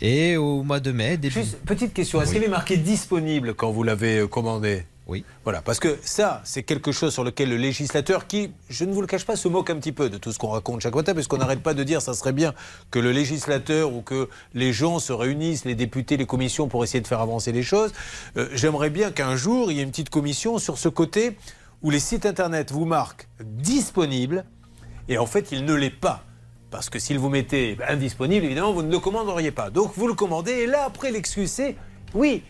Et 0.00 0.36
au 0.36 0.62
mois 0.62 0.80
de 0.80 0.92
mai, 0.92 1.16
début... 1.16 1.34
Juste, 1.34 1.58
petite 1.64 1.92
question, 1.94 2.20
est-ce 2.20 2.30
Oui. 2.30 2.36
qu'il 2.36 2.44
est 2.44 2.48
marqué 2.50 2.76
disponible 2.76 3.54
quand 3.54 3.70
vous 3.70 3.82
l'avez 3.82 4.26
commandé? 4.28 4.84
Oui. 5.06 5.24
Voilà, 5.44 5.62
parce 5.62 5.78
que 5.78 5.98
ça, 6.02 6.40
c'est 6.44 6.64
quelque 6.64 6.90
chose 6.90 7.12
sur 7.12 7.22
lequel 7.22 7.48
le 7.50 7.56
législateur, 7.56 8.26
qui, 8.26 8.50
je 8.68 8.84
ne 8.84 8.92
vous 8.92 9.00
le 9.00 9.06
cache 9.06 9.24
pas, 9.24 9.36
se 9.36 9.46
moque 9.46 9.70
un 9.70 9.76
petit 9.76 9.92
peu 9.92 10.10
de 10.10 10.18
tout 10.18 10.32
ce 10.32 10.38
qu'on 10.38 10.48
raconte 10.48 10.80
chaque 10.80 10.96
matin, 10.96 11.14
parce 11.14 11.28
qu'on 11.28 11.36
n'arrête 11.36 11.62
pas 11.62 11.74
de 11.74 11.84
dire 11.84 12.02
ça 12.02 12.12
serait 12.12 12.32
bien 12.32 12.54
que 12.90 12.98
le 12.98 13.12
législateur 13.12 13.92
ou 13.92 14.02
que 14.02 14.28
les 14.54 14.72
gens 14.72 14.98
se 14.98 15.12
réunissent, 15.12 15.64
les 15.64 15.76
députés, 15.76 16.16
les 16.16 16.26
commissions, 16.26 16.66
pour 16.66 16.82
essayer 16.82 17.00
de 17.00 17.06
faire 17.06 17.20
avancer 17.20 17.52
les 17.52 17.62
choses. 17.62 17.92
Euh, 18.36 18.48
J'aimerais 18.52 18.90
bien 18.90 19.12
qu'un 19.12 19.36
jour, 19.36 19.70
il 19.70 19.76
y 19.76 19.80
ait 19.80 19.84
une 19.84 19.90
petite 19.90 20.10
commission 20.10 20.58
sur 20.58 20.76
ce 20.76 20.88
côté 20.88 21.36
où 21.82 21.90
les 21.90 22.00
sites 22.00 22.26
internet 22.26 22.72
vous 22.72 22.84
marquent 22.84 23.28
disponible, 23.40 24.44
et 25.08 25.18
en 25.18 25.26
fait, 25.26 25.52
il 25.52 25.64
ne 25.64 25.74
l'est 25.74 25.90
pas. 25.90 26.24
Parce 26.72 26.90
que 26.90 26.98
s'il 26.98 27.20
vous 27.20 27.28
mettez 27.28 27.78
indisponible, 27.88 28.44
évidemment, 28.44 28.72
vous 28.72 28.82
ne 28.82 28.90
le 28.90 28.98
commanderiez 28.98 29.52
pas. 29.52 29.70
Donc 29.70 29.92
vous 29.94 30.08
le 30.08 30.14
commandez, 30.14 30.50
et 30.50 30.66
là, 30.66 30.82
après, 30.84 31.12
l'excuse, 31.12 31.48
c'est 31.48 31.76
oui, 32.12 32.42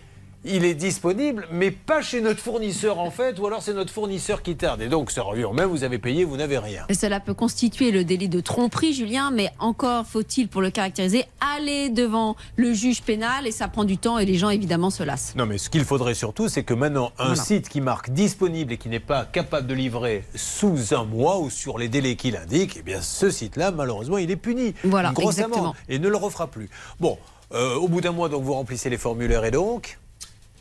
il 0.46 0.64
est 0.64 0.74
disponible, 0.74 1.46
mais 1.50 1.70
pas 1.70 2.02
chez 2.02 2.20
notre 2.20 2.40
fournisseur, 2.40 2.98
en 2.98 3.10
fait, 3.10 3.38
ou 3.38 3.46
alors 3.46 3.62
c'est 3.62 3.74
notre 3.74 3.92
fournisseur 3.92 4.42
qui 4.42 4.56
tarde. 4.56 4.80
Et 4.80 4.88
donc, 4.88 5.10
ça 5.10 5.22
revient 5.22 5.44
au 5.44 5.52
même, 5.52 5.68
vous 5.68 5.84
avez 5.84 5.98
payé, 5.98 6.24
vous 6.24 6.36
n'avez 6.36 6.58
rien. 6.58 6.84
Et 6.88 6.94
Cela 6.94 7.20
peut 7.20 7.34
constituer 7.34 7.90
le 7.90 8.04
délit 8.04 8.28
de 8.28 8.40
tromperie, 8.40 8.94
Julien, 8.94 9.30
mais 9.30 9.50
encore 9.58 10.06
faut-il, 10.06 10.48
pour 10.48 10.62
le 10.62 10.70
caractériser, 10.70 11.24
aller 11.56 11.88
devant 11.90 12.36
le 12.56 12.72
juge 12.72 13.02
pénal 13.02 13.46
et 13.46 13.50
ça 13.52 13.68
prend 13.68 13.84
du 13.84 13.98
temps 13.98 14.18
et 14.18 14.24
les 14.24 14.36
gens, 14.36 14.50
évidemment, 14.50 14.90
se 14.90 15.02
lassent. 15.02 15.34
Non, 15.36 15.46
mais 15.46 15.58
ce 15.58 15.68
qu'il 15.70 15.84
faudrait 15.84 16.14
surtout, 16.14 16.48
c'est 16.48 16.62
que 16.64 16.74
maintenant, 16.74 17.12
un 17.18 17.26
Voilà. 17.28 17.42
site 17.42 17.68
qui 17.68 17.80
marque 17.80 18.10
disponible 18.10 18.72
et 18.72 18.78
qui 18.78 18.88
n'est 18.88 19.00
pas 19.00 19.24
capable 19.24 19.66
de 19.66 19.74
livrer 19.74 20.24
sous 20.34 20.94
un 20.94 21.04
mois 21.04 21.38
ou 21.38 21.50
sur 21.50 21.78
les 21.78 21.88
délais 21.88 22.16
qu'il 22.16 22.36
indique, 22.36 22.76
eh 22.78 22.82
bien, 22.82 23.00
ce 23.02 23.30
site-là, 23.30 23.70
malheureusement, 23.72 24.18
il 24.18 24.30
est 24.30 24.36
puni. 24.36 24.74
Voilà, 24.84 25.08
Une 25.08 25.14
grosse 25.14 25.34
exactement. 25.38 25.62
amende. 25.62 25.74
Et 25.88 25.98
ne 25.98 26.08
le 26.08 26.16
refera 26.16 26.46
plus. 26.46 26.68
Bon, 27.00 27.18
euh, 27.54 27.74
au 27.76 27.88
bout 27.88 28.00
d'un 28.00 28.12
mois, 28.12 28.28
donc, 28.28 28.42
vous 28.42 28.54
remplissez 28.54 28.90
les 28.90 28.98
formulaires 28.98 29.44
et 29.44 29.50
donc. 29.50 29.98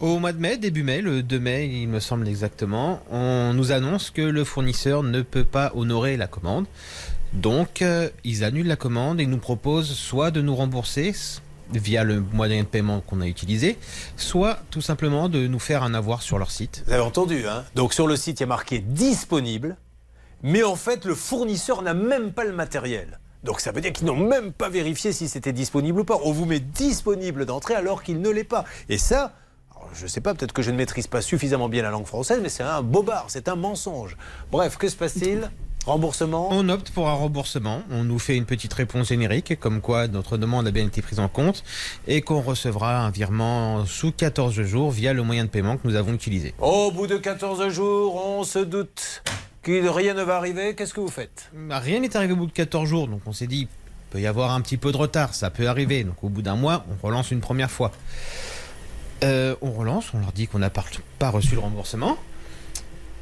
Au 0.01 0.19
mois 0.19 0.33
de 0.33 0.39
mai, 0.39 0.57
début 0.57 0.83
mai, 0.83 0.99
le 0.99 1.23
2 1.23 1.39
mai, 1.39 1.67
il 1.67 1.87
me 1.87 2.01
semble 2.01 2.27
exactement, 2.27 2.99
on 3.11 3.53
nous 3.53 3.71
annonce 3.71 4.09
que 4.09 4.21
le 4.21 4.43
fournisseur 4.43 5.03
ne 5.03 5.21
peut 5.21 5.45
pas 5.45 5.71
honorer 5.73 6.17
la 6.17 6.27
commande. 6.27 6.65
Donc, 7.31 7.81
euh, 7.81 8.09
ils 8.25 8.43
annulent 8.43 8.67
la 8.67 8.75
commande 8.75 9.21
et 9.21 9.25
nous 9.25 9.37
proposent 9.37 9.93
soit 9.93 10.31
de 10.31 10.41
nous 10.41 10.53
rembourser 10.53 11.15
via 11.73 12.03
le 12.03 12.19
moyen 12.19 12.63
de 12.63 12.67
paiement 12.67 12.99
qu'on 12.99 13.21
a 13.21 13.27
utilisé, 13.27 13.77
soit 14.17 14.59
tout 14.69 14.81
simplement 14.81 15.29
de 15.29 15.47
nous 15.47 15.59
faire 15.59 15.81
un 15.81 15.93
avoir 15.93 16.21
sur 16.21 16.39
leur 16.39 16.51
site. 16.51 16.83
Vous 16.87 16.91
avez 16.91 17.01
entendu, 17.01 17.47
hein 17.47 17.63
Donc 17.75 17.93
sur 17.93 18.05
le 18.05 18.17
site, 18.17 18.41
il 18.41 18.43
y 18.43 18.43
a 18.43 18.47
marqué 18.47 18.79
disponible, 18.79 19.77
mais 20.43 20.63
en 20.63 20.75
fait, 20.75 21.05
le 21.05 21.15
fournisseur 21.15 21.81
n'a 21.83 21.93
même 21.93 22.33
pas 22.33 22.43
le 22.43 22.51
matériel. 22.51 23.17
Donc 23.45 23.61
ça 23.61 23.71
veut 23.71 23.79
dire 23.79 23.93
qu'ils 23.93 24.07
n'ont 24.07 24.17
même 24.17 24.51
pas 24.51 24.67
vérifié 24.67 25.13
si 25.13 25.29
c'était 25.29 25.53
disponible 25.53 26.01
ou 26.01 26.03
pas. 26.03 26.19
On 26.25 26.33
vous 26.33 26.45
met 26.45 26.59
disponible 26.59 27.45
d'entrée 27.45 27.75
alors 27.75 28.03
qu'il 28.03 28.19
ne 28.19 28.29
l'est 28.29 28.43
pas. 28.43 28.65
Et 28.89 28.97
ça, 28.97 29.33
je 29.93 30.03
ne 30.03 30.07
sais 30.07 30.21
pas, 30.21 30.33
peut-être 30.33 30.53
que 30.53 30.61
je 30.61 30.71
ne 30.71 30.77
maîtrise 30.77 31.07
pas 31.07 31.21
suffisamment 31.21 31.69
bien 31.69 31.83
la 31.83 31.89
langue 31.89 32.05
française, 32.05 32.39
mais 32.41 32.49
c'est 32.49 32.63
un 32.63 32.81
bobard, 32.81 33.25
c'est 33.27 33.47
un 33.47 33.55
mensonge. 33.55 34.17
Bref, 34.51 34.77
que 34.77 34.87
se 34.87 34.95
passe-t-il? 34.95 35.49
Remboursement? 35.85 36.47
On 36.51 36.67
opte 36.69 36.89
pour 36.89 37.07
un 37.09 37.13
remboursement. 37.13 37.83
On 37.91 38.03
nous 38.03 38.17
fait 38.17 38.35
une 38.35 38.45
petite 38.45 38.73
réponse 38.73 39.09
générique, 39.09 39.59
comme 39.59 39.81
quoi 39.81 40.07
notre 40.07 40.37
demande 40.37 40.65
a 40.67 40.71
bien 40.71 40.83
été 40.85 41.03
prise 41.03 41.19
en 41.19 41.27
compte 41.27 41.63
et 42.07 42.21
qu'on 42.21 42.41
recevra 42.41 43.05
un 43.05 43.11
virement 43.11 43.85
sous 43.85 44.11
14 44.11 44.63
jours 44.63 44.89
via 44.89 45.13
le 45.13 45.21
moyen 45.21 45.43
de 45.45 45.49
paiement 45.49 45.77
que 45.77 45.87
nous 45.87 45.95
avons 45.95 46.13
utilisé. 46.13 46.55
Au 46.59 46.91
bout 46.91 47.05
de 47.05 47.17
14 47.17 47.69
jours, 47.69 48.15
on 48.15 48.43
se 48.43 48.57
doute 48.57 49.21
que 49.61 49.87
rien 49.87 50.15
ne 50.15 50.23
va 50.23 50.37
arriver. 50.37 50.73
Qu'est-ce 50.73 50.93
que 50.95 51.01
vous 51.01 51.07
faites? 51.07 51.51
Bah, 51.53 51.77
Rien 51.77 51.99
n'est 51.99 52.17
arrivé 52.17 52.33
au 52.33 52.37
bout 52.37 52.47
de 52.47 52.51
14 52.51 52.89
jours, 52.89 53.07
donc 53.07 53.21
on 53.27 53.33
s'est 53.33 53.47
dit, 53.47 53.61
il 53.61 53.67
peut 54.09 54.19
y 54.19 54.25
avoir 54.25 54.51
un 54.53 54.61
petit 54.61 54.77
peu 54.77 54.91
de 54.91 54.97
retard, 54.97 55.35
ça 55.35 55.51
peut 55.51 55.67
arriver. 55.67 56.03
Donc 56.03 56.23
au 56.23 56.29
bout 56.29 56.41
d'un 56.41 56.55
mois, 56.55 56.83
on 56.89 57.05
relance 57.05 57.29
une 57.29 57.41
première 57.41 57.69
fois. 57.69 57.91
Euh, 59.23 59.55
on 59.61 59.71
relance, 59.71 60.13
on 60.13 60.19
leur 60.19 60.31
dit 60.31 60.47
qu'on 60.47 60.59
n'a 60.59 60.69
pas, 60.69 60.83
reçu 61.29 61.55
le 61.55 61.61
remboursement. 61.61 62.17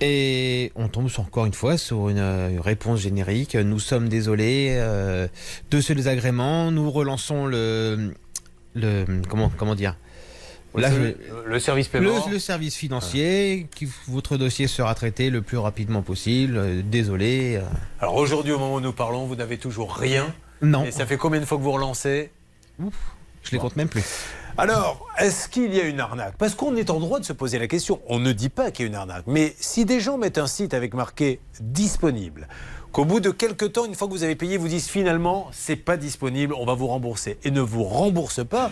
Et 0.01 0.71
on 0.75 0.89
tombe 0.89 1.07
sur- 1.09 1.21
encore 1.23 1.45
une 1.45 1.53
fois 1.53 1.77
sur 1.77 2.09
une 2.09 2.17
euh, 2.17 2.57
réponse 2.59 2.99
générique. 2.99 3.55
Nous 3.55 3.79
sommes 3.79 4.09
désolés 4.09 4.69
euh, 4.71 5.27
de 5.71 5.79
ce 5.81 5.93
désagrément. 5.93 6.71
Nous 6.71 6.91
relançons 6.91 7.45
le, 7.45 8.13
le 8.75 9.05
comment 9.29 9.49
comment 9.55 9.75
dire? 9.75 9.95
Là, 10.75 10.89
Le- 10.89 11.15
je- 11.45 11.49
le 11.49 11.59
service 11.59 11.87
paiement. 11.87 12.25
Le, 12.27 12.33
le 12.33 12.39
service 12.39 12.75
financier. 12.75 13.67
Qui, 13.75 13.87
votre 14.07 14.35
dossier 14.37 14.67
sera 14.67 14.93
traité 14.95 15.29
le 15.29 15.41
plus 15.43 15.57
rapidement 15.59 16.01
possible. 16.01 16.57
Euh, 16.57 16.81
désolé. 16.83 17.61
Alors 18.01 18.15
aujourd'hui, 18.15 18.51
au 18.51 18.59
moment 18.59 18.75
où 18.75 18.81
nous 18.81 18.91
parlons, 18.93 19.25
vous 19.25 19.35
n'avez 19.35 19.57
toujours 19.59 19.95
rien. 19.95 20.33
Non. 20.61 20.83
Et 20.83 20.91
ça 20.91 21.05
fait 21.05 21.17
combien 21.17 21.39
de 21.39 21.45
fois 21.45 21.57
que 21.59 21.63
vous 21.63 21.71
relancez? 21.71 22.31
Je 23.43 23.51
les 23.51 23.57
compte 23.59 23.75
même 23.75 23.87
plus. 23.89 24.03
Alors, 24.55 25.07
est-ce 25.17 25.49
qu'il 25.49 25.73
y 25.73 25.81
a 25.81 25.83
une 25.85 25.99
arnaque? 25.99 26.35
Parce 26.37 26.53
qu'on 26.53 26.75
est 26.75 26.91
en 26.91 26.99
droit 26.99 27.19
de 27.19 27.25
se 27.25 27.33
poser 27.33 27.57
la 27.57 27.67
question. 27.67 27.99
On 28.07 28.19
ne 28.19 28.31
dit 28.33 28.49
pas 28.49 28.69
qu'il 28.69 28.85
y 28.85 28.87
a 28.87 28.89
une 28.89 28.95
arnaque. 28.95 29.23
Mais 29.25 29.55
si 29.59 29.83
des 29.83 29.99
gens 29.99 30.19
mettent 30.19 30.37
un 30.37 30.45
site 30.45 30.75
avec 30.75 30.93
marqué 30.93 31.39
disponible, 31.59 32.47
qu'au 32.91 33.03
bout 33.03 33.19
de 33.19 33.31
quelques 33.31 33.73
temps, 33.73 33.85
une 33.85 33.95
fois 33.95 34.07
que 34.07 34.13
vous 34.13 34.23
avez 34.23 34.35
payé, 34.35 34.57
vous 34.57 34.67
disent 34.67 34.89
finalement, 34.89 35.47
c'est 35.51 35.75
pas 35.75 35.97
disponible, 35.97 36.53
on 36.53 36.65
va 36.67 36.75
vous 36.75 36.85
rembourser. 36.85 37.39
Et 37.43 37.49
ne 37.49 37.61
vous 37.61 37.83
rembourse 37.83 38.45
pas. 38.45 38.69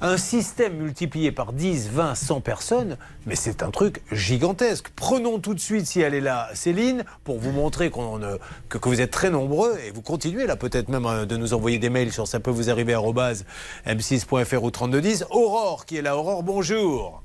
Un 0.00 0.16
système 0.16 0.74
multiplié 0.74 1.32
par 1.32 1.52
10, 1.52 1.90
20, 1.90 2.14
100 2.14 2.40
personnes, 2.40 2.96
mais 3.26 3.36
c'est 3.36 3.62
un 3.62 3.70
truc 3.70 4.02
gigantesque. 4.12 4.88
Prenons 4.96 5.38
tout 5.38 5.54
de 5.54 5.60
suite, 5.60 5.86
si 5.86 6.00
elle 6.00 6.14
est 6.14 6.20
là, 6.20 6.48
Céline, 6.52 7.04
pour 7.22 7.38
vous 7.38 7.52
montrer 7.52 7.90
euh, 7.96 8.38
que, 8.68 8.76
que 8.76 8.88
vous 8.88 9.00
êtes 9.00 9.12
très 9.12 9.30
nombreux 9.30 9.78
et 9.86 9.92
vous 9.92 10.02
continuez 10.02 10.46
là 10.46 10.56
peut-être 10.56 10.88
même 10.88 11.06
euh, 11.06 11.26
de 11.26 11.36
nous 11.36 11.54
envoyer 11.54 11.78
des 11.78 11.90
mails 11.90 12.12
sur 12.12 12.26
ça 12.26 12.40
peut 12.40 12.50
vous 12.50 12.70
arriver 12.70 12.92
arobase 12.92 13.46
m6.fr 13.86 14.62
ou 14.62 14.70
3210. 14.70 15.26
Aurore 15.30 15.86
qui 15.86 15.96
est 15.96 16.02
là. 16.02 16.16
Aurore, 16.16 16.42
bonjour. 16.42 17.22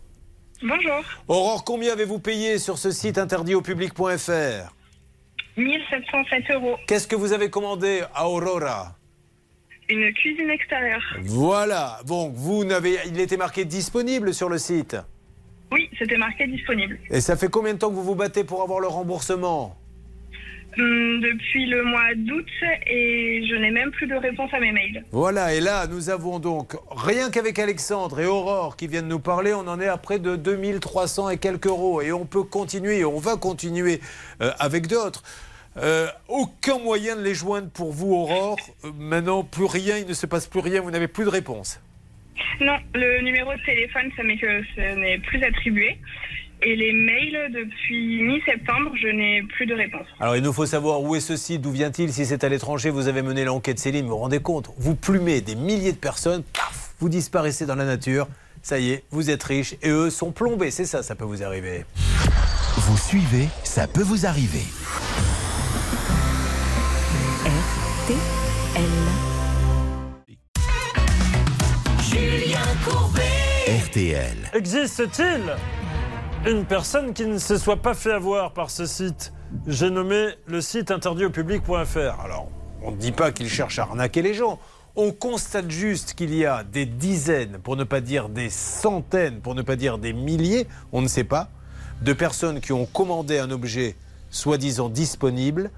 Bonjour. 0.61 1.01
Aurore, 1.28 1.63
combien 1.63 1.93
avez-vous 1.93 2.20
payé 2.20 2.59
sur 2.59 2.78
ce 2.78 2.91
site 2.91 3.17
interdit 3.17 3.55
au 3.55 3.61
public.fr 3.61 4.74
1707 5.57 6.51
euros. 6.51 6.78
Qu'est-ce 6.88 7.07
que 7.07 7.15
vous 7.15 7.34
avez 7.34 7.49
commandé 7.49 8.03
à 8.13 8.30
Aurora? 8.30 8.99
Une 9.89 10.13
cuisine 10.13 10.49
extérieure. 10.49 11.03
Voilà. 11.21 11.99
Donc 12.05 12.33
vous 12.35 12.63
n'avez, 12.63 12.97
il 13.07 13.19
était 13.19 13.37
marqué 13.37 13.65
disponible 13.65 14.33
sur 14.33 14.49
le 14.49 14.57
site? 14.57 14.97
Oui, 15.71 15.89
c'était 15.97 16.17
marqué 16.17 16.47
disponible. 16.47 16.99
Et 17.09 17.21
ça 17.21 17.35
fait 17.35 17.49
combien 17.49 17.73
de 17.73 17.79
temps 17.79 17.89
que 17.89 17.95
vous 17.95 18.03
vous 18.03 18.15
battez 18.15 18.43
pour 18.43 18.61
avoir 18.61 18.79
le 18.79 18.87
remboursement? 18.87 19.75
Hum, 20.77 21.19
depuis 21.21 21.65
le 21.65 21.83
mois 21.83 22.13
d'août 22.15 22.45
et 22.87 23.43
je 23.49 23.55
n'ai 23.55 23.71
même 23.71 23.89
plus 23.89 24.05
de 24.05 24.15
réponse 24.15 24.53
à 24.53 24.59
mes 24.59 24.71
mails. 24.71 25.03
Voilà, 25.11 25.53
et 25.55 25.59
là, 25.59 25.87
nous 25.87 26.09
avons 26.11 26.37
donc, 26.37 26.75
rien 26.91 27.31
qu'avec 27.31 27.57
Alexandre 27.57 28.19
et 28.19 28.27
Aurore 28.27 28.77
qui 28.77 28.87
viennent 28.87 29.07
nous 29.07 29.19
parler, 29.19 29.53
on 29.53 29.67
en 29.67 29.79
est 29.81 29.87
à 29.87 29.97
près 29.97 30.19
de 30.19 30.35
2300 30.35 31.31
et 31.31 31.37
quelques 31.37 31.65
euros. 31.65 32.01
Et 32.01 32.11
on 32.11 32.25
peut 32.25 32.43
continuer, 32.43 32.99
et 32.99 33.05
on 33.05 33.17
va 33.17 33.35
continuer 33.35 33.99
euh, 34.41 34.51
avec 34.59 34.85
d'autres. 34.85 35.23
Euh, 35.82 36.07
aucun 36.27 36.77
moyen 36.80 37.15
de 37.15 37.21
les 37.21 37.36
joindre 37.36 37.69
pour 37.69 37.91
vous, 37.91 38.13
Aurore. 38.13 38.57
Euh, 38.84 38.91
maintenant, 38.97 39.43
plus 39.43 39.65
rien, 39.65 39.97
il 39.97 40.07
ne 40.07 40.13
se 40.13 40.25
passe 40.25 40.47
plus 40.47 40.59
rien, 40.59 40.82
vous 40.82 40.91
n'avez 40.91 41.07
plus 41.07 41.23
de 41.23 41.30
réponse. 41.30 41.80
Non, 42.61 42.77
le 42.93 43.21
numéro 43.21 43.53
de 43.53 43.65
téléphone, 43.65 44.11
ça 44.15 44.23
m'est 44.23 44.38
que 44.38 44.63
ce 44.75 44.95
n'est 44.95 45.19
plus 45.19 45.43
attribué. 45.43 45.97
Et 46.61 46.75
les 46.75 46.91
mails, 46.91 47.51
depuis 47.53 48.21
mi-septembre, 48.21 48.91
je 49.01 49.07
n'ai 49.07 49.43
plus 49.43 49.65
de 49.65 49.73
réponse. 49.73 50.05
Alors, 50.19 50.36
il 50.36 50.43
nous 50.43 50.51
faut 50.51 50.65
savoir 50.65 51.01
où 51.01 51.15
est 51.15 51.21
ce 51.21 51.38
site, 51.38 51.61
d'où 51.61 51.71
vient-il, 51.71 52.11
si 52.11 52.25
c'est 52.25 52.43
à 52.43 52.49
l'étranger, 52.49 52.89
vous 52.89 53.07
avez 53.07 53.21
mené 53.21 53.45
l'enquête 53.45 53.80
Céline, 53.80 54.03
vous 54.03 54.11
vous 54.11 54.17
rendez 54.17 54.41
compte 54.41 54.69
Vous 54.77 54.95
plumez 54.95 55.39
des 55.39 55.55
milliers 55.55 55.93
de 55.93 55.97
personnes, 55.97 56.43
paf, 56.43 56.93
vous 56.99 57.07
disparaissez 57.07 57.65
dans 57.65 57.75
la 57.75 57.86
nature, 57.86 58.27
ça 58.61 58.77
y 58.77 58.91
est, 58.91 59.03
vous 59.11 59.30
êtes 59.30 59.43
riches, 59.43 59.75
et 59.82 59.89
eux 59.89 60.09
sont 60.09 60.34
plombés, 60.34 60.71
c'est 60.71 60.86
ça, 60.86 61.01
ça 61.01 61.15
peut 61.15 61.23
vous 61.23 61.43
arriver. 61.43 61.86
Vous 62.75 62.97
suivez, 62.97 63.47
ça 63.63 63.88
peut 63.88 64.03
vous 64.03 64.25
arriver. 64.25 64.63
Julien 72.01 72.57
Courbet. 72.84 73.22
RTL. 73.86 74.51
Existe-t-il 74.53 75.41
une 76.51 76.66
personne 76.66 77.14
qui 77.14 77.25
ne 77.25 77.38
se 77.38 77.58
soit 77.58 77.78
pas 77.78 77.93
fait 77.93 78.12
avoir 78.12 78.54
par 78.54 78.71
ce 78.71 78.88
site? 78.88 79.32
J'ai 79.67 79.92
nommé 79.92 80.29
le 80.47 80.62
site 80.62 80.89
interdit 80.89 81.25
au 81.25 81.29
public.fr. 81.29 82.20
Alors, 82.24 82.47
on 82.82 82.92
ne 82.92 82.97
dit 82.97 83.12
pas 83.12 83.32
qu'il 83.32 83.47
cherche 83.47 83.78
à 83.78 83.83
arnaquer 83.83 84.24
les 84.24 84.33
gens. 84.33 84.59
On 84.96 85.12
constate 85.12 85.70
juste 85.70 86.16
qu'il 86.16 86.33
y 86.33 86.46
a 86.46 86.63
des 86.63 86.88
dizaines, 86.88 87.59
pour 87.59 87.75
ne 87.75 87.83
pas 87.83 88.01
dire 88.01 88.28
des 88.28 88.50
centaines, 88.50 89.39
pour 89.39 89.54
ne 89.54 89.62
pas 89.62 89.75
dire 89.75 90.00
des 90.00 90.13
milliers, 90.13 90.67
on 90.92 91.04
ne 91.04 91.08
sait 91.08 91.24
pas, 91.24 91.50
de 92.01 92.13
personnes 92.13 92.59
qui 92.59 92.74
ont 92.74 92.88
commandé 92.88 93.38
un 93.38 93.51
objet 93.51 93.96
soi-disant 94.32 94.89
disponible, 94.89 95.70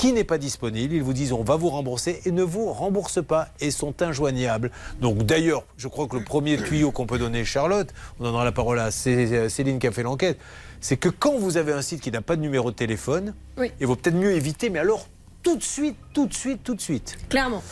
qui 0.00 0.14
n'est 0.14 0.24
pas 0.24 0.38
disponible. 0.38 0.94
Ils 0.94 1.02
vous 1.02 1.12
disent 1.12 1.32
on 1.34 1.42
va 1.44 1.56
vous 1.56 1.68
rembourser 1.68 2.22
et 2.24 2.30
ne 2.30 2.42
vous 2.42 2.72
remboursent 2.72 3.22
pas 3.22 3.48
et 3.60 3.70
sont 3.70 4.00
injoignables. 4.00 4.70
Donc 5.02 5.18
d'ailleurs, 5.24 5.62
je 5.76 5.88
crois 5.88 6.06
que 6.08 6.16
le 6.16 6.24
premier 6.24 6.56
tuyau 6.56 6.90
qu'on 6.90 7.04
peut 7.04 7.18
donner, 7.18 7.44
Charlotte, 7.44 7.92
on 8.18 8.24
donnera 8.24 8.44
la 8.46 8.52
parole 8.52 8.78
à 8.80 8.90
Cé- 8.90 9.50
Céline 9.50 9.78
qui 9.78 9.86
a 9.86 9.92
fait 9.92 10.02
l'enquête, 10.02 10.38
c'est 10.80 10.96
que 10.96 11.10
quand 11.10 11.36
vous 11.36 11.58
avez 11.58 11.74
un 11.74 11.82
site 11.82 12.00
qui 12.00 12.10
n'a 12.10 12.22
pas 12.22 12.36
de 12.36 12.40
numéro 12.40 12.70
de 12.70 12.76
téléphone, 12.76 13.34
Oui. 13.58 13.72
il 13.78 13.86
vaut 13.86 13.94
peut-être 13.94 14.16
mieux 14.16 14.32
éviter, 14.32 14.70
mais 14.70 14.78
alors 14.78 15.06
tout 15.42 15.56
de 15.56 15.62
suite, 15.62 15.96
tout 16.14 16.26
de 16.26 16.32
suite, 16.32 16.62
tout 16.64 16.74
de 16.74 16.80
suite. 16.80 17.18
Clairement. 17.28 17.62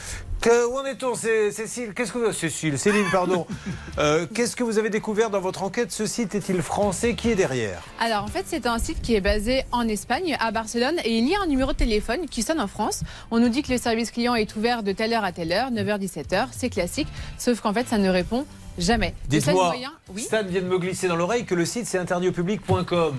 Que, 0.41 0.67
où 0.67 0.79
en 0.79 0.85
est-on, 0.85 1.15
Cé- 1.15 1.51
Cécile? 1.51 1.93
Qu'est-ce 1.95 2.13
que 2.13 2.31
Cécile, 2.33 2.79
Céline, 2.79 3.07
pardon. 3.11 3.47
Euh, 3.99 4.27
Qu'est-ce 4.33 4.55
que 4.55 4.63
vous 4.63 4.79
avez 4.79 4.91
découvert 4.91 5.29
dans 5.29 5.41
votre 5.41 5.65
enquête? 5.65 5.91
Ce 5.91 6.07
site 6.07 6.33
est-il 6.37 6.63
français? 6.63 7.15
Qui 7.17 7.31
est 7.31 7.35
derrière? 7.35 7.83
Alors 7.99 8.23
en 8.23 8.29
fait, 8.29 8.45
c'est 8.47 8.65
un 8.67 8.79
site 8.79 9.03
qui 9.03 9.17
est 9.17 9.21
basé 9.21 9.65
en 9.73 9.89
Espagne, 9.89 10.37
à 10.39 10.53
Barcelone, 10.53 11.01
et 11.03 11.19
il 11.19 11.29
y 11.29 11.35
a 11.35 11.41
un 11.41 11.47
numéro 11.49 11.73
de 11.73 11.77
téléphone 11.77 12.27
qui 12.31 12.45
sonne 12.45 12.61
en 12.61 12.69
France. 12.69 13.01
On 13.33 13.41
nous 13.41 13.49
dit 13.49 13.63
que 13.63 13.73
le 13.73 13.79
service 13.79 14.13
client 14.13 14.37
est 14.37 14.55
ouvert 14.55 14.85
de 14.85 14.93
telle 14.93 15.13
heure 15.15 15.25
à 15.25 15.33
telle 15.33 15.51
heure, 15.51 15.73
9h-17h, 15.73 16.47
c'est 16.53 16.71
classique, 16.71 17.09
sauf 17.39 17.61
qu'en 17.61 17.73
fait, 17.75 17.89
ça 17.89 17.99
ne 17.99 18.09
répond 18.09 18.47
jamais. 18.79 19.15
Dites-moi, 19.29 19.75
oui. 20.15 20.23
Stan 20.23 20.45
vient 20.45 20.63
de 20.63 20.67
me 20.69 20.79
glisser 20.79 21.09
dans 21.09 21.17
l'oreille 21.17 21.45
que 21.45 21.57
le 21.57 21.65
site 21.65 21.87
c'est 21.87 21.99
interdit 21.99 22.29
au 22.29 22.33
public.com. 22.33 23.17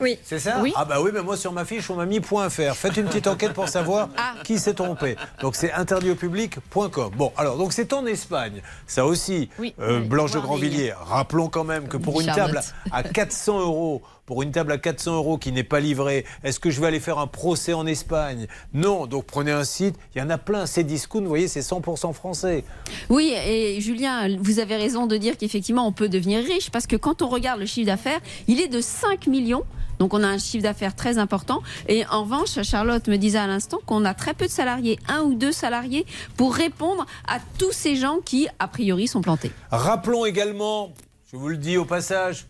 Oui. 0.00 0.18
C'est 0.24 0.38
ça 0.40 0.58
Oui. 0.60 0.72
Ah 0.76 0.84
bah 0.84 1.00
oui, 1.00 1.10
mais 1.14 1.22
moi 1.22 1.36
sur 1.36 1.52
ma 1.52 1.64
fiche 1.64 1.88
on 1.90 1.94
m'a 1.96 2.06
mis 2.06 2.20
.fr. 2.20 2.74
Faites 2.74 2.96
une 2.96 3.06
petite 3.06 3.26
enquête 3.28 3.52
pour 3.52 3.68
savoir 3.68 4.08
Ah. 4.16 4.34
qui 4.42 4.58
s'est 4.58 4.74
trompé. 4.74 5.16
Donc 5.40 5.54
c'est 5.54 5.72
interdit 5.72 6.10
au 6.10 6.16
public.com. 6.16 7.12
Bon, 7.16 7.32
alors 7.36 7.56
donc 7.56 7.72
c'est 7.72 7.92
en 7.92 8.04
Espagne. 8.06 8.62
Ça 8.86 9.06
aussi, 9.06 9.48
Oui. 9.58 9.74
euh. 9.80 10.00
Blanche 10.00 10.32
de 10.32 10.40
Grandvilliers. 10.40 10.92
Rappelons 10.98 11.48
quand 11.48 11.64
même 11.64 11.86
que 11.88 11.96
pour 11.96 12.20
une 12.20 12.26
table 12.26 12.60
à 12.90 13.02
400 13.04 13.60
euros, 13.60 14.02
pour 14.32 14.42
une 14.42 14.50
table 14.50 14.72
à 14.72 14.78
400 14.78 15.16
euros 15.16 15.36
qui 15.36 15.52
n'est 15.52 15.62
pas 15.62 15.78
livrée, 15.78 16.24
est-ce 16.42 16.58
que 16.58 16.70
je 16.70 16.80
vais 16.80 16.86
aller 16.86 17.00
faire 17.00 17.18
un 17.18 17.26
procès 17.26 17.74
en 17.74 17.86
Espagne? 17.86 18.46
Non. 18.72 19.06
Donc 19.06 19.26
prenez 19.26 19.50
un 19.52 19.62
site. 19.62 19.94
Il 20.14 20.20
y 20.20 20.22
en 20.22 20.30
a 20.30 20.38
plein. 20.38 20.64
C'est 20.64 20.84
discount. 20.84 21.20
Vous 21.20 21.28
voyez, 21.28 21.48
c'est 21.48 21.60
100% 21.60 22.14
français. 22.14 22.64
Oui, 23.10 23.34
et 23.46 23.78
Julien, 23.82 24.34
vous 24.40 24.58
avez 24.58 24.76
raison 24.76 25.06
de 25.06 25.18
dire 25.18 25.36
qu'effectivement, 25.36 25.86
on 25.86 25.92
peut 25.92 26.08
devenir 26.08 26.42
riche 26.42 26.70
parce 26.70 26.86
que 26.86 26.96
quand 26.96 27.20
on 27.20 27.28
regarde 27.28 27.60
le 27.60 27.66
chiffre 27.66 27.88
d'affaires, 27.88 28.20
il 28.48 28.58
est 28.58 28.68
de 28.68 28.80
5 28.80 29.26
millions. 29.26 29.64
Donc 29.98 30.14
on 30.14 30.22
a 30.22 30.28
un 30.28 30.38
chiffre 30.38 30.62
d'affaires 30.62 30.96
très 30.96 31.18
important. 31.18 31.60
Et 31.86 32.06
en 32.06 32.22
revanche, 32.22 32.62
Charlotte 32.62 33.06
me 33.08 33.16
disait 33.18 33.36
à 33.36 33.46
l'instant 33.46 33.80
qu'on 33.84 34.06
a 34.06 34.14
très 34.14 34.32
peu 34.32 34.46
de 34.46 34.50
salariés, 34.50 34.98
un 35.08 35.20
ou 35.24 35.34
deux 35.34 35.52
salariés, 35.52 36.06
pour 36.38 36.54
répondre 36.54 37.04
à 37.28 37.36
tous 37.58 37.72
ces 37.72 37.96
gens 37.96 38.20
qui, 38.24 38.48
a 38.58 38.66
priori, 38.66 39.08
sont 39.08 39.20
plantés. 39.20 39.52
Rappelons 39.70 40.24
également, 40.24 40.94
je 41.30 41.36
vous 41.36 41.48
le 41.48 41.58
dis 41.58 41.76
au 41.76 41.84
passage, 41.84 42.46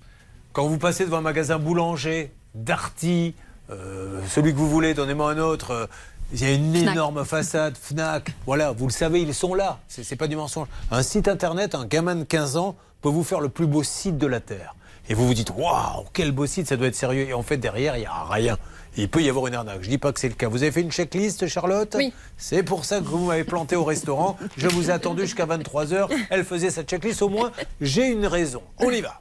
quand 0.53 0.67
vous 0.67 0.79
passez 0.79 1.05
devant 1.05 1.19
un 1.19 1.23
magasin 1.23 1.59
boulanger, 1.59 2.33
Darty, 2.55 3.35
euh, 3.71 4.21
celui 4.29 4.53
que 4.53 4.59
vous 4.59 4.69
voulez, 4.69 4.95
donnez-moi 4.95 5.31
un 5.33 5.39
autre, 5.39 5.71
euh, 5.73 5.87
Il 6.35 6.41
y 6.43 6.45
a 6.47 6.53
une 6.53 6.75
Fnac. 6.75 6.95
énorme 6.95 7.25
façade, 7.25 7.77
Fnac. 7.77 8.33
Voilà, 8.47 8.73
vous 8.73 8.87
le 8.87 8.93
savez, 8.93 9.21
ils 9.21 9.35
sont 9.35 9.55
là. 9.55 9.79
C'est 9.89 10.03
c'est 10.05 10.17
pas 10.17 10.29
du 10.29 10.37
mensonge. 10.37 10.69
Un 10.91 11.03
site 11.03 11.29
internet, 11.29 11.75
un 11.75 11.85
gamin 11.87 12.15
de 12.15 12.25
15 12.25 12.57
ans 12.57 12.75
peut 13.03 13.09
vous 13.11 13.25
faire 13.25 13.41
le 13.41 13.49
plus 13.49 13.67
beau 13.67 13.83
site 13.83 14.17
de 14.19 14.27
la 14.27 14.41
Terre. 14.41 14.75
Et 15.09 15.15
vous 15.15 15.27
vous 15.27 15.35
dites, 15.35 15.51
waouh, 15.51 16.05
quel 16.13 16.33
beau 16.33 16.47
site, 16.47 16.69
ça 16.69 16.77
doit 16.77 16.87
être 16.87 16.95
sérieux. 16.95 17.29
Et 17.29 17.35
en 17.35 17.43
fait, 17.43 17.57
derrière, 17.57 17.97
il 17.97 18.01
n'y 18.01 18.07
a 18.07 18.25
rien. 18.25 18.57
Il 18.97 19.09
peut 19.09 19.21
y 19.23 19.29
avoir 19.29 19.47
une 19.47 19.55
arnaque. 19.55 19.83
Je 19.83 19.89
dis 19.89 19.99
pas 19.99 20.13
que 20.13 20.21
c'est 20.21 20.29
le 20.29 20.35
cas. 20.35 20.49
Vous 20.49 20.63
avez 20.63 20.71
fait 20.71 20.83
une 20.83 20.93
checklist, 20.93 21.47
Charlotte? 21.49 21.95
Oui. 21.99 22.13
C'est 22.37 22.63
pour 22.63 22.85
ça 22.85 22.99
que 23.01 23.05
vous 23.05 23.27
m'avez 23.27 23.45
planté 23.45 23.75
au 23.75 23.85
restaurant. 23.85 24.37
Je 24.57 24.69
vous 24.69 24.91
ai 24.91 24.93
attendu 24.93 25.23
jusqu'à 25.23 25.47
23h. 25.47 26.09
Elle 26.31 26.45
faisait 26.45 26.71
sa 26.71 26.83
checklist. 26.83 27.21
Au 27.23 27.29
moins, 27.29 27.53
j'ai 27.81 28.07
une 28.09 28.27
raison. 28.27 28.63
On 28.79 28.91
y 28.91 29.01
va. 29.01 29.21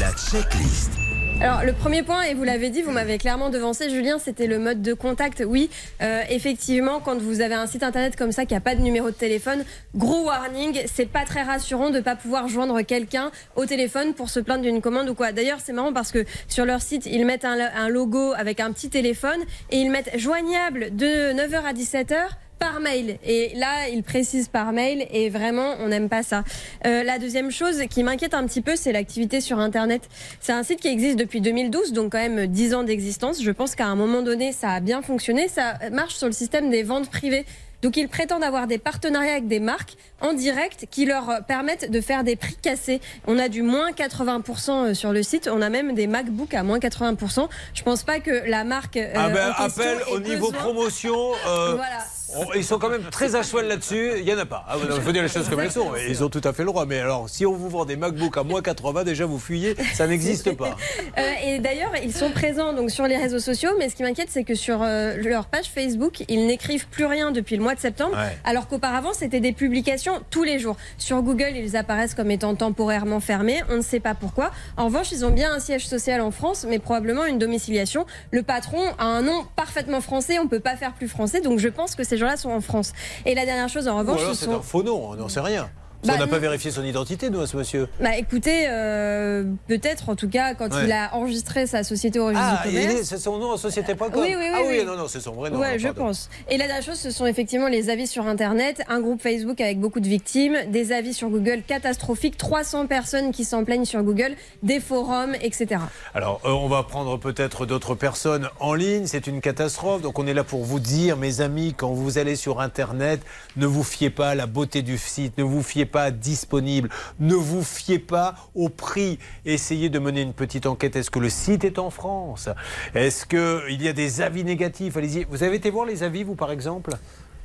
La 0.00 0.12
checklist. 0.12 0.92
Alors 1.40 1.62
le 1.64 1.72
premier 1.72 2.02
point, 2.02 2.22
et 2.22 2.34
vous 2.34 2.42
l'avez 2.42 2.70
dit, 2.70 2.82
vous 2.82 2.90
m'avez 2.90 3.16
clairement 3.18 3.48
devancé, 3.48 3.90
Julien, 3.90 4.18
c'était 4.18 4.46
le 4.46 4.58
mode 4.58 4.82
de 4.82 4.92
contact. 4.92 5.44
Oui, 5.46 5.70
euh, 6.02 6.22
effectivement, 6.30 7.00
quand 7.00 7.18
vous 7.18 7.40
avez 7.40 7.54
un 7.54 7.66
site 7.66 7.82
internet 7.82 8.16
comme 8.16 8.32
ça 8.32 8.44
qui 8.44 8.54
n'a 8.54 8.60
pas 8.60 8.74
de 8.74 8.80
numéro 8.80 9.10
de 9.10 9.14
téléphone, 9.14 9.64
gros 9.94 10.24
warning, 10.24 10.80
c'est 10.92 11.06
pas 11.06 11.24
très 11.24 11.42
rassurant 11.42 11.90
de 11.90 12.00
pas 12.00 12.16
pouvoir 12.16 12.48
joindre 12.48 12.80
quelqu'un 12.82 13.30
au 13.56 13.66
téléphone 13.66 14.14
pour 14.14 14.30
se 14.30 14.40
plaindre 14.40 14.62
d'une 14.62 14.80
commande 14.80 15.08
ou 15.08 15.14
quoi. 15.14 15.32
D'ailleurs, 15.32 15.58
c'est 15.64 15.72
marrant 15.72 15.92
parce 15.92 16.12
que 16.12 16.24
sur 16.48 16.64
leur 16.64 16.82
site, 16.82 17.06
ils 17.06 17.24
mettent 17.24 17.44
un, 17.44 17.58
un 17.58 17.88
logo 17.88 18.32
avec 18.36 18.60
un 18.60 18.72
petit 18.72 18.90
téléphone 18.90 19.40
et 19.70 19.78
ils 19.78 19.90
mettent 19.90 20.18
joignable 20.18 20.96
de 20.96 21.32
9h 21.34 21.62
à 21.64 21.72
17h 21.72 22.16
par 22.58 22.80
mail. 22.80 23.18
Et 23.24 23.52
là, 23.56 23.88
il 23.88 24.02
précise 24.02 24.48
par 24.48 24.72
mail 24.72 25.06
et 25.10 25.30
vraiment, 25.30 25.74
on 25.80 25.88
n'aime 25.88 26.08
pas 26.08 26.22
ça. 26.22 26.44
Euh, 26.86 27.02
la 27.02 27.18
deuxième 27.18 27.50
chose 27.50 27.82
qui 27.90 28.02
m'inquiète 28.02 28.34
un 28.34 28.46
petit 28.46 28.60
peu, 28.60 28.76
c'est 28.76 28.92
l'activité 28.92 29.40
sur 29.40 29.58
Internet. 29.58 30.02
C'est 30.40 30.52
un 30.52 30.62
site 30.62 30.80
qui 30.80 30.88
existe 30.88 31.18
depuis 31.18 31.40
2012, 31.40 31.92
donc 31.92 32.12
quand 32.12 32.18
même 32.18 32.46
10 32.46 32.74
ans 32.74 32.82
d'existence. 32.82 33.42
Je 33.42 33.50
pense 33.50 33.74
qu'à 33.74 33.86
un 33.86 33.96
moment 33.96 34.22
donné, 34.22 34.52
ça 34.52 34.70
a 34.70 34.80
bien 34.80 35.02
fonctionné. 35.02 35.48
Ça 35.48 35.78
marche 35.92 36.14
sur 36.14 36.26
le 36.26 36.32
système 36.32 36.70
des 36.70 36.82
ventes 36.82 37.10
privées. 37.10 37.44
Donc 37.82 37.96
ils 37.96 38.08
prétendent 38.08 38.42
avoir 38.42 38.66
des 38.66 38.78
partenariats 38.78 39.32
avec 39.32 39.46
des 39.46 39.60
marques 39.60 39.94
en 40.20 40.32
direct 40.32 40.86
qui 40.90 41.04
leur 41.04 41.44
permettent 41.46 41.90
de 41.90 42.00
faire 42.00 42.24
des 42.24 42.34
prix 42.34 42.56
cassés. 42.56 43.00
On 43.26 43.38
a 43.38 43.48
du 43.48 43.62
moins 43.62 43.92
80% 43.92 44.94
sur 44.94 45.12
le 45.12 45.22
site, 45.22 45.48
on 45.52 45.62
a 45.62 45.68
même 45.68 45.94
des 45.94 46.08
MacBooks 46.08 46.54
à 46.54 46.64
moins 46.64 46.78
80%. 46.78 47.48
Je 47.74 47.82
pense 47.82 48.02
pas 48.02 48.18
que 48.18 48.48
la 48.48 48.64
marque 48.64 48.96
euh, 48.96 49.12
Ah 49.14 49.28
ben, 49.28 49.52
appel 49.56 49.98
au 50.12 50.18
niveau 50.18 50.50
promotion. 50.50 51.32
euh, 51.46 51.74
Voilà. 51.76 52.04
On- 52.36 52.52
ils 52.54 52.64
sont 52.64 52.78
quand 52.78 52.88
même 52.90 53.04
très 53.10 53.34
à 53.34 53.42
cheval 53.42 53.66
là-dessus. 53.68 54.12
Il 54.18 54.24
n'y 54.24 54.32
en 54.32 54.38
a 54.38 54.46
pas. 54.46 54.64
Ah, 54.68 54.76
Il 54.84 55.00
faut 55.02 55.12
dire 55.12 55.22
les 55.22 55.28
choses 55.28 55.48
comme 55.48 55.60
elles 55.60 55.70
sont. 55.72 55.92
Ils 56.08 56.22
ont 56.24 56.28
tout 56.28 56.40
à 56.44 56.52
fait 56.52 56.62
le 56.62 56.68
droit. 56.68 56.84
Mais 56.86 56.98
alors, 57.00 57.28
si 57.28 57.46
on 57.46 57.52
vous 57.54 57.68
vend 57.68 57.84
des 57.84 57.96
MacBooks 57.96 58.36
à 58.36 58.42
moins 58.42 58.62
80, 58.62 59.04
déjà 59.04 59.26
vous 59.26 59.38
fuyez. 59.38 59.74
Ça 59.94 60.06
n'existe 60.06 60.52
pas. 60.56 60.76
Euh, 61.18 61.32
et 61.44 61.58
d'ailleurs, 61.58 61.92
ils 62.04 62.14
sont 62.14 62.30
présents 62.30 62.72
donc 62.72 62.90
sur 62.90 63.06
les 63.06 63.16
réseaux 63.16 63.38
sociaux, 63.40 63.70
mais 63.78 63.88
ce 63.88 63.96
qui 63.96 64.02
m'inquiète, 64.04 64.28
c'est 64.30 64.44
que 64.44 64.54
sur 64.54 64.82
euh, 64.82 65.16
leur 65.16 65.46
page 65.46 65.66
Facebook, 65.66 66.22
ils 66.28 66.46
n'écrivent 66.46 66.86
plus 66.88 67.06
rien 67.06 67.32
depuis 67.32 67.56
le 67.56 67.62
mois 67.62 67.74
de 67.74 67.80
septembre, 67.80 68.12
Ouais. 68.16 68.36
alors 68.44 68.68
qu'auparavant, 68.68 69.12
c'était 69.12 69.40
des 69.40 69.52
publications 69.52 70.12
tous 70.30 70.44
les 70.44 70.58
jours. 70.60 70.76
Sur 70.96 71.22
Google, 71.22 71.52
ils 71.56 71.76
apparaissent 71.76 72.14
comme 72.14 72.30
étant 72.30 72.54
temporairement 72.54 73.18
fermés, 73.20 73.62
on 73.70 73.76
ne 73.78 73.82
sait 73.82 73.98
pas 74.00 74.14
pourquoi. 74.14 74.52
En 74.76 74.84
revanche, 74.86 75.10
ils 75.10 75.24
ont 75.24 75.30
bien 75.30 75.52
un 75.52 75.58
siège 75.60 75.88
social 75.88 76.20
en 76.20 76.30
France, 76.30 76.64
mais 76.68 76.78
probablement 76.78 77.24
une 77.24 77.38
domiciliation. 77.38 78.06
Le 78.30 78.42
patron 78.44 78.82
a 78.98 79.06
un 79.06 79.22
nom 79.22 79.44
parfaitement 79.56 80.00
français, 80.00 80.38
on 80.38 80.46
peut 80.46 80.60
pas 80.60 80.76
faire 80.76 80.92
plus 80.92 81.08
français, 81.08 81.40
donc 81.40 81.58
je 81.58 81.68
pense 81.68 81.96
que 81.96 82.04
ces 82.04 82.16
gens-là 82.18 82.36
sont 82.36 82.50
en 82.50 82.60
France. 82.60 82.92
Et 83.24 83.34
la 83.34 83.44
dernière 83.44 83.68
chose, 83.68 83.88
en 83.88 83.96
Ou 83.96 83.98
revanche, 83.98 84.20
alors 84.20 84.34
ce 84.34 84.40
c'est 84.40 84.46
sont... 84.46 84.56
un 84.56 84.62
faux 84.62 84.82
nom. 84.82 85.10
On 85.10 85.14
n'en 85.16 85.28
sait 85.28 85.40
rien. 85.40 85.70
Bah, 86.04 86.12
on 86.16 86.18
n'a 86.20 86.26
pas 86.28 86.38
vérifié 86.38 86.70
son 86.70 86.84
identité, 86.84 87.28
nous, 87.28 87.40
à 87.40 87.46
ce 87.48 87.56
monsieur. 87.56 87.88
Bah 88.00 88.16
écoutez, 88.16 88.66
euh, 88.68 89.44
peut-être 89.66 90.08
en 90.08 90.14
tout 90.16 90.28
cas 90.28 90.54
quand 90.54 90.72
Ouais. 90.72 90.84
il 90.84 90.92
a 90.92 91.14
enregistré 91.14 91.66
sa 91.66 91.82
société 91.82 92.20
au 92.20 92.30
Ah, 92.34 92.62
c'est 93.02 93.18
son 93.18 93.38
nom 93.38 93.50
en 93.52 93.56
société.com 93.56 94.10
Oui, 94.14 94.28
oui, 94.28 94.34
oui, 94.38 94.46
Ah 94.54 94.58
oui, 94.66 94.76
oui. 94.80 94.84
non, 94.84 94.96
non, 94.96 95.08
c'est 95.08 95.18
son 95.20 95.32
vrai 95.32 95.50
nom. 95.50 95.58
Ouais, 95.58 95.66
hein, 95.74 95.78
je 95.78 95.86
pardon. 95.88 96.04
pense. 96.06 96.30
Et 96.48 96.56
la 96.56 96.66
dernière 96.66 96.84
chose, 96.84 96.98
ce 96.98 97.10
sont 97.10 97.26
effectivement 97.26 97.66
les 97.68 97.90
avis 97.90 98.06
sur 98.06 98.26
Internet, 98.28 98.80
un 98.88 99.00
groupe 99.00 99.20
Facebook 99.20 99.60
avec 99.60 99.80
beaucoup 99.80 99.98
de 99.98 100.06
victimes, 100.08 100.56
des 100.68 100.92
avis 100.92 101.14
sur 101.14 101.30
Google 101.30 101.62
catastrophiques, 101.66 102.36
300 102.36 102.86
personnes 102.86 103.32
qui 103.32 103.44
s'en 103.44 103.64
plaignent 103.64 103.84
sur 103.84 104.02
Google, 104.04 104.36
des 104.62 104.78
forums, 104.78 105.34
etc. 105.42 105.80
Alors, 106.14 106.40
euh, 106.44 106.50
on 106.50 106.68
va 106.68 106.84
prendre 106.84 107.18
peut-être 107.18 107.66
d'autres 107.66 107.96
personnes 107.96 108.48
en 108.60 108.74
ligne. 108.74 109.06
C'est 109.06 109.26
une 109.26 109.40
catastrophe. 109.40 110.02
Donc, 110.02 110.18
on 110.20 110.26
est 110.28 110.34
là 110.34 110.44
pour 110.44 110.62
vous 110.64 110.78
dire, 110.78 111.16
mes 111.16 111.40
amis, 111.40 111.74
quand 111.76 111.90
vous 111.90 112.18
allez 112.18 112.36
sur 112.36 112.60
Internet, 112.60 113.20
ne 113.56 113.66
vous 113.66 113.82
fiez 113.82 114.10
pas 114.10 114.28
à 114.30 114.34
la 114.36 114.46
beauté 114.46 114.82
du 114.82 114.96
site, 114.96 115.36
ne 115.38 115.42
vous 115.42 115.62
fiez 115.62 115.86
pas 115.88 116.12
disponible, 116.12 116.88
ne 117.18 117.34
vous 117.34 117.64
fiez 117.64 117.98
pas 117.98 118.36
au 118.54 118.68
prix. 118.68 119.18
Essayez 119.44 119.88
de 119.88 119.98
mener 119.98 120.22
une 120.22 120.32
petite 120.32 120.66
enquête. 120.66 120.94
Est-ce 120.94 121.10
que 121.10 121.18
le 121.18 121.30
site 121.30 121.64
est 121.64 121.78
en 121.78 121.90
France? 121.90 122.48
Est-ce 122.94 123.26
qu'il 123.26 123.82
y 123.82 123.88
a 123.88 123.92
des 123.92 124.20
avis 124.20 124.44
négatifs? 124.44 124.96
Allez-y. 124.96 125.24
Vous 125.24 125.42
avez 125.42 125.56
été 125.56 125.70
voir 125.70 125.86
les 125.86 126.02
avis, 126.02 126.22
vous, 126.22 126.36
par 126.36 126.52
exemple? 126.52 126.92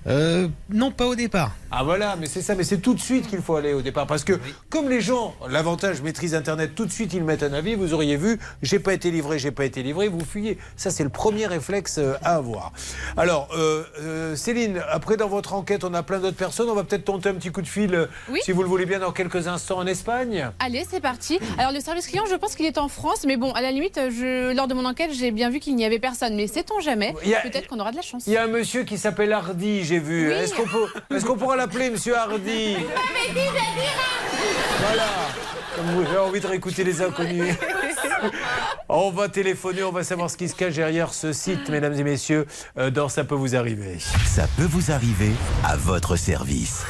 Euh, 0.08 0.48
non, 0.70 0.92
pas 0.92 1.06
au 1.08 1.16
départ. 1.16 1.52
Ah 1.72 1.84
voilà, 1.84 2.16
mais 2.20 2.28
c'est 2.28 2.42
ça, 2.42 2.56
mais 2.56 2.64
c'est 2.64 2.78
tout 2.78 2.94
de 2.94 3.00
suite 3.00 3.28
qu'il 3.28 3.42
faut 3.42 3.56
aller 3.56 3.74
au 3.74 3.82
départ. 3.82 4.06
Parce 4.06 4.24
que 4.24 4.34
comme 4.70 4.90
les 4.90 5.02
gens, 5.02 5.34
l'avantage 5.50 6.02
maîtrise 6.02 6.36
Internet, 6.36 6.76
tout 6.76 6.86
de 6.86 6.92
suite 6.92 7.14
ils 7.14 7.24
mettent 7.24 7.42
un 7.44 7.54
avis, 7.54 7.76
vous 7.76 7.94
auriez 7.94 8.18
vu, 8.18 8.40
j'ai 8.62 8.80
pas 8.80 8.94
été 8.94 9.10
livré, 9.12 9.40
j'ai 9.40 9.52
pas 9.52 9.66
été 9.66 9.82
livré, 9.82 10.08
vous 10.08 10.24
fuyez. 10.24 10.58
Ça 10.76 10.92
c'est 10.92 11.04
le 11.04 11.10
premier 11.10 11.48
réflexe 11.48 11.98
euh, 11.98 12.14
à 12.24 12.36
avoir. 12.36 12.74
Alors, 13.18 13.48
euh, 13.58 13.84
euh, 14.02 14.36
Céline, 14.36 14.84
après 14.92 15.18
dans 15.18 15.28
votre 15.30 15.54
enquête, 15.54 15.84
on 15.84 15.94
a 15.94 16.04
plein 16.04 16.20
d'autres 16.20 16.38
personnes, 16.38 16.70
on 16.70 16.76
va 16.76 16.84
peut-être 16.84 17.06
tenter 17.06 17.30
un 17.30 17.34
petit 17.36 17.52
coup 17.52 17.62
de 17.62 17.68
fil, 17.68 18.08
Oui. 18.30 18.40
si 18.44 18.52
vous 18.52 18.62
le 18.62 18.70
voulez 18.70 18.86
bien, 18.86 19.00
dans 19.00 19.12
quelques 19.12 19.48
instants 19.48 19.80
en 19.80 19.88
Espagne. 19.88 20.50
Allez, 20.60 20.86
c'est 20.90 21.00
parti. 21.02 21.40
Alors, 21.58 21.72
le 21.72 21.80
service 21.80 22.08
client, 22.08 22.24
je 22.30 22.36
pense 22.36 22.56
qu'il 22.56 22.66
est 22.66 22.78
en 22.78 22.88
France, 22.88 23.24
mais 23.26 23.38
bon, 23.38 23.52
à 23.54 23.62
la 23.62 23.72
limite, 23.72 24.00
je, 24.10 24.54
lors 24.56 24.68
de 24.68 24.74
mon 24.74 24.86
enquête, 24.86 25.12
j'ai 25.14 25.32
bien 25.32 25.50
vu 25.50 25.60
qu'il 25.60 25.76
n'y 25.76 25.86
avait 25.86 26.00
personne. 26.00 26.36
Mais 26.36 26.48
sait-on 26.48 26.80
jamais? 26.82 27.14
Peut-être 27.44 27.68
qu'on 27.68 27.80
aura 27.80 27.92
de 27.92 27.96
la 27.96 28.02
chance. 28.02 28.24
Il 28.28 28.34
y 28.34 28.38
a 28.38 28.44
un 28.44 28.48
monsieur 28.48 28.84
qui 28.84 28.98
s'appelle 28.98 29.32
Hardy, 29.34 29.84
j'ai 29.94 30.00
vu. 30.00 30.28
Oui. 30.28 30.34
Est-ce 30.34 30.56
qu'on 30.56 30.66
peut, 30.66 30.88
est-ce 31.16 31.26
qu'on 31.26 31.38
pourra 31.38 31.56
l'appeler 31.56 31.90
Monsieur 31.92 32.18
Hardy? 32.18 32.78
Voilà. 34.80 35.04
Comme 35.76 35.86
vous 35.96 36.02
avez 36.02 36.18
envie 36.18 36.40
de 36.40 36.48
réécouter 36.48 36.84
les 36.84 37.02
inconnus. 37.02 37.56
on 38.90 39.12
va 39.12 39.30
téléphoner, 39.30 39.84
on 39.84 39.92
va 39.92 40.04
savoir 40.04 40.30
ce 40.30 40.38
qui 40.38 40.50
se 40.50 40.56
cache 40.56 40.76
derrière 40.76 41.14
ce 41.14 41.32
site, 41.34 41.70
mesdames 41.70 41.94
et 41.94 42.04
messieurs, 42.04 42.46
euh, 42.78 42.90
dans 42.90 43.10
Ça 43.10 43.24
peut 43.24 43.36
vous 43.36 43.56
arriver. 43.56 43.98
Ça 44.26 44.48
peut 44.58 44.68
vous 44.70 44.92
arriver 44.92 45.32
à 45.64 45.76
votre 45.76 46.16
service. 46.16 46.84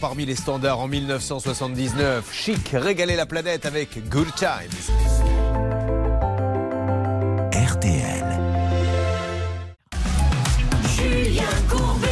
Parmi 0.00 0.24
les 0.24 0.34
standards 0.36 0.80
en 0.80 0.88
1979. 0.88 2.32
Chic, 2.32 2.70
régaler 2.72 3.16
la 3.16 3.26
planète 3.26 3.66
avec 3.66 4.08
Good 4.08 4.34
Times. 4.34 4.94
RTL. 7.52 8.24
Julien 10.96 11.42
Courbet. 11.68 12.08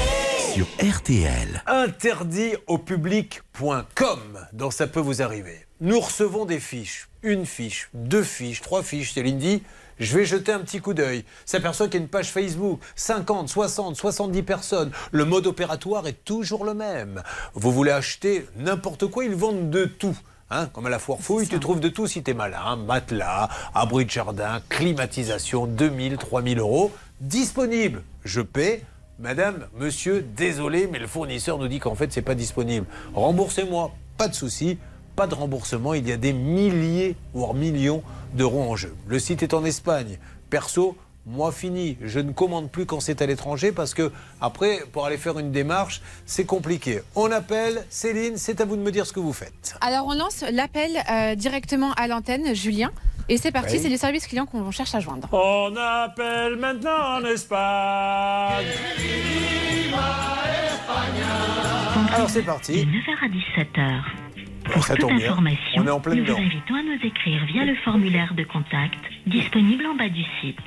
Sur 0.54 0.66
RTL. 0.80 1.62
Interdit 1.66 2.54
au 2.66 2.78
public.com, 2.78 4.20
donc 4.52 4.72
ça 4.72 4.86
peut 4.86 5.00
vous 5.00 5.22
arriver. 5.22 5.66
Nous 5.80 6.00
recevons 6.00 6.44
des 6.46 6.60
fiches, 6.60 7.08
une 7.22 7.46
fiche, 7.46 7.90
deux 7.92 8.22
fiches, 8.22 8.62
trois 8.62 8.82
fiches. 8.82 9.12
Céline 9.12 9.38
dit, 9.38 9.62
je 9.98 10.16
vais 10.16 10.24
jeter 10.24 10.52
un 10.52 10.60
petit 10.60 10.80
coup 10.80 10.94
d'œil. 10.94 11.24
S'aperçoit 11.44 11.86
qu'il 11.86 11.94
y 11.94 11.98
a 11.98 12.02
une 12.02 12.08
page 12.08 12.30
Facebook, 12.30 12.80
50, 12.96 13.48
60, 13.48 13.96
70 13.96 14.42
personnes. 14.42 14.90
Le 15.10 15.24
mode 15.24 15.46
opératoire 15.46 16.06
est 16.06 16.24
toujours 16.24 16.64
le 16.64 16.74
même. 16.74 17.22
Vous 17.54 17.72
voulez 17.72 17.92
acheter 17.92 18.46
n'importe 18.56 19.06
quoi, 19.06 19.24
ils 19.24 19.34
vendent 19.34 19.70
de 19.70 19.84
tout. 19.84 20.16
Hein, 20.50 20.66
comme 20.72 20.86
à 20.86 20.90
la 20.90 21.00
foire 21.00 21.18
fouille, 21.20 21.48
tu 21.48 21.58
trouves 21.58 21.80
de 21.80 21.88
tout 21.88 22.06
si 22.06 22.22
t'es 22.22 22.34
malin. 22.34 22.76
Matelas, 22.76 23.48
abri 23.74 24.04
de 24.04 24.10
jardin, 24.10 24.60
climatisation, 24.68 25.66
2000, 25.66 26.18
3000 26.18 26.58
euros. 26.60 26.92
Disponible. 27.20 28.02
Je 28.24 28.42
paie. 28.42 28.82
Madame, 29.18 29.66
monsieur, 29.78 30.24
désolé, 30.36 30.88
mais 30.92 30.98
le 30.98 31.06
fournisseur 31.06 31.58
nous 31.58 31.68
dit 31.68 31.80
qu'en 31.80 31.94
fait, 31.94 32.12
c'est 32.12 32.22
pas 32.22 32.34
disponible. 32.34 32.86
Remboursez-moi. 33.14 33.92
Pas 34.18 34.28
de 34.28 34.34
souci. 34.34 34.78
Pas 35.16 35.26
de 35.26 35.34
remboursement. 35.34 35.94
Il 35.94 36.06
y 36.06 36.12
a 36.12 36.16
des 36.18 36.32
milliers, 36.32 37.16
voire 37.32 37.54
millions 37.54 38.02
d'euros 38.34 38.62
en 38.70 38.76
jeu. 38.76 38.94
Le 39.06 39.18
site 39.18 39.42
est 39.42 39.54
en 39.54 39.64
Espagne. 39.64 40.18
Perso, 40.50 40.96
moi 41.24 41.52
fini. 41.52 41.96
Je 42.02 42.20
ne 42.20 42.32
commande 42.32 42.70
plus 42.70 42.84
quand 42.86 43.00
c'est 43.00 43.22
à 43.22 43.26
l'étranger 43.26 43.72
parce 43.72 43.94
que 43.94 44.12
après, 44.40 44.80
pour 44.92 45.06
aller 45.06 45.16
faire 45.16 45.38
une 45.38 45.50
démarche, 45.52 46.02
c'est 46.26 46.44
compliqué. 46.44 47.00
On 47.14 47.32
appelle 47.32 47.84
Céline. 47.88 48.36
C'est 48.36 48.60
à 48.60 48.64
vous 48.66 48.76
de 48.76 48.82
me 48.82 48.92
dire 48.92 49.06
ce 49.06 49.12
que 49.14 49.20
vous 49.20 49.32
faites. 49.32 49.74
Alors 49.80 50.06
on 50.06 50.12
lance 50.14 50.44
l'appel 50.52 50.90
euh, 51.10 51.34
directement 51.34 51.92
à 51.94 52.06
l'antenne, 52.08 52.54
Julien. 52.54 52.90
Et 53.28 53.38
c'est 53.38 53.50
parti, 53.50 53.74
Oui. 53.76 53.80
c'est 53.82 53.88
les 53.88 53.96
services 53.98 54.26
clients 54.28 54.46
qu'on 54.46 54.70
cherche 54.70 54.94
à 54.94 55.00
joindre. 55.00 55.28
On 55.32 55.74
appelle 55.76 56.56
maintenant 56.56 57.16
en 57.20 57.24
Espagne. 57.24 58.66
Alors 62.14 62.30
c'est 62.30 62.42
parti. 62.42 62.84
De 62.84 62.90
9h 62.90 63.24
à 63.24 63.28
17h. 63.28 64.00
Bon, 64.74 64.80
ça 64.82 64.94
Toute 64.94 65.02
tombe 65.08 65.16
bien. 65.18 65.26
information, 65.30 65.82
On 65.82 65.86
est 65.86 65.90
en 65.90 66.00
plein 66.00 66.14
nous 66.14 66.22
dedans. 66.24 66.34
vous 66.34 66.42
invitons 66.42 66.74
à 66.74 66.82
nous 66.82 66.98
écrire 67.06 67.44
via 67.46 67.64
le 67.64 67.74
formulaire 67.76 68.34
de 68.34 68.44
contact 68.44 68.98
disponible 69.26 69.86
en 69.86 69.94
bas 69.94 70.08
du 70.08 70.22
site. 70.40 70.58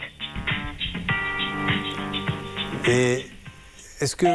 Et 2.88 3.26
est-ce 4.00 4.16
que. 4.16 4.28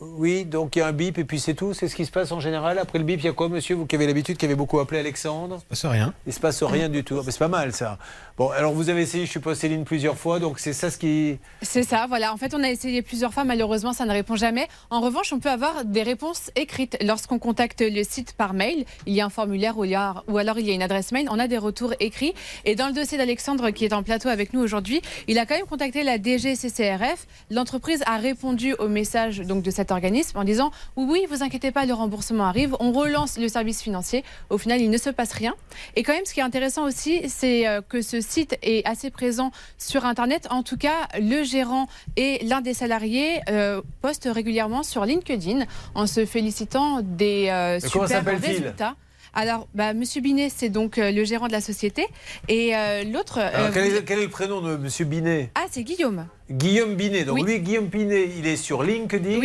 Oui, 0.00 0.44
donc 0.44 0.74
il 0.76 0.80
y 0.80 0.82
a 0.82 0.88
un 0.88 0.92
bip 0.92 1.16
et 1.18 1.24
puis 1.24 1.38
c'est 1.38 1.54
tout 1.54 1.72
C'est 1.72 1.86
ce 1.88 1.94
qui 1.94 2.04
se 2.04 2.10
passe 2.10 2.30
en 2.32 2.40
général 2.40 2.78
Après 2.78 2.98
le 2.98 3.04
bip, 3.04 3.20
il 3.20 3.26
y 3.26 3.28
a 3.28 3.32
quoi, 3.32 3.48
monsieur 3.48 3.76
Vous 3.76 3.86
qui 3.86 3.94
avez 3.94 4.06
l'habitude, 4.06 4.36
qui 4.36 4.44
avez 4.44 4.56
beaucoup 4.56 4.80
appelé 4.80 4.98
Alexandre? 5.00 5.56
Il 5.70 5.76
se 5.76 5.82
passe 5.82 5.92
rien. 5.92 6.12
Il 6.26 6.32
se 6.32 6.40
passe 6.40 6.62
rien 6.64 6.88
du 6.88 7.04
tout. 7.04 7.16
Ah, 7.18 7.22
mais 7.24 7.30
C'est 7.32 7.38
pas 7.38 7.48
mal 7.48 7.72
ça. 7.72 7.98
Bon, 8.36 8.50
alors 8.50 8.72
vous 8.72 8.90
avez 8.90 9.02
essayé, 9.02 9.26
je 9.26 9.30
suppose, 9.30 9.58
Céline, 9.58 9.84
plusieurs 9.84 10.18
fois, 10.18 10.40
donc 10.40 10.58
c'est 10.58 10.72
ça 10.72 10.90
ce 10.90 10.98
qui. 10.98 11.38
C'est 11.62 11.84
ça, 11.84 12.06
voilà. 12.08 12.32
En 12.32 12.36
fait, 12.36 12.52
on 12.52 12.64
a 12.64 12.68
essayé 12.68 13.00
plusieurs 13.00 13.32
fois, 13.32 13.44
malheureusement, 13.44 13.92
ça 13.92 14.06
ne 14.06 14.10
répond 14.10 14.34
jamais. 14.34 14.66
En 14.90 15.00
revanche, 15.00 15.32
on 15.32 15.38
peut 15.38 15.50
avoir 15.50 15.84
des 15.84 16.02
réponses 16.02 16.50
écrites. 16.56 16.96
Lorsqu'on 17.00 17.38
contacte 17.38 17.80
le 17.80 18.02
site 18.02 18.32
par 18.32 18.52
mail, 18.52 18.86
il 19.06 19.14
y 19.14 19.20
a 19.20 19.26
un 19.26 19.30
formulaire 19.30 19.78
ou, 19.78 19.84
ou 19.84 20.38
alors 20.38 20.58
il 20.58 20.66
y 20.66 20.72
a 20.72 20.74
une 20.74 20.82
adresse 20.82 21.12
mail, 21.12 21.28
on 21.30 21.38
a 21.38 21.46
des 21.46 21.58
retours 21.58 21.94
écrits. 22.00 22.34
Et 22.64 22.74
dans 22.74 22.88
le 22.88 22.92
dossier 22.92 23.18
d'Alexandre, 23.18 23.70
qui 23.70 23.84
est 23.84 23.92
en 23.92 24.02
plateau 24.02 24.28
avec 24.28 24.52
nous 24.52 24.60
aujourd'hui, 24.60 25.00
il 25.28 25.38
a 25.38 25.46
quand 25.46 25.54
même 25.54 25.66
contacté 25.66 26.02
la 26.02 26.20
DGCCRF. 26.20 27.28
L'entreprise 27.52 28.02
a 28.04 28.16
répondu 28.16 28.74
au 28.80 28.88
message 28.88 29.38
donc, 29.42 29.62
de 29.62 29.70
cet 29.70 29.92
organisme 29.92 30.36
en 30.36 30.42
disant 30.42 30.72
Oui, 30.96 31.06
oui, 31.08 31.26
vous 31.30 31.44
inquiétez 31.44 31.70
pas, 31.70 31.86
le 31.86 31.94
remboursement 31.94 32.46
arrive. 32.46 32.74
On 32.80 32.90
relance 32.90 33.38
le 33.38 33.46
service 33.46 33.80
financier. 33.80 34.24
Au 34.50 34.58
final, 34.58 34.80
il 34.80 34.90
ne 34.90 34.98
se 34.98 35.10
passe 35.10 35.30
rien. 35.30 35.54
Et 35.94 36.02
quand 36.02 36.14
même, 36.14 36.24
ce 36.24 36.34
qui 36.34 36.40
est 36.40 36.44
intéressant 36.44 36.84
aussi, 36.84 37.28
c'est 37.28 37.68
euh, 37.68 37.80
que 37.80 38.02
ce 38.02 38.23
site 38.24 38.58
est 38.62 38.84
assez 38.86 39.10
présent 39.10 39.52
sur 39.78 40.04
Internet. 40.04 40.48
En 40.50 40.62
tout 40.62 40.76
cas, 40.76 41.08
le 41.20 41.44
gérant 41.44 41.86
et 42.16 42.44
l'un 42.44 42.60
des 42.60 42.74
salariés 42.74 43.40
euh, 43.48 43.80
postent 44.00 44.28
régulièrement 44.30 44.82
sur 44.82 45.04
LinkedIn 45.04 45.66
en 45.94 46.06
se 46.06 46.26
félicitant 46.26 47.00
des 47.02 47.48
euh, 47.50 47.78
super 47.80 48.08
s'appelle-t-il 48.08 48.56
résultats. 48.56 48.96
Alors, 49.36 49.66
bah, 49.74 49.94
Monsieur 49.94 50.20
Binet, 50.20 50.48
c'est 50.48 50.68
donc 50.68 50.96
euh, 50.96 51.10
le 51.10 51.24
gérant 51.24 51.48
de 51.48 51.52
la 51.52 51.60
société. 51.60 52.06
Et 52.46 52.76
euh, 52.76 53.02
l'autre. 53.02 53.38
euh, 53.40 53.70
quel, 53.74 54.04
quel 54.04 54.18
est 54.20 54.24
le 54.24 54.30
prénom 54.30 54.60
de 54.60 54.76
monsieur 54.76 55.04
Binet? 55.04 55.50
Ah, 55.56 55.66
c'est 55.70 55.82
Guillaume. 55.82 56.28
Guillaume 56.50 56.94
Binet. 56.94 57.24
Donc 57.24 57.36
Oui. 57.36 57.42
lui, 57.44 57.60
Guillaume 57.60 57.86
Binet, 57.86 58.28
il 58.38 58.46
est 58.46 58.56
sur 58.56 58.82
LinkedIn, 58.82 59.40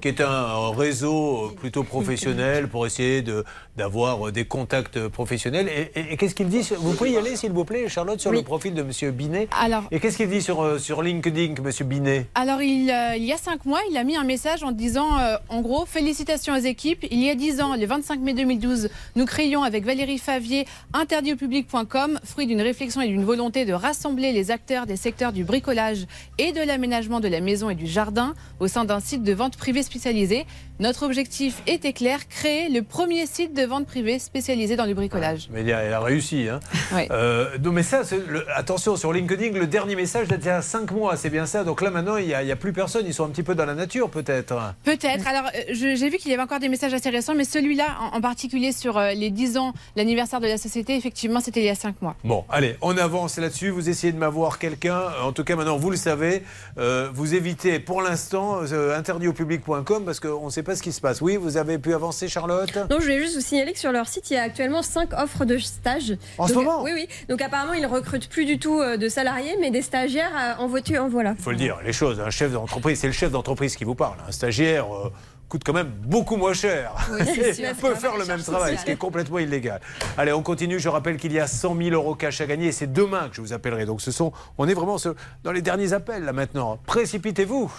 qui 0.00 0.08
est 0.08 0.20
un 0.22 0.70
réseau 0.70 1.52
plutôt 1.60 1.82
professionnel 1.84 2.68
pour 2.68 2.86
essayer 2.86 3.20
de 3.22 3.44
d'avoir 3.76 4.30
des 4.32 4.44
contacts 4.44 5.08
professionnels. 5.08 5.68
Et, 5.68 5.98
et- 5.98 6.12
et 6.12 6.16
qu'est-ce 6.18 6.34
qu'il 6.34 6.48
dit 6.48 6.60
Vous 6.78 6.92
pouvez 6.92 7.12
y 7.12 7.16
aller, 7.16 7.34
s'il 7.36 7.52
vous 7.52 7.64
plaît, 7.64 7.88
Charlotte, 7.88 8.20
sur 8.20 8.30
le 8.30 8.42
profil 8.42 8.74
de 8.74 8.82
Monsieur 8.82 9.10
Binet? 9.10 9.48
Alors, 9.58 9.84
Et 9.90 10.00
qu'est-ce 10.00 10.18
qu'il 10.18 10.28
dit 10.28 10.42
sur, 10.42 10.60
euh, 10.62 10.78
sur 10.78 11.02
LinkedIn, 11.02 11.54
Monsieur 11.62 11.86
Binet? 11.86 12.26
Alors, 12.34 12.60
il, 12.60 12.90
euh, 12.90 13.16
il 13.16 13.24
y 13.24 13.32
a 13.32 13.38
cinq 13.38 13.64
mois, 13.64 13.80
il 13.90 13.96
a 13.96 14.04
mis 14.04 14.16
un 14.16 14.24
message 14.24 14.62
en 14.64 14.72
disant, 14.72 15.18
euh, 15.18 15.36
en 15.48 15.62
gros, 15.62 15.86
félicitations 15.86 16.52
aux 16.54 16.58
équipes. 16.58 17.06
Il 17.10 17.22
y 17.24 17.30
a 17.30 17.34
dix 17.34 17.60
ans, 17.62 17.74
le 17.74 17.86
25 17.86 18.20
mai 18.20 18.34
2012, 18.34 18.90
nous 19.16 19.24
créions 19.24 19.62
avec 19.62 19.84
Valérie 19.86 20.18
Favier 20.18 20.66
interditaupublic.com, 20.92 22.18
fruit 22.24 22.46
d'une 22.46 22.60
réflexion 22.60 23.00
et 23.00 23.08
d'une 23.08 23.24
volonté 23.24 23.64
de 23.64 23.72
rassembler 23.72 24.32
les 24.32 24.50
acteurs 24.50 24.84
des 24.84 24.96
secteurs 24.96 25.32
du 25.32 25.44
bricolage 25.44 26.06
et 26.40 26.52
de 26.52 26.62
l'aménagement 26.62 27.20
de 27.20 27.28
la 27.28 27.42
maison 27.42 27.68
et 27.68 27.74
du 27.74 27.86
jardin 27.86 28.34
au 28.60 28.66
sein 28.66 28.86
d'un 28.86 28.98
site 28.98 29.22
de 29.22 29.32
vente 29.34 29.58
privée 29.58 29.82
spécialisé. 29.82 30.46
Notre 30.80 31.04
objectif 31.04 31.60
était 31.66 31.92
clair, 31.92 32.26
créer 32.26 32.70
le 32.70 32.82
premier 32.82 33.26
site 33.26 33.54
de 33.54 33.64
vente 33.64 33.86
privée 33.86 34.18
spécialisé 34.18 34.76
dans 34.76 34.86
le 34.86 34.94
bricolage. 34.94 35.48
Mais 35.52 35.60
il 35.60 35.70
a, 35.74 35.82
elle 35.82 35.92
a 35.92 36.00
réussi. 36.00 36.48
Hein. 36.48 36.60
Ouais. 36.92 37.06
Euh, 37.12 37.56
non, 37.62 37.70
mais 37.70 37.84
ça, 37.84 38.02
le- 38.28 38.44
attention, 38.56 38.96
sur 38.96 39.12
LinkedIn, 39.12 39.56
le 39.56 39.68
dernier 39.68 39.94
message 39.94 40.26
date 40.26 40.40
d'il 40.40 40.48
y 40.48 40.50
a 40.50 40.60
5 40.60 40.90
mois, 40.90 41.16
c'est 41.16 41.30
bien 41.30 41.46
ça. 41.46 41.62
Donc 41.62 41.82
là, 41.82 41.90
maintenant, 41.90 42.16
il 42.16 42.26
n'y 42.26 42.34
a, 42.34 42.56
plus 42.56 42.72
personne. 42.72 43.04
Ils 43.06 43.14
sont 43.14 43.24
un 43.24 43.28
petit 43.28 43.44
peu 43.44 43.54
dans 43.54 43.64
la 43.64 43.74
nature, 43.76 44.10
peut-être. 44.10 44.56
Peut-être. 44.82 45.24
Alors, 45.28 45.44
euh, 45.54 45.60
j'ai 45.72 46.08
vu 46.08 46.16
qu'il 46.16 46.32
y 46.32 46.34
avait 46.34 46.42
encore 46.42 46.58
des 46.58 46.68
messages 46.68 46.92
assez 46.92 47.10
récents, 47.10 47.34
mais 47.36 47.44
celui-là, 47.44 47.96
en, 48.00 48.16
en 48.16 48.20
particulier 48.20 48.72
sur 48.72 48.98
euh, 48.98 49.12
les 49.12 49.30
10 49.30 49.56
ans, 49.58 49.72
l'anniversaire 49.94 50.40
de 50.40 50.48
la 50.48 50.58
société, 50.58 50.96
effectivement, 50.96 51.38
c'était 51.40 51.60
il 51.60 51.66
y 51.66 51.70
a 51.70 51.76
5 51.76 52.02
mois. 52.02 52.16
Bon, 52.24 52.44
allez, 52.48 52.76
on 52.82 52.96
avance 52.98 53.38
là-dessus. 53.38 53.70
Vous 53.70 53.88
essayez 53.88 54.12
de 54.12 54.18
m'avoir 54.18 54.58
quelqu'un. 54.58 55.00
En 55.22 55.30
tout 55.30 55.44
cas, 55.44 55.54
maintenant, 55.54 55.76
vous 55.76 55.90
le 55.90 55.96
savez. 55.96 56.42
Euh, 56.78 57.08
vous 57.14 57.36
évitez, 57.36 57.78
pour 57.78 58.02
l'instant, 58.02 58.62
euh, 58.72 58.98
interditaupublic.com 58.98 60.04
parce 60.04 60.18
qu'on 60.18 60.46
ne 60.46 60.50
sait 60.50 60.64
pas 60.64 60.69
ce 60.74 60.82
qui 60.82 60.92
se 60.92 61.00
passe. 61.00 61.20
Oui, 61.20 61.36
vous 61.36 61.56
avez 61.56 61.78
pu 61.78 61.94
avancer, 61.94 62.28
Charlotte? 62.28 62.74
Non, 62.90 62.96
je 62.98 63.04
voulais 63.04 63.20
juste 63.20 63.34
vous 63.34 63.40
signaler 63.40 63.72
que 63.72 63.78
sur 63.78 63.92
leur 63.92 64.08
site, 64.08 64.30
il 64.30 64.34
y 64.34 64.36
a 64.36 64.42
actuellement 64.42 64.82
5 64.82 65.12
offres 65.14 65.44
de 65.44 65.58
stage. 65.58 66.16
En 66.38 66.46
ce 66.46 66.54
moment? 66.54 66.82
Oui, 66.82 66.92
oui. 66.94 67.08
Donc 67.28 67.42
apparemment, 67.42 67.74
ils 67.74 67.86
recrutent 67.86 68.28
plus 68.28 68.44
du 68.44 68.58
tout 68.58 68.80
euh, 68.80 68.96
de 68.96 69.08
salariés, 69.08 69.56
mais 69.60 69.70
des 69.70 69.82
stagiaires 69.82 70.32
euh, 70.38 70.62
en 70.62 70.66
voiture, 70.66 71.04
en 71.04 71.08
voilà. 71.08 71.34
Il 71.38 71.42
faut 71.42 71.50
le 71.50 71.56
dire, 71.56 71.78
les 71.84 71.92
choses. 71.92 72.20
Un 72.20 72.30
chef 72.30 72.52
d'entreprise, 72.52 72.98
c'est 73.00 73.06
le 73.06 73.12
chef 73.12 73.30
d'entreprise 73.30 73.76
qui 73.76 73.84
vous 73.84 73.94
parle. 73.94 74.16
Un 74.26 74.32
stagiaire 74.32 74.86
euh, 74.94 75.12
coûte 75.48 75.62
quand 75.64 75.72
même 75.72 75.92
beaucoup 76.06 76.36
moins 76.36 76.54
cher. 76.54 76.92
Oui. 77.12 77.20
Il 77.58 77.74
peut 77.74 77.94
faire 77.94 78.16
le 78.16 78.24
même 78.24 78.42
travail, 78.42 78.78
ce 78.78 78.84
qui 78.84 78.92
est 78.92 78.96
complètement 78.96 79.38
illégal. 79.38 79.80
Allez, 80.16 80.32
on 80.32 80.42
continue. 80.42 80.78
Je 80.78 80.88
rappelle 80.88 81.16
qu'il 81.16 81.32
y 81.32 81.40
a 81.40 81.46
100 81.46 81.76
000 81.76 81.90
euros 81.90 82.14
cash 82.14 82.40
à 82.40 82.46
gagner 82.46 82.68
et 82.68 82.72
c'est 82.72 82.92
demain 82.92 83.28
que 83.28 83.36
je 83.36 83.40
vous 83.40 83.52
appellerai. 83.52 83.84
Donc, 83.84 84.00
ce 84.00 84.12
sont, 84.12 84.32
on 84.58 84.68
est 84.68 84.74
vraiment 84.74 84.96
dans 85.44 85.52
les 85.52 85.62
derniers 85.62 85.92
appels 85.92 86.24
là 86.24 86.32
maintenant. 86.32 86.78
Précipitez-vous. 86.86 87.70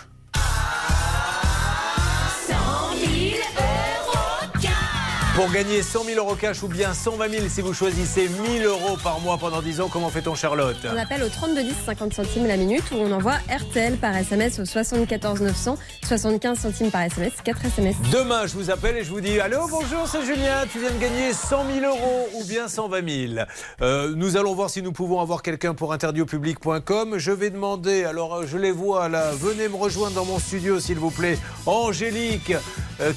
Pour 5.41 5.51
gagner 5.51 5.81
100 5.81 6.03
000 6.03 6.23
euros 6.23 6.35
cash 6.35 6.61
ou 6.61 6.67
bien 6.67 6.93
120 6.93 7.29
000 7.29 7.45
si 7.49 7.61
vous 7.61 7.73
choisissez 7.73 8.29
1000 8.29 8.63
euros 8.63 8.95
par 9.03 9.19
mois 9.21 9.39
pendant 9.39 9.63
10 9.63 9.81
ans, 9.81 9.89
comment 9.91 10.09
fait-on, 10.09 10.35
Charlotte? 10.35 10.77
On 10.85 10.95
appelle 10.95 11.23
au 11.23 11.29
3210 11.29 11.73
50 11.83 12.13
centimes 12.13 12.45
la 12.45 12.57
minute 12.57 12.83
ou 12.91 12.97
on 12.97 13.11
envoie 13.11 13.37
RTL 13.49 13.97
par 13.97 14.15
SMS 14.15 14.59
au 14.59 14.65
74 14.65 15.41
900 15.41 15.79
75 16.05 16.59
centimes 16.59 16.91
par 16.91 17.01
SMS, 17.01 17.33
4 17.43 17.65
SMS. 17.65 17.95
Demain, 18.11 18.45
je 18.45 18.53
vous 18.53 18.69
appelle 18.69 18.97
et 18.97 19.03
je 19.03 19.09
vous 19.09 19.21
dis 19.21 19.39
Allô, 19.39 19.67
bonjour, 19.67 20.07
c'est 20.07 20.23
Julien, 20.23 20.65
tu 20.71 20.79
viens 20.79 20.91
de 20.91 20.99
gagner 20.99 21.33
100 21.33 21.65
000 21.79 21.85
euros 21.87 22.27
ou 22.35 22.43
bien 22.43 22.67
120 22.67 23.33
000. 23.33 23.45
Euh, 23.81 24.13
nous 24.15 24.37
allons 24.37 24.53
voir 24.53 24.69
si 24.69 24.83
nous 24.83 24.91
pouvons 24.91 25.21
avoir 25.21 25.41
quelqu'un 25.41 25.73
pour 25.73 25.91
interditaupublic.com. 25.91 27.17
Je 27.17 27.31
vais 27.31 27.49
demander, 27.49 28.03
alors 28.03 28.35
euh, 28.35 28.45
je 28.45 28.59
les 28.59 28.71
vois 28.71 29.09
là, 29.09 29.31
venez 29.31 29.69
me 29.69 29.75
rejoindre 29.75 30.13
dans 30.13 30.25
mon 30.25 30.37
studio 30.37 30.79
s'il 30.79 30.99
vous 30.99 31.09
plaît. 31.09 31.39
Angélique, 31.65 32.53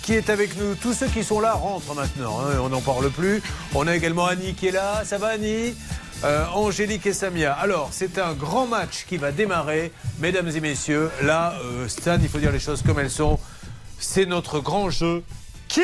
qui 0.03 0.15
est 0.15 0.31
avec 0.31 0.57
nous. 0.57 0.75
Tous 0.75 0.93
ceux 0.95 1.09
qui 1.09 1.23
sont 1.25 1.41
là 1.41 1.53
rentrent 1.53 1.95
maintenant, 1.95 2.41
hein, 2.41 2.59
on 2.63 2.69
n'en 2.69 2.81
parle 2.81 3.11
plus. 3.11 3.43
On 3.75 3.87
a 3.87 3.95
également 3.95 4.27
Annie 4.27 4.55
qui 4.55 4.69
est 4.69 4.73
là. 4.73 5.03
Ça 5.05 5.19
va, 5.19 5.29
Annie 5.29 5.75
Euh, 6.23 6.47
Angélique 6.55 7.05
et 7.07 7.13
Samia. 7.13 7.53
Alors, 7.53 7.89
c'est 7.93 8.19
un 8.19 8.33
grand 8.33 8.67
match 8.67 9.05
qui 9.07 9.19
va 9.19 9.31
démarrer. 9.31 9.93
Mesdames 10.21 10.49
et 10.49 10.61
messieurs, 10.61 11.11
là, 11.23 11.55
euh, 11.65 11.87
Stan, 11.87 12.17
il 12.23 12.29
faut 12.31 12.39
dire 12.39 12.53
les 12.53 12.61
choses 12.61 12.83
comme 12.83 12.99
elles 12.99 13.11
sont. 13.11 13.39
C'est 13.99 14.25
notre 14.25 14.59
grand 14.61 14.89
jeu. 14.89 15.23
Qui 15.69 15.83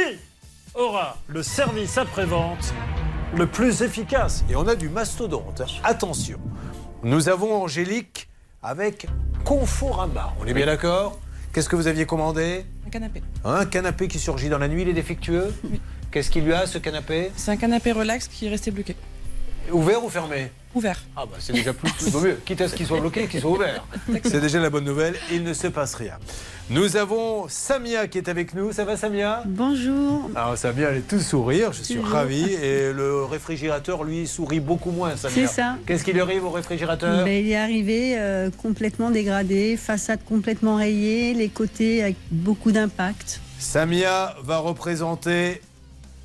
aura 0.74 1.18
le 1.27 1.43
service 1.43 1.98
après-vente 1.98 2.72
le 3.36 3.47
plus 3.47 3.82
efficace? 3.82 4.44
Et 4.48 4.56
on 4.56 4.66
a 4.66 4.77
du 4.77 4.89
mastodonte. 4.89 5.60
Attention. 5.85 6.39
Nous 7.02 7.28
avons 7.28 7.62
Angélique 7.62 8.28
avec 8.62 9.09
Conforama. 9.44 10.32
On 10.40 10.47
est 10.47 10.55
bien 10.55 10.66
d'accord? 10.66 11.18
Qu'est-ce 11.52 11.68
que 11.68 11.74
vous 11.77 11.89
aviez 11.89 12.06
commandé 12.06 12.64
Un 12.86 12.90
canapé. 12.90 13.22
Un 13.44 13.66
canapé 13.66 14.06
qui 14.06 14.18
surgit 14.20 14.48
dans 14.48 14.59
la 14.59 14.68
nuit, 14.68 14.82
il 14.82 14.89
est 14.89 14.93
défectueux 14.93 15.52
Qu'est-ce 16.12 16.31
qu'il 16.31 16.44
lui 16.44 16.52
a 16.52 16.66
ce 16.66 16.78
canapé 16.78 17.31
C'est 17.36 17.51
un 17.51 17.56
canapé 17.56 17.93
relax 17.93 18.28
qui 18.28 18.47
est 18.47 18.51
resté 18.51 18.70
bloqué. 18.70 18.94
Ouvert 19.72 20.05
ou 20.05 20.09
fermé 20.09 20.51
Ouvert. 20.74 21.01
Ah 21.16 21.24
bah 21.26 21.36
c'est 21.40 21.52
déjà 21.52 21.72
plus, 21.72 21.90
plus 21.92 22.10
vaut 22.10 22.20
mieux. 22.20 22.38
Quitte 22.44 22.60
à 22.60 22.68
ce 22.68 22.76
qu'il 22.76 22.86
soit 22.86 23.01
bloqué, 23.01 23.26
qu'il 23.26 23.40
soit 23.40 23.51
ouvert. 23.51 23.84
C'est 24.24 24.40
déjà 24.40 24.60
la 24.60 24.70
bonne 24.70 24.84
nouvelle, 24.84 25.16
il 25.32 25.42
ne 25.42 25.52
se 25.52 25.66
passe 25.66 25.94
rien. 25.97 26.14
Nous 26.68 26.97
avons 26.97 27.48
Samia 27.48 28.06
qui 28.06 28.18
est 28.18 28.28
avec 28.28 28.55
nous. 28.55 28.70
Ça 28.72 28.84
va 28.84 28.97
Samia? 28.97 29.42
Bonjour. 29.47 30.30
Alors 30.36 30.56
Samia, 30.56 30.90
elle 30.90 30.98
est 30.98 31.09
tout 31.09 31.18
sourire, 31.18 31.72
je 31.72 31.82
suis 31.82 31.97
Toujours. 31.97 32.10
ravi. 32.10 32.52
Et 32.52 32.92
le 32.92 33.24
réfrigérateur, 33.24 34.05
lui, 34.05 34.28
sourit 34.28 34.60
beaucoup 34.60 34.92
moins, 34.92 35.16
Samia. 35.16 35.34
C'est 35.34 35.52
ça. 35.52 35.76
Qu'est-ce 35.84 36.05
qui 36.05 36.12
lui 36.12 36.20
arrive 36.20 36.44
au 36.44 36.51
réfrigérateur? 36.51 37.24
Ben, 37.24 37.44
il 37.44 37.51
est 37.51 37.56
arrivé 37.56 38.14
euh, 38.16 38.51
complètement 38.62 39.10
dégradé, 39.10 39.76
façade 39.76 40.20
complètement 40.24 40.76
rayée, 40.76 41.34
les 41.34 41.48
côtés 41.48 42.02
avec 42.02 42.16
beaucoup 42.30 42.70
d'impact. 42.70 43.40
Samia 43.59 44.36
va 44.44 44.59
représenter 44.59 45.60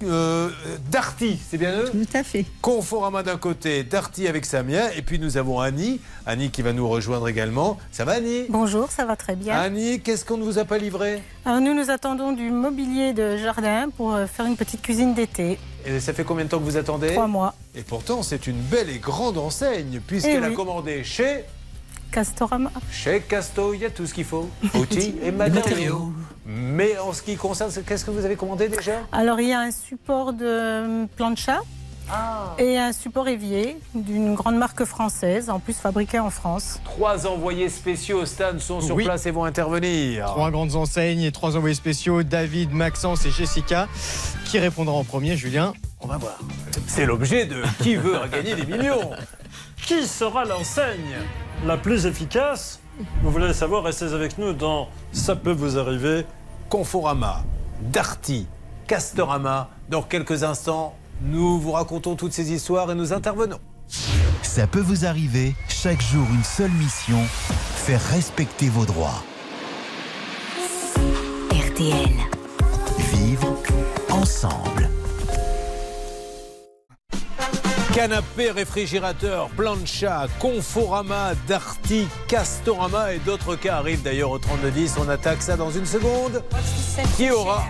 euh, 0.03 0.49
Darty, 0.91 1.39
c'est 1.49 1.57
bien 1.57 1.71
eux 1.79 1.89
Tout 1.89 2.17
à 2.17 2.23
fait. 2.23 2.45
Conforama 2.61 3.23
d'un 3.23 3.37
côté, 3.37 3.83
Darty 3.83 4.27
avec 4.27 4.45
Samia, 4.45 4.93
et 4.95 5.01
puis 5.01 5.19
nous 5.19 5.37
avons 5.37 5.59
Annie, 5.59 5.99
Annie 6.25 6.49
qui 6.51 6.61
va 6.61 6.73
nous 6.73 6.87
rejoindre 6.87 7.27
également. 7.27 7.77
Ça 7.91 8.05
va 8.05 8.13
Annie? 8.13 8.45
Bonjour, 8.49 8.91
ça 8.91 9.05
va 9.05 9.15
très 9.15 9.35
bien. 9.35 9.57
Annie, 9.57 10.01
qu'est-ce 10.01 10.25
qu'on 10.25 10.37
ne 10.37 10.43
vous 10.43 10.59
a 10.59 10.65
pas 10.65 10.77
livré? 10.77 11.21
Alors, 11.45 11.61
nous 11.61 11.73
nous 11.73 11.89
attendons 11.89 12.33
du 12.33 12.49
mobilier 12.49 13.13
de 13.13 13.37
jardin 13.37 13.89
pour 13.95 14.13
euh, 14.13 14.25
faire 14.27 14.45
une 14.45 14.57
petite 14.57 14.81
cuisine 14.81 15.13
d'été. 15.13 15.57
Et 15.85 15.99
ça 15.99 16.13
fait 16.13 16.23
combien 16.23 16.45
de 16.45 16.49
temps 16.49 16.59
que 16.59 16.63
vous 16.63 16.77
attendez? 16.77 17.09
Trois 17.13 17.27
mois. 17.27 17.53
Et 17.75 17.83
pourtant, 17.83 18.23
c'est 18.23 18.47
une 18.47 18.57
belle 18.59 18.89
et 18.89 18.97
grande 18.99 19.37
enseigne, 19.37 20.01
puisqu'elle 20.05 20.43
Eh 20.43 20.47
a 20.47 20.55
commandé 20.55 21.03
chez, 21.03 21.43
Castorama. 22.15 22.71
chez 22.89 23.19
Casto, 23.19 23.73
il 23.73 23.81
y 23.81 23.85
a 23.85 23.89
tout 23.89 24.05
ce 24.07 24.13
qu'il 24.13 24.23
faut, 24.23 24.49
outils 24.73 25.15
et 25.21 25.31
matériaux. 25.31 26.13
Mais 26.45 26.97
en 26.97 27.11
ce 27.11 27.21
qui 27.21 27.35
concerne, 27.35 27.71
qu'est-ce 27.85 28.05
que 28.05 28.11
vous 28.11 28.23
avez 28.23 28.37
commandé 28.37 28.69
déjà? 28.69 29.01
Alors 29.11 29.41
il 29.41 29.49
y 29.49 29.51
a 29.51 29.59
un 29.59 29.71
support 29.71 30.31
de 30.31 30.45
euh, 30.45 31.05
plancha 31.17 31.59
et 32.57 32.77
un 32.77 32.93
support 32.93 33.27
évier 33.27 33.77
d'une 33.95 34.33
grande 34.35 34.55
marque 34.55 34.85
française, 34.85 35.49
en 35.49 35.59
plus 35.59 35.73
fabriqué 35.73 36.19
en 36.19 36.29
France. 36.29 36.79
Trois 36.85 37.27
envoyés 37.27 37.67
spéciaux 37.67 38.21
au 38.21 38.25
stade 38.25 38.59
sont 38.59 38.79
sur 38.79 38.95
Oui. 38.95 39.03
place 39.03 39.25
et 39.25 39.31
vont 39.31 39.43
intervenir. 39.43 40.27
Trois 40.27 40.51
grandes 40.51 40.75
enseignes 40.75 41.23
et 41.23 41.33
trois 41.33 41.57
envoyés 41.57 41.75
spéciaux, 41.75 42.23
David, 42.23 42.71
Maxence 42.71 43.25
et 43.25 43.31
Jessica. 43.31 43.89
Qui 44.45 44.59
répondra 44.59 44.93
en 44.95 45.03
premier, 45.03 45.35
Julien 45.35 45.73
On 45.99 46.07
va 46.07 46.17
voir. 46.17 46.37
C'est 46.87 47.05
l'objet 47.05 47.45
de 47.45 47.61
Qui 47.81 47.95
veut 47.97 48.19
gagner 48.31 48.55
des 48.55 48.65
millions? 48.65 49.11
Qui 49.77 50.07
sera 50.07 50.45
l'enseigne 50.45 51.17
la 51.65 51.77
plus 51.77 52.05
efficace 52.05 52.79
Vous 53.21 53.31
voulez 53.31 53.47
le 53.47 53.53
savoir 53.53 53.83
Restez 53.83 54.13
avec 54.13 54.37
nous 54.37 54.53
dans 54.53 54.89
Ça 55.11 55.35
peut 55.35 55.51
vous 55.51 55.77
arriver. 55.77 56.25
Conforama, 56.69 57.43
Darty, 57.81 58.47
Castorama. 58.87 59.69
Dans 59.89 60.01
quelques 60.01 60.43
instants, 60.43 60.95
nous 61.21 61.59
vous 61.59 61.71
racontons 61.71 62.15
toutes 62.15 62.33
ces 62.33 62.51
histoires 62.51 62.89
et 62.91 62.95
nous 62.95 63.13
intervenons. 63.13 63.59
Ça 64.41 64.65
peut 64.67 64.79
vous 64.79 65.05
arriver, 65.05 65.53
chaque 65.67 66.01
jour 66.01 66.25
une 66.33 66.43
seule 66.43 66.71
mission, 66.71 67.19
faire 67.75 68.01
respecter 68.09 68.69
vos 68.69 68.85
droits. 68.85 69.23
RTL. 71.51 72.09
Vivre 72.97 73.55
ensemble. 74.09 74.89
Canapé, 77.95 78.51
réfrigérateur, 78.51 79.47
plancha, 79.55 80.27
Conforama, 80.39 81.31
Darty, 81.47 82.09
Castorama 82.27 83.13
et 83.13 83.19
d'autres 83.19 83.55
cas 83.55 83.77
arrivent 83.77 84.03
d'ailleurs 84.03 84.31
au 84.31 84.37
3210. 84.37 84.97
On 84.99 85.07
attaque 85.07 85.41
ça 85.41 85.55
dans 85.55 85.71
une 85.71 85.85
seconde. 85.85 86.43
Qui 87.15 87.31
aura 87.31 87.63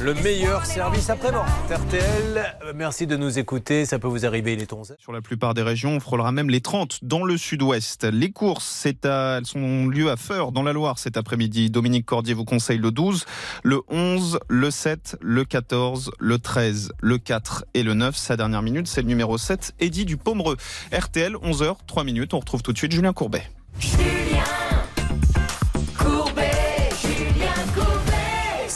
le 0.00 0.14
meilleur 0.14 0.66
service 0.66 1.08
après-vente 1.10 1.46
RTL, 1.70 2.56
merci 2.74 3.06
de 3.06 3.16
nous 3.16 3.38
écouter. 3.38 3.86
Ça 3.86 3.98
peut 3.98 4.08
vous 4.08 4.26
arriver, 4.26 4.52
il 4.52 4.60
est 4.60 4.72
11 4.72 4.96
Sur 4.98 5.12
la 5.12 5.22
plupart 5.22 5.54
des 5.54 5.62
régions, 5.62 5.92
on 5.92 6.00
frôlera 6.00 6.32
même 6.32 6.50
les 6.50 6.60
30 6.60 6.98
dans 7.02 7.24
le 7.24 7.36
sud-ouest. 7.36 8.04
Les 8.04 8.30
courses, 8.30 8.86
à, 9.04 9.38
elles 9.38 9.46
sont 9.46 9.86
lieu 9.86 10.10
à 10.10 10.16
Feur, 10.16 10.52
dans 10.52 10.62
la 10.62 10.72
Loire, 10.72 10.98
cet 10.98 11.16
après-midi. 11.16 11.70
Dominique 11.70 12.04
Cordier 12.04 12.34
vous 12.34 12.44
conseille 12.44 12.78
le 12.78 12.90
12, 12.90 13.24
le 13.62 13.80
11, 13.88 14.38
le 14.48 14.70
7, 14.70 15.16
le 15.20 15.44
14, 15.44 16.10
le 16.18 16.38
13, 16.38 16.92
le 17.00 17.18
4 17.18 17.64
et 17.74 17.82
le 17.82 17.94
9. 17.94 18.14
Sa 18.16 18.36
dernière 18.36 18.62
minute, 18.62 18.88
c'est 18.88 19.02
le 19.02 19.08
numéro 19.08 19.38
7, 19.38 19.74
Eddy 19.80 20.04
du 20.04 20.16
Pomereux. 20.16 20.56
RTL, 20.92 21.34
11h, 21.34 21.76
3 21.86 22.04
minutes. 22.04 22.34
On 22.34 22.40
retrouve 22.40 22.62
tout 22.62 22.72
de 22.72 22.78
suite 22.78 22.92
Julien 22.92 23.12
Courbet. 23.12 23.42
Courbet, 23.80 24.25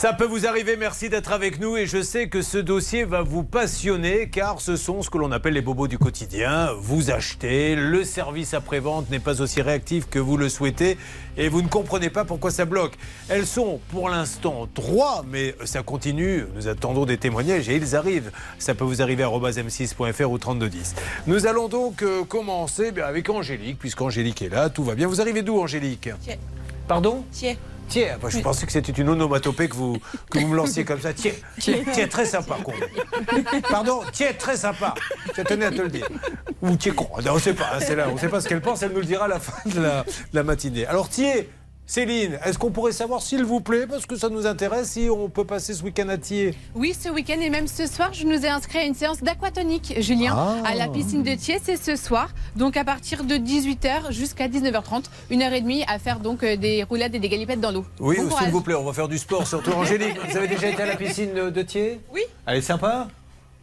Ça 0.01 0.13
peut 0.13 0.25
vous 0.25 0.47
arriver, 0.47 0.77
merci 0.77 1.09
d'être 1.09 1.31
avec 1.31 1.59
nous 1.59 1.77
et 1.77 1.85
je 1.85 2.01
sais 2.01 2.27
que 2.27 2.41
ce 2.41 2.57
dossier 2.57 3.03
va 3.03 3.21
vous 3.21 3.43
passionner 3.43 4.29
car 4.29 4.59
ce 4.59 4.75
sont 4.75 5.03
ce 5.03 5.11
que 5.11 5.19
l'on 5.19 5.31
appelle 5.31 5.53
les 5.53 5.61
bobos 5.61 5.87
du 5.87 5.99
quotidien. 5.99 6.71
Vous 6.79 7.11
achetez, 7.11 7.75
le 7.75 8.03
service 8.03 8.55
après-vente 8.55 9.11
n'est 9.11 9.19
pas 9.19 9.41
aussi 9.41 9.61
réactif 9.61 10.09
que 10.09 10.17
vous 10.17 10.37
le 10.37 10.49
souhaitez 10.49 10.97
et 11.37 11.49
vous 11.49 11.61
ne 11.61 11.67
comprenez 11.67 12.09
pas 12.09 12.25
pourquoi 12.25 12.49
ça 12.49 12.65
bloque. 12.65 12.93
Elles 13.29 13.45
sont 13.45 13.79
pour 13.91 14.09
l'instant 14.09 14.67
trois, 14.73 15.23
mais 15.29 15.53
ça 15.65 15.83
continue. 15.83 16.47
Nous 16.55 16.67
attendons 16.67 17.05
des 17.05 17.19
témoignages 17.19 17.69
et 17.69 17.75
ils 17.75 17.95
arrivent. 17.95 18.31
Ça 18.57 18.73
peut 18.73 18.85
vous 18.85 19.03
arriver 19.03 19.21
à 19.21 19.27
m6.fr 19.27 20.31
ou 20.31 20.39
3210. 20.39 20.95
Nous 21.27 21.45
allons 21.45 21.67
donc 21.67 22.01
euh, 22.01 22.23
commencer 22.23 22.91
bien, 22.91 23.05
avec 23.05 23.29
Angélique, 23.29 23.77
puisqu'Angélique 23.77 24.41
est 24.41 24.49
là. 24.49 24.71
Tout 24.71 24.83
va 24.83 24.95
bien. 24.95 25.05
Vous 25.05 25.21
arrivez 25.21 25.43
d'où, 25.43 25.59
Angélique? 25.59 26.09
Tiens. 26.23 26.37
Pardon? 26.87 27.23
Tiens. 27.31 27.55
Tiens, 27.91 28.17
bah, 28.21 28.29
je 28.29 28.37
Oui. 28.37 28.41
pensais 28.41 28.65
que 28.65 28.71
c'était 28.71 28.93
une 28.93 29.09
onomatopée 29.09 29.67
que 29.67 29.75
vous, 29.75 29.97
que 30.29 30.39
vous 30.39 30.47
me 30.47 30.55
lanciez 30.55 30.85
comme 30.85 31.01
ça. 31.01 31.13
Tiens, 31.13 31.33
tiens, 31.59 32.07
très 32.09 32.25
sympa, 32.25 32.57
con. 32.63 32.71
Pardon, 33.69 34.01
tiens, 34.13 34.31
très 34.37 34.55
sympa. 34.55 34.95
Je 35.35 35.41
tenais 35.41 35.65
à 35.65 35.71
te 35.71 35.81
le 35.81 35.89
dire. 35.89 36.07
Ou 36.61 36.75
tiens, 36.77 36.93
con. 36.93 37.09
Non, 37.23 37.31
on 37.31 37.35
ne 37.35 37.39
sait 37.39 37.53
pas, 37.53 37.69
hein, 37.73 37.79
c'est 37.79 37.95
là, 37.97 38.07
on 38.09 38.13
ne 38.15 38.19
sait 38.19 38.29
pas 38.29 38.39
ce 38.39 38.47
qu'elle 38.47 38.61
pense, 38.61 38.81
elle 38.81 38.91
nous 38.93 38.99
le 39.01 39.05
dira 39.05 39.25
à 39.25 39.27
la 39.27 39.39
fin 39.41 39.57
de 39.69 39.81
la, 39.81 40.03
de 40.03 40.09
la 40.31 40.43
matinée. 40.43 40.85
Alors, 40.87 41.09
tiens, 41.09 41.33
Céline, 41.95 42.39
est-ce 42.45 42.57
qu'on 42.57 42.71
pourrait 42.71 42.93
savoir, 42.93 43.21
s'il 43.21 43.43
vous 43.43 43.59
plaît, 43.59 43.85
parce 43.85 44.05
que 44.05 44.15
ça 44.15 44.29
nous 44.29 44.47
intéresse, 44.47 44.91
si 44.91 45.09
on 45.11 45.27
peut 45.27 45.43
passer 45.43 45.73
ce 45.73 45.83
week-end 45.83 46.07
à 46.07 46.17
Thiers? 46.17 46.53
Oui, 46.73 46.95
ce 46.97 47.09
week-end 47.09 47.41
et 47.41 47.49
même 47.49 47.67
ce 47.67 47.85
soir, 47.85 48.13
je 48.13 48.25
nous 48.25 48.45
ai 48.45 48.47
inscrit 48.47 48.79
à 48.79 48.85
une 48.85 48.93
séance 48.95 49.21
d'aquatonique, 49.21 49.95
Julien, 49.97 50.33
Ah. 50.33 50.55
à 50.69 50.73
la 50.73 50.87
piscine 50.87 51.21
de 51.21 51.35
Thiers. 51.35 51.59
C'est 51.61 51.75
ce 51.75 51.97
soir, 51.97 52.29
donc 52.55 52.77
à 52.77 52.85
partir 52.85 53.25
de 53.25 53.35
18h 53.35 54.09
jusqu'à 54.13 54.47
19h30, 54.47 55.09
une 55.31 55.41
heure 55.41 55.51
et 55.51 55.59
demie 55.59 55.83
à 55.85 55.99
faire 55.99 56.21
donc 56.21 56.43
euh, 56.43 56.55
des 56.55 56.83
roulades 56.83 57.13
et 57.13 57.19
des 57.19 57.27
galipettes 57.27 57.59
dans 57.59 57.71
l'eau. 57.71 57.83
Oui, 57.99 58.15
Bon 58.21 58.37
s'il 58.37 58.51
vous 58.51 58.61
plaît, 58.61 58.75
on 58.75 58.85
va 58.85 58.93
faire 58.93 59.09
du 59.09 59.17
sport, 59.17 59.45
surtout 59.45 59.71
Angélique. 59.71 60.15
Vous 60.29 60.37
avez 60.37 60.47
déjà 60.47 60.67
été 60.69 60.81
à 60.83 60.85
la 60.85 60.95
piscine 60.95 61.33
de, 61.33 61.49
de 61.49 61.61
Thiers? 61.61 61.99
Oui. 62.13 62.21
Elle 62.45 62.59
est 62.59 62.61
sympa? 62.61 63.09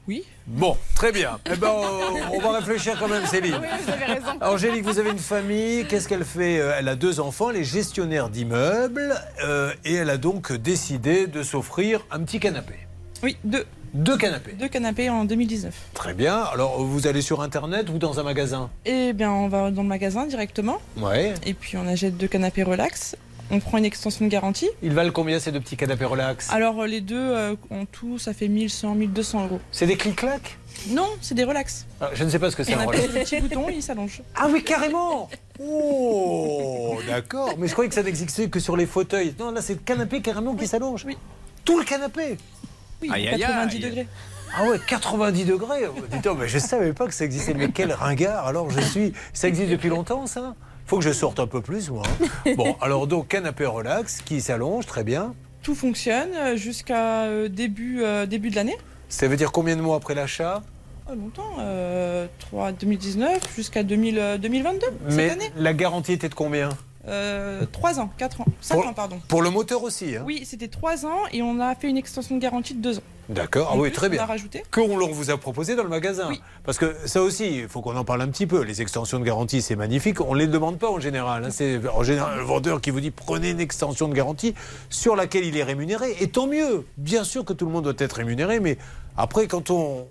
Oui. 0.08 0.24
Bon, 0.46 0.74
très 0.94 1.12
bien. 1.12 1.38
Eh 1.52 1.54
ben, 1.56 1.68
on, 1.70 2.36
on 2.36 2.40
va 2.40 2.58
réfléchir 2.58 2.96
quand 2.98 3.08
même, 3.08 3.26
Céline. 3.26 3.58
Oui, 3.60 3.66
vous 3.84 3.92
avez 3.92 4.04
raison. 4.06 4.26
Angélique, 4.40 4.82
vous 4.84 4.98
avez 4.98 5.10
une 5.10 5.18
famille. 5.18 5.84
Qu'est-ce 5.86 6.08
qu'elle 6.08 6.24
fait 6.24 6.58
Euh, 6.58 6.72
Elle 6.78 6.88
a 6.88 6.96
deux 6.96 7.20
enfants, 7.20 7.50
elle 7.50 7.56
est 7.58 7.64
gestionnaire 7.64 8.30
d'immeubles 8.30 9.14
euh, 9.44 9.72
et 9.84 9.94
elle 9.94 10.08
a 10.08 10.16
donc 10.16 10.50
décidé 10.52 11.26
de 11.26 11.42
s'offrir 11.42 12.06
un 12.10 12.20
petit 12.22 12.40
canapé. 12.40 12.74
Oui, 13.22 13.36
deux. 13.44 13.66
Deux 13.94 14.16
canapés. 14.18 14.52
Deux 14.52 14.68
canapés 14.68 15.08
en 15.10 15.24
2019. 15.24 15.74
Très 15.94 16.12
bien. 16.14 16.36
Alors, 16.52 16.82
vous 16.82 17.06
allez 17.06 17.22
sur 17.22 17.40
Internet 17.42 17.88
ou 17.90 17.98
dans 17.98 18.20
un 18.20 18.22
magasin? 18.22 18.68
Eh 18.84 19.12
bien, 19.14 19.30
on 19.30 19.48
va 19.48 19.70
dans 19.70 19.82
le 19.82 19.88
magasin 19.88 20.26
directement. 20.26 20.78
Ouais. 20.98 21.32
Et 21.46 21.54
puis, 21.54 21.76
on 21.78 21.86
achète 21.86 22.16
deux 22.16 22.28
canapés 22.28 22.62
relax. 22.62 23.16
On 23.50 23.60
prend 23.60 23.78
une 23.78 23.84
extension 23.86 24.24
de 24.26 24.30
garantie. 24.30 24.68
Ils 24.82 24.92
valent 24.92 25.10
combien 25.10 25.38
ces 25.40 25.52
deux 25.52 25.60
petits 25.60 25.76
canapés 25.76 26.04
relax 26.04 26.50
Alors, 26.50 26.82
euh, 26.82 26.86
les 26.86 27.00
deux, 27.00 27.16
euh, 27.16 27.54
en 27.70 27.86
tout, 27.86 28.18
ça 28.18 28.34
fait 28.34 28.48
1100, 28.48 28.94
1200 28.94 29.44
euros. 29.44 29.60
C'est 29.72 29.86
des 29.86 29.96
clics-clacs? 29.96 30.58
Non, 30.90 31.08
c'est 31.22 31.34
des 31.34 31.44
relax. 31.44 31.86
Ah, 32.00 32.10
Je 32.14 32.24
ne 32.24 32.28
sais 32.30 32.38
pas 32.38 32.50
ce 32.50 32.56
que 32.56 32.62
c'est 32.62 32.74
un 32.74 32.84
relax. 32.84 33.04
sur 33.04 33.12
le 33.14 33.20
petit 33.24 33.40
bouton, 33.40 33.66
il 33.70 33.82
s'allonge. 33.82 34.22
Ah 34.36 34.48
oui, 34.50 34.62
carrément 34.62 35.28
Oh, 35.60 36.98
d'accord. 37.06 37.54
Mais 37.58 37.66
je 37.66 37.72
croyais 37.72 37.88
que 37.88 37.94
ça 37.94 38.02
n'existait 38.02 38.48
que 38.48 38.60
sur 38.60 38.76
les 38.76 38.86
fauteuils. 38.86 39.34
Non, 39.40 39.50
là, 39.50 39.60
c'est 39.62 39.74
le 39.74 39.80
canapé 39.80 40.20
carrément 40.20 40.54
qui 40.54 40.66
s'allonge. 40.66 41.04
Oui. 41.04 41.16
Tout 41.64 41.78
le 41.78 41.84
canapé 41.84 42.36
Oui, 43.02 43.10
Aïe, 43.12 43.28
aïe, 43.28 43.40
90 43.40 43.76
aïe. 43.76 43.82
degrés. 43.82 44.06
Ah 44.56 44.64
ouais, 44.64 44.78
90 44.86 45.44
degrés 45.44 45.84
Dites 46.10 46.24
donc, 46.24 46.38
mais 46.40 46.48
je 46.48 46.58
savais 46.58 46.92
pas 46.92 47.06
que 47.06 47.12
ça 47.14 47.24
existait. 47.24 47.54
Mais 47.54 47.70
quel 47.70 47.92
ringard 47.92 48.46
Alors 48.46 48.70
je 48.70 48.80
suis. 48.80 49.12
Ça 49.32 49.48
existe 49.48 49.70
depuis 49.70 49.88
longtemps, 49.88 50.26
ça? 50.26 50.54
Faut 50.88 50.96
que 50.96 51.04
je 51.04 51.12
sorte 51.12 51.38
un 51.38 51.46
peu 51.46 51.60
plus, 51.60 51.90
moi. 51.90 52.02
hein. 52.46 52.52
Bon, 52.56 52.74
alors 52.80 53.06
donc 53.06 53.28
canapé 53.28 53.66
relax 53.66 54.22
qui 54.22 54.40
s'allonge, 54.40 54.86
très 54.86 55.04
bien. 55.04 55.34
Tout 55.62 55.74
fonctionne 55.74 56.30
euh, 56.34 56.56
jusqu'à 56.56 57.24
euh, 57.24 57.48
début, 57.48 58.02
euh, 58.02 58.24
début 58.24 58.48
de 58.48 58.56
l'année. 58.56 58.76
Ça 59.10 59.28
veut 59.28 59.36
dire 59.36 59.52
combien 59.52 59.76
de 59.76 59.82
mois 59.82 59.96
après 59.96 60.14
l'achat? 60.14 60.62
Ah, 61.06 61.14
longtemps, 61.14 61.56
euh, 61.60 62.26
3, 62.38 62.72
2019 62.72 63.54
jusqu'à 63.54 63.82
2000, 63.82 64.18
euh, 64.18 64.38
2022, 64.38 64.86
Mais 65.10 65.28
cette 65.28 65.32
année. 65.32 65.52
la 65.56 65.74
garantie 65.74 66.12
était 66.14 66.28
de 66.30 66.34
combien? 66.34 66.70
Euh, 67.08 67.64
3 67.72 67.98
ans, 68.00 68.10
4 68.18 68.42
ans, 68.42 68.46
5 68.60 68.74
Pour- 68.76 68.86
ans, 68.86 68.92
pardon. 68.92 69.20
Pour 69.28 69.42
le 69.42 69.50
moteur 69.50 69.82
aussi. 69.82 70.16
hein 70.16 70.22
Oui, 70.26 70.42
c'était 70.44 70.68
3 70.68 71.06
ans 71.06 71.22
et 71.32 71.42
on 71.42 71.58
a 71.60 71.74
fait 71.74 71.88
une 71.88 71.96
extension 71.96 72.36
de 72.36 72.40
garantie 72.40 72.74
de 72.74 72.80
2 72.82 72.98
ans. 72.98 73.02
D'accord, 73.30 73.70
ah 73.72 73.76
oui, 73.76 73.88
plus, 73.90 73.96
très 73.96 74.06
on 74.06 74.10
bien. 74.10 74.22
a 74.22 74.26
rajouté. 74.26 74.62
Qu'on 74.70 74.96
l'on 74.96 75.08
vous 75.10 75.30
a 75.30 75.36
proposé 75.36 75.76
dans 75.76 75.82
le 75.82 75.90
magasin. 75.90 76.30
Parce 76.64 76.78
que 76.78 76.96
ça 77.04 77.20
aussi, 77.22 77.58
il 77.58 77.68
faut 77.68 77.82
qu'on 77.82 77.94
en 77.96 78.04
parle 78.04 78.22
un 78.22 78.28
petit 78.28 78.46
peu. 78.46 78.62
Les 78.62 78.80
extensions 78.80 79.18
de 79.18 79.24
garantie, 79.24 79.60
c'est 79.60 79.76
magnifique. 79.76 80.20
On 80.22 80.32
ne 80.34 80.38
les 80.38 80.46
demande 80.46 80.78
pas 80.78 80.88
en 80.90 80.98
général. 80.98 81.44
hein. 81.44 81.48
C'est 81.50 81.78
en 81.94 82.02
général 82.02 82.38
le 82.38 82.44
vendeur 82.44 82.80
qui 82.80 82.90
vous 82.90 83.00
dit 83.00 83.10
prenez 83.10 83.50
une 83.50 83.60
extension 83.60 84.08
de 84.08 84.14
garantie 84.14 84.54
sur 84.88 85.14
laquelle 85.14 85.44
il 85.44 85.56
est 85.58 85.62
rémunéré. 85.62 86.16
Et 86.20 86.28
tant 86.28 86.46
mieux. 86.46 86.86
Bien 86.96 87.22
sûr 87.24 87.44
que 87.44 87.52
tout 87.52 87.66
le 87.66 87.72
monde 87.72 87.84
doit 87.84 87.92
être 87.98 88.14
rémunéré, 88.14 88.60
mais 88.60 88.78
après, 89.18 89.46
quand 89.46 89.68
on 89.70 90.06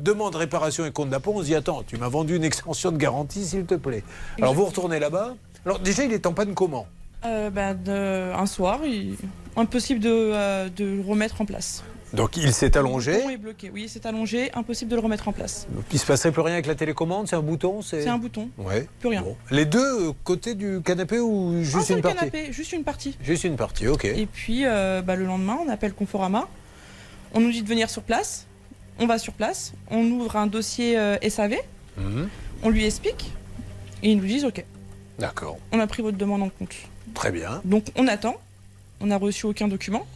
demande 0.00 0.34
réparation 0.34 0.86
et 0.86 0.90
compte 0.90 1.10
d'apport, 1.10 1.34
on 1.36 1.40
se 1.40 1.44
dit 1.46 1.54
attends, 1.54 1.82
tu 1.86 1.98
m'as 1.98 2.08
vendu 2.08 2.34
une 2.36 2.44
extension 2.44 2.90
de 2.92 2.96
garantie, 2.96 3.44
s'il 3.44 3.66
te 3.66 3.74
plaît. 3.74 4.02
Alors 4.38 4.54
vous 4.54 4.64
retournez 4.64 4.98
là-bas. 4.98 5.34
Alors 5.64 5.78
déjà, 5.78 6.04
il 6.04 6.12
est 6.12 6.26
en 6.26 6.32
panne 6.32 6.54
comment 6.54 6.86
Euh, 7.24 7.50
de- 7.50 8.32
un 8.34 8.46
soir, 8.46 8.80
il... 8.84 9.16
impossible 9.56 10.00
de, 10.00 10.10
euh, 10.10 10.68
de 10.68 10.84
le 10.84 11.00
remettre 11.02 11.40
en 11.40 11.46
place. 11.46 11.82
Donc 12.12 12.36
il 12.36 12.52
s'est 12.52 12.76
allongé. 12.76 13.12
Le 13.12 13.18
bouton 13.18 13.30
est 13.30 13.36
bloqué. 13.38 13.70
Oui, 13.74 13.86
c'est 13.88 14.06
allongé, 14.06 14.50
impossible 14.54 14.90
de 14.90 14.96
le 14.96 15.02
remettre 15.02 15.26
en 15.26 15.32
place. 15.32 15.66
Donc, 15.70 15.84
il 15.92 15.98
se 15.98 16.06
passerait 16.06 16.30
plus 16.30 16.42
rien 16.42 16.54
avec 16.54 16.66
la 16.66 16.74
télécommande 16.76 17.26
C'est 17.26 17.34
un 17.34 17.40
bouton 17.42 17.82
C'est 17.82 18.06
un 18.06 18.18
bouton. 18.18 18.50
Ouais. 18.58 18.86
Plus 19.00 19.08
rien. 19.08 19.22
Bon. 19.22 19.36
Les 19.50 19.64
deux 19.64 20.08
euh, 20.10 20.12
côtés 20.22 20.54
du 20.54 20.80
canapé 20.84 21.18
ou 21.18 21.56
juste 21.62 21.76
Un 21.76 21.80
seul 21.82 21.96
une 21.96 22.02
partie 22.02 22.18
canapé, 22.18 22.52
juste 22.52 22.72
une 22.72 22.84
partie. 22.84 23.16
Juste 23.20 23.44
une 23.44 23.56
partie, 23.56 23.88
ok. 23.88 24.04
Et 24.04 24.26
puis 24.26 24.64
euh, 24.64 25.02
bah, 25.02 25.16
le 25.16 25.24
lendemain, 25.24 25.58
on 25.66 25.68
appelle 25.68 25.92
Conforama. 25.94 26.46
On 27.32 27.40
nous 27.40 27.50
dit 27.50 27.62
de 27.62 27.68
venir 27.68 27.90
sur 27.90 28.02
place. 28.02 28.46
On 29.00 29.06
va 29.06 29.18
sur 29.18 29.32
place. 29.32 29.72
On 29.90 30.04
ouvre 30.04 30.36
un 30.36 30.46
dossier 30.46 30.96
euh, 30.96 31.16
SAV. 31.28 31.56
Mhm. 31.96 32.28
On 32.62 32.68
lui 32.70 32.84
explique. 32.84 33.32
Et 34.04 34.12
ils 34.12 34.18
nous 34.18 34.26
disent 34.26 34.44
OK, 34.44 34.64
D'accord. 35.18 35.58
on 35.72 35.78
a 35.80 35.86
pris 35.86 36.02
votre 36.02 36.16
demande 36.18 36.42
en 36.42 36.48
compte. 36.48 36.74
Très 37.14 37.30
bien. 37.30 37.60
Donc 37.64 37.86
on 37.96 38.06
attend. 38.08 38.36
On 39.00 39.06
n'a 39.06 39.16
reçu 39.16 39.46
aucun 39.46 39.68
document. 39.68 40.06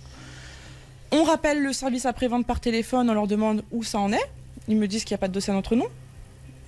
On 1.13 1.25
rappelle 1.25 1.63
le 1.63 1.73
service 1.73 2.05
après-vente 2.07 2.47
par 2.47 2.61
téléphone. 2.61 3.09
On 3.11 3.15
leur 3.15 3.27
demande 3.27 3.63
où 3.71 3.83
ça 3.83 3.99
en 3.99 4.13
est. 4.13 4.31
Ils 4.67 4.77
me 4.77 4.87
disent 4.89 5.05
qu'il 5.05 5.15
n'y 5.15 5.19
a 5.19 5.21
pas 5.21 5.29
de 5.29 5.33
dossier 5.33 5.53
à 5.53 5.57
notre 5.57 5.75
nom. 5.77 5.87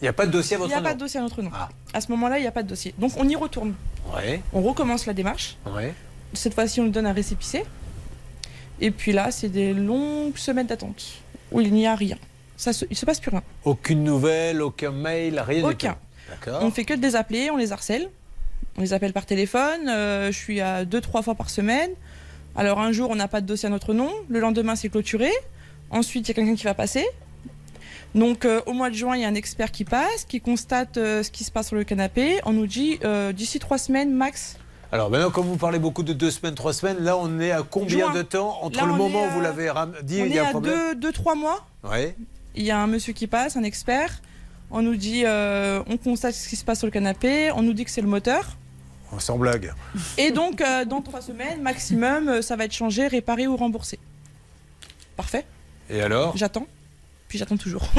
Il 0.01 0.05
n'y 0.05 0.09
a 0.09 0.12
pas 0.12 0.27
de 0.27 0.31
dossier 0.31 0.57
à 0.57 0.59
Il 0.59 0.61
votre 0.61 0.70
n'y 0.70 0.74
a 0.74 0.81
nom 0.81 0.85
pas 0.89 0.94
de 0.94 0.98
dossier 1.01 1.20
à 1.20 1.23
notre 1.23 1.43
nom. 1.43 1.51
À 1.93 2.01
ce 2.01 2.11
moment-là, 2.12 2.39
il 2.39 2.43
n'y 2.43 2.47
a 2.48 2.52
pas 2.52 2.62
de 2.62 2.69
dossier. 2.69 2.94
Donc 2.98 3.12
on 3.16 3.28
y 3.28 3.36
retourne. 3.36 3.74
Ouais. 4.15 4.40
On 4.52 4.62
recommence 4.62 5.07
la 5.07 5.12
démarche. 5.12 5.57
Ouais. 5.66 5.93
Cette 6.32 6.55
fois-ci, 6.55 6.81
on 6.81 6.85
nous 6.85 6.90
donne 6.90 7.07
un 7.07 7.12
récépissé. 7.12 7.65
Et 8.81 8.90
puis 8.90 9.12
là, 9.12 9.31
c'est 9.31 9.48
des 9.51 9.74
longues 9.74 10.36
semaines 10.36 10.66
d'attente 10.69 11.05
où 11.52 11.61
il 11.61 11.73
n'y 11.73 11.86
a 11.86 11.94
rien. 11.94 12.16
Ça 12.57 12.73
se, 12.73 12.85
il 12.90 12.97
se 12.97 13.05
passe 13.05 13.20
plus 13.20 13.31
rien. 13.31 13.43
Aucune 13.65 14.05
nouvelle, 14.05 14.62
aucun 14.62 14.90
mail, 14.90 15.39
rien 15.40 15.59
du 15.62 15.74
Aucun. 15.74 15.93
tout. 15.93 15.98
D'accord. 16.31 16.62
On 16.62 16.70
fait 16.70 16.85
que 16.85 16.94
de 16.94 17.02
les 17.02 17.16
appeler, 17.16 17.51
on 17.51 17.57
les 17.57 17.73
harcèle. 17.73 18.09
On 18.76 18.80
les 18.82 18.92
appelle 18.92 19.12
par 19.12 19.26
téléphone. 19.26 19.88
euh, 19.88 20.30
je 20.32 20.36
suis 20.36 20.60
à 20.60 20.84
deux, 20.84 21.01
trois 21.01 21.22
fois 21.22 21.34
par 21.34 21.51
semaine. 21.51 21.90
Alors 22.56 22.80
un 22.80 22.92
jour, 22.92 23.10
on 23.10 23.16
n'a 23.16 23.28
pas 23.28 23.40
de 23.40 23.47
dossier 23.47 23.66
à 23.66 23.70
notre 23.70 23.94
nom. 23.94 24.10
Le 24.28 24.40
lendemain, 24.40 24.76
c'est 24.76 24.88
clôturé. 24.88 25.30
Ensuite, 25.90 26.26
il 26.26 26.30
y 26.30 26.32
a 26.32 26.34
quelqu'un 26.34 26.55
qui 26.55 26.64
va 26.64 26.74
passer. 26.74 27.06
Donc 28.14 28.44
euh, 28.44 28.60
au 28.66 28.72
mois 28.72 28.90
de 28.90 28.94
juin, 28.94 29.16
il 29.16 29.22
y 29.22 29.24
a 29.24 29.28
un 29.28 29.34
expert 29.34 29.70
qui 29.70 29.84
passe, 29.84 30.24
qui 30.28 30.40
constate 30.40 30.97
euh, 30.97 31.22
ce 31.22 31.30
qui 31.30 31.44
se 31.44 31.51
passe 31.51 31.68
sur 31.68 31.76
le 31.76 31.84
canapé. 31.84 32.40
On 32.44 32.52
nous 32.52 32.66
dit 32.66 32.98
euh, 33.05 33.32
d'ici 33.32 33.59
trois 33.60 33.78
semaines 33.78 34.12
max. 34.12 34.56
Alors 34.92 35.10
maintenant, 35.10 35.30
comme 35.30 35.47
vous 35.47 35.56
parlez 35.56 35.78
beaucoup 35.78 36.02
de 36.02 36.12
deux 36.12 36.32
semaines, 36.32 36.56
trois 36.56 36.72
semaines, 36.72 36.98
là 36.98 37.16
on 37.16 37.38
est 37.38 37.52
à 37.52 37.62
combien 37.62 38.06
Juin. 38.06 38.14
de 38.14 38.22
temps 38.22 38.59
entre 38.62 38.80
Là, 38.80 38.86
le 38.86 38.94
moment 38.94 39.22
est 39.24 39.28
où 39.28 39.30
vous 39.34 39.38
à- 39.40 39.42
l'avez 39.44 39.70
dit 40.02 40.20
on 40.22 40.24
il 40.24 40.32
y 40.32 40.36
est 40.36 40.38
a 40.40 40.44
un 40.44 40.47
à 40.47 40.51
problème 40.51 40.74
deux, 40.74 40.94
deux, 40.97 41.12
trois 41.12 41.36
mois. 41.36 41.64
Ouais. 41.84 42.16
Il 42.56 42.64
y 42.64 42.72
a 42.72 42.78
un 42.80 42.88
monsieur 42.88 43.12
qui 43.12 43.28
passe, 43.28 43.56
un 43.56 43.62
expert. 43.62 44.20
On 44.70 44.82
nous 44.82 44.97
dit, 44.97 45.22
euh, 45.24 45.82
on 45.88 45.97
constate 45.97 46.34
ce 46.34 46.48
qui 46.48 46.56
se 46.56 46.64
passe 46.64 46.78
sur 46.78 46.86
le 46.86 46.92
canapé. 46.92 47.51
On 47.52 47.62
nous 47.62 47.72
dit 47.72 47.84
que 47.84 47.90
c'est 47.90 48.01
le 48.01 48.09
moteur. 48.09 48.56
Oh, 49.12 49.18
Sans 49.18 49.36
blague. 49.36 49.72
Et 50.18 50.30
donc, 50.30 50.60
euh, 50.60 50.84
dans 50.84 51.02
trois 51.02 51.20
semaines 51.20 51.60
maximum, 51.60 52.28
euh, 52.28 52.42
ça 52.42 52.55
va 52.55 52.64
être 52.64 52.72
changé, 52.72 53.09
réparé 53.09 53.48
ou 53.48 53.56
remboursé. 53.56 53.98
Parfait. 55.16 55.44
Et 55.88 56.01
alors? 56.01 56.36
J'attends. 56.36 56.66
Puis 57.31 57.39
j'attends 57.39 57.57
toujours. 57.57 57.89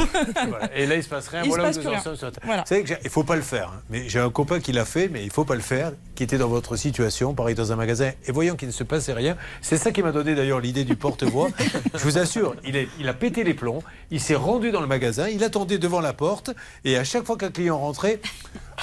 Voilà. 0.49 0.69
Et 0.77 0.85
là, 0.85 0.95
il 0.97 1.03
se 1.03 1.07
passe 1.09 1.29
rien. 1.29 1.41
Il 1.43 1.47
voilà 1.49 1.71
se 1.73 1.79
où 1.79 1.83
passe 1.83 1.83
nous 1.83 1.83
plus 1.83 1.87
en 1.87 1.91
rien. 1.93 2.03
sommes 2.03 2.15
sur- 2.17 2.31
Voilà. 2.43 2.61
Vous 2.63 2.67
savez 2.67 2.83
que 2.83 2.93
il 3.03 3.09
faut 3.09 3.23
pas 3.23 3.37
le 3.37 3.41
faire. 3.41 3.69
hein. 3.69 3.81
Mais 3.89 4.09
j'ai 4.09 4.19
un 4.19 4.29
copain 4.29 4.59
qui 4.59 4.73
l'a 4.73 4.83
fait, 4.83 5.07
mais 5.07 5.23
il 5.23 5.31
faut 5.31 5.45
pas 5.45 5.55
le 5.55 5.61
faire, 5.61 5.93
qui 6.15 6.23
était 6.23 6.37
dans 6.37 6.49
votre 6.49 6.75
situation, 6.75 7.33
pareil 7.33 7.55
dans 7.55 7.71
un 7.71 7.77
magasin, 7.77 8.11
et 8.27 8.31
voyant 8.33 8.55
qu'il 8.57 8.67
ne 8.67 8.73
se 8.73 8.83
passait 8.83 9.13
rien. 9.13 9.37
C'est 9.61 9.77
ça 9.77 9.91
qui 9.91 10.03
m'a 10.03 10.11
donné 10.11 10.35
d'ailleurs 10.35 10.59
l'idée 10.59 10.83
du 10.83 10.97
porte-voix. 10.97 11.47
Je 11.93 11.99
vous 12.03 12.17
assure, 12.17 12.55
il, 12.65 12.75
est- 12.75 12.89
il 12.99 13.07
a 13.07 13.13
pété 13.13 13.45
les 13.45 13.53
plombs, 13.53 13.81
il 14.11 14.19
s'est 14.19 14.35
rendu 14.35 14.71
dans 14.71 14.81
le 14.81 14.87
magasin, 14.87 15.29
il 15.29 15.43
attendait 15.45 15.77
devant 15.77 16.01
la 16.01 16.11
porte, 16.11 16.51
et 16.83 16.97
à 16.97 17.05
chaque 17.05 17.25
fois 17.25 17.37
qu'un 17.37 17.51
client 17.51 17.79
rentrait, 17.79 18.19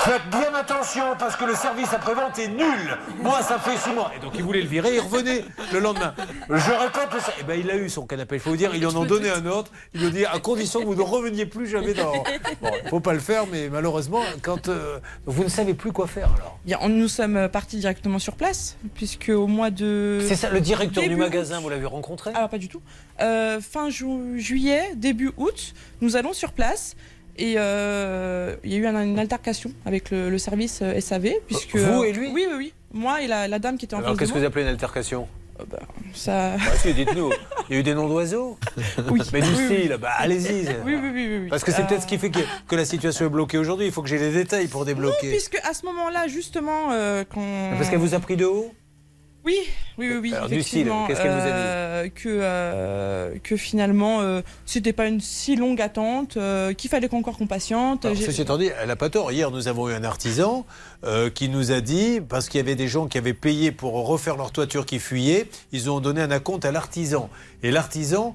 Faites 0.05 0.23
bien 0.31 0.55
attention 0.55 1.03
parce 1.19 1.35
que 1.37 1.45
le 1.45 1.55
service 1.55 1.93
après-vente 1.93 2.39
est 2.39 2.49
nul. 2.49 2.97
Moi, 3.20 3.43
ça 3.43 3.59
fait 3.59 3.77
six 3.77 3.91
mois. 3.93 4.12
Et 4.16 4.20
donc, 4.20 4.33
il 4.37 4.43
voulait 4.45 4.62
le 4.62 4.69
virer. 4.69 4.95
Il 4.95 5.01
revenait 5.01 5.45
le 5.73 5.81
lendemain. 5.81 6.15
Je 6.49 6.70
répète 6.70 7.20
ça. 7.20 7.33
Et 7.41 7.43
ben, 7.43 7.59
il 7.59 7.69
a 7.70 7.77
eu 7.77 7.89
son 7.91 8.07
canapé. 8.07 8.37
Il 8.37 8.41
faut 8.41 8.51
vous 8.51 8.57
dire, 8.57 8.75
ils 8.75 8.87
en 8.87 8.95
ont 8.97 9.05
donné 9.05 9.29
un 9.29 9.45
autre. 9.47 9.73
Il 9.95 10.03
lui 10.03 10.11
dit 10.11 10.25
à 10.25 10.39
condition 10.39 10.81
que 10.81 10.85
vous 10.87 10.95
ne 10.95 11.03
reveniez 11.03 11.47
plus 11.47 11.66
jamais 11.66 11.95
dans. 11.95 12.12
Bon, 12.62 12.70
il 12.85 12.89
faut 12.89 13.01
pas 13.01 13.12
le 13.12 13.19
faire, 13.19 13.47
mais 13.51 13.69
malheureusement, 13.69 14.23
quand 14.43 14.69
euh, 14.69 14.99
vous 15.27 15.45
ne 15.45 15.49
savez 15.49 15.75
plus 15.75 15.91
quoi 15.93 16.07
faire 16.07 16.29
alors. 16.37 16.59
Bien, 16.65 16.79
on- 16.81 16.89
nous 16.89 17.09
sommes 17.09 17.49
partis 17.49 17.79
directement 17.79 18.19
sur 18.20 18.37
place, 18.37 18.77
puisque 18.95 19.31
au 19.31 19.47
mois 19.49 19.70
de. 19.70 20.20
C'est 20.27 20.37
ça, 20.37 20.49
le 20.51 20.61
directeur 20.61 21.05
du 21.05 21.16
magasin, 21.16 21.61
vous 21.61 21.69
l'avez 21.69 21.87
rencontré? 21.87 22.31
Alors 22.35 22.49
pas 22.49 22.59
du 22.59 22.69
tout. 22.69 22.81
Euh, 23.20 23.61
fin 23.61 23.91
ju- 23.91 24.39
juillet, 24.39 24.93
début 24.95 25.33
août, 25.37 25.75
nous 26.01 26.16
allons 26.16 26.33
sur 26.33 26.53
place. 26.53 26.95
Et 27.39 27.55
euh, 27.56 28.56
il 28.65 28.73
y 28.73 28.74
a 28.74 28.78
eu 28.78 28.86
un- 28.86 29.02
une 29.02 29.19
altercation 29.19 29.70
avec 29.86 30.10
le, 30.10 30.28
le 30.28 30.39
service 30.39 30.81
euh, 30.82 31.01
SAV. 31.01 31.31
Puisque, 31.47 31.77
Vous 31.77 32.05
et 32.05 32.12
lui 32.12 32.31
Oui, 32.32 32.47
oui, 32.48 32.55
oui. 32.59 32.73
Moi 32.93 33.23
et 33.23 33.27
la, 33.28 33.47
la 33.48 33.59
dame 33.59 33.78
qui 33.78 33.85
était 33.85 33.94
en 33.94 33.98
Alors, 33.98 34.10
face 34.10 34.19
qu'est-ce 34.19 34.32
que 34.32 34.39
vous 34.39 34.44
appelez 34.44 34.62
une 34.62 34.69
altercation 34.70 35.28
Ça... 36.15 36.56
Bah, 36.56 36.73
si, 36.77 36.94
dites-nous. 36.94 37.31
Il 37.69 37.74
y 37.74 37.77
a 37.77 37.81
eu 37.81 37.82
des 37.82 37.94
noms 37.94 38.09
d'oiseaux 38.09 38.59
Oui. 39.10 39.20
Mais 39.32 39.40
du 39.40 39.48
Oui, 39.48 39.55
oui. 39.69 39.77
style, 39.77 39.97
bah, 40.01 40.10
allez-y. 40.19 40.66
Oui, 40.85 40.94
oui, 40.94 40.98
oui, 41.02 41.10
oui, 41.15 41.39
oui. 41.43 41.48
Parce 41.48 41.62
que 41.65 41.70
c'est 41.70 41.82
Euh, 41.82 41.86
peut-être 41.86 42.02
ce 42.02 42.06
qui 42.06 42.19
fait 42.19 42.31
que, 42.31 42.39
que 42.66 42.74
la 42.77 42.85
situation 42.85 43.27
est 43.27 43.31
bloquée 43.31 43.59
aujourd'hui. 43.59 43.86
Il 43.86 43.93
faut 43.93 44.02
que 44.02 44.09
j'ai 44.09 44.19
les 44.19 44.31
détails 44.32 44.66
pour 44.69 44.81
Non, 44.81 44.86
débloquer. 44.86 45.28
puisque 45.31 45.60
à 45.65 45.74
ce 45.74 45.85
moment-là, 45.86 46.27
justement, 46.28 46.90
euh, 46.93 47.24
quand. 47.32 47.43
Parce 47.77 47.89
qu'elle 47.90 47.98
vous 47.98 48.15
a 48.15 48.20
pris 48.20 48.36
de 48.36 48.47
haut 48.47 48.73
Oui, 49.49 49.61
oui, 49.97 50.12
oui, 50.20 50.35
effectivement, 50.45 51.07
qu'est-ce 51.07 51.23
qu'elle 51.23 51.33
vous 51.33 51.39
a 51.39 51.45
dit 51.45 51.49
euh, 51.51 52.09
que, 52.15 52.29
euh, 52.29 53.35
que 53.43 53.57
finalement, 53.57 54.20
euh, 54.20 54.43
c'était 54.66 54.93
pas 54.93 55.07
une 55.07 55.23
si 55.23 55.57
longue 55.57 55.81
attente, 55.81 56.37
qu'il 56.77 56.91
fallait 56.91 57.09
qu'encore 57.09 57.39
qu'on 57.39 57.47
patiente. 57.47 58.07
Ceci 58.15 58.43
étant 58.43 58.59
dit, 58.59 58.69
elle 58.79 58.89
n'a 58.89 58.97
pas 58.97 59.09
tort. 59.09 59.33
Hier, 59.33 59.51
nous 59.51 59.66
avons 59.66 59.89
eu 59.89 59.95
un 59.95 60.05
artisan 60.05 60.66
qui 61.35 61.49
nous 61.49 61.73
a 61.73 61.81
dit, 61.81 62.20
parce 62.20 62.51
qu'il 62.51 62.59
y 62.59 62.61
avait 62.61 62.75
des 62.75 62.89
gens 62.89 63.07
qui 63.07 63.16
avaient 63.16 63.33
payé 63.33 63.73
pour 63.73 63.95
refaire 64.07 64.37
leur 64.37 64.53
toiture 64.53 64.85
qui 64.85 64.99
fuyaient, 64.99 65.49
ils 65.73 65.91
ont 65.91 66.01
donné 66.01 66.20
un 66.20 66.31
acompte 66.31 66.66
à 66.66 66.73
l'artisan. 66.73 67.31
Et 67.62 67.70
l'artisan, 67.70 68.35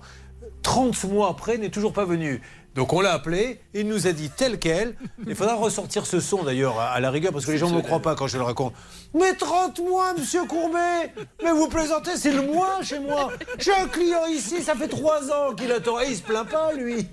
30 0.63 1.03
mois 1.03 1.29
après, 1.29 1.59
n'est 1.59 1.69
toujours 1.69 1.93
pas 1.93 2.05
venu. 2.05 2.41
Donc 2.75 2.91
on 2.91 3.01
l'a 3.01 3.13
appelé, 3.13 3.59
il 3.73 3.87
nous 3.87 4.07
a 4.07 4.13
dit 4.13 4.29
tel 4.29 4.57
quel. 4.57 4.95
Il 5.27 5.35
faudra 5.35 5.55
ressortir 5.55 6.05
ce 6.07 6.19
son 6.19 6.43
d'ailleurs 6.43 6.79
à, 6.79 6.99
la 6.99 7.11
rigueur 7.11 7.31
parce 7.31 7.45
que 7.45 7.51
les 7.51 7.57
gens 7.57 7.69
ne 7.69 7.75
me 7.75 7.81
croient 7.81 8.01
pas 8.01 8.15
quand 8.15 8.27
je 8.27 8.37
le 8.37 8.43
raconte. 8.43 8.73
Mais 9.13 9.33
30 9.33 9.79
mois, 9.81 10.13
monsieur 10.17 10.45
Courbet 10.45 11.13
Mais 11.43 11.51
vous 11.51 11.67
plaisantez, 11.67 12.17
c'est 12.17 12.31
le 12.31 12.41
mois 12.41 12.81
chez 12.81 12.99
moi. 12.99 13.31
J'ai 13.59 13.73
un 13.73 13.87
client 13.87 14.25
ici, 14.25 14.63
ça 14.63 14.73
fait 14.73 14.87
3 14.87 15.31
ans 15.31 15.53
qu'il 15.55 15.71
attend 15.71 15.99
et 15.99 16.09
il 16.09 16.15
se 16.15 16.23
plaint 16.23 16.49
pas 16.49 16.73
lui. 16.73 17.07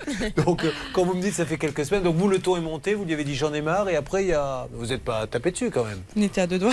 Donc 0.45 0.65
euh, 0.65 0.73
quand 0.95 1.05
vous 1.05 1.15
me 1.15 1.21
dites 1.21 1.35
ça 1.35 1.45
fait 1.45 1.59
quelques 1.59 1.85
semaines, 1.85 2.05
donc 2.05 2.17
vous 2.17 2.29
le 2.29 2.39
ton 2.39 2.57
est 2.57 2.63
monté, 2.63 2.95
vous 2.95 3.05
lui 3.05 3.13
avez 3.13 3.25
dit 3.25 3.35
j'en 3.35 3.53
ai 3.53 3.61
marre 3.61 3.89
et 3.91 3.97
après 3.97 4.25
il 4.25 4.29
y 4.29 4.35
a... 4.35 4.67
vous 4.73 4.87
n'êtes 4.87 5.05
pas 5.05 5.27
tapé 5.27 5.51
dessus 5.51 5.71
quand 5.71 5.85
même. 5.85 6.01
On 6.17 6.23
était 6.23 6.41
à 6.41 6.47
deux 6.47 6.59
doigts. 6.59 6.73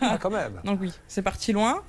Ah 0.00 0.18
quand 0.20 0.30
même. 0.30 0.60
Donc 0.64 0.78
oui, 0.80 0.92
c'est 1.08 1.22
parti 1.22 1.52
loin. 1.52 1.82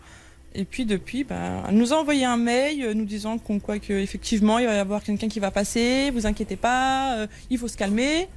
Et 0.57 0.63
puis 0.63 0.85
depuis, 0.85 1.25
ben, 1.25 1.63
elle 1.67 1.75
nous 1.75 1.91
a 1.91 1.97
envoyé 1.97 2.23
un 2.23 2.37
mail 2.37 2.81
euh, 2.81 2.93
nous 2.93 3.03
disant 3.03 3.37
qu'on 3.37 3.59
quoi 3.59 3.77
que 3.77 3.91
effectivement 3.91 4.57
il 4.57 4.65
va 4.65 4.75
y 4.75 4.77
avoir 4.77 5.03
quelqu'un 5.03 5.27
qui 5.27 5.41
va 5.41 5.51
passer, 5.51 6.11
vous 6.11 6.25
inquiétez 6.25 6.55
pas, 6.55 7.17
euh, 7.17 7.27
il 7.49 7.57
faut 7.57 7.67
se 7.67 7.75
calmer. 7.75 8.29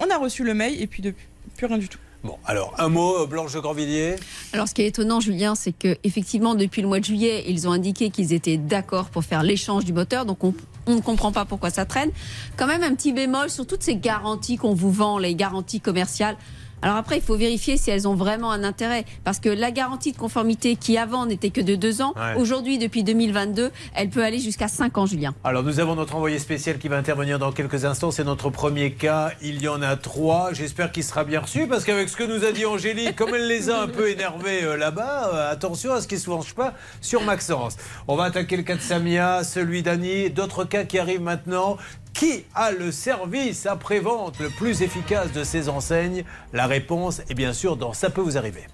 On 0.00 0.10
a 0.10 0.18
reçu 0.18 0.44
le 0.44 0.52
mail 0.52 0.80
et 0.80 0.86
puis 0.86 1.02
depuis 1.02 1.26
plus 1.56 1.66
rien 1.66 1.78
du 1.78 1.88
tout. 1.88 1.98
Bon, 2.22 2.36
alors 2.44 2.74
un 2.78 2.90
mot, 2.90 3.22
euh, 3.22 3.26
Blanche 3.26 3.54
de 3.54 3.60
Grandvilliers. 3.60 4.16
Alors, 4.52 4.68
ce 4.68 4.74
qui 4.74 4.82
est 4.82 4.88
étonnant, 4.88 5.20
Julien, 5.20 5.54
c'est 5.54 5.72
que 5.72 5.96
effectivement, 6.04 6.54
depuis 6.54 6.82
le 6.82 6.88
mois 6.88 7.00
de 7.00 7.04
juillet, 7.06 7.44
ils 7.48 7.66
ont 7.66 7.72
indiqué 7.72 8.10
qu'ils 8.10 8.34
étaient 8.34 8.58
d'accord 8.58 9.08
pour 9.08 9.24
faire 9.24 9.42
l'échange 9.42 9.86
du 9.86 9.94
moteur. 9.94 10.26
Donc, 10.26 10.44
on, 10.44 10.52
on 10.86 10.96
ne 10.96 11.00
comprend 11.00 11.32
pas 11.32 11.46
pourquoi 11.46 11.70
ça 11.70 11.86
traîne. 11.86 12.10
Quand 12.58 12.66
même, 12.66 12.82
un 12.82 12.94
petit 12.94 13.12
bémol 13.12 13.48
sur 13.48 13.66
toutes 13.66 13.82
ces 13.82 13.96
garanties 13.96 14.58
qu'on 14.58 14.74
vous 14.74 14.92
vend, 14.92 15.16
les 15.16 15.34
garanties 15.34 15.80
commerciales. 15.80 16.36
Alors 16.82 16.96
après, 16.96 17.16
il 17.16 17.22
faut 17.22 17.36
vérifier 17.36 17.76
si 17.76 17.90
elles 17.90 18.08
ont 18.08 18.14
vraiment 18.14 18.50
un 18.52 18.64
intérêt. 18.64 19.04
Parce 19.24 19.38
que 19.38 19.48
la 19.48 19.70
garantie 19.70 20.12
de 20.12 20.16
conformité 20.16 20.76
qui 20.76 20.96
avant 20.98 21.26
n'était 21.26 21.50
que 21.50 21.60
de 21.60 21.74
deux 21.74 22.00
ans, 22.02 22.14
Ouais. 22.16 22.40
aujourd'hui, 22.40 22.78
depuis 22.78 23.02
2022, 23.04 23.70
elle 23.94 24.08
peut 24.08 24.24
aller 24.24 24.38
jusqu'à 24.38 24.68
cinq 24.68 24.96
ans, 24.98 25.06
Julien. 25.06 25.34
Alors 25.44 25.62
nous 25.62 25.78
avons 25.80 25.94
notre 25.94 26.14
envoyé 26.16 26.38
spécial 26.38 26.78
qui 26.78 26.88
va 26.88 26.96
intervenir 26.96 27.38
dans 27.38 27.52
quelques 27.52 27.84
instants. 27.84 28.10
C'est 28.10 28.24
notre 28.24 28.50
premier 28.50 28.92
cas. 28.92 29.30
Il 29.42 29.60
y 29.62 29.68
en 29.68 29.82
a 29.82 29.96
trois. 29.96 30.52
J'espère 30.52 30.90
qu'il 30.92 31.04
sera 31.04 31.24
bien 31.24 31.40
reçu 31.40 31.66
parce 31.66 31.84
qu'avec 31.84 32.08
ce 32.08 32.16
que 32.16 32.24
nous 32.24 32.44
a 32.44 32.52
dit 32.52 32.64
Angélique, 32.66 33.16
comme 33.16 33.34
elle 33.34 33.46
les 33.46 33.68
a 33.70 33.80
un 33.82 33.88
peu 33.88 34.08
énervés 34.10 34.64
euh, 34.64 34.76
là-bas, 34.76 35.30
euh, 35.34 35.52
attention 35.52 35.92
à 35.92 36.00
ce 36.00 36.08
qu'ils 36.08 36.18
ne 36.18 36.22
se 36.22 36.30
vengent 36.30 36.54
pas 36.54 36.74
sur 37.00 37.22
Maxence. 37.22 37.76
On 38.08 38.16
va 38.16 38.24
attaquer 38.24 38.56
le 38.56 38.62
cas 38.62 38.76
de 38.76 38.80
Samia, 38.80 39.44
celui 39.44 39.82
d'Annie, 39.82 40.30
d'autres 40.30 40.64
cas 40.64 40.84
qui 40.84 40.98
arrivent 40.98 41.20
maintenant. 41.22 41.76
Qui 42.12 42.44
a 42.54 42.70
le 42.72 42.92
service 42.92 43.66
après-vente 43.66 44.38
le 44.40 44.50
plus 44.50 44.82
efficace 44.82 45.32
de 45.32 45.44
ces 45.44 45.68
enseignes? 45.68 46.24
La 46.52 46.66
réponse 46.66 47.20
est 47.28 47.34
bien 47.34 47.52
sûr 47.52 47.76
dans 47.76 47.92
Ça 47.92 48.10
peut 48.10 48.20
vous 48.20 48.36
arriver. 48.36 48.66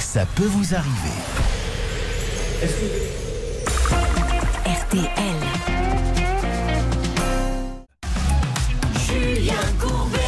Ça 0.00 0.26
peut 0.34 0.46
vous 0.46 0.74
arriver. 0.74 1.18
RTL. 4.64 5.10
Julien 9.06 9.54
Courbet. 9.80 10.21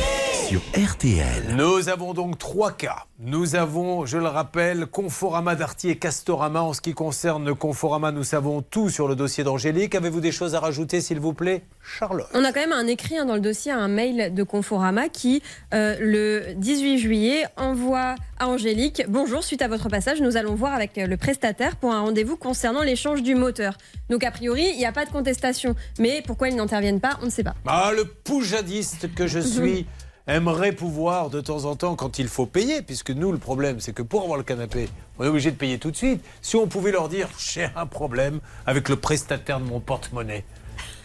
Sur 0.55 0.63
RTL. 0.81 1.57
Nous 1.57 1.89
avons 1.89 2.15
donc 2.15 2.39
trois 2.39 2.71
cas. 2.71 3.07
Nous 3.19 3.57
avons, 3.57 4.07
je 4.07 4.19
le 4.19 4.29
rappelle, 4.29 4.87
Conforama 4.87 5.57
Darty 5.57 5.89
et 5.91 5.97
Castorama. 5.97 6.63
En 6.63 6.73
ce 6.73 6.81
qui 6.81 6.95
concerne 6.95 7.57
Conforama, 7.57 8.13
nous 8.13 8.23
savons 8.23 8.63
tout 8.63 8.89
sur 8.89 9.09
le 9.09 9.17
dossier 9.17 9.43
d'Angélique. 9.43 9.97
Avez-vous 9.97 10.21
des 10.21 10.31
choses 10.31 10.55
à 10.55 10.61
rajouter, 10.61 11.01
s'il 11.01 11.19
vous 11.19 11.33
plaît 11.33 11.65
Charlotte? 11.83 12.29
On 12.35 12.45
a 12.45 12.53
quand 12.53 12.61
même 12.61 12.73
un 12.73 12.87
écrit 12.87 13.19
hein, 13.19 13.25
dans 13.25 13.35
le 13.35 13.41
dossier, 13.41 13.73
un 13.73 13.89
mail 13.89 14.33
de 14.33 14.43
Conforama 14.45 15.09
qui, 15.09 15.43
euh, 15.73 15.97
le 15.99 16.55
18 16.55 16.99
juillet, 16.99 17.47
envoie 17.57 18.15
à 18.39 18.47
Angélique 18.47 19.03
Bonjour, 19.09 19.43
suite 19.43 19.63
à 19.63 19.67
votre 19.67 19.89
passage, 19.89 20.21
nous 20.21 20.37
allons 20.37 20.55
voir 20.55 20.73
avec 20.73 20.93
le 20.97 21.17
prestataire 21.17 21.75
pour 21.75 21.93
un 21.93 22.03
rendez-vous 22.03 22.37
concernant 22.37 22.83
l'échange 22.83 23.25
du 23.25 23.35
moteur. 23.35 23.77
Donc, 24.09 24.23
a 24.23 24.31
priori, 24.31 24.69
il 24.73 24.79
n'y 24.79 24.87
a 24.87 24.93
pas 24.93 25.05
de 25.05 25.11
contestation. 25.11 25.75
Mais 25.99 26.23
pourquoi 26.25 26.49
ils 26.49 26.55
n'interviennent 26.55 27.01
pas, 27.01 27.19
on 27.23 27.27
ne 27.27 27.31
sait 27.31 27.43
pas. 27.43 27.57
Ah, 27.67 27.91
le 27.97 28.05
poujadiste 28.05 29.13
que 29.15 29.27
je 29.27 29.41
suis 29.55 29.87
aimerait 30.27 30.73
pouvoir 30.73 31.31
de 31.31 31.41
temps 31.41 31.65
en 31.67 31.77
temps, 31.77 31.97
quand 31.97 32.19
il 32.19 32.29
faut 32.29 32.47
payer, 32.47 32.83
puisque 32.83 33.11
nous, 33.11 33.31
le 33.31 33.39
problème, 33.39 33.81
c'est 33.81 33.93
que 33.93 34.03
pour 34.03 34.23
avoir 34.23 34.39
le 34.39 34.45
canapé, 34.45 34.89
on 35.19 35.25
est 35.25 35.29
obligé 35.29 35.51
de 35.51 35.57
payer 35.57 35.79
tout 35.79 35.91
de 35.91 35.97
suite. 35.97 36.25
Si 36.41 36.57
on 36.57 36.67
pouvait 36.67 36.93
leur 36.93 37.09
dire, 37.09 37.29
j'ai 37.39 37.69
un 37.77 37.87
problème 37.87 38.41
avec 38.67 38.89
le 38.89 38.97
prestataire 38.97 39.61
de 39.61 39.65
mon 39.65 39.81
porte-monnaie. 39.81 40.45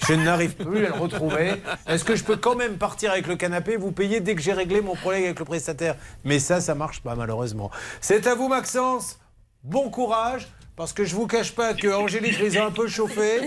Je 0.08 0.14
n'arrive 0.14 0.56
plus 0.56 0.86
à 0.86 0.90
le 0.90 0.96
retrouver. 0.96 1.56
Est-ce 1.86 2.06
que 2.06 2.16
je 2.16 2.24
peux 2.24 2.38
quand 2.38 2.56
même 2.56 2.78
partir 2.78 3.12
avec 3.12 3.28
le 3.28 3.36
canapé, 3.36 3.76
vous 3.76 3.92
payer 3.92 4.22
dès 4.22 4.34
que 4.34 4.42
j'ai 4.42 4.54
réglé 4.54 4.82
mon 4.82 4.96
problème 4.96 5.26
avec 5.26 5.40
le 5.40 5.46
prestataire? 5.46 5.96
Mais 6.24 6.40
ça, 6.40 6.62
ça 6.62 6.74
marche 6.74 7.02
pas 7.02 7.16
malheureusement. 7.16 7.70
C'est 8.00 8.26
à 8.26 8.34
vous 8.36 8.48
Maxence. 8.48 9.20
Bon 9.64 9.90
courage. 9.90 10.48
Parce 10.78 10.94
que 10.94 11.04
je 11.04 11.14
vous 11.14 11.28
cache 11.28 11.52
pas 11.52 11.74
que 11.74 11.90
Angélique 11.90 12.40
les 12.40 12.56
a 12.56 12.66
un 12.66 12.72
peu 12.72 12.88
chauffés. 12.88 13.42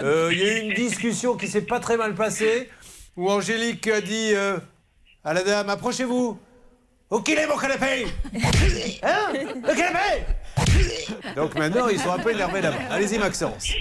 Euh, 0.00 0.30
Il 0.32 0.38
y 0.38 0.42
a 0.42 0.56
eu 0.56 0.60
une 0.62 0.72
discussion 0.72 1.36
qui 1.36 1.46
s'est 1.46 1.60
pas 1.60 1.78
très 1.78 1.98
mal 1.98 2.14
passée 2.14 2.70
où 3.18 3.30
Angélique 3.30 3.86
a 3.86 4.00
dit 4.00 4.32
euh, 4.32 4.56
à 5.24 5.32
la 5.32 5.42
dame 5.42 5.70
approchez-vous. 5.70 6.38
Où 7.10 7.20
qu'il 7.20 7.38
est 7.38 7.46
mon 7.46 7.56
canapé. 7.56 8.06
Hein? 9.02 9.32
Le 9.32 9.74
canapé? 9.74 10.24
Donc 11.36 11.54
maintenant 11.56 11.88
ils 11.88 11.98
sont 11.98 12.12
un 12.12 12.18
peu 12.18 12.32
énervés 12.32 12.60
là-bas. 12.60 12.76
Allez-y 12.90 13.18
Maxence. 13.18 13.72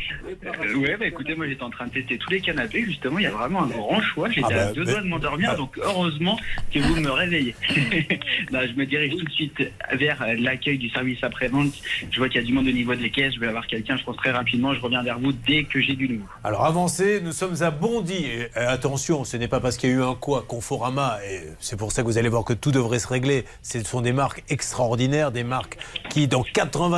Euh, 0.45 0.75
ouais, 0.75 0.97
bah 0.97 1.05
écoutez, 1.05 1.35
moi 1.35 1.47
j'étais 1.47 1.63
en 1.63 1.69
train 1.69 1.85
de 1.88 1.91
tester 1.91 2.17
tous 2.17 2.30
les 2.31 2.41
canapés, 2.41 2.84
justement, 2.85 3.19
il 3.19 3.23
y 3.23 3.27
a 3.27 3.31
vraiment 3.31 3.63
un 3.63 3.67
grand 3.67 4.01
choix. 4.01 4.30
J'étais 4.30 4.47
Ah 4.51 4.53
bah, 4.55 4.67
à 4.67 4.71
deux 4.73 4.84
mais- 4.85 4.91
doigts 4.91 5.01
de 5.01 5.07
m'endormir, 5.07 5.55
donc 5.55 5.77
heureusement 5.81 6.38
que 6.73 6.80
vous 6.80 6.95
me 6.95 7.09
réveillez. 7.11 7.55
Bah, 8.51 8.67
je 8.67 8.73
me 8.73 8.85
dirige 8.85 9.15
tout 9.15 9.25
de 9.25 9.31
suite 9.31 9.57
vers 9.93 10.21
euh, 10.21 10.35
l'accueil 10.38 10.77
du 10.77 10.89
service 10.89 11.23
après-vente. 11.23 11.71
Je 12.11 12.17
vois 12.19 12.27
qu'il 12.30 12.41
y 12.41 12.43
a 12.43 12.45
du 12.47 12.53
monde 12.53 12.67
au 12.67 12.71
niveau 12.71 12.93
des 12.95 13.09
caisses, 13.09 13.34
je 13.35 13.39
vais 13.39 13.47
avoir 13.47 13.65
quelqu'un, 13.67 13.97
je 13.97 14.03
pense 14.03 14.17
très 14.17 14.31
rapidement, 14.31 14.73
je 14.73 14.80
reviens 14.81 15.01
vers 15.03 15.19
vous 15.19 15.31
dès 15.31 15.63
que 15.63 15.81
j'ai 15.81 15.93
du 15.93 16.07
nouveau. 16.09 16.25
Alors 16.43 16.65
avancez, 16.65 17.21
nous 17.21 17.31
sommes 17.31 17.61
à 17.61 17.71
Bondy. 17.71 18.13
Et, 18.25 18.41
euh, 18.57 18.69
attention, 18.69 19.23
ce 19.23 19.38
n'est 19.38 19.47
pas 19.47 19.59
parce 19.59 19.77
qu'il 19.77 19.89
y 19.89 19.93
a 19.93 19.95
eu 19.97 20.03
un 20.03 20.15
quoi 20.15 20.43
Conforama, 20.47 21.17
et 21.30 21.41
c'est 21.59 21.77
pour 21.77 21.91
ça 21.91 22.01
que 22.01 22.07
vous 22.07 22.17
allez 22.17 22.30
voir 22.30 22.43
que 22.43 22.53
tout 22.53 22.71
devrait 22.71 22.99
se 22.99 23.07
régler. 23.07 23.45
Ce 23.61 23.81
sont 23.84 24.01
des 24.01 24.13
marques 24.13 24.43
extraordinaires, 24.49 25.31
des 25.31 25.43
marques 25.43 25.77
qui, 26.09 26.27
dans 26.27 26.43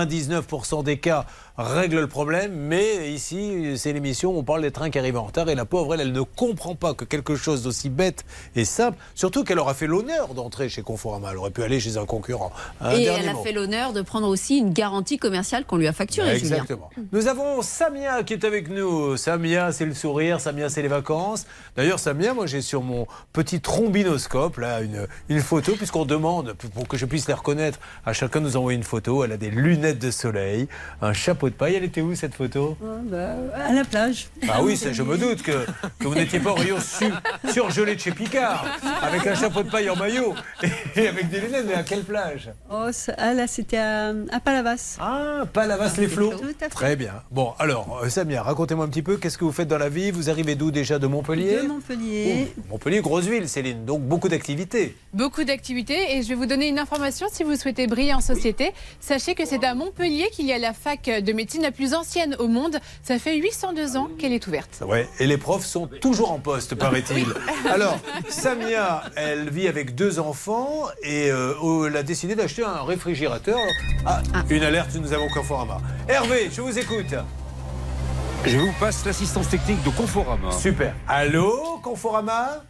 99% 0.04 0.84
des 0.84 1.00
cas, 1.00 1.26
règlent 1.58 2.00
le 2.02 2.08
problème. 2.08 2.54
Mais 2.54 3.12
ici, 3.12 3.74
c'est 3.78 3.94
l'émission 3.94 4.32
où 4.32 4.40
on 4.40 4.44
parle 4.44 4.62
des 4.62 4.72
trains 4.72 4.90
qui 4.90 5.00
arrivent 5.00 5.18
en 5.18 5.24
retard. 5.24 5.50
Et 5.50 5.56
la 5.56 5.66
pauvre, 5.66 5.94
elle, 5.94 6.02
elle 6.02 6.12
ne 6.12 6.22
comprend 6.22 6.76
pas 6.76 6.94
que 6.94 7.06
quelque 7.06 7.36
chose 7.36 7.64
d'aussi 7.64 7.90
bête 7.90 8.26
et 8.56 8.66
simple, 8.66 8.98
surtout 9.14 9.44
qu'elle 9.44 9.60
aura 9.60 9.74
fait 9.74 9.88
l'honneur 9.88 10.34
d'entrer 10.34 10.70
chez 10.70 10.82
Conforama. 10.82 11.30
Elle 11.32 11.38
aurait 11.38 11.52
pu 11.52 11.64
aller 11.64 11.80
chez 11.80 11.98
un 11.98 12.06
concurrent. 12.06 12.52
Un 12.82 12.92
Et 12.92 13.04
elle 13.04 13.30
a 13.30 13.36
fait 13.36 13.52
l'honneur 13.52 13.94
de 13.94 14.02
prendre 14.02 14.28
aussi 14.28 14.58
une 14.58 14.74
garantie 14.74 15.18
commerciale 15.18 15.66
qu'on 15.66 15.78
lui 15.78 15.88
a 15.88 15.94
facturée, 15.94 16.38
Julien. 16.38 16.56
Exactement. 16.56 16.90
Nous 17.12 17.28
avons 17.28 17.62
Samia 17.62 18.24
qui 18.24 18.34
est 18.34 18.46
avec 18.46 18.70
nous. 18.70 19.18
Samia, 19.18 19.72
c'est 19.72 19.86
le 19.86 19.94
sourire. 19.94 20.42
Samia, 20.42 20.70
c'est 20.70 20.82
les 20.82 20.88
vacances. 20.88 21.46
D'ailleurs, 21.76 22.00
Samia, 22.00 22.34
moi, 22.34 22.46
j'ai 22.48 22.62
sur 22.62 22.82
mon 22.82 23.08
petit 23.34 23.62
trombinoscope 23.62 24.58
là 24.58 24.82
une, 24.82 25.08
une 25.30 25.42
photo, 25.42 25.74
puisqu'on 25.74 26.06
demande 26.06 26.54
pour 26.54 26.88
que 26.88 26.98
je 26.98 27.06
puisse 27.06 27.28
les 27.28 27.34
reconnaître. 27.34 27.80
À 28.06 28.14
chacun 28.14 28.40
nous 28.40 28.58
envoie 28.58 28.74
une 28.74 28.84
photo. 28.84 29.24
Elle 29.24 29.32
a 29.32 29.38
des 29.38 29.50
lunettes 29.50 30.00
de 30.00 30.12
soleil, 30.12 30.68
un 31.02 31.14
chapeau 31.14 31.45
de 31.50 31.56
paille. 31.56 31.76
Elle 31.76 31.84
était 31.84 32.02
où 32.02 32.14
cette 32.16 32.34
photo 32.36 32.78
à 33.56 33.74
la 33.74 33.84
plage. 33.84 34.28
Ah 34.50 34.64
oui, 34.64 34.78
ça, 34.78 34.92
je 34.94 35.04
me 35.04 35.18
doute 35.18 35.42
que, 35.42 35.66
que 36.00 36.08
vous 36.08 36.16
n'étiez 36.16 36.40
pas 36.40 36.52
au 36.52 36.56
rayon 36.56 36.78
su- 36.80 37.12
surgelé 37.52 37.96
de 37.96 38.00
chez 38.00 38.12
Picard, 38.12 38.66
avec 39.02 39.26
un 39.28 39.36
chapeau 39.36 39.64
de 39.64 39.70
paille 39.70 39.90
en 39.90 39.96
maillot 39.96 40.34
et 40.96 41.08
avec 41.08 41.30
des 41.30 41.40
lunettes. 41.42 41.66
Mais 41.68 41.74
à 41.76 41.84
quelle 41.84 42.04
plage? 42.04 42.52
Oh, 42.72 42.88
ça- 42.92 43.16
ah, 43.18 43.34
là, 43.34 43.48
c'était 43.48 43.78
à, 43.78 44.10
à 44.32 44.40
Palavas. 44.40 44.98
Ah, 45.00 45.44
Palavas-les-Flots. 45.52 46.34
Fait. 46.60 46.70
Très 46.70 46.96
bien. 46.96 47.14
Bon, 47.32 47.54
alors, 47.60 48.02
euh, 48.04 48.10
Samia, 48.10 48.44
racontez-moi 48.44 48.86
un 48.86 48.90
petit 48.90 49.02
peu, 49.02 49.18
qu'est-ce 49.18 49.38
que 49.38 49.46
vous 49.46 49.52
faites 49.52 49.68
dans 49.68 49.78
la 49.78 49.90
vie? 49.90 50.12
Vous 50.12 50.30
arrivez 50.30 50.56
d'où 50.56 50.72
déjà 50.72 51.00
De 51.00 51.08
Montpellier? 51.08 51.58
De 51.64 51.68
Montpellier. 51.68 52.48
Oh, 52.58 52.62
Montpellier, 52.72 53.02
grosse 53.02 53.26
ville, 53.26 53.48
Céline, 53.50 53.86
donc 53.86 54.02
beaucoup 54.02 54.30
d'activités. 54.30 54.96
Beaucoup 55.14 55.44
d'activités 55.44 56.16
et 56.18 56.24
je 56.24 56.30
vais 56.30 56.36
vous 56.36 56.46
donner 56.46 56.68
une 56.68 56.80
information 56.80 57.28
si 57.32 57.44
vous 57.44 57.56
souhaitez 57.56 57.88
briller 57.88 58.14
en 58.14 58.22
société. 58.22 58.72
Sachez 59.00 59.36
que 59.36 59.46
c'est 59.46 59.64
à 59.64 59.74
Montpellier 59.76 60.30
qu'il 60.32 60.46
y 60.46 60.54
a 60.54 60.58
la 60.58 60.74
fac 60.74 61.04
de 61.06 61.32
médecine 61.36 61.62
la 61.62 61.72
plus 61.72 61.94
ancienne 61.94 62.36
au 62.40 62.48
monde. 62.48 62.80
Ça 63.04 63.20
fait 63.20 63.38
802 63.38 63.98
ans 63.98 64.10
qu'elle 64.18 64.34
est 64.34 64.48
ouverte. 64.48 64.84
Ouais, 64.88 65.08
et 65.20 65.28
les 65.28 65.38
profs 65.38 65.66
sont 65.66 65.88
toujours 65.88 66.32
en 66.32 66.40
poste, 66.40 66.76
paraît-il. 66.76 67.28
Alors, 67.70 68.00
Samia, 68.30 69.04
elle 69.16 69.50
vit 69.50 69.68
avec 69.68 69.96
deux 69.96 70.20
enfants 70.20 70.86
et 71.04 71.30
euh, 71.32 71.88
elle 71.88 71.98
a 71.98 72.04
décidé 72.04 72.36
d'acheter 72.36 72.64
un 72.64 72.82
réfrigérateur. 72.84 73.60
Ah, 74.06 74.22
une 74.50 74.64
alerte, 74.64 74.96
nous 74.96 75.14
avons 75.14 75.28
Conforama. 75.30 75.80
Hervé, 76.08 76.50
je 76.52 76.62
vous 76.62 76.78
écoute. 76.80 77.14
Je 78.46 78.58
vous 78.58 78.74
passe 78.80 79.06
l'assistance 79.06 79.50
technique 79.50 79.84
de 79.84 79.90
Conforama. 79.90 80.52
Super. 80.52 80.94
Allô, 81.08 81.80
Conforama? 81.82 82.64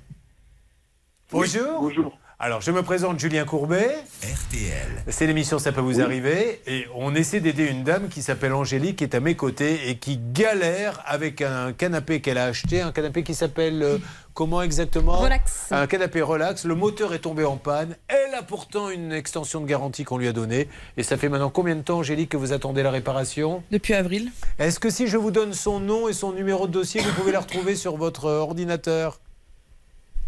Bonjour. 1.32 1.82
bonjour. 1.82 2.18
Alors, 2.38 2.60
je 2.62 2.70
me 2.72 2.84
présente 2.84 3.18
Julien 3.18 3.46
Courbet. 3.46 3.96
RTL. 4.22 5.04
C'est 5.08 5.26
l'émission 5.26 5.58
Ça 5.58 5.72
peut 5.72 5.80
vous 5.80 6.02
arriver. 6.02 6.60
Et 6.68 6.86
on 6.94 7.16
essaie 7.16 7.40
d'aider 7.40 7.66
une 7.68 7.84
dame 7.86 8.10
qui 8.10 8.22
s'appelle 8.22 8.52
Angélique, 8.52 8.98
qui 8.98 9.04
est 9.06 9.16
à 9.16 9.22
mes 9.22 9.36
côtés 9.36 9.90
et 9.90 9.98
qui 9.98 10.18
galère 10.18 11.02
avec 11.06 11.42
un 11.42 11.72
canapé 11.72 12.20
qu'elle 12.20 12.38
a 12.38 12.46
acheté. 12.46 12.82
Un 12.82 12.92
canapé 12.92 13.24
qui 13.24 13.34
s'appelle. 13.34 13.82
euh, 13.82 13.98
comment 14.34 14.62
exactement 14.62 15.14
Relax. 15.14 15.72
Un 15.72 15.88
canapé 15.88 16.22
relax. 16.22 16.66
Le 16.66 16.76
moteur 16.76 17.14
est 17.14 17.20
tombé 17.20 17.46
en 17.46 17.56
panne. 17.56 17.96
Elle 18.10 18.36
a 18.36 18.44
pourtant 18.44 18.90
une 18.90 19.14
extension 19.14 19.62
de 19.62 19.66
garantie 19.66 20.04
qu'on 20.04 20.18
lui 20.18 20.28
a 20.28 20.34
donnée. 20.34 20.68
Et 20.98 21.04
ça 21.04 21.16
fait 21.16 21.30
maintenant 21.30 21.50
combien 21.50 21.76
de 21.78 21.84
temps, 21.84 22.00
Angélique, 22.00 22.32
que 22.32 22.38
vous 22.38 22.52
attendez 22.52 22.84
la 22.84 22.92
réparation? 22.92 23.64
Depuis 23.72 23.94
avril. 23.94 24.30
Est-ce 24.60 24.82
que 24.82 24.90
si 24.90 25.08
je 25.08 25.16
vous 25.16 25.32
donne 25.32 25.54
son 25.54 25.80
nom 25.80 26.10
et 26.10 26.14
son 26.14 26.34
numéro 26.34 26.68
de 26.68 26.74
dossier, 26.74 27.00
vous 27.00 27.14
pouvez 27.14 27.32
la 27.32 27.40
retrouver 27.40 27.76
sur 27.76 27.96
votre 27.96 28.26
ordinateur? 28.26 29.22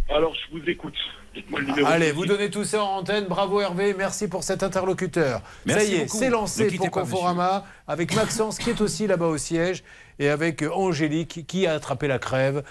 Alors, 0.10 0.34
je 0.36 0.58
vous 0.58 0.64
écoute. 0.70 0.96
Dites-moi 1.38 1.60
le 1.60 1.68
numéro. 1.68 1.88
Allez, 1.88 2.12
vous 2.12 2.26
donnez 2.26 2.50
tout 2.50 2.64
ça 2.64 2.84
en 2.84 2.98
antenne. 2.98 3.26
Bravo 3.26 3.62
Hervé, 3.62 3.94
merci 3.96 4.28
pour 4.28 4.44
cet 4.44 4.64
interlocuteur. 4.64 5.44
Merci 5.68 5.86
ça 5.86 5.92
y 5.92 5.96
est, 5.98 6.08
c'est 6.08 6.30
lancé 6.32 6.72
pour 6.72 6.90
Conforama 6.90 7.64
avec 7.88 8.16
Maxence 8.16 8.58
qui 8.58 8.72
est 8.72 8.82
aussi 8.82 9.06
là-bas 9.06 9.28
au 9.28 9.38
siège 9.38 9.84
et 10.20 10.30
avec 10.30 10.64
euh, 10.64 10.72
Angélique 10.72 11.46
qui 11.48 11.68
a 11.68 11.74
attrapé 11.74 12.08
la 12.08 12.20
crève 12.20 12.64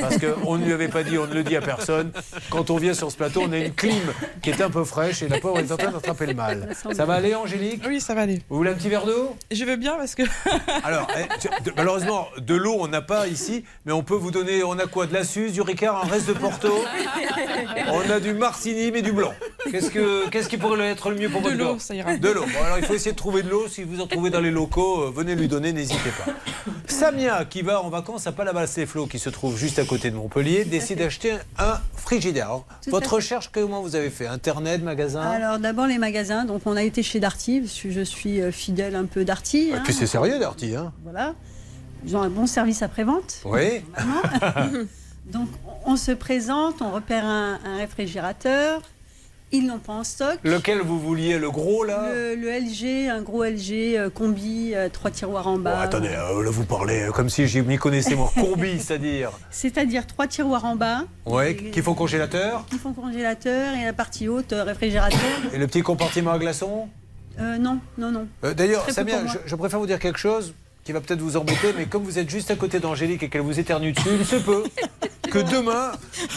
parce 0.00 0.16
qu'on 0.18 0.56
ne 0.58 0.64
lui 0.64 0.72
avait 0.72 0.88
pas 0.88 1.02
dit, 1.02 1.18
on 1.18 1.26
ne 1.26 1.34
le 1.34 1.42
dit 1.42 1.56
à 1.56 1.60
personne. 1.60 2.12
Quand 2.50 2.70
on 2.70 2.76
vient 2.76 2.94
sur 2.94 3.10
ce 3.10 3.16
plateau, 3.16 3.42
on 3.46 3.52
a 3.52 3.58
une 3.58 3.72
clim 3.72 4.12
qui 4.42 4.50
est 4.50 4.60
un 4.60 4.70
peu 4.70 4.84
fraîche 4.84 5.22
et 5.22 5.28
la 5.28 5.38
pauvre 5.38 5.58
est 5.58 5.72
en 5.72 5.76
train 5.76 5.90
d'attraper 5.90 6.26
le 6.26 6.34
mal. 6.34 6.68
Ça 6.92 7.04
va 7.04 7.14
aller, 7.14 7.34
Angélique? 7.34 7.82
Oui, 7.86 8.00
ça 8.00 8.14
va 8.14 8.22
aller. 8.22 8.40
Vous 8.48 8.56
voulez 8.56 8.70
un 8.70 8.74
petit 8.74 8.88
verre 8.88 9.06
d'eau? 9.06 9.36
Je 9.50 9.64
veux 9.64 9.76
bien 9.76 9.96
parce 9.96 10.14
que. 10.14 10.22
Alors, 10.84 11.06
eh, 11.18 11.70
malheureusement, 11.76 12.28
de 12.38 12.54
l'eau, 12.54 12.76
on 12.78 12.88
n'a 12.88 13.02
pas 13.02 13.26
ici, 13.26 13.64
mais 13.84 13.92
on 13.92 14.02
peut 14.02 14.14
vous 14.14 14.30
donner, 14.30 14.62
on 14.64 14.78
a 14.78 14.86
quoi 14.86 15.06
De 15.06 15.14
la 15.14 15.24
Suze, 15.24 15.52
du 15.52 15.60
Ricard, 15.60 16.04
un 16.04 16.08
reste 16.08 16.28
de 16.28 16.32
Porto? 16.32 16.72
On 17.88 18.10
a 18.10 18.20
du 18.20 18.34
Martini, 18.34 18.90
mais 18.90 19.02
du 19.02 19.12
blanc. 19.12 19.32
Qu'est-ce, 19.70 19.90
que, 19.90 20.28
qu'est-ce 20.30 20.48
qui 20.48 20.56
pourrait 20.56 20.88
être 20.88 21.10
le 21.10 21.16
mieux 21.16 21.28
pour 21.28 21.40
De 21.40 21.50
votre 21.50 21.58
l'eau, 21.58 21.78
ça 21.78 21.94
ira. 21.94 22.16
De 22.16 22.28
l'eau. 22.28 22.42
Bon, 22.42 22.64
alors 22.64 22.78
il 22.78 22.84
faut 22.84 22.94
essayer 22.94 23.12
de 23.12 23.16
trouver 23.16 23.42
de 23.42 23.50
l'eau. 23.50 23.68
Si 23.68 23.82
vous 23.82 24.00
en 24.00 24.06
trouvez 24.06 24.30
dans 24.30 24.40
les 24.40 24.50
locaux, 24.50 25.02
euh, 25.02 25.12
venez 25.14 25.34
lui 25.34 25.48
donner, 25.48 25.72
n'hésitez 25.72 26.10
pas. 26.24 26.32
Samia, 26.92 27.46
qui 27.46 27.62
va 27.62 27.80
en 27.80 27.88
vacances 27.88 28.26
à 28.26 28.32
Palavas-les-Flots, 28.32 29.06
qui 29.06 29.18
se 29.18 29.30
trouve 29.30 29.56
juste 29.56 29.78
à 29.78 29.84
côté 29.84 30.10
de 30.10 30.16
Montpellier, 30.16 30.66
décide 30.66 30.98
d'acheter 30.98 31.32
un 31.58 31.80
frigidaire. 31.96 32.44
Alors, 32.44 32.66
votre 32.88 33.14
recherche, 33.14 33.50
comment 33.50 33.80
vous 33.80 33.96
avez 33.96 34.10
fait 34.10 34.26
Internet, 34.26 34.82
magasin 34.82 35.22
Alors 35.22 35.58
d'abord 35.58 35.86
les 35.86 35.96
magasins, 35.96 36.44
donc 36.44 36.62
on 36.66 36.76
a 36.76 36.82
été 36.82 37.02
chez 37.02 37.18
Darty, 37.18 37.66
je 37.66 38.02
suis 38.02 38.42
euh, 38.42 38.52
fidèle 38.52 38.94
un 38.94 39.06
peu 39.06 39.24
Darty. 39.24 39.70
Et 39.70 39.72
hein. 39.72 39.80
puis 39.82 39.94
c'est 39.94 40.06
sérieux, 40.06 40.38
Darty, 40.38 40.76
hein 40.76 40.92
Voilà. 41.02 41.34
Ils 42.04 42.14
ont 42.14 42.20
un 42.20 42.28
bon 42.28 42.46
service 42.46 42.82
après-vente. 42.82 43.40
Oui. 43.46 43.82
Donc 45.32 45.48
on 45.86 45.96
se 45.96 46.12
présente, 46.12 46.82
on 46.82 46.90
repère 46.90 47.24
un, 47.24 47.58
un 47.64 47.76
réfrigérateur. 47.78 48.82
Ils 49.54 49.66
n'ont 49.66 49.78
pas 49.78 49.92
en 49.92 50.04
stock. 50.04 50.38
Lequel 50.44 50.78
vous 50.80 50.98
vouliez, 50.98 51.38
le 51.38 51.50
gros 51.50 51.84
là 51.84 52.08
Le, 52.14 52.34
le 52.36 52.48
LG, 52.50 53.10
un 53.10 53.20
gros 53.20 53.44
LG 53.44 53.96
euh, 53.96 54.08
combi, 54.10 54.72
euh, 54.74 54.88
trois 54.88 55.10
tiroirs 55.10 55.46
en 55.46 55.58
bas. 55.58 55.80
attendez, 55.80 56.08
euh, 56.08 56.42
là 56.42 56.50
vous 56.50 56.64
parlez 56.64 57.08
comme 57.14 57.28
si 57.28 57.46
je 57.46 57.60
m'y 57.60 57.76
connaissais 57.76 58.14
moi. 58.14 58.32
Combi, 58.40 58.80
c'est-à-dire 58.80 59.30
C'est-à-dire 59.50 60.06
trois 60.06 60.26
tiroirs 60.26 60.64
en 60.64 60.74
bas, 60.76 61.04
Ouais, 61.26 61.54
qu'il 61.54 61.82
faut 61.82 61.94
congélateur 61.94 62.64
qui 62.70 62.78
font 62.78 62.92
congélateur 62.94 63.74
et 63.74 63.84
la 63.84 63.92
partie 63.92 64.26
haute 64.28 64.54
réfrigérateur. 64.56 65.18
Et 65.52 65.58
le 65.58 65.66
petit 65.66 65.82
compartiment 65.82 66.32
à 66.32 66.38
glaçons 66.38 66.88
Euh, 67.38 67.58
non, 67.58 67.78
non, 67.98 68.10
non. 68.10 68.26
D'ailleurs, 68.54 68.88
Samia, 68.90 69.18
je 69.46 69.54
préfère 69.56 69.78
vous 69.78 69.86
dire 69.86 69.98
quelque 69.98 70.18
chose. 70.18 70.54
Qui 70.84 70.92
va 70.92 71.00
peut-être 71.00 71.20
vous 71.20 71.36
embêter, 71.36 71.72
mais 71.76 71.86
comme 71.86 72.02
vous 72.02 72.18
êtes 72.18 72.28
juste 72.28 72.50
à 72.50 72.56
côté 72.56 72.80
d'Angélique 72.80 73.22
et 73.22 73.28
qu'elle 73.28 73.42
vous 73.42 73.58
éternue 73.60 73.92
dessus, 73.92 74.08
il 74.18 74.26
se 74.26 74.36
peut 74.36 74.64
que 75.30 75.38
demain, 75.38 75.92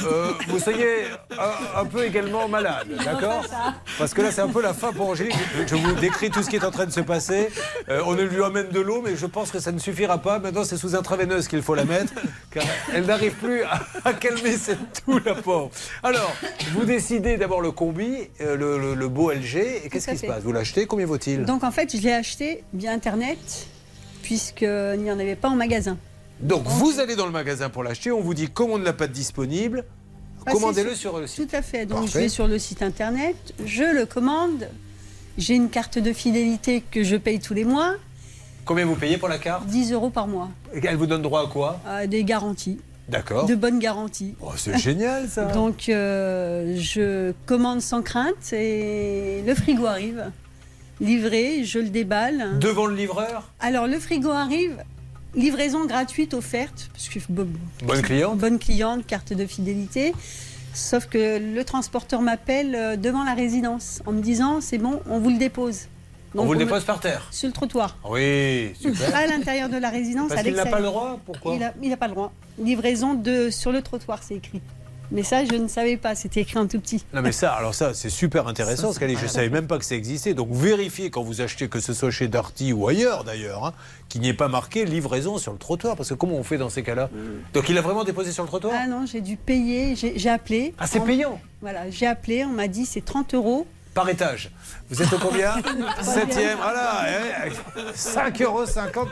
euh, 0.06 0.32
vous 0.48 0.60
soyez 0.60 1.06
un, 1.38 1.82
un 1.82 1.86
peu 1.86 2.06
également 2.06 2.48
malade, 2.48 2.88
d'accord 3.04 3.44
Parce 3.98 4.14
que 4.14 4.22
là, 4.22 4.32
c'est 4.32 4.42
un 4.42 4.48
peu 4.48 4.62
la 4.62 4.74
fin 4.74 4.94
pour 4.94 5.10
Angélique. 5.10 5.36
Je, 5.68 5.76
vous 5.76 5.94
décris 5.96 6.30
tout 6.30 6.42
ce 6.44 6.50
qui 6.50 6.56
est 6.56 6.64
en 6.64 6.72
train 6.72 6.86
de 6.86 6.92
se 6.92 7.02
passer. 7.02 7.50
Euh, 7.90 8.02
on 8.06 8.14
lui 8.14 8.42
amène 8.44 8.70
de 8.70 8.80
l'eau, 8.80 9.02
mais 9.04 9.18
je 9.18 9.26
pense 9.26 9.52
que 9.52 9.60
ça 9.60 9.72
ne 9.74 9.80
suffira 9.80 10.20
pas. 10.20 10.40
Maintenant, 10.40 10.64
c'est 10.64 10.78
sous 10.78 10.96
intraveineuse 10.96 11.48
qu'il 11.50 11.62
faut 11.62 11.76
la 11.76 11.84
mettre, 11.84 12.14
car 12.52 12.64
elle 12.94 13.06
n'arrive 13.06 13.34
plus 13.34 13.64
à, 13.64 13.82
à 14.06 14.14
calmer 14.14 14.56
cette 14.58 15.04
toux, 15.04 15.20
la 15.26 15.36
pauvre. 15.36 15.72
Alors, 16.02 16.34
vous 16.74 16.86
décidez 16.86 17.36
d'abord 17.36 17.60
le 17.62 17.72
combi, 17.72 18.30
euh, 18.40 18.56
le, 18.56 18.78
le- 18.80 18.96
le 18.96 19.08
beau 19.10 19.30
LG, 19.32 19.58
et 19.86 19.90
qu'est-ce 19.90 20.12
qui 20.12 20.18
se 20.20 20.26
passe? 20.28 20.44
Vous 20.44 20.54
l'achetez, 20.54 20.86
combien 20.86 21.06
vaut-il? 21.08 21.44
Donc 21.44 21.64
en 21.66 21.72
fait, 21.72 21.98
je 21.98 22.02
l'ai 22.02 22.14
acheté 22.14 22.64
via 22.74 22.92
Internet, 22.92 23.68
puisqu'il 24.26 25.00
n'y 25.04 25.12
en 25.12 25.20
avait 25.20 25.36
pas 25.36 25.50
en 25.50 25.56
magasin. 25.56 25.98
Donc 26.40 26.64
vous 26.66 27.00
allez 27.00 27.16
dans 27.16 27.28
le 27.28 27.32
magasin 27.32 27.70
pour 27.70 27.84
l'acheter, 27.84 28.12
on 28.12 28.22
vous 28.22 28.34
dit 28.34 28.50
comme 28.50 28.72
on 28.72 28.80
ne 28.80 28.84
l'a 28.84 28.92
pas 28.92 29.06
disponible, 29.08 29.86
Passez 30.44 30.58
commandez-le 30.58 30.96
sur 30.96 31.20
le 31.20 31.28
site. 31.28 31.48
Tout 31.48 31.56
à 31.56 31.62
fait. 31.62 31.86
Donc 31.86 32.08
je 32.08 32.18
vais 32.18 32.28
sur 32.28 32.48
le 32.48 32.58
site 32.58 32.82
Internet, 32.82 33.36
je 33.64 33.84
le 33.84 34.08
commande. 34.08 34.68
J'ai 35.38 35.54
une 35.54 35.70
carte 35.70 36.00
de 36.00 36.12
fidélité 36.12 36.82
que 36.90 37.04
je 37.04 37.16
paye 37.18 37.40
tous 37.40 37.54
les 37.54 37.66
mois, 37.66 37.94
Combien 38.66 38.86
vous 38.88 38.96
payez 38.96 39.20
pour 39.20 39.28
la 39.28 39.38
carte? 39.38 39.68
10 39.68 39.92
euros 39.94 40.10
par 40.10 40.28
mois. 40.28 40.50
Et 40.74 40.80
Elle 40.84 40.96
vous 40.96 41.06
donne 41.06 41.22
droit 41.22 41.44
à 41.44 41.48
quoi? 41.48 41.80
À 41.86 42.08
des 42.08 42.24
garanties, 42.24 42.80
D'accord. 43.08 43.46
de 43.46 43.54
bonnes 43.54 43.78
garanties. 43.78 44.34
Oh, 44.42 44.54
c'est 44.58 44.80
génial 44.80 45.30
ça. 45.30 45.46
Donc 45.54 45.88
euh, 45.88 46.76
je 46.80 47.32
commande 47.46 47.82
sans 47.82 48.02
crainte 48.02 48.54
et 48.54 49.44
le 49.46 49.54
frigo 49.54 49.86
arrive. 49.86 50.32
Livré, 51.02 51.64
je 51.64 51.80
le 51.80 51.90
déballe. 51.90 52.58
Devant 52.60 52.86
le 52.86 52.96
livreur 52.96 53.50
Alors 53.60 53.88
le 53.88 54.00
frigo 54.00 54.30
arrive, 54.30 54.78
livraison 55.36 55.86
gratuite 55.86 56.34
offerte, 56.34 56.90
parce 56.94 57.10
que 57.10 57.20
bo- 57.30 57.46
Bonne 57.84 58.02
cliente 58.02 58.38
bonne 58.38 58.60
cliente, 58.60 59.06
carte 59.06 59.34
de 59.34 59.46
fidélité. 59.46 60.14
Sauf 60.74 61.06
que 61.08 61.38
le 61.40 61.64
transporteur 61.64 62.22
m'appelle 62.22 62.76
euh, 62.76 62.96
devant 62.98 63.24
la 63.24 63.34
résidence 63.34 64.02
en 64.06 64.12
me 64.12 64.22
disant 64.22 64.60
c'est 64.62 64.78
bon, 64.78 65.02
on 65.10 65.20
vous 65.20 65.30
le 65.30 65.38
dépose. 65.38 65.88
On 66.38 66.44
vous 66.46 66.52
le 66.54 66.60
me- 66.60 66.66
dépose 66.66 66.84
par 66.84 67.00
terre 67.00 67.28
Sur 67.32 67.48
le 67.48 67.54
trottoir. 67.54 67.98
Oui, 68.10 68.74
super. 68.80 69.16
À 69.16 69.26
l'intérieur 69.26 69.70
de 69.70 69.78
la 69.78 69.90
résidence. 69.90 70.30
Parce 70.30 70.44
qu'il 70.44 70.54
n'a 70.54 70.66
pas 70.66 70.80
le 70.80 70.86
droit 70.86 71.18
Pourquoi 71.26 71.56
Il 71.82 71.90
n'a 71.90 71.98
pas 71.98 72.08
le 72.08 72.14
droit. 72.14 72.34
Livraison 72.60 73.14
de 73.14 73.50
sur 73.50 73.72
le 73.72 73.82
trottoir, 73.82 74.22
c'est 74.22 74.36
écrit. 74.36 74.60
Mais 75.12 75.24
ça, 75.24 75.46
je 75.46 75.54
ne 75.54 75.68
savais 75.68 75.98
pas, 75.98 76.16
c'était 76.16 76.42
écrit 76.42 76.58
en 76.58 76.68
tout 76.68 76.80
petit. 76.80 77.04
Non 77.14 77.22
mais 77.22 77.32
ça, 77.32 77.52
alors 77.54 77.76
ça, 77.76 77.94
c'est 77.94 78.10
super 78.10 78.48
intéressant, 78.48 78.82
Ça, 78.82 78.88
parce 78.88 79.00
qu'elle 79.00 79.10
dit, 79.10 79.18
je 79.18 79.24
ne 79.24 79.30
savais 79.30 79.50
même 79.50 79.68
pas 79.68 79.78
que 79.78 79.86
ça 79.86 79.96
existait. 79.96 80.34
Donc 80.34 80.50
vérifiez 80.52 81.10
quand 81.10 81.24
vous 81.24 81.42
achetez, 81.42 81.68
que 81.68 81.80
ce 81.80 81.94
soit 81.94 82.12
chez 82.12 82.28
Darty 82.28 82.74
ou 82.74 82.88
ailleurs 82.88 83.24
d'ailleurs, 83.24 83.66
hein, 83.66 83.74
qu'il 84.10 84.22
n'y 84.22 84.30
ait 84.30 84.34
pas 84.34 84.48
marqué 84.48 84.86
livraison 84.86 85.38
sur 85.38 85.52
le 85.52 85.58
trottoir. 85.58 85.96
Parce 85.96 86.10
que 86.10 86.14
comment 86.16 86.36
on 86.36 86.44
fait 86.44 86.58
dans 86.58 86.70
ces 86.70 86.84
cas-là 86.84 87.10
Donc 87.54 87.70
il 87.70 87.78
a 87.78 87.82
vraiment 87.82 88.04
déposé 88.04 88.32
sur 88.32 88.44
le 88.44 88.50
trottoir 88.50 88.74
Ah 88.78 88.88
non, 88.88 89.06
j'ai 89.06 89.22
dû 89.22 89.38
payer, 89.38 89.96
j'ai 89.96 90.30
appelé. 90.30 90.74
Ah, 90.80 90.88
c'est 90.88 91.00
payant 91.00 91.40
Voilà, 91.62 91.90
j'ai 91.90 92.08
appelé, 92.08 92.44
on 92.46 92.54
m'a 92.54 92.68
dit 92.68 92.86
c'est 92.86 93.04
30 93.04 93.34
euros. 93.34 93.68
Par 93.94 94.10
étage. 94.10 94.52
Vous 94.90 95.02
êtes 95.02 95.12
au 95.14 95.18
combien 95.18 95.56
Septième, 96.02 96.58
voilà. 96.58 97.06
5,50 97.96 98.44
euros 98.44 98.66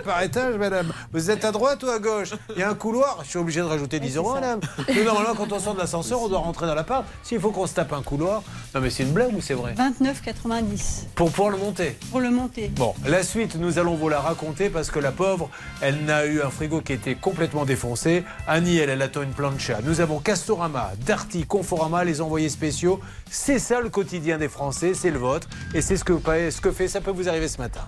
par 0.06 0.22
étage, 0.22 0.56
madame. 0.56 0.94
Vous 1.12 1.32
êtes 1.32 1.44
à 1.46 1.52
droite 1.52 1.84
ou 1.84 1.90
à 1.90 2.00
gauche? 2.00 2.32
Il 2.56 2.60
y 2.60 2.64
a 2.64 2.70
un 2.70 2.76
couloir, 2.76 3.20
je 3.24 3.30
suis 3.30 3.40
obligé 3.40 3.60
de 3.60 3.66
rajouter 3.66 4.00
10 4.00 4.18
euros, 4.18 4.34
madame. 4.34 4.60
Nous, 4.96 5.04
normalement, 5.04 5.34
quand 5.36 5.52
on 5.52 5.60
sort 5.60 5.74
de 5.74 5.80
l'ascenseur, 5.80 6.22
on 6.22 6.28
doit 6.30 6.40
rentrer 6.40 6.68
dans 6.68 6.76
l'appart. 6.76 7.06
S'il 7.24 7.40
faut 7.40 7.52
qu'on 7.52 7.66
se 7.66 7.74
tape 7.74 7.92
un 7.94 8.04
couloir. 8.04 8.44
Non, 8.76 8.82
mais 8.82 8.90
c'est 8.90 9.04
une 9.04 9.14
blague 9.14 9.36
ou 9.36 9.42
c'est 9.42 9.54
vrai? 9.56 9.74
29,90 9.74 11.06
Pour 11.16 11.32
pouvoir 11.32 11.50
le 11.50 11.58
monter 11.58 11.98
pour 12.12 12.22
le 12.22 12.30
monter. 12.30 12.68
Bon, 12.76 12.94
la 13.06 13.24
suite, 13.24 13.56
nous 13.56 13.80
allons 13.80 13.96
vous 13.96 14.10
la 14.10 14.20
raconter 14.20 14.70
parce 14.70 14.92
que 14.92 15.00
la 15.00 15.12
pauvre, 15.12 15.50
elle 15.82 16.06
n'a 16.06 16.26
eu 16.26 16.42
un 16.42 16.50
frigo 16.50 16.82
qui 16.82 16.94
était 16.94 17.16
complètement 17.16 17.66
défoncé. 17.66 18.24
Annie, 18.48 18.78
elle, 18.78 18.90
elle 18.90 19.02
attend 19.02 19.24
une 19.24 19.32
plancha. 19.32 19.80
Nous 19.84 20.00
avons 20.02 20.20
Castorama, 20.20 20.92
Darty, 21.06 21.46
Conforama, 21.46 22.04
les 22.04 22.22
envoyés 22.22 22.50
spéciaux. 22.50 23.00
C'est 23.32 23.58
ça 23.60 23.82
le 23.82 23.90
quotidien 23.90 24.38
des 24.38 24.48
Français, 24.48 24.94
c'est 24.94 25.10
le 25.10 25.18
vôtre. 25.18 25.48
Et 25.74 25.82
c'est 25.82 25.98
ce 25.98 26.04
que, 26.04 26.14
ce 26.16 26.62
que 26.62 26.72
fait, 26.72 26.88
ça 26.88 27.02
peut 27.02 27.12
vous 27.12 27.28
arriver 27.30 27.48
ce 27.48 27.58
matin. 27.58 27.82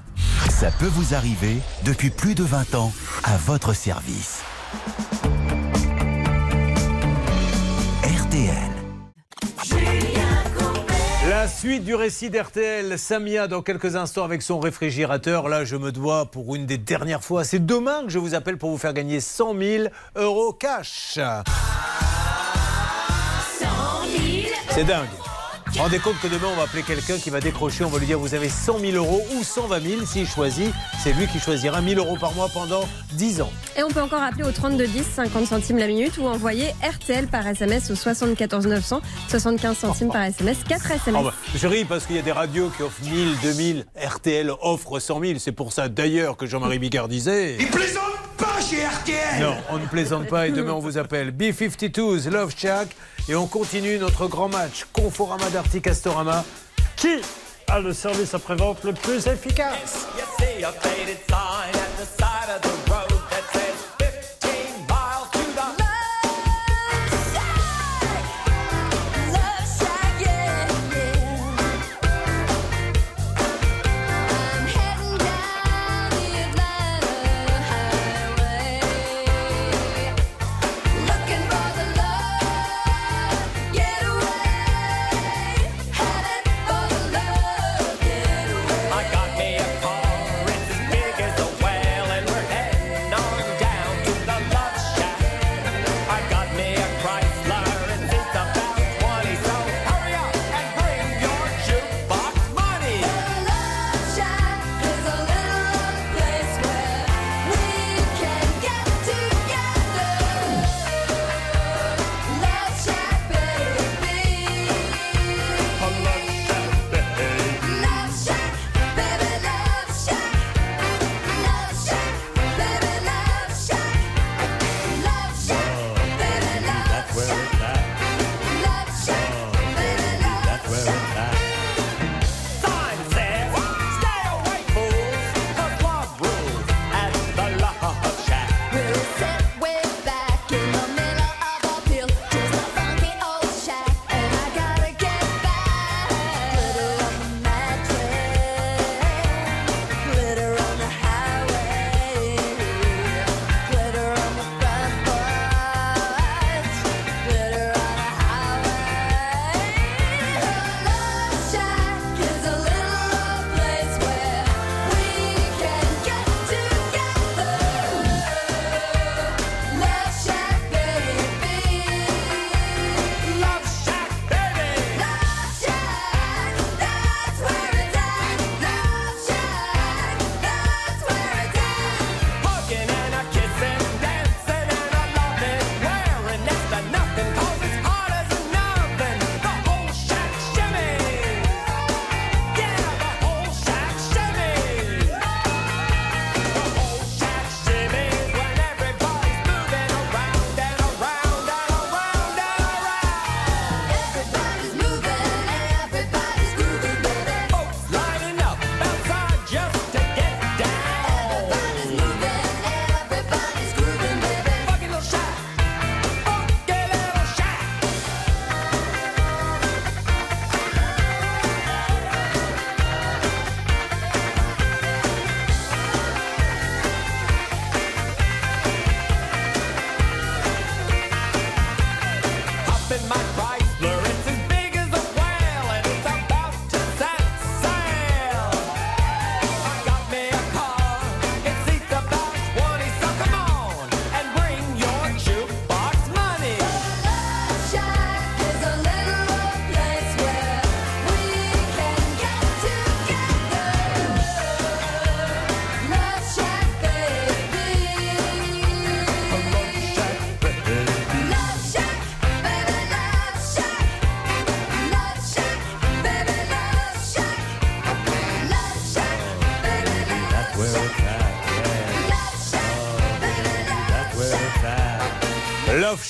Ça 0.49 0.71
peut 0.71 0.87
vous 0.87 1.13
arriver 1.13 1.57
depuis 1.83 2.09
plus 2.09 2.35
de 2.35 2.43
20 2.43 2.75
ans 2.75 2.93
à 3.23 3.37
votre 3.37 3.73
service. 3.73 4.41
RTL. 8.03 8.75
La 11.29 11.47
suite 11.47 11.83
du 11.83 11.95
récit 11.95 12.29
d'RTL, 12.29 12.97
Samia 12.97 13.47
dans 13.47 13.61
quelques 13.61 13.95
instants 13.95 14.23
avec 14.23 14.41
son 14.41 14.59
réfrigérateur. 14.59 15.49
Là, 15.49 15.65
je 15.65 15.75
me 15.75 15.91
dois 15.91 16.25
pour 16.25 16.55
une 16.55 16.65
des 16.65 16.77
dernières 16.77 17.23
fois. 17.23 17.43
C'est 17.43 17.65
demain 17.65 18.03
que 18.03 18.09
je 18.09 18.19
vous 18.19 18.35
appelle 18.35 18.57
pour 18.57 18.69
vous 18.69 18.77
faire 18.77 18.93
gagner 18.93 19.19
100 19.19 19.57
000 19.59 19.83
euros 20.15 20.53
cash. 20.53 21.19
C'est 24.69 24.83
dingue. 24.83 25.07
Rendez 25.77 25.99
compte 25.99 26.17
que 26.21 26.27
demain, 26.27 26.47
on 26.53 26.55
va 26.55 26.63
appeler 26.63 26.83
quelqu'un 26.83 27.17
qui 27.17 27.29
va 27.29 27.41
décrocher. 27.41 27.83
On 27.83 27.89
va 27.89 27.99
lui 27.99 28.05
dire 28.05 28.17
vous 28.17 28.33
avez 28.33 28.47
100 28.47 28.79
000 28.79 28.93
euros 28.93 29.21
ou 29.35 29.43
120 29.43 29.81
000 29.81 30.05
s'il 30.05 30.25
choisit. 30.25 30.73
C'est 31.03 31.11
lui 31.11 31.27
qui 31.27 31.37
choisira 31.37 31.81
1000 31.81 31.97
euros 31.97 32.15
par 32.15 32.33
mois 32.33 32.47
pendant 32.47 32.87
10 33.13 33.41
ans. 33.41 33.51
Et 33.77 33.83
on 33.83 33.89
peut 33.89 34.01
encore 34.01 34.23
appeler 34.23 34.45
au 34.45 34.51
3210, 34.53 35.03
50 35.03 35.47
centimes 35.47 35.77
la 35.77 35.87
minute 35.87 36.17
ou 36.17 36.27
envoyer 36.27 36.67
RTL 36.81 37.27
par 37.27 37.45
SMS 37.45 37.91
au 37.91 37.95
74 37.95 38.67
900, 38.67 39.01
75 39.27 39.77
centimes 39.77 40.11
par 40.11 40.23
SMS, 40.23 40.57
4 40.65 40.91
SMS. 40.91 41.23
Bah, 41.23 41.33
je 41.53 41.67
ris 41.67 41.83
parce 41.83 42.05
qu'il 42.05 42.15
y 42.15 42.19
a 42.19 42.21
des 42.21 42.31
radios 42.31 42.69
qui 42.69 42.81
offrent 42.81 43.03
1000, 43.03 43.35
2000. 43.43 43.85
RTL 44.01 44.51
offre 44.61 44.99
100 44.99 45.19
000. 45.19 45.39
C'est 45.39 45.51
pour 45.51 45.73
ça 45.73 45.89
d'ailleurs 45.89 46.37
que 46.37 46.45
Jean-Marie 46.45 46.79
Bigard 46.79 47.09
disait. 47.09 47.57
Il 47.59 47.67
plaisante 47.67 48.01
pas 48.37 48.44
chez 48.61 48.85
RTL 48.85 49.41
Non, 49.41 49.55
on 49.69 49.77
ne 49.77 49.85
plaisante 49.85 50.27
pas 50.27 50.47
et 50.47 50.51
demain 50.51 50.73
on 50.73 50.79
vous 50.79 50.97
appelle. 50.97 51.31
B-52s, 51.31 52.29
Love 52.29 52.53
Shack. 52.57 52.89
Et 53.27 53.35
on 53.35 53.47
continue 53.47 53.97
notre 53.97 54.27
grand 54.27 54.49
match. 54.49 54.85
Conforama 54.93 55.49
d'Arty 55.49 55.81
Castorama. 55.81 56.43
Qui 56.95 57.21
a 57.67 57.79
le 57.79 57.93
service 57.93 58.33
après-vente 58.33 58.83
le 58.83 58.93
plus 58.93 59.25
efficace? 59.27 60.07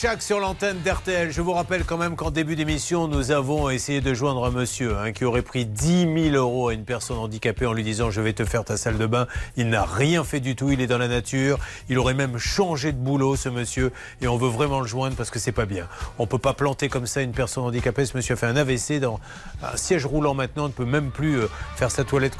Shack 0.05 0.21
sur 0.21 0.39
l'antenne 0.39 0.77
d'RTL. 0.85 1.31
Je 1.31 1.41
vous 1.41 1.53
rappelle 1.53 1.83
quand 1.83 1.97
même 1.97 2.15
qu'en 2.15 2.29
début 2.29 2.55
d'émission, 2.55 3.07
nous 3.07 3.31
avons 3.31 3.71
essayé 3.71 4.01
de 4.01 4.13
joindre 4.13 4.45
un 4.45 4.51
monsieur 4.51 4.95
hein, 4.95 5.11
qui 5.11 5.25
aurait 5.25 5.41
pris 5.41 5.65
10 5.65 6.31
000 6.31 6.35
euros 6.35 6.67
à 6.67 6.75
une 6.75 6.83
personne 6.83 7.17
handicapée 7.17 7.65
en 7.65 7.73
lui 7.73 7.83
disant 7.83 8.11
Je 8.11 8.21
vais 8.21 8.33
te 8.33 8.45
faire 8.45 8.63
ta 8.63 8.77
salle 8.77 8.99
de 8.99 9.07
bain. 9.07 9.25
Il 9.57 9.67
n'a 9.67 9.83
rien 9.83 10.23
fait 10.23 10.41
du 10.41 10.55
tout, 10.55 10.69
il 10.69 10.79
est 10.79 10.85
dans 10.85 10.99
la 10.99 11.07
nature. 11.07 11.57
Il 11.89 11.97
aurait 11.97 12.13
même 12.13 12.37
changé 12.37 12.91
de 12.91 12.99
boulot, 12.99 13.35
ce 13.35 13.49
monsieur. 13.49 13.91
Et 14.21 14.27
on 14.27 14.37
veut 14.37 14.47
vraiment 14.47 14.79
le 14.79 14.85
joindre 14.85 15.15
parce 15.15 15.31
que 15.31 15.39
c'est 15.39 15.51
pas 15.51 15.65
bien. 15.65 15.87
On 16.19 16.27
peut 16.27 16.37
pas 16.37 16.53
planter 16.53 16.87
comme 16.87 17.07
ça 17.07 17.23
une 17.23 17.31
personne 17.31 17.63
handicapée. 17.63 18.05
Ce 18.05 18.15
monsieur 18.15 18.33
a 18.33 18.37
fait 18.37 18.45
un 18.45 18.57
AVC 18.57 18.99
dans 18.99 19.19
un 19.63 19.75
siège 19.75 20.05
roulant 20.05 20.35
maintenant. 20.35 20.65
On 20.65 20.67
ne 20.67 20.73
peut 20.73 20.85
même 20.85 21.09
plus 21.09 21.39
euh, 21.39 21.49
faire 21.77 21.89
sa 21.89 22.03
toilette 22.03 22.37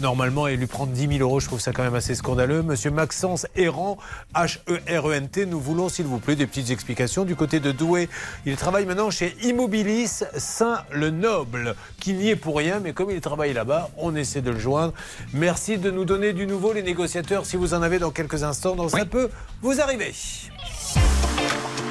normalement 0.00 0.46
et 0.46 0.56
lui 0.56 0.66
prendre 0.66 0.92
10 0.92 1.18
000 1.18 1.20
euros. 1.20 1.40
Je 1.40 1.46
trouve 1.46 1.60
ça 1.60 1.72
quand 1.72 1.82
même 1.82 1.94
assez 1.94 2.14
scandaleux. 2.14 2.62
Monsieur 2.62 2.90
Maxence 2.90 3.46
Errant, 3.54 3.98
H-E-R-E-N-T, 4.34 5.44
nous 5.44 5.60
voulons, 5.60 5.90
s'il 5.90 6.06
vous 6.06 6.18
plaît, 6.18 6.36
des 6.36 6.46
petites 6.46 6.70
explications 6.70 7.01
du 7.02 7.34
côté 7.34 7.58
de 7.58 7.72
Douai. 7.72 8.08
Il 8.46 8.56
travaille 8.56 8.86
maintenant 8.86 9.10
chez 9.10 9.34
Immobilis 9.42 10.22
Saint-le-Noble, 10.36 11.74
qui 11.98 12.14
n'y 12.14 12.30
est 12.30 12.36
pour 12.36 12.56
rien, 12.56 12.78
mais 12.78 12.92
comme 12.92 13.10
il 13.10 13.20
travaille 13.20 13.52
là-bas, 13.52 13.90
on 13.96 14.14
essaie 14.14 14.40
de 14.40 14.52
le 14.52 14.58
joindre. 14.58 14.94
Merci 15.34 15.78
de 15.78 15.90
nous 15.90 16.04
donner 16.04 16.32
du 16.32 16.46
nouveau, 16.46 16.72
les 16.72 16.82
négociateurs, 16.82 17.44
si 17.44 17.56
vous 17.56 17.74
en 17.74 17.82
avez 17.82 17.98
dans 17.98 18.10
quelques 18.10 18.44
instants, 18.44 18.76
donc 18.76 18.90
ça 18.90 19.04
peut 19.04 19.30
vous 19.62 19.80
arriver. 19.80 20.14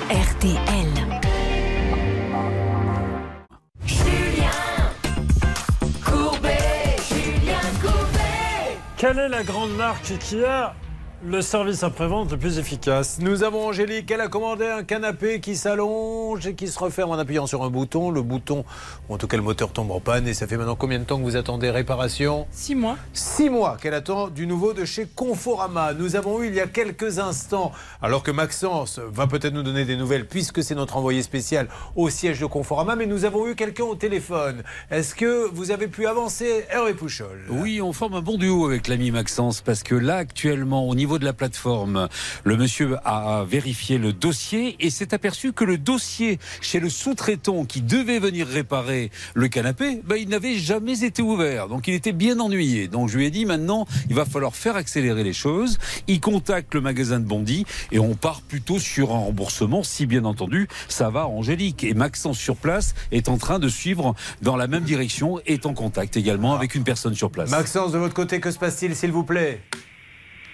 RTL. 0.09 1.19
Courbet, 6.05 6.95
Julien 7.09 7.59
Courbet. 7.81 8.77
Quelle 8.95 9.19
est 9.19 9.29
la 9.29 9.43
grande 9.43 9.75
marque 9.75 10.17
qui 10.19 10.43
a 10.45 10.73
le 11.23 11.41
service 11.41 11.84
après-vente 11.84 12.31
le 12.31 12.38
plus 12.38 12.57
efficace 12.57 13.19
Nous 13.22 13.43
avons 13.43 13.68
Angélique, 13.68 14.10
elle 14.10 14.22
a 14.22 14.27
commandé 14.27 14.65
un 14.65 14.84
canapé 14.84 15.39
qui 15.39 15.56
s'allonge 15.56 16.48
et 16.48 16.56
qui 16.56 16.68
se 16.68 16.80
referme 16.80 17.11
en 17.11 17.19
appuyant 17.19 17.45
sur 17.45 17.64
un 17.64 17.69
bouton. 17.69 18.10
Le 18.10 18.22
bouton, 18.22 18.65
ou 19.07 19.14
en 19.14 19.18
tout 19.18 19.27
cas 19.27 19.38
le 19.38 19.43
moteur 19.43 19.72
tombe 19.72 19.91
en 19.91 19.99
panne. 19.99 20.27
Et 20.27 20.34
ça 20.34 20.48
fait 20.48 20.57
maintenant 20.57 20.76
combien 20.76 20.99
de 20.99 21.03
temps 21.03 21.18
que 21.19 21.23
vous 21.23 21.35
attendez 21.35 21.69
réparation? 21.69 22.48
Six 22.52 22.76
mois. 22.76 22.98
Six 23.14 23.49
mois 23.49 23.77
qu'elle 23.80 23.93
attend 23.93 24.30
du 24.30 24.48
nouveau 24.48 24.73
de 24.73 24.84
chez 24.84 25.06
Conforama. 25.06 25.93
Nous 25.93 26.15
avons 26.15 26.41
eu 26.41 26.48
il 26.48 26.56
y 26.56 26.60
a 26.60 26.68
quelques 26.68 27.19
instants, 27.19 27.72
alors 28.02 28.23
que 28.23 28.31
Maxence 28.31 28.99
va 28.99 29.27
peut-être 29.27 29.53
nous 29.53 29.64
donner 29.64 29.85
des 29.85 29.98
nouvelles, 29.98 30.27
puisque 30.27 30.64
c'est 30.64 30.76
notre 30.76 30.98
envoyé 30.98 31.22
spécial 31.22 31.68
au 31.95 32.10
siège 32.10 32.39
de 32.39 32.45
Conforama, 32.48 32.95
mais 32.95 33.06
nous 33.06 33.26
avons 33.26 33.48
eu 33.48 33.56
quelqu'un 33.56 33.84
au 33.84 33.95
téléphone. 33.95 34.64
Est-ce 34.89 35.14
que 35.14 35.48
vous 35.53 35.72
avez 35.72 35.88
pu 35.88 36.07
avancer, 36.07 36.65
Hervé 36.69 36.93
Pouchol? 36.93 37.45
Oui, 37.49 37.80
on 37.81 37.93
forme 37.93 38.15
un 38.15 38.22
bon 38.22 38.38
duo 38.38 38.65
avec 38.65 38.88
l'ami 38.88 39.11
Maxence 39.11 39.61
parce 39.61 39.84
que 39.84 39.95
là, 39.95 40.18
actuellement, 40.18 40.88
au 40.88 40.95
niveau 40.95 41.10
de 41.19 41.25
la 41.25 41.33
plateforme, 41.33 42.07
le 42.43 42.57
monsieur 42.57 42.97
a 43.05 43.43
vérifié 43.47 43.97
le 43.97 44.13
dossier 44.13 44.75
et 44.79 44.89
s'est 44.89 45.13
aperçu 45.13 45.53
que 45.53 45.63
le 45.63 45.77
dossier 45.77 46.39
chez 46.61 46.79
le 46.79 46.89
sous-traitant 46.89 47.65
qui 47.65 47.81
devait 47.81 48.19
venir 48.19 48.47
réparer 48.47 49.11
le 49.33 49.47
canapé, 49.47 50.01
ben, 50.05 50.15
il 50.15 50.29
n'avait 50.29 50.55
jamais 50.55 51.03
été 51.03 51.21
ouvert. 51.21 51.67
Donc 51.67 51.88
il 51.88 51.93
était 51.93 52.11
bien 52.11 52.39
ennuyé. 52.39 52.88
Donc 52.88 53.09
je 53.09 53.17
lui 53.17 53.25
ai 53.25 53.31
dit 53.31 53.45
maintenant, 53.45 53.88
il 54.09 54.15
va 54.15 54.25
falloir 54.25 54.55
faire 54.55 54.75
accélérer 54.75 55.23
les 55.23 55.33
choses. 55.33 55.77
Il 56.07 56.19
contacte 56.19 56.73
le 56.73 56.81
magasin 56.81 57.19
de 57.19 57.25
Bondy 57.25 57.65
et 57.91 57.99
on 57.99 58.15
part 58.15 58.41
plutôt 58.41 58.79
sur 58.79 59.11
un 59.11 59.19
remboursement 59.19 59.83
si 59.83 60.05
bien 60.05 60.25
entendu 60.25 60.67
ça 60.88 61.09
va 61.09 61.27
Angélique. 61.27 61.83
Et 61.83 61.93
Maxence 61.93 62.38
sur 62.38 62.55
place 62.55 62.93
est 63.11 63.29
en 63.29 63.38
train 63.38 63.59
de 63.59 63.69
suivre 63.69 64.15
dans 64.41 64.55
la 64.55 64.67
même 64.67 64.83
direction, 64.83 65.39
est 65.45 65.65
en 65.65 65.73
contact 65.73 66.17
également 66.17 66.55
avec 66.55 66.75
une 66.75 66.83
personne 66.83 67.15
sur 67.15 67.31
place. 67.31 67.49
Maxence, 67.49 67.91
de 67.91 67.97
votre 67.97 68.13
côté, 68.13 68.39
que 68.39 68.51
se 68.51 68.59
passe-t-il, 68.59 68.95
s'il 68.95 69.11
vous 69.11 69.23
plaît? 69.23 69.61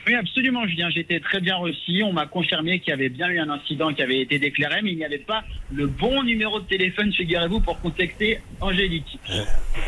Oui, 0.07 0.15
absolument, 0.15 0.65
Julien. 0.67 0.89
J'étais 0.89 1.19
très 1.19 1.41
bien 1.41 1.55
reçu. 1.57 2.01
On 2.03 2.13
m'a 2.13 2.25
confirmé 2.25 2.79
qu'il 2.79 2.91
y 2.91 2.93
avait 2.93 3.09
bien 3.09 3.27
eu 3.27 3.39
un 3.39 3.49
incident 3.49 3.93
qui 3.93 4.01
avait 4.01 4.21
été 4.21 4.39
déclaré, 4.39 4.81
mais 4.81 4.91
il 4.91 4.97
n'y 4.97 5.03
avait 5.05 5.17
pas 5.17 5.43
le 5.73 5.87
bon 5.87 6.23
numéro 6.23 6.59
de 6.59 6.65
téléphone, 6.65 7.11
figurez-vous, 7.13 7.59
pour 7.59 7.79
contacter 7.81 8.39
Angélique. 8.61 9.19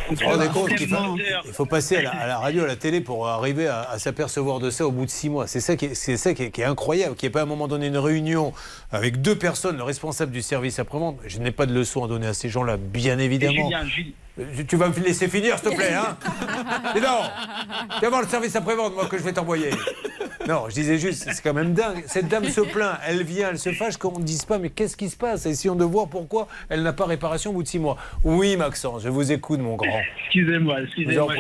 Vous 0.10 0.16
vous 0.16 0.26
rendez 0.26 0.48
compte 0.50 0.76
qu'il 0.76 0.88
faut, 0.88 1.18
il 1.46 1.52
faut 1.54 1.66
passer 1.66 1.98
à 1.98 2.02
la, 2.02 2.10
à 2.12 2.28
la 2.28 2.38
radio, 2.40 2.64
à 2.64 2.68
la 2.68 2.76
télé 2.76 3.02
pour 3.02 3.28
arriver 3.28 3.68
à, 3.68 3.82
à 3.90 3.98
s'apercevoir 4.00 4.60
de 4.60 4.70
ça 4.70 4.86
au 4.86 4.92
bout 4.92 5.06
de 5.06 5.10
six 5.12 5.30
mois. 5.30 5.48
C'est 5.48 5.62
ça 5.62 5.76
qui 5.76 5.86
est, 5.86 5.96
c'est 5.96 6.18
ça 6.18 6.34
qui 6.34 6.44
est, 6.44 6.52
qui 6.52 6.62
est 6.62 6.66
incroyable, 6.66 7.16
qu'il 7.16 7.28
n'y 7.28 7.32
ait 7.32 7.34
pas 7.34 7.40
à 7.42 7.44
un 7.44 7.48
moment 7.48 7.68
donné 7.68 7.88
une 7.88 7.98
réunion 7.98 8.52
avec 8.92 9.22
deux 9.22 9.38
personnes, 9.38 9.78
le 9.78 9.84
responsable 9.84 10.32
du 10.32 10.42
service 10.42 10.80
après-vente. 10.80 11.18
Je 11.28 11.40
n'ai 11.40 11.52
pas 11.52 11.66
de 11.66 11.74
leçon 11.74 12.04
à 12.04 12.08
donner 12.08 12.28
à 12.28 12.34
ces 12.34 12.50
gens-là, 12.50 12.78
bien 12.78 13.20
évidemment. 13.20 13.54
Julien, 13.70 13.86
Julien- 13.86 14.10
Euh, 14.10 14.29
Tu 14.68 14.76
vas 14.76 14.90
me 14.90 15.00
laisser 15.04 15.28
finir, 15.28 15.58
s'il 15.58 15.72
te 15.72 15.76
plaît, 15.76 15.94
hein 15.94 16.18
Et 16.96 17.02
non 17.02 17.22
Tu 17.96 18.02
vas 18.02 18.10
voir 18.10 18.22
le 18.22 18.28
service 18.28 18.56
après-vente, 18.56 18.94
moi, 18.96 19.08
que 19.08 19.18
je 19.18 19.24
vais 19.24 19.34
t'envoyer. 19.34 19.70
Non, 20.48 20.66
je 20.70 20.74
disais 20.74 20.98
juste, 20.98 21.28
c'est 21.32 21.44
quand 21.44 21.54
même 21.54 21.74
dingue. 21.74 22.04
Cette 22.08 22.28
dame 22.28 22.46
se 22.46 22.62
plaint, 22.62 22.98
elle 23.08 23.24
vient, 23.24 23.50
elle 23.52 23.60
se 23.60 23.72
fâche 23.72 23.98
qu'on 23.98 24.18
ne 24.18 24.24
dise 24.24 24.46
pas, 24.46 24.58
mais 24.58 24.70
qu'est-ce 24.70 24.98
qui 24.98 25.10
se 25.10 25.18
passe 25.18 25.46
Essayons 25.46 25.76
de 25.76 25.84
voir 25.84 26.10
pourquoi 26.10 26.48
elle 26.70 26.82
n'a 26.82 26.94
pas 26.94 27.06
réparation 27.06 27.52
au 27.52 27.54
bout 27.54 27.64
de 27.64 27.68
six 27.68 27.80
mois. 27.80 27.98
Oui, 28.24 28.56
Maxence, 28.58 29.04
je 29.04 29.10
vous 29.10 29.32
écoute, 29.32 29.60
mon 29.60 29.76
grand. 29.76 30.02
Excusez-moi, 30.26 30.82
excusez-moi. 30.84 31.36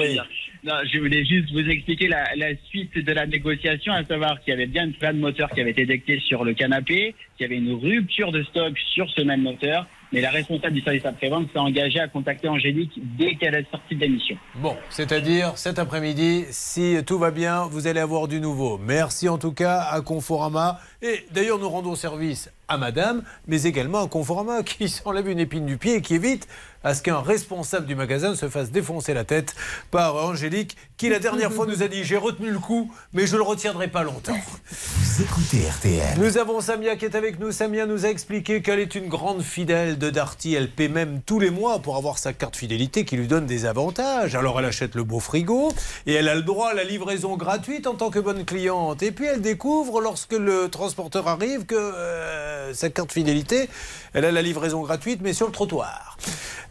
Non, 0.61 0.73
je 0.91 0.99
voulais 0.99 1.23
juste 1.23 1.51
vous 1.53 1.67
expliquer 1.69 2.09
la, 2.09 2.35
la 2.35 2.49
suite 2.65 2.97
de 2.97 3.11
la 3.13 3.25
négociation, 3.25 3.93
à 3.93 4.03
savoir 4.03 4.41
qu'il 4.41 4.51
y 4.51 4.53
avait 4.53 4.65
bien 4.65 4.85
une 4.85 4.93
panne 4.93 5.17
moteur 5.17 5.49
qui 5.51 5.61
avait 5.61 5.71
été 5.71 5.85
détectée 5.85 6.19
sur 6.19 6.43
le 6.43 6.53
canapé, 6.53 7.15
qu'il 7.37 7.45
y 7.45 7.49
avait 7.49 7.57
une 7.57 7.73
rupture 7.73 8.33
de 8.33 8.43
stock 8.43 8.77
sur 8.93 9.09
ce 9.09 9.21
même 9.21 9.41
moteur, 9.41 9.87
mais 10.11 10.21
la 10.21 10.31
responsable 10.31 10.73
du 10.73 10.81
service 10.81 11.05
après-vente 11.05 11.47
s'est 11.53 11.59
engagée 11.59 11.99
à 11.99 12.07
contacter 12.07 12.47
Angélique 12.47 12.99
dès 13.17 13.35
qu'elle 13.35 13.55
est 13.55 13.69
sortie 13.69 13.95
de 13.95 14.01
l'émission. 14.01 14.35
Bon, 14.55 14.75
c'est-à-dire 14.89 15.57
cet 15.57 15.79
après-midi, 15.79 16.45
si 16.49 16.97
tout 17.05 17.19
va 17.19 17.31
bien, 17.31 17.67
vous 17.67 17.87
allez 17.87 17.99
avoir 17.99 18.27
du 18.27 18.39
nouveau. 18.39 18.77
Merci 18.77 19.29
en 19.29 19.37
tout 19.37 19.51
cas 19.51 19.81
à 19.81 20.01
Conforama. 20.01 20.79
Et 21.01 21.25
d'ailleurs, 21.31 21.59
nous 21.59 21.69
rendons 21.69 21.95
service 21.95 22.51
à 22.67 22.77
madame, 22.77 23.23
mais 23.47 23.63
également 23.63 24.03
à 24.03 24.07
Conforama 24.07 24.63
qui 24.63 24.89
s'enlève 24.89 25.29
une 25.29 25.39
épine 25.39 25.65
du 25.65 25.77
pied 25.77 25.95
et 25.95 26.01
qui 26.01 26.15
évite 26.15 26.47
à 26.83 26.93
ce 26.93 27.01
qu'un 27.01 27.19
responsable 27.19 27.85
du 27.85 27.95
magasin 27.95 28.35
se 28.35 28.47
fasse 28.49 28.71
défoncer 28.71 29.13
la 29.13 29.23
tête 29.23 29.55
par 29.91 30.15
Angélique 30.15 30.77
qui 30.97 31.09
la 31.09 31.19
dernière 31.19 31.51
fois 31.51 31.65
nous 31.65 31.83
a 31.83 31.87
dit 31.87 32.03
j'ai 32.03 32.17
retenu 32.17 32.51
le 32.51 32.59
coup, 32.59 32.91
mais 33.13 33.25
je 33.27 33.35
le 33.35 33.41
retiendrai 33.41 33.87
pas 33.87 34.03
longtemps. 34.03 34.35
Vous 34.69 35.23
écoutez 35.23 35.69
RTL. 35.69 36.17
Nous 36.19 36.37
avons 36.37 36.61
Samia 36.61 36.95
qui 36.95 37.05
est 37.05 37.15
avec 37.15 37.39
nous. 37.39 37.51
Samia 37.51 37.85
nous 37.85 38.05
a 38.05 38.09
expliqué 38.09 38.61
qu'elle 38.61 38.79
est 38.79 38.95
une 38.95 39.07
grande 39.07 39.41
fidèle 39.41 39.97
de 39.97 40.09
Darty. 40.09 40.55
Elle 40.55 40.69
paie 40.69 40.87
même 40.87 41.21
tous 41.25 41.39
les 41.39 41.49
mois 41.49 41.79
pour 41.79 41.97
avoir 41.97 42.17
sa 42.17 42.33
carte 42.33 42.55
fidélité 42.55 43.05
qui 43.05 43.15
lui 43.17 43.27
donne 43.27 43.45
des 43.45 43.65
avantages. 43.65 44.35
Alors 44.35 44.59
elle 44.59 44.65
achète 44.65 44.95
le 44.95 45.03
beau 45.03 45.19
frigo 45.19 45.71
et 46.05 46.13
elle 46.13 46.27
a 46.27 46.35
le 46.35 46.41
droit 46.41 46.69
à 46.69 46.73
la 46.73 46.83
livraison 46.83 47.37
gratuite 47.37 47.87
en 47.87 47.95
tant 47.95 48.09
que 48.09 48.19
bonne 48.19 48.45
cliente. 48.45 49.03
Et 49.03 49.11
puis 49.11 49.25
elle 49.25 49.41
découvre 49.41 50.01
lorsque 50.01 50.33
le 50.33 50.69
transporteur 50.69 51.27
arrive 51.27 51.65
que 51.65 51.75
euh, 51.75 52.73
sa 52.73 52.89
carte 52.89 53.11
fidélité, 53.11 53.69
elle 54.13 54.25
a 54.25 54.31
la 54.31 54.41
livraison 54.41 54.81
gratuite 54.81 55.19
mais 55.21 55.33
sur 55.33 55.47
le 55.47 55.53
trottoir. 55.53 56.17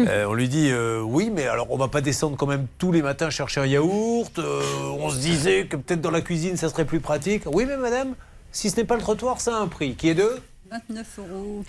Euh, 0.01 0.27
on 0.27 0.35
lui 0.35 0.49
dit 0.49 0.70
euh, 0.70 1.01
oui, 1.01 1.31
mais 1.35 1.47
alors 1.47 1.66
on 1.70 1.77
va 1.77 1.89
pas 1.89 2.01
descendre 2.01 2.37
quand 2.37 2.47
même 2.47 2.66
tous 2.79 2.93
les 2.93 3.03
matins 3.03 3.31
chercher 3.31 3.61
un 3.61 3.66
yaourt. 3.66 4.39
Euh, 4.39 4.62
on 5.01 5.11
se 5.11 5.19
disait 5.19 5.66
que 5.66 5.77
peut-être 5.77 6.01
dans 6.01 6.11
la 6.12 6.20
cuisine 6.20 6.57
ça 6.57 6.69
serait 6.69 6.85
plus 6.85 7.01
pratique. 7.01 7.43
Oui, 7.53 7.65
mais 7.66 7.77
madame, 7.77 8.15
si 8.53 8.70
ce 8.70 8.77
n'est 8.77 8.85
pas 8.85 8.95
le 8.95 9.01
trottoir, 9.03 9.41
ça 9.41 9.57
a 9.57 9.59
un 9.61 9.66
prix 9.66 9.95
qui 9.97 10.09
est 10.09 10.15
de 10.15 10.31
29,90 10.70 11.19
euros, 11.19 11.62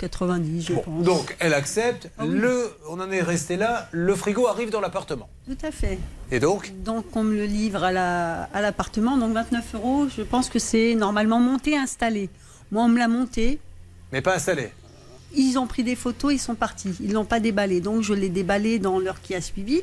je 0.62 0.74
Bon, 0.74 0.82
pense. 0.82 1.04
donc 1.04 1.36
elle 1.40 1.54
accepte. 1.54 2.10
Ah 2.18 2.24
oui. 2.26 2.38
Le, 2.38 2.70
on 2.90 3.00
en 3.00 3.10
est 3.12 3.22
resté 3.22 3.56
là. 3.58 3.88
Le 3.92 4.14
frigo 4.16 4.48
arrive 4.48 4.70
dans 4.70 4.82
l'appartement. 4.82 5.30
Tout 5.48 5.58
à 5.66 5.72
fait. 5.72 5.98
Et 6.32 6.40
donc 6.40 6.72
Donc 6.84 7.06
on 7.16 7.24
me 7.24 7.36
le 7.36 7.46
livre 7.46 7.84
à 7.84 7.92
la- 7.92 8.44
à 8.54 8.62
l'appartement, 8.62 9.18
donc 9.18 9.34
29 9.34 9.76
euros, 9.76 10.08
je 10.16 10.22
pense 10.22 10.50
que 10.50 10.60
c'est 10.60 10.96
normalement 10.96 11.40
monté, 11.40 11.78
installé. 11.78 12.30
Moi 12.72 12.84
on 12.84 12.90
me 12.90 13.00
l'a 13.00 13.08
monté, 13.08 13.60
Mais 14.12 14.22
pas 14.22 14.36
installé. 14.36 14.70
Ils 15.36 15.58
ont 15.58 15.68
pris 15.68 15.84
des 15.84 15.96
photos, 15.96 16.34
ils 16.34 16.40
sont 16.40 16.56
partis. 16.56 16.92
Ils 17.02 17.14
l'ont 17.14 17.26
pas 17.26 17.40
déballé, 17.40 17.82
donc 17.82 18.02
je 18.02 18.14
l'ai 18.14 18.30
déballé 18.30 18.80
dans 18.80 19.00
l'heure 19.00 19.22
qui 19.22 19.36
a 19.36 19.42
suivi. 19.42 19.82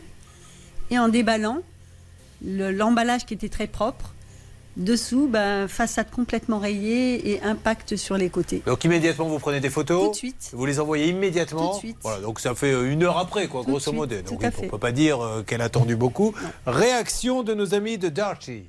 Et 0.90 0.98
en 0.98 1.08
déballant, 1.08 1.58
le- 2.44 2.70
l'emballage 2.70 3.26
qui 3.26 3.34
était 3.34 3.48
très 3.48 3.66
propre, 3.66 4.12
dessous, 4.76 5.26
ben, 5.26 5.68
façade 5.68 6.10
complètement 6.10 6.58
rayée 6.58 7.30
et 7.32 7.42
impact 7.42 7.96
sur 7.96 8.16
les 8.18 8.28
côtés. 8.28 8.62
Donc 8.66 8.84
immédiatement 8.84 9.26
vous 9.26 9.38
prenez 9.38 9.58
des 9.60 9.70
photos. 9.70 10.04
Tout 10.04 10.10
de 10.10 10.16
suite. 10.16 10.50
Vous 10.52 10.66
les 10.66 10.78
envoyez 10.80 11.08
immédiatement. 11.08 11.68
Tout 11.70 11.74
de 11.76 11.78
suite. 11.78 11.96
Voilà, 12.02 12.20
donc 12.20 12.40
ça 12.40 12.54
fait 12.54 12.72
une 12.92 13.02
heure 13.02 13.16
après, 13.16 13.48
quoi, 13.48 13.62
Tout 13.62 13.70
grosso 13.70 13.90
modo. 13.92 14.14
Donc 14.22 14.40
on 14.42 14.62
ne 14.64 14.68
peut 14.68 14.78
pas 14.78 14.92
dire 14.92 15.20
euh, 15.20 15.42
qu'elle 15.42 15.62
a 15.62 15.64
attendu 15.64 15.96
beaucoup. 15.96 16.34
Réaction 16.66 17.42
de 17.42 17.54
nos 17.54 17.72
amis 17.74 17.96
de 17.96 18.08
Darty. 18.10 18.64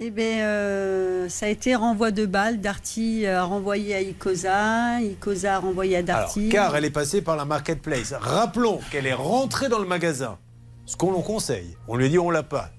Eh 0.00 0.10
bien, 0.10 0.44
euh, 0.44 1.28
ça 1.28 1.46
a 1.46 1.48
été 1.48 1.76
renvoi 1.76 2.10
de 2.10 2.26
balles. 2.26 2.60
Darty 2.60 3.26
a 3.26 3.44
renvoyé 3.44 3.94
à 3.94 4.00
Icosa, 4.00 5.00
Icosa 5.00 5.56
a 5.56 5.58
renvoyé 5.60 5.96
à 5.96 5.98
Alors, 6.00 6.06
Darty. 6.06 6.48
car 6.48 6.74
elle 6.74 6.84
est 6.84 6.90
passée 6.90 7.22
par 7.22 7.36
la 7.36 7.44
marketplace. 7.44 8.12
Rappelons 8.12 8.80
qu'elle 8.90 9.06
est 9.06 9.14
rentrée 9.14 9.68
dans 9.68 9.78
le 9.78 9.86
magasin. 9.86 10.38
Ce 10.86 10.96
qu'on 10.96 11.12
l'on 11.12 11.22
conseille. 11.22 11.76
On 11.86 11.96
lui 11.96 12.10
dit 12.10 12.18
on 12.18 12.30
l'a 12.30 12.42
pas. 12.42 12.70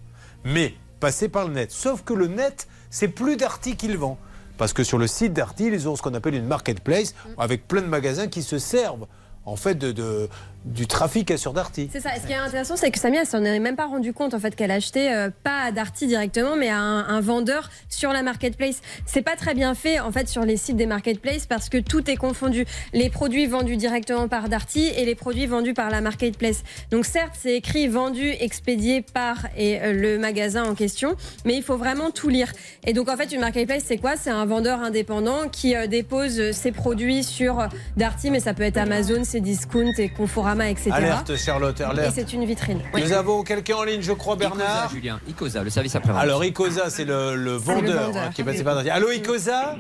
Mais 0.44 0.74
passer 1.00 1.30
par 1.30 1.48
le 1.48 1.54
net. 1.54 1.72
Sauf 1.72 2.04
que 2.04 2.14
le 2.14 2.28
net, 2.28 2.68
c'est 2.90 3.08
plus 3.08 3.38
Darty 3.38 3.78
qui 3.78 3.88
le 3.88 3.98
vend. 3.98 4.18
Parce 4.58 4.74
que 4.74 4.84
sur 4.84 4.98
le 4.98 5.08
site 5.08 5.34
Darty, 5.34 5.66
ils 5.68 5.88
ont 5.88 5.96
ce 5.96 6.02
qu'on 6.02 6.14
appelle 6.14 6.36
une 6.36 6.46
marketplace 6.48 7.16
avec 7.38 7.68
plein 7.68 7.82
de 7.82 7.88
magasins 7.88 8.28
qui 8.28 8.44
se 8.44 8.58
servent 8.60 9.08
en 9.46 9.56
fait 9.56 9.76
de, 9.76 9.92
de, 9.92 10.28
du 10.66 10.88
trafic 10.88 11.38
sur 11.38 11.54
Darty. 11.54 11.90
C'est 11.92 12.00
ça. 12.00 12.10
Ce 12.20 12.26
qui 12.26 12.34
est 12.34 12.38
intéressant, 12.38 12.76
c'est 12.76 12.90
que 12.90 12.98
Samia 12.98 13.22
elle 13.22 13.28
s'en 13.28 13.44
est 13.44 13.60
même 13.60 13.76
pas 13.76 13.86
rendu 13.86 14.14
compte 14.14 14.34
en 14.34 14.40
fait 14.40 14.56
qu'elle 14.56 14.72
achetait 14.72 15.14
euh, 15.14 15.30
pas 15.44 15.62
à 15.66 15.72
Darty 15.72 16.08
directement, 16.08 16.56
mais 16.56 16.70
à 16.70 16.80
un, 16.80 17.22
vendeur 17.22 17.70
sur 17.88 18.12
la 18.12 18.24
marketplace. 18.24 18.82
C'est 19.06 19.22
pas 19.22 19.36
très 19.36 19.54
bien 19.54 19.76
fait 19.76 20.00
en 20.00 20.12
fait 20.12 20.28
sur 20.28 20.44
les 20.44 20.58
sites 20.58 20.76
des 20.76 20.88
marketplaces 20.88 21.46
parce 21.46 21.70
que 21.70 21.78
tout 21.78 22.10
est 22.10 22.16
confondu. 22.16 22.66
Les 22.94 23.10
produits 23.10 23.46
vendus 23.46 23.78
directement 23.78 24.28
par 24.28 24.50
Darty 24.50 24.88
et 24.88 25.06
les 25.06 25.16
produits 25.16 25.46
vendus 25.46 25.74
par 25.74 25.92
la 25.92 26.02
marketplace. 26.02 26.64
Donc 26.90 27.06
certes, 27.06 27.36
c'est 27.40 27.56
écrit 27.56 27.88
vendu, 27.88 28.28
expédié 28.40 29.02
par 29.02 29.38
et 29.56 29.80
euh, 29.82 29.94
le 29.94 30.18
magasin 30.18 30.64
en 30.66 30.74
question, 30.74 31.16
mais 31.46 31.56
il 31.56 31.64
faut 31.64 31.78
vraiment 31.78 32.10
tout 32.10 32.30
lire. 32.30 32.52
Et 32.86 32.94
donc 32.94 33.08
en 33.10 33.18
fait, 33.18 33.32
une 33.32 33.42
marketplace, 33.42 33.84
c'est 33.86 33.98
quoi? 33.98 34.16
C'est 34.18 34.32
un 34.32 34.46
vendeur 34.46 34.82
indépendant 34.82 35.48
qui 35.48 35.76
euh, 35.76 35.86
dépose 35.86 36.52
ses 36.52 36.72
produits 36.72 37.24
sur 37.24 37.68
Darty, 37.98 38.32
mais 38.32 38.40
ça 38.40 38.56
peut 38.56 38.64
être 38.64 38.78
Amazon, 38.78 39.24
c'est 39.24 39.42
Discount 39.42 39.92
et 39.98 40.10
Conforama, 40.10 40.55
etc. 40.64 40.92
Alerte, 40.94 41.36
Charlotte, 41.36 41.80
Et 41.80 41.84
alerte. 41.84 42.14
c'est 42.16 42.34
une 42.34 42.46
vitrine. 42.46 42.82
Nous 42.94 43.12
avons 43.14 43.44
quelqu'un 43.44 43.76
en 43.76 43.84
ligne, 43.84 44.02
je 44.02 44.14
crois, 44.14 44.36
Bernard. 44.36 44.90
Julien, 44.90 45.20
Icosa, 45.28 45.64
le 45.64 45.70
service 45.70 45.96
après-vente. 45.96 46.22
Alors, 46.22 46.44
Icosa, 46.44 46.90
c'est 46.90 47.06
le, 47.06 47.36
le 47.36 47.52
vendeur 47.54 48.06
vendeur. 48.08 48.24
hein, 48.24 48.30
qui 48.34 48.42
est 48.42 48.44
passé 48.46 48.64
par. 48.64 48.78
Allô, 48.78 49.12
Icosa 49.12 49.76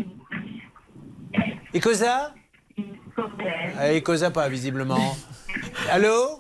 Icosa 1.73 2.34
ah, 3.77 3.91
Icosa, 3.93 4.31
pas 4.31 4.49
visiblement. 4.49 5.15
Allô 5.91 6.39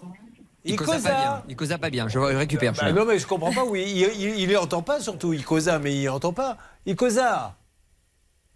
Icosa 0.65 0.97
pas 0.99 1.09
bien. 1.09 1.43
Icosa 1.49 1.77
pas 1.77 1.89
bien. 1.89 2.07
Je 2.07 2.19
récupère. 2.19 2.73
Bah, 2.73 2.91
non, 2.91 3.05
mais 3.05 3.19
je 3.19 3.27
comprends 3.27 3.53
pas. 3.53 3.63
Oui, 3.65 3.83
il, 3.87 4.21
il, 4.21 4.39
il 4.49 4.57
entend 4.57 4.81
pas 4.81 4.99
surtout 4.99 5.33
Icosa, 5.33 5.79
mais 5.79 5.95
il 5.95 6.09
entend 6.09 6.33
pas. 6.33 6.57
Icosa 6.85 7.55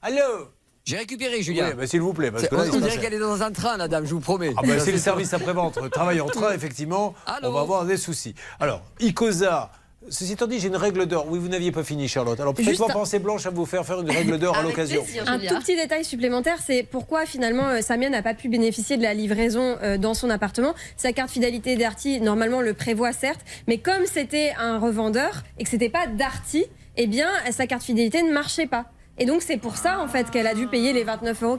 Allô 0.01 0.49
J'ai 0.90 0.98
récupéré, 0.98 1.44
Julien. 1.44 1.68
Oui, 1.70 1.76
bah, 1.78 1.86
s'il 1.86 2.02
vous 2.02 2.14
plaît, 2.14 2.32
parce 2.32 2.48
que 2.48 2.56
là, 2.56 2.64
on, 2.74 2.80
dirait 2.80 2.98
qu'elle 2.98 3.14
est 3.14 3.20
dans 3.20 3.44
un 3.44 3.52
train, 3.52 3.78
la 3.78 3.88
dame, 3.88 4.07
je 4.07 4.14
vous 4.16 4.20
promets. 4.20 4.53
Ah 4.57 4.61
bah, 4.66 4.80
c'est 4.80 4.91
le 4.91 4.98
service 4.98 5.32
après-vente. 5.36 5.78
Travail 5.91 6.20
en 6.20 6.26
train, 6.26 6.52
effectivement, 6.52 7.14
on 7.44 7.52
va 7.52 7.60
avoir 7.60 7.86
des 7.86 7.95
soucis. 7.95 8.34
Alors, 8.60 8.82
Icosa, 8.99 9.72
ceci 10.10 10.34
étant 10.34 10.48
dit, 10.48 10.60
j'ai 10.60 10.70
une 10.70 10.76
règle 10.76 11.06
d'or. 11.06 11.28
Oui, 11.30 11.38
vous 11.38 11.48
n'aviez 11.48 11.72
pas 11.72 11.84
fini, 11.84 12.07
Charlotte. 12.07 12.40
Alors, 12.40 12.56
faites-moi 12.56 12.90
un- 12.90 12.94
penser 12.94 13.20
blanche 13.20 13.45
à 13.45 13.52
vous 13.52 13.68
faire 13.68 13.86
faire 13.86 14.02
une 14.02 14.10
règle 14.10 14.40
d'or 14.40 14.57
à 14.57 14.64
l'occasion. 14.64 15.06
Un 15.28 15.38
tout 15.38 15.60
petit 15.60 15.76
détail 15.76 16.03
supplémentaire, 16.03 16.57
c'est 16.66 16.82
pourquoi 16.82 17.28
finalement 17.28 17.68
euh, 17.68 17.82
Samia 17.82 18.10
n'a 18.10 18.24
pas 18.24 18.34
pu 18.34 18.49
bénéficier 18.49 18.98
de 18.98 19.03
la 19.03 19.14
livraison 19.14 19.78
euh, 19.84 19.99
dans 19.99 20.16
son 20.16 20.32
appartement. 20.32 20.74
Sa 20.98 21.14
carte 21.14 21.30
fidélité 21.30 21.76
Darty, 21.76 22.20
normalement, 22.20 22.61
le 22.61 22.74
prévoit 22.74 23.14
certes, 23.14 23.41
mais 23.68 23.78
comme 23.78 24.07
c'était 24.11 24.53
un 24.57 24.80
revendeur 24.80 25.44
et 25.60 25.66
que 25.66 25.70
c'était 25.70 25.90
pas 25.90 26.07
Darty, 26.07 26.66
eh 26.98 27.06
bien, 27.06 27.30
sa 27.52 27.68
carte 27.68 27.84
fidélité 27.84 28.24
ne 28.24 28.34
marchait 28.34 28.66
pas. 28.66 28.86
Et 29.20 29.26
donc 29.26 29.41
c'est 29.41 29.58
pour 29.58 29.78
ça 29.78 30.00
en 30.00 30.08
fait 30.08 30.30
qu'elle 30.32 30.48
a 30.48 30.54
dû 30.54 30.68
payer 30.68 30.94
les 30.94 31.04
29,90 31.06 31.44
euros. 31.44 31.58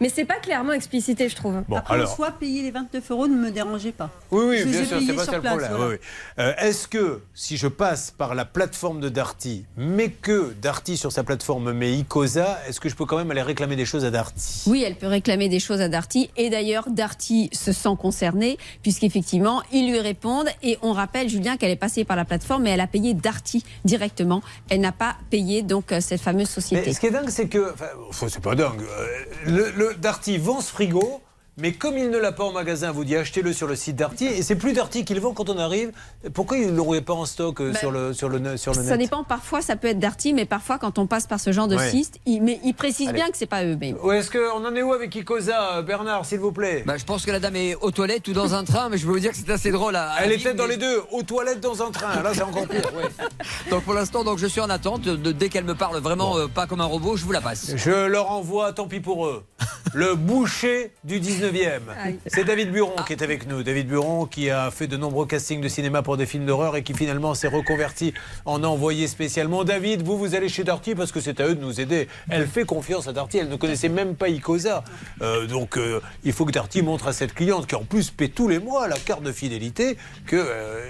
Mais 0.00 0.08
c'est 0.08 0.24
pas 0.24 0.36
clairement 0.36 0.72
explicité, 0.72 1.28
je 1.28 1.36
trouve. 1.36 1.62
Bon, 1.68 1.76
Après, 1.76 1.94
alors. 1.94 2.12
en 2.12 2.16
soi, 2.16 2.30
payer 2.32 2.62
les 2.62 2.70
29 2.70 3.10
euros 3.10 3.28
ne 3.28 3.36
me 3.36 3.50
dérangeait 3.50 3.92
pas. 3.92 4.10
Oui, 4.30 4.44
oui, 4.48 4.58
Je 4.58 4.64
bien 4.68 4.84
sûr, 4.84 4.98
c'est 5.06 5.12
pas 5.14 5.22
sur 5.24 5.32
ça 5.32 5.38
le 5.38 5.42
problème. 5.42 5.70
voilà. 5.70 5.86
Oui, 5.88 5.94
oui. 5.94 6.44
Euh, 6.44 6.52
Est-ce 6.58 6.88
que 6.88 7.22
si 7.34 7.56
je 7.56 7.68
passe 7.68 8.10
par 8.10 8.34
la 8.34 8.44
plateforme 8.44 9.00
de 9.00 9.08
Darty, 9.08 9.64
mais 9.76 10.10
que 10.10 10.52
Darty 10.60 10.96
sur 10.96 11.12
sa 11.12 11.22
plateforme 11.24 11.72
met 11.72 11.92
Icosa, 11.96 12.58
est-ce 12.68 12.80
que 12.80 12.88
je 12.88 12.94
peux 12.96 13.04
quand 13.06 13.16
même 13.18 13.30
aller 13.30 13.42
réclamer 13.42 13.76
des 13.76 13.84
choses 13.86 14.04
à 14.04 14.10
Darty? 14.10 14.62
Oui, 14.66 14.82
elle 14.84 14.96
peut 14.96 15.06
réclamer 15.06 15.48
des 15.48 15.60
choses 15.60 15.80
à 15.80 15.88
Darty. 15.88 16.30
Et 16.36 16.50
d'ailleurs, 16.50 16.88
Darty 16.90 17.50
se 17.52 17.72
sent 17.72 17.96
concernée, 18.00 18.58
puisqu'effectivement, 18.82 19.62
ils 19.72 19.88
lui 19.90 20.00
répondent. 20.00 20.48
Et 20.62 20.78
on 20.82 20.92
rappelle, 20.92 21.28
Julien, 21.28 21.56
qu'elle 21.56 21.70
est 21.70 21.76
passée 21.76 22.04
par 22.04 22.16
la 22.16 22.24
plateforme, 22.24 22.64
mais 22.64 22.70
elle 22.70 22.80
a 22.80 22.86
payé 22.86 23.14
Darty 23.14 23.64
directement. 23.84 24.42
Elle 24.68 24.80
n'a 24.80 24.92
pas 24.92 25.16
payé 25.30 25.62
donc 25.62 25.92
euh, 25.92 26.00
cette 26.00 26.20
fameuse 26.20 26.48
société. 26.48 26.79
Mais 26.86 26.92
ce 26.92 27.00
qui 27.00 27.06
est 27.06 27.10
dingue, 27.10 27.30
c'est 27.30 27.48
que. 27.48 27.72
Enfin, 28.08 28.28
c'est 28.28 28.42
pas 28.42 28.54
dingue. 28.54 28.82
Euh, 28.82 29.06
Le, 29.46 29.70
le 29.70 29.94
Darty 29.94 30.38
vend 30.38 30.60
ce 30.60 30.70
frigo. 30.72 31.20
Mais 31.60 31.72
comme 31.72 31.96
il 31.98 32.10
ne 32.10 32.18
l'a 32.18 32.32
pas 32.32 32.44
en 32.44 32.52
magasin, 32.52 32.90
vous 32.90 33.04
dit 33.04 33.16
achetez-le 33.16 33.52
sur 33.52 33.66
le 33.66 33.76
site 33.76 33.96
Darty 33.96 34.26
et 34.26 34.42
c'est 34.42 34.56
plus 34.56 34.72
Darty 34.72 35.04
qui 35.04 35.14
le 35.14 35.20
vend 35.20 35.32
quand 35.32 35.48
on 35.50 35.58
arrive. 35.58 35.92
Pourquoi 36.34 36.58
il 36.58 36.66
ne 36.72 36.76
l'aurait 36.76 37.00
pas 37.02 37.12
en 37.14 37.24
stock 37.26 37.60
euh, 37.60 37.72
Ben, 37.72 37.78
sur 37.78 37.90
le 37.90 38.12
sur 38.12 38.28
le 38.28 38.56
sur 38.56 38.72
le 38.74 38.82
Ça 38.82 38.96
net 38.96 38.98
dépend, 38.98 39.24
parfois 39.24 39.60
ça 39.60 39.76
peut 39.76 39.88
être 39.88 39.98
Darty, 39.98 40.32
mais 40.34 40.44
parfois 40.46 40.78
quand 40.78 40.98
on 40.98 41.06
passe 41.06 41.26
par 41.26 41.40
ce 41.40 41.52
genre 41.52 41.68
de 41.68 41.76
Ouais. 41.76 41.90
site, 41.90 42.18
il, 42.26 42.42
mais 42.42 42.60
il 42.64 42.74
précise 42.74 43.08
Allez. 43.08 43.16
bien 43.16 43.30
que 43.30 43.36
c'est 43.36 43.46
pas 43.46 43.64
eux. 43.64 43.76
Mais... 43.80 43.94
Ou 44.02 44.12
est-ce 44.12 44.30
qu'on 44.30 44.64
en 44.64 44.74
est 44.74 44.82
où 44.82 44.92
avec 44.92 45.14
Icosa, 45.14 45.76
euh, 45.76 45.82
Bernard, 45.82 46.24
s'il 46.26 46.38
vous 46.40 46.52
plaît? 46.52 46.82
Bah, 46.86 46.96
je 46.98 47.04
pense 47.04 47.24
que 47.24 47.30
la 47.30 47.40
dame 47.40 47.56
est 47.56 47.74
aux 47.76 47.90
toilettes 47.90 48.26
ou 48.28 48.32
dans 48.32 48.54
un 48.54 48.64
train, 48.64 48.88
mais 48.88 48.98
je 48.98 49.06
peux 49.06 49.12
vous 49.12 49.20
dire 49.20 49.30
que 49.30 49.36
c'est 49.36 49.50
assez 49.50 49.70
drôle. 49.70 49.96
À, 49.96 50.10
à 50.10 50.22
Elle 50.24 50.32
est 50.32 50.38
peut-être 50.38 50.56
dans 50.56 50.64
mais- 50.64 50.70
les 50.74 50.76
deux, 50.78 51.02
aux 51.12 51.22
toilettes 51.22 51.60
dans 51.60 51.82
un 51.82 51.90
train. 51.90 52.22
Là, 52.22 52.32
c'est 52.34 52.42
encore 52.42 52.66
pire. 52.66 52.82
Donc 53.70 53.84
pour 53.84 53.94
l'instant, 53.94 54.24
donc 54.24 54.38
je 54.38 54.46
suis 54.46 54.60
en 54.60 54.70
attente. 54.70 55.02
De- 55.02 55.32
dès 55.32 55.48
qu'elle 55.48 55.64
me 55.64 55.74
parle 55.74 55.98
vraiment 55.98 56.36
euh, 56.38 56.46
pas 56.48 56.66
comme 56.66 56.80
un 56.80 56.84
robot, 56.86 57.16
je 57.16 57.24
vous 57.24 57.32
la 57.32 57.40
passe. 57.40 57.72
Je 57.76 58.06
leur 58.06 58.30
envoie, 58.30 58.72
tant 58.72 58.86
pis 58.88 59.00
pour 59.00 59.26
eux, 59.26 59.44
le 59.94 60.14
boucher 60.14 60.92
du 61.04 61.20
19e. 61.50 61.80
C'est 62.26 62.44
David 62.44 62.72
Buron 62.72 62.94
qui 63.06 63.12
est 63.12 63.22
avec 63.22 63.46
nous. 63.46 63.62
David 63.62 63.88
Buron 63.88 64.26
qui 64.26 64.50
a 64.50 64.70
fait 64.70 64.86
de 64.86 64.96
nombreux 64.96 65.26
castings 65.26 65.60
de 65.60 65.68
cinéma 65.68 66.02
pour 66.02 66.16
des 66.16 66.26
films 66.26 66.46
d'horreur 66.46 66.76
et 66.76 66.82
qui 66.82 66.94
finalement 66.94 67.34
s'est 67.34 67.48
reconverti 67.48 68.14
en 68.44 68.62
envoyé 68.64 69.06
spécialement. 69.06 69.64
David, 69.64 70.02
vous, 70.02 70.18
vous 70.18 70.34
allez 70.34 70.48
chez 70.48 70.64
Darty 70.64 70.94
parce 70.94 71.12
que 71.12 71.20
c'est 71.20 71.40
à 71.40 71.46
eux 71.46 71.54
de 71.54 71.60
nous 71.60 71.80
aider. 71.80 72.08
Elle 72.28 72.46
fait 72.46 72.64
confiance 72.64 73.08
à 73.08 73.12
Darty. 73.12 73.38
Elle 73.38 73.48
ne 73.48 73.56
connaissait 73.56 73.88
même 73.88 74.16
pas 74.16 74.28
Icosa. 74.28 74.84
Euh, 75.22 75.46
donc 75.46 75.76
euh, 75.76 76.00
il 76.24 76.32
faut 76.32 76.44
que 76.44 76.52
Darty 76.52 76.82
montre 76.82 77.08
à 77.08 77.12
cette 77.12 77.34
cliente 77.34 77.66
qui 77.66 77.74
en 77.74 77.84
plus 77.84 78.10
paie 78.10 78.28
tous 78.28 78.48
les 78.48 78.58
mois 78.58 78.88
la 78.88 78.98
carte 78.98 79.22
de 79.22 79.32
fidélité 79.32 79.96
que... 80.26 80.36
euh, 80.36 80.84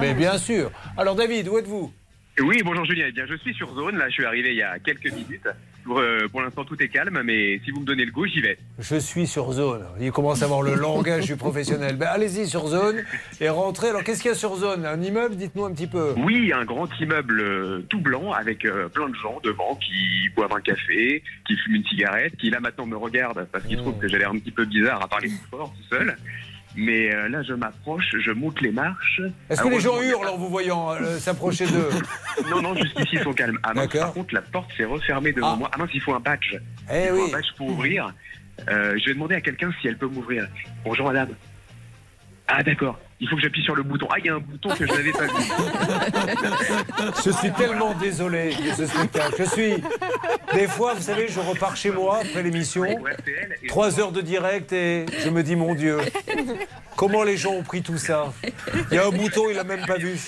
mais 0.00 0.14
bien 0.14 0.38
sûr. 0.38 0.70
Alors 0.96 1.14
David, 1.14 1.48
où 1.48 1.58
êtes-vous? 1.58 1.92
Oui, 2.42 2.62
bonjour 2.62 2.84
Julien. 2.84 3.06
Eh 3.08 3.12
bien, 3.12 3.24
je 3.26 3.36
suis 3.36 3.54
sur 3.54 3.74
zone. 3.74 3.96
Là, 3.96 4.08
je 4.08 4.14
suis 4.14 4.24
arrivé 4.24 4.50
il 4.50 4.56
y 4.56 4.62
a 4.62 4.78
quelques 4.78 5.10
minutes. 5.12 5.48
Pour, 5.86 6.00
euh, 6.00 6.26
pour 6.32 6.42
l'instant, 6.42 6.64
tout 6.64 6.82
est 6.82 6.88
calme, 6.88 7.22
mais 7.24 7.60
si 7.64 7.70
vous 7.70 7.80
me 7.80 7.86
donnez 7.86 8.04
le 8.04 8.10
goût, 8.10 8.26
j'y 8.26 8.40
vais. 8.40 8.58
Je 8.80 8.96
suis 8.96 9.28
sur 9.28 9.52
zone. 9.52 9.84
Il 10.00 10.10
commence 10.10 10.42
à 10.42 10.46
avoir 10.46 10.60
le 10.60 10.74
langage 10.74 11.26
du 11.26 11.36
professionnel. 11.36 11.94
Ben, 11.96 12.08
Allez-y 12.08 12.48
sur 12.48 12.66
zone 12.66 13.04
et 13.40 13.48
rentrez. 13.48 13.90
Alors 13.90 14.02
qu'est-ce 14.02 14.20
qu'il 14.20 14.30
y 14.30 14.34
a 14.34 14.36
sur 14.36 14.56
zone? 14.56 14.84
Un 14.84 15.00
immeuble? 15.00 15.36
Dites-nous 15.36 15.64
un 15.64 15.72
petit 15.72 15.86
peu. 15.86 16.12
Oui, 16.16 16.52
un 16.52 16.64
grand 16.64 16.88
immeuble 17.00 17.40
euh, 17.40 17.86
tout 17.88 18.00
blanc 18.00 18.32
avec 18.32 18.64
euh, 18.64 18.88
plein 18.88 19.08
de 19.08 19.14
gens 19.14 19.38
devant 19.44 19.76
qui 19.76 20.28
boivent 20.34 20.54
un 20.54 20.60
café, 20.60 21.22
qui 21.46 21.56
fument 21.56 21.76
une 21.76 21.86
cigarette, 21.86 22.36
qui 22.36 22.50
là 22.50 22.58
maintenant 22.58 22.86
me 22.86 22.96
regardent 22.96 23.46
parce 23.52 23.64
qu'ils 23.64 23.76
trouvent 23.76 23.98
que 23.98 24.08
j'ai 24.08 24.18
l'air 24.18 24.30
un 24.30 24.38
petit 24.38 24.50
peu 24.50 24.64
bizarre 24.64 25.00
à 25.04 25.06
parler 25.06 25.28
tout 25.28 25.56
fort 25.56 25.72
tout 25.72 25.96
seul. 25.96 26.16
Mais 26.76 27.14
euh, 27.14 27.28
là, 27.28 27.42
je 27.42 27.54
m'approche, 27.54 28.14
je 28.18 28.30
monte 28.30 28.60
les 28.60 28.70
marches. 28.70 29.22
Est-ce 29.48 29.62
que 29.62 29.68
les 29.68 29.80
gens 29.80 30.00
hurlent 30.00 30.28
en 30.28 30.36
vous 30.36 30.48
voyant 30.48 30.92
euh, 30.92 31.18
s'approcher 31.18 31.66
d'eux 31.66 31.88
Non, 32.50 32.60
non, 32.60 32.74
jusqu'ici, 32.74 33.10
ils 33.14 33.22
sont 33.22 33.32
calmes. 33.32 33.58
Ah 33.62 33.72
mince, 33.72 33.88
par 33.88 34.12
contre, 34.12 34.34
la 34.34 34.42
porte 34.42 34.70
s'est 34.76 34.84
refermée 34.84 35.32
devant 35.32 35.56
moi. 35.56 35.70
Ah 35.72 35.78
mince, 35.78 35.90
il 35.94 36.00
faut 36.02 36.14
un 36.14 36.20
badge. 36.20 36.56
Eh 36.92 37.04
il 37.04 37.08
faut 37.08 37.24
un 37.24 37.32
badge 37.32 37.52
pour 37.56 37.68
ouvrir. 37.68 38.12
Euh, 38.68 38.98
je 38.98 39.06
vais 39.06 39.14
demander 39.14 39.34
à 39.34 39.40
quelqu'un 39.40 39.70
si 39.80 39.88
elle 39.88 39.96
peut 39.96 40.06
m'ouvrir. 40.06 40.46
Bonjour 40.84 41.06
madame. 41.06 41.28
Ah 42.48 42.62
d'accord, 42.62 42.98
il 43.18 43.28
faut 43.28 43.36
que 43.36 43.42
j'appuie 43.42 43.62
sur 43.62 43.74
le 43.74 43.82
bouton. 43.82 44.06
Ah, 44.10 44.16
il 44.18 44.26
y 44.26 44.28
a 44.28 44.34
un 44.34 44.40
bouton 44.40 44.68
que 44.74 44.86
je 44.86 44.92
n'avais 44.92 45.12
pas 45.12 45.26
vu. 45.26 45.32
Je 47.24 47.30
suis 47.30 47.52
tellement 47.52 47.94
désolé 47.94 48.50
de 48.54 48.74
ce 48.76 48.86
spectacle. 48.86 49.34
Je 49.38 49.44
suis. 49.44 49.74
Des 50.54 50.68
fois, 50.68 50.94
vous 50.94 51.02
savez, 51.02 51.26
je 51.28 51.40
repars 51.40 51.76
chez 51.76 51.90
moi 51.90 52.20
après 52.22 52.42
l'émission. 52.42 52.84
Trois 53.68 53.98
heures 54.00 54.12
de 54.12 54.20
direct 54.20 54.72
et 54.72 55.06
je 55.24 55.30
me 55.30 55.42
dis, 55.42 55.56
mon 55.56 55.74
Dieu, 55.74 55.98
comment 56.96 57.24
les 57.24 57.36
gens 57.36 57.52
ont 57.52 57.62
pris 57.62 57.82
tout 57.82 57.98
ça? 57.98 58.32
Il 58.90 58.96
y 58.96 58.98
a 58.98 59.06
un 59.06 59.10
bouton, 59.10 59.48
il 59.50 59.58
a 59.58 59.64
même 59.64 59.84
pas 59.86 59.96
vu. 59.98 60.18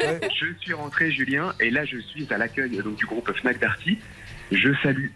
Ouais. 0.00 0.20
Je 0.40 0.46
suis 0.60 0.72
rentré, 0.72 1.10
Julien, 1.12 1.54
et 1.60 1.70
là 1.70 1.84
je 1.84 1.98
suis 1.98 2.26
à 2.30 2.38
l'accueil 2.38 2.70
du 2.70 3.06
groupe 3.06 3.30
Fnac 3.40 3.58
Darty. 3.58 3.98
Je 4.50 4.70
salue 4.82 5.08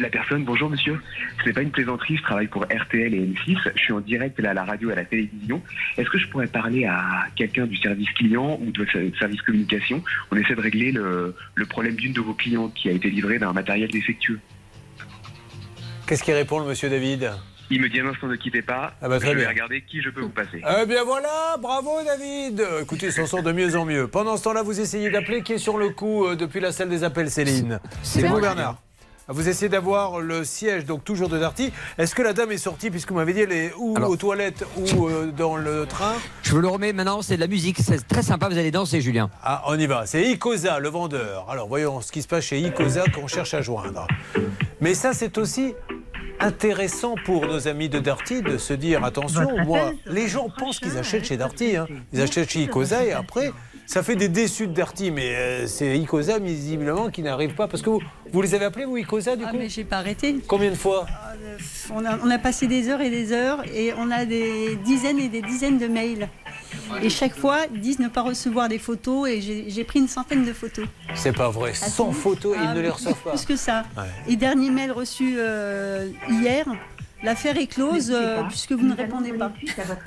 la 0.00 0.08
personne. 0.08 0.44
Bonjour 0.44 0.70
monsieur. 0.70 0.98
Ce 1.42 1.46
n'est 1.46 1.52
pas 1.52 1.62
une 1.62 1.70
plaisanterie, 1.70 2.16
je 2.16 2.22
travaille 2.22 2.46
pour 2.48 2.62
RTL 2.64 3.14
et 3.14 3.18
M6. 3.20 3.56
Je 3.74 3.80
suis 3.80 3.92
en 3.92 4.00
direct 4.00 4.38
là, 4.40 4.50
à 4.50 4.54
la 4.54 4.64
radio 4.64 4.90
et 4.90 4.92
à 4.92 4.96
la 4.96 5.04
télévision. 5.04 5.62
Est-ce 5.98 6.10
que 6.10 6.18
je 6.18 6.26
pourrais 6.28 6.46
parler 6.46 6.84
à 6.86 7.26
quelqu'un 7.36 7.66
du 7.66 7.76
service 7.76 8.10
client 8.10 8.58
ou 8.60 8.70
de 8.70 8.86
ce- 8.92 9.16
service 9.18 9.42
communication? 9.42 10.02
On 10.30 10.36
essaie 10.36 10.54
de 10.54 10.60
régler 10.60 10.92
le, 10.92 11.34
le 11.54 11.66
problème 11.66 11.94
d'une 11.96 12.12
de 12.12 12.20
vos 12.20 12.34
clientes 12.34 12.74
qui 12.74 12.88
a 12.88 12.92
été 12.92 13.10
livrée 13.10 13.38
d'un 13.38 13.52
matériel 13.52 13.90
défectueux. 13.90 14.40
Qu'est-ce 16.06 16.22
qu'il 16.24 16.34
répond, 16.34 16.58
le 16.58 16.66
monsieur 16.66 16.88
David? 16.90 17.30
Il 17.72 17.80
me 17.80 17.88
dit 17.88 18.00
un 18.00 18.06
instant 18.06 18.26
ne 18.26 18.34
quittez 18.34 18.62
pas. 18.62 18.94
Ah 19.00 19.08
bah, 19.08 19.18
très 19.20 19.28
je 19.28 19.34
vais 19.34 19.40
bien. 19.42 19.48
regarder 19.50 19.80
qui 19.82 20.02
je 20.02 20.10
peux 20.10 20.22
vous 20.22 20.28
passer. 20.30 20.60
Eh 20.82 20.86
bien 20.86 21.04
voilà, 21.04 21.56
bravo 21.62 21.90
David 22.04 22.64
Écoutez, 22.82 23.06
ils 23.06 23.12
s'en 23.12 23.26
sortent 23.26 23.44
de 23.46 23.52
mieux 23.52 23.76
en 23.76 23.84
mieux. 23.84 24.08
Pendant 24.08 24.36
ce 24.36 24.42
temps-là, 24.42 24.62
vous 24.64 24.80
essayez 24.80 25.08
d'appeler 25.10 25.42
qui 25.42 25.52
est 25.52 25.58
sur 25.58 25.78
le 25.78 25.90
coup 25.90 26.26
euh, 26.26 26.34
depuis 26.34 26.58
la 26.58 26.72
salle 26.72 26.88
des 26.88 27.04
appels, 27.04 27.30
Céline? 27.30 27.78
C'est 28.02 28.26
vous, 28.26 28.40
Bernard 28.40 28.78
vous 29.30 29.48
essayez 29.48 29.68
d'avoir 29.68 30.20
le 30.20 30.44
siège, 30.44 30.84
donc 30.84 31.04
toujours 31.04 31.28
de 31.28 31.38
Darty. 31.38 31.72
Est-ce 31.98 32.14
que 32.14 32.22
la 32.22 32.32
dame 32.32 32.52
est 32.52 32.58
sortie, 32.58 32.90
puisque 32.90 33.10
vous 33.10 33.16
m'avez 33.16 33.32
dit, 33.32 33.40
elle 33.40 33.52
est 33.52 33.72
ou 33.78 33.96
aux 33.96 34.16
toilettes 34.16 34.64
ou 34.76 35.06
euh, 35.06 35.30
dans 35.36 35.56
le 35.56 35.86
train 35.86 36.14
Je 36.42 36.50
vous 36.50 36.60
le 36.60 36.68
remets 36.68 36.92
maintenant, 36.92 37.22
c'est 37.22 37.36
de 37.36 37.40
la 37.40 37.46
musique, 37.46 37.78
c'est 37.78 38.06
très 38.06 38.22
sympa, 38.22 38.48
vous 38.48 38.58
allez 38.58 38.70
danser 38.70 39.00
Julien. 39.00 39.30
Ah, 39.42 39.62
on 39.66 39.78
y 39.78 39.86
va. 39.86 40.06
C'est 40.06 40.22
Icosa, 40.30 40.78
le 40.80 40.88
vendeur. 40.88 41.46
Alors, 41.48 41.68
voyons 41.68 42.00
ce 42.00 42.10
qui 42.12 42.22
se 42.22 42.28
passe 42.28 42.44
chez 42.44 42.58
Icosa 42.60 43.04
qu'on 43.14 43.26
cherche 43.26 43.54
à 43.54 43.62
joindre. 43.62 44.06
Mais 44.80 44.94
ça, 44.94 45.12
c'est 45.12 45.38
aussi 45.38 45.74
intéressant 46.38 47.14
pour 47.24 47.46
nos 47.46 47.68
amis 47.68 47.88
de 47.88 47.98
Darty 47.98 48.42
de 48.42 48.56
se 48.56 48.72
dire 48.72 49.04
attention, 49.04 49.62
moi, 49.64 49.92
les 50.06 50.26
gens 50.26 50.48
pensent 50.48 50.78
qu'ils 50.80 50.96
achètent 50.96 51.26
chez 51.26 51.36
Darty. 51.36 51.76
hein. 51.76 51.86
Ils 52.12 52.20
achètent 52.22 52.50
chez 52.50 52.62
Icosa 52.62 53.04
et 53.04 53.12
après, 53.12 53.52
Ça 53.90 54.04
fait 54.04 54.14
des 54.14 54.28
déçus 54.28 54.68
de 54.68 54.72
Darty, 54.72 55.10
mais 55.10 55.34
euh, 55.34 55.66
c'est 55.66 55.98
Icosa, 55.98 56.38
visiblement, 56.38 57.10
qui 57.10 57.22
n'arrive 57.22 57.54
pas. 57.56 57.66
Parce 57.66 57.82
que 57.82 57.90
vous, 57.90 58.00
vous 58.32 58.40
les 58.40 58.54
avez 58.54 58.66
appelés, 58.66 58.84
vous, 58.84 58.96
Icosa, 58.96 59.34
du 59.34 59.42
Ah, 59.44 59.50
coup 59.50 59.56
mais 59.58 59.68
j'ai 59.68 59.82
pas 59.82 59.96
arrêté. 59.96 60.36
Combien 60.46 60.70
de 60.70 60.76
fois 60.76 61.06
On 61.92 62.04
a, 62.04 62.16
on 62.24 62.30
a 62.30 62.38
passé 62.38 62.68
des 62.68 62.88
heures 62.88 63.00
et 63.00 63.10
des 63.10 63.32
heures 63.32 63.64
et 63.74 63.92
on 63.98 64.12
a 64.12 64.24
des 64.26 64.76
dizaines 64.84 65.18
et 65.18 65.28
des 65.28 65.42
dizaines 65.42 65.78
de 65.78 65.88
mails. 65.88 66.28
Et 67.02 67.10
chaque 67.10 67.34
fois, 67.36 67.62
ils 67.74 67.80
disent 67.80 67.98
ne 67.98 68.06
pas 68.06 68.22
recevoir 68.22 68.68
des 68.68 68.78
photos 68.78 69.28
et 69.28 69.40
j'ai 69.40 69.64
j'ai 69.68 69.82
pris 69.82 69.98
une 69.98 70.06
centaine 70.06 70.44
de 70.44 70.52
photos. 70.52 70.86
C'est 71.16 71.32
pas 71.36 71.50
vrai. 71.50 71.72
Ah, 71.82 71.86
Sans 71.88 72.12
si. 72.12 72.20
photo, 72.20 72.54
ils 72.54 72.60
Ah, 72.64 72.74
ne 72.74 72.80
les 72.82 72.90
reçoivent 72.90 73.20
pas. 73.24 73.30
Plus 73.30 73.44
que 73.44 73.56
ça. 73.56 73.82
Ouais. 73.96 74.04
Et 74.28 74.36
dernier 74.36 74.70
mail 74.70 74.92
reçu 74.92 75.34
euh, 75.36 76.08
hier, 76.28 76.64
l'affaire 77.22 77.56
est 77.56 77.66
close 77.66 78.10
euh, 78.10 78.42
puisque 78.48 78.72
vous 78.72 78.86
ne 78.86 78.94
répondez 78.94 79.32
pas. 79.32 79.52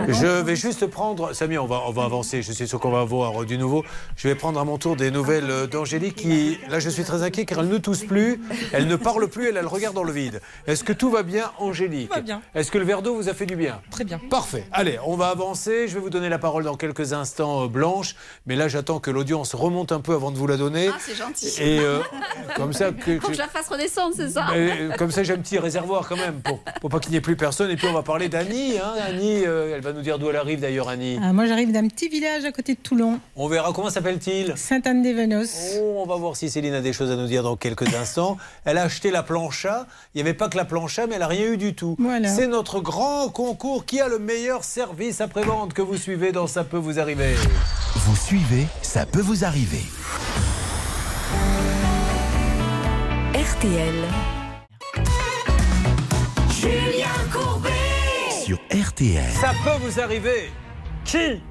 Je 0.08 0.42
vais 0.42 0.56
juste 0.56 0.86
prendre, 0.88 1.34
Samy, 1.34 1.58
on 1.58 1.66
va, 1.66 1.82
on 1.88 1.92
va 1.92 2.04
avancer, 2.04 2.42
je 2.42 2.52
suis 2.52 2.68
sûr 2.68 2.80
qu'on 2.80 2.92
va 2.92 3.02
avoir 3.02 3.46
du 3.46 3.58
nouveau. 3.58 3.84
Je 4.16 4.28
vais 4.28 4.36
prendre 4.36 4.60
à 4.60 4.66
mon 4.66 4.78
tour 4.78 4.96
des 4.96 5.12
nouvelles 5.12 5.50
euh, 5.50 5.68
d'Angélique 5.68 6.16
qui, 6.16 6.60
là 6.70 6.80
je 6.80 6.90
suis 6.90 7.04
très 7.04 7.24
inquiet 7.24 7.46
car 7.46 7.60
elle 7.60 7.70
ne 7.70 7.78
tousse 7.78 8.04
plus, 8.04 8.42
elle 8.72 8.88
ne 8.88 8.96
parle 8.96 9.28
plus, 9.28 9.50
elle 9.50 9.58
a 9.58 9.62
le 9.62 9.68
regard 9.68 9.94
dans 9.94 10.04
le 10.04 10.12
vide. 10.12 10.42
Est-ce 10.68 10.84
que 10.84 10.94
tout 10.94 11.10
va 11.10 11.24
bien 11.24 11.52
Angélique 11.60 12.10
Tout 12.10 12.16
va 12.16 12.22
bien. 12.22 12.42
Est-ce 12.56 12.72
que 12.72 12.78
le 12.78 12.86
verre 12.86 13.02
d'eau 13.02 13.16
vous 13.16 13.30
a 13.30 13.34
fait 13.34 13.46
du 13.46 13.56
bien 13.56 13.82
Très 13.92 14.04
bien. 14.04 14.20
Parfait. 14.30 14.66
Allez, 14.72 14.98
on 15.06 15.16
va 15.16 15.30
avancer. 15.30 15.88
Je 15.88 15.94
vais 15.96 16.00
vous 16.00 16.10
donner 16.10 16.30
la 16.30 16.40
parole 16.40 16.64
dans 16.64 16.76
quelques 16.76 17.14
instants, 17.14 17.64
euh, 17.64 17.68
Blanche. 17.68 18.16
Mais 18.46 18.56
là, 18.56 18.68
j'attends 18.68 19.00
que 19.00 19.12
l'audience 19.12 19.56
remonte 19.56 19.92
un 19.92 20.00
peu 20.00 20.14
avant 20.14 20.32
de 20.32 20.38
vous 20.38 20.48
la 20.48 20.58
donner. 20.58 20.90
Ah, 20.92 20.98
c'est 21.00 21.16
gentil. 21.16 21.54
Et 21.60 21.80
euh, 21.80 22.00
comme 22.56 22.74
ça, 22.74 22.92
que, 22.92 23.20
Faut 23.20 23.28
que 23.28 23.34
je 23.34 23.40
la 23.40 23.48
fasse 23.48 23.68
redescendre, 23.68 24.14
c'est 24.16 24.30
ça 24.30 24.48
mais, 24.54 24.82
euh, 24.82 24.92
comme 24.98 25.12
ça, 25.12 25.24
j'ai 25.24 25.34
un 25.34 25.38
petit 25.38 25.58
réservoir 25.58 26.08
quand 26.08 26.18
même 26.18 26.42
pour, 26.42 26.60
pour 26.82 26.90
pas 26.90 27.00
qu'il 27.04 27.12
n'y 27.12 27.18
ait 27.18 27.22
plus 27.22 27.36
personne. 27.36 27.70
Et 27.70 27.76
puis, 27.76 27.88
on 27.88 27.94
va 27.94 28.02
parler 28.02 28.30
d'Annie. 28.30 28.78
Hein. 28.80 28.94
Annie, 29.08 29.46
euh, 29.46 29.76
elle 29.76 29.82
va 29.82 29.94
nous 29.94 30.02
dire 30.02 30.18
d'où 30.18 30.30
elle 30.30 30.36
arrive 30.38 30.60
d'ailleurs, 30.60 30.90
Annie. 30.90 31.20
Ah, 31.22 31.34
moi, 31.34 31.46
j'arrive 31.46 31.72
d'un 31.72 31.88
petit 31.88 32.08
village 32.10 32.46
à 32.46 32.52
côté 32.52 32.74
de 32.74 32.80
Toulon, 32.80 33.20
On 33.36 33.48
verra 33.48 33.72
comment 33.74 33.90
s'appelle-t-il? 33.90 34.54
Sainte-Anne-des-Venos. 34.56 35.78
Oh, 35.80 36.02
on 36.04 36.06
va 36.08 36.16
voir 36.16 36.36
si 36.36 36.50
Céline 36.50 36.74
a 36.74 36.82
des 36.82 36.94
choses 36.94 37.12
à 37.12 37.16
nous 37.16 37.28
dire 37.28 37.44
dans 37.44 37.56
quelques 37.56 37.94
instants. 37.96 38.38
Elle 38.66 38.78
a 38.78 38.84
acheté 38.84 39.12
la 39.12 39.22
plancha. 39.24 39.86
Il 40.16 40.18
n'y 40.18 40.22
avait 40.22 40.34
pas 40.34 40.50
que 40.50 40.58
la 40.58 40.66
plancha, 40.66 41.06
mais 41.08 41.14
elle 41.16 41.20
n'a 41.22 41.28
rien 41.28 41.52
eu 41.52 41.58
du 41.58 41.76
tout. 41.76 41.96
Voilà. 42.00 42.30
C'est 42.30 42.48
notre 42.48 42.80
grand 42.80 43.30
concours. 43.30 43.86
Qui 43.86 44.00
a 44.02 44.08
le 44.08 44.20
meilleur 44.20 44.64
service 44.64 45.22
après-vente 45.22 45.74
que 45.74 45.82
vous 45.82 45.98
suivez 45.98 46.32
dans 46.32 46.48
Ça 46.48 46.64
peut 46.64 46.78
vous 46.78 47.00
arriver 47.00 47.36
Vous 47.96 48.16
suivez, 48.16 48.66
ça 48.82 49.06
peut 49.06 49.22
vous 49.22 49.44
arriver. 49.44 49.82
RTL. 53.34 53.94
Sur 58.44 58.58
RTL. 58.72 59.32
Ça 59.32 59.52
peut 59.64 59.78
vous 59.86 60.00
arriver 60.00 60.52
Qui 61.06 61.42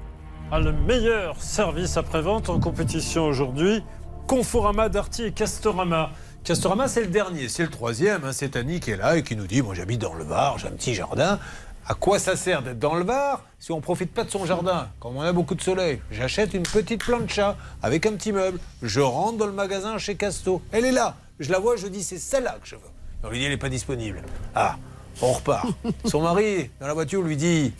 a 0.51 0.59
le 0.59 0.71
meilleur 0.71 1.41
service 1.41 1.97
après-vente 1.97 2.49
en 2.49 2.59
compétition 2.59 3.25
aujourd'hui? 3.25 3.83
Conforama, 4.27 4.89
Darty 4.89 5.23
et 5.23 5.31
Castorama. 5.31 6.11
Castorama, 6.43 6.87
c'est 6.87 7.01
le 7.01 7.07
dernier, 7.07 7.49
c'est 7.49 7.63
le 7.63 7.69
troisième. 7.69 8.23
hein. 8.25 8.31
C'est 8.33 8.55
Annie 8.55 8.79
qui 8.79 8.91
est 8.91 8.97
là 8.97 9.17
et 9.17 9.23
qui 9.23 9.35
nous 9.35 9.47
dit 9.47 9.61
Moi, 9.61 9.73
j'habite 9.73 10.01
dans 10.01 10.13
le 10.13 10.23
Var, 10.23 10.57
j'ai 10.59 10.67
un 10.67 10.71
petit 10.71 10.93
jardin. 10.93 11.39
À 11.87 11.95
quoi 11.95 12.19
ça 12.19 12.35
sert 12.35 12.61
d'être 12.61 12.79
dans 12.79 12.95
le 12.95 13.03
Var 13.03 13.41
si 13.59 13.71
on 13.71 13.77
ne 13.77 13.81
profite 13.81 14.13
pas 14.13 14.23
de 14.23 14.29
son 14.29 14.45
jardin? 14.45 14.87
Comme 14.99 15.17
on 15.17 15.21
a 15.21 15.33
beaucoup 15.33 15.55
de 15.55 15.61
soleil, 15.61 15.99
j'achète 16.11 16.53
une 16.53 16.63
petite 16.63 17.03
plancha 17.03 17.57
avec 17.81 18.05
un 18.05 18.13
petit 18.13 18.31
meuble. 18.31 18.59
Je 18.81 18.99
rentre 19.01 19.37
dans 19.37 19.47
le 19.47 19.51
magasin 19.53 19.97
chez 19.97 20.15
Casto. 20.15 20.61
Elle 20.71 20.85
est 20.85 20.91
là. 20.91 21.15
Je 21.39 21.51
la 21.51 21.59
vois, 21.59 21.75
je 21.75 21.87
dis 21.87 22.03
C'est 22.03 22.19
celle-là 22.19 22.57
que 22.61 22.67
je 22.67 22.75
veux. 22.75 22.81
On 23.23 23.29
lui 23.29 23.39
dit 23.39 23.45
Elle 23.45 23.51
n'est 23.51 23.57
pas 23.57 23.69
disponible. 23.69 24.21
Ah, 24.55 24.75
on 25.21 25.31
repart. 25.31 25.67
Son 26.05 26.21
mari, 26.21 26.69
dans 26.79 26.87
la 26.87 26.93
voiture, 26.93 27.21
lui 27.21 27.35
dit 27.35 27.73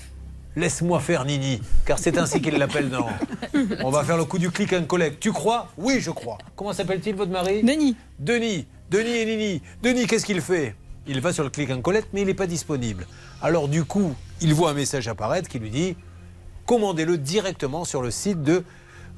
Laisse-moi 0.55 0.99
faire 0.99 1.25
Nini, 1.25 1.61
car 1.85 1.97
c'est 1.97 2.17
ainsi 2.17 2.39
qu'il 2.39 2.55
l'appelle 2.57 2.89
dans. 2.89 3.07
On 3.83 3.89
va 3.89 4.03
faire 4.03 4.17
le 4.17 4.25
coup 4.25 4.37
du 4.37 4.51
click 4.51 4.71
and 4.73 4.83
collect. 4.83 5.19
Tu 5.19 5.31
crois? 5.31 5.69
Oui, 5.77 5.99
je 5.99 6.11
crois. 6.11 6.37
Comment 6.55 6.73
s'appelle-t-il 6.73 7.15
votre 7.15 7.31
mari? 7.31 7.63
Denis. 7.63 7.95
Denis. 8.19 8.67
Denis 8.91 9.17
et 9.17 9.25
Nini. 9.25 9.61
Denis, 9.81 10.05
qu'est-ce 10.05 10.25
qu'il 10.25 10.41
fait? 10.41 10.75
Il 11.07 11.19
va 11.21 11.33
sur 11.33 11.43
le 11.43 11.49
click 11.49 11.71
and 11.71 11.81
collect, 11.81 12.09
mais 12.13 12.21
il 12.21 12.27
n'est 12.27 12.35
pas 12.35 12.45
disponible. 12.45 13.07
Alors 13.41 13.67
du 13.67 13.83
coup, 13.83 14.13
il 14.41 14.53
voit 14.53 14.69
un 14.69 14.73
message 14.73 15.07
apparaître 15.07 15.49
qui 15.49 15.57
lui 15.57 15.71
dit 15.71 15.95
commandez-le 16.65 17.17
directement 17.17 17.83
sur 17.83 18.01
le 18.01 18.11
site 18.11 18.43
de 18.43 18.63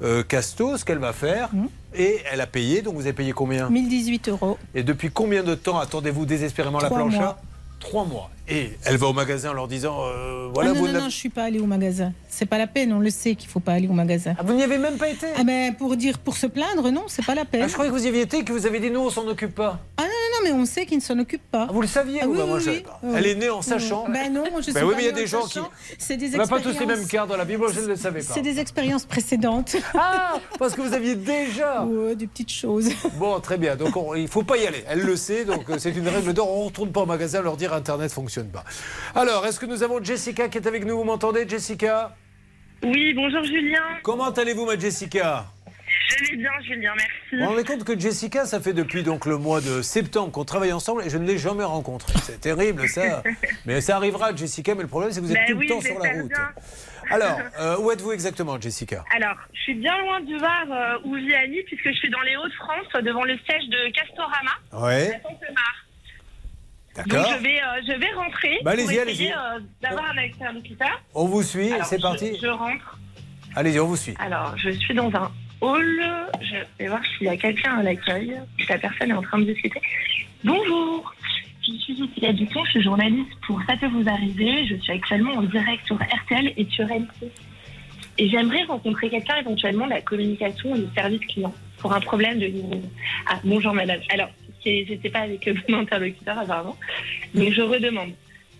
euh, 0.01 0.23
Casto, 0.23 0.77
ce 0.77 0.85
qu'elle 0.85 0.97
va 0.99 1.13
faire. 1.13 1.49
Et 1.93 2.21
elle 2.31 2.41
a 2.41 2.47
payé, 2.47 2.81
donc 2.81 2.95
vous 2.95 3.01
avez 3.01 3.13
payé 3.13 3.31
combien? 3.33 3.69
1018 3.69 4.29
euros. 4.29 4.57
Et 4.73 4.83
depuis 4.83 5.11
combien 5.11 5.43
de 5.43 5.55
temps 5.55 5.79
attendez-vous 5.79 6.25
désespérément 6.25 6.79
la 6.79 6.89
plancha 6.89 7.17
mois. 7.17 7.41
Trois 7.79 8.05
mois. 8.05 8.29
Et 8.47 8.69
elle 8.85 8.97
va 8.97 9.07
au 9.07 9.13
magasin 9.13 9.49
en 9.49 9.53
leur 9.53 9.67
disant 9.67 9.97
euh, 10.05 10.49
voilà, 10.53 10.69
Ah 10.69 10.73
non, 10.73 10.79
vous 10.79 10.87
non, 10.87 10.99
non, 11.01 11.09
je 11.09 11.15
suis 11.15 11.29
pas 11.29 11.43
allée 11.45 11.59
au 11.59 11.65
magasin. 11.65 12.13
C'est 12.29 12.45
pas 12.45 12.57
la 12.59 12.67
peine, 12.67 12.93
on 12.93 12.99
le 12.99 13.09
sait 13.09 13.33
qu'il 13.35 13.49
faut 13.49 13.59
pas 13.59 13.73
aller 13.73 13.87
au 13.87 13.93
magasin. 13.93 14.35
Ah, 14.37 14.43
vous 14.43 14.53
n'y 14.53 14.61
avez 14.63 14.77
même 14.77 14.97
pas 14.97 15.09
été 15.09 15.25
Ah 15.37 15.43
ben, 15.43 15.73
pour 15.75 15.95
dire, 15.97 16.19
pour 16.19 16.37
se 16.37 16.45
plaindre, 16.45 16.91
non, 16.91 17.05
c'est 17.07 17.25
pas 17.25 17.33
la 17.33 17.45
peine. 17.45 17.63
Ah, 17.63 17.67
je 17.67 17.73
croyais 17.73 17.89
que 17.89 17.95
vous 17.95 18.05
y 18.05 18.07
aviez 18.07 18.21
été 18.21 18.37
et 18.39 18.43
que 18.43 18.51
vous 18.53 18.65
avez 18.67 18.79
dit 18.79 18.91
nous, 18.91 18.99
on 18.99 19.09
s'en 19.09 19.25
occupe 19.27 19.55
pas. 19.55 19.79
Ah 19.97 20.03
non, 20.03 20.07
non, 20.07 20.49
non, 20.49 20.55
mais 20.57 20.61
on 20.61 20.65
sait 20.65 20.85
qu'il 20.85 20.97
ne 20.97 21.01
s'en 21.03 21.17
occupe 21.17 21.41
pas. 21.49 21.67
vous 21.71 21.81
le 21.81 21.87
saviez 21.87 22.19
ah, 22.21 22.27
oui, 22.27 22.37
Bah, 22.37 22.45
moi, 22.45 22.57
oui, 22.57 22.63
je 22.63 22.69
oui. 22.69 22.75
savais 22.75 22.85
pas. 22.85 22.99
Oui. 23.01 23.13
Elle 23.17 23.25
est 23.27 23.35
née 23.35 23.49
en 23.49 23.61
sachant. 23.63 24.05
Ben 24.09 24.31
non, 24.31 24.43
je 24.57 24.61
sais 24.65 24.73
Ben 24.73 24.83
oui, 24.83 24.91
pas 24.91 24.97
mais 24.97 25.03
il 25.03 25.05
y 25.07 25.09
a 25.09 25.13
des 25.13 25.27
gens 25.27 25.45
qui. 25.47 25.59
C'est 25.97 26.17
des 26.17 26.35
On 26.35 26.37
n'a 26.37 26.47
pas 26.47 26.59
tous 26.59 26.79
les 26.79 26.85
mêmes 26.85 27.07
cartes 27.07 27.29
dans 27.29 27.37
la 27.37 27.45
Bible, 27.45 27.65
je 27.73 27.79
ne 27.79 27.87
le 27.87 27.95
savais 27.95 28.19
pas. 28.19 28.33
C'est 28.33 28.41
des 28.41 28.59
expériences 28.59 29.05
précédentes. 29.05 29.75
Ah, 29.97 30.37
parce 30.59 30.75
que 30.75 30.81
vous 30.81 30.93
aviez 30.93 31.15
déjà. 31.15 31.83
Ouais, 31.95 32.15
des 32.15 32.27
petites 32.27 32.51
choses. 32.51 32.89
Bon, 33.17 33.39
très 33.39 33.57
bien. 33.57 33.75
Donc, 33.75 33.95
on- 33.95 34.13
il 34.13 34.23
ne 34.23 34.27
faut 34.27 34.43
pas 34.43 34.57
y 34.57 34.67
aller. 34.67 34.83
Elle 34.87 34.99
le 35.01 35.15
sait. 35.15 35.45
Donc, 35.45 35.69
euh, 35.69 35.77
c'est 35.79 35.91
une 35.91 36.07
règle 36.07 36.33
d'or. 36.33 36.51
On 36.51 36.61
ne 36.61 36.65
retourne 36.65 36.91
pas 36.91 37.01
au 37.01 37.05
magasin 37.05 37.41
leur 37.41 37.55
dire 37.57 37.73
Internet 37.73 38.11
ne 38.15 38.34
fonctionne 38.35 38.51
pas. 38.51 38.63
Alors, 39.19 39.45
est-ce 39.45 39.59
que 39.59 39.65
nous 39.65 39.83
avons 39.83 40.03
Jessica 40.03 40.49
qui 40.49 40.57
est 40.57 40.67
avec 40.67 40.85
nous 40.85 40.97
Vous 40.97 41.03
m'entendez, 41.03 41.47
Jessica? 41.47 42.15
Oui, 42.83 43.13
bonjour 43.13 43.43
Julien. 43.43 43.81
Comment 44.03 44.29
allez-vous, 44.31 44.65
ma 44.65 44.77
Jessica? 44.77 45.45
Je 46.09 46.31
vais 46.31 46.37
bien, 46.37 46.51
Julien, 46.63 46.91
Vous 46.93 46.99
vous 47.31 47.37
merci. 47.37 47.45
rendez 47.51 47.63
compte 47.63 47.83
que 47.83 47.97
Jessica, 47.97 48.45
ça 48.45 48.59
fait 48.59 48.73
depuis 48.73 49.01
donc 49.03 49.25
le 49.25 49.37
mois 49.37 49.61
de 49.61 49.81
septembre 49.81 50.31
qu'on 50.31 50.43
travaille 50.43 50.73
ensemble 50.73 51.03
et 51.03 51.09
je 51.09 51.17
ne 51.17 51.25
l'ai 51.25 51.37
jamais 51.37 51.63
rencontrée. 51.63 52.13
C'est 52.21 52.41
terrible, 52.41 52.87
ça. 52.89 53.23
Mais 53.65 53.81
ça 53.81 53.95
arrivera, 53.95 54.35
Jessica. 54.35 54.75
Mais 54.75 54.81
le 54.83 54.87
problème, 54.87 55.11
c'est 55.11 55.21
que 55.21 55.25
vous 55.25 55.31
êtes 55.31 55.37
Ben 55.47 55.53
tout 55.53 55.57
oui, 55.57 55.67
le 55.67 55.73
temps 55.73 55.81
sur 55.81 55.97
la 55.99 56.11
route. 56.11 56.27
bien. 56.29 56.49
Alors, 57.09 57.39
euh, 57.59 57.77
où 57.79 57.91
êtes-vous 57.91 58.11
exactement, 58.11 58.59
Jessica? 58.59 59.03
Alors, 59.15 59.35
je 59.53 59.61
suis 59.61 59.75
bien 59.75 59.97
loin 59.99 60.19
du 60.21 60.37
Var 60.37 60.65
euh, 60.69 60.97
où 61.05 61.15
vit 61.15 61.33
Annie, 61.33 61.63
puisque 61.63 61.87
je 61.87 61.93
suis 61.97 62.09
dans 62.09 62.21
les 62.21 62.35
Hauts-de-France, 62.35 63.03
devant 63.03 63.23
le 63.23 63.37
siège 63.49 63.67
de 63.69 63.91
Castorama. 63.93 64.51
Ouais. 64.73 65.21
à. 65.23 65.84
Donc 66.95 67.07
D'accord. 67.07 67.33
je 67.37 67.43
vais, 67.43 67.57
euh, 67.61 67.81
je 67.87 67.99
vais 67.99 68.11
rentrer 68.13 68.59
Bah, 68.63 68.71
pour 68.71 68.79
allez-y, 68.79 68.85
essayer 68.85 69.01
allez-y. 69.01 69.31
euh, 69.33 69.59
d'avoir 69.81 70.05
un 70.11 70.17
interlocuteur. 70.17 71.01
On 71.13 71.25
vous 71.25 71.43
suit. 71.43 71.71
Alors, 71.73 71.85
C'est 71.85 71.97
je- 71.97 72.01
parti. 72.01 72.37
Je 72.41 72.47
rentre. 72.47 72.99
Allez-y, 73.55 73.79
on 73.79 73.87
vous 73.87 73.95
suit. 73.97 74.13
Alors, 74.19 74.55
je 74.57 74.69
suis 74.69 74.93
dans 74.93 75.09
un 75.13 75.31
hall. 75.61 76.03
Je 76.41 76.55
vais 76.79 76.87
voir 76.87 77.01
s'il 77.17 77.27
y 77.27 77.29
a 77.29 77.37
quelqu'un 77.37 77.79
à 77.79 77.83
l'accueil, 77.83 78.35
la 78.69 78.77
personne 78.77 79.11
est 79.11 79.13
en 79.13 79.21
train 79.21 79.39
de 79.39 79.45
discuter. 79.45 79.81
Bonjour, 80.43 81.13
je 81.65 81.71
suis 81.73 81.97
Cécilia 81.97 82.31
Dupont, 82.33 82.63
je 82.65 82.71
suis 82.71 82.83
journaliste 82.83 83.31
pour 83.47 83.59
Ça 83.67 83.75
peut 83.77 83.87
vous 83.87 84.07
arriver. 84.07 84.65
Je 84.67 84.75
suis 84.75 84.93
actuellement 84.93 85.33
en 85.33 85.41
direct 85.43 85.85
sur 85.85 85.95
RTL 85.97 86.53
et 86.55 86.65
sur 86.69 86.85
M6. 86.85 87.29
Et 88.17 88.29
j'aimerais 88.29 88.63
rencontrer 88.63 89.09
quelqu'un 89.09 89.35
éventuellement 89.37 89.85
de 89.85 89.91
la 89.91 90.01
communication 90.01 90.75
et 90.75 90.79
du 90.79 90.93
service 90.95 91.19
client 91.27 91.53
pour 91.79 91.93
un 91.93 91.99
problème 91.99 92.39
de 92.39 92.45
livraison. 92.45 92.89
Ah, 93.27 93.39
bonjour 93.43 93.73
madame. 93.73 93.99
Alors, 94.09 94.29
j'étais 94.65 95.09
pas 95.09 95.19
avec 95.19 95.47
bon 95.69 95.79
interlocuteur 95.79 96.37
apparemment, 96.39 96.77
mais 97.33 97.51
je 97.51 97.61
redemande. 97.61 98.11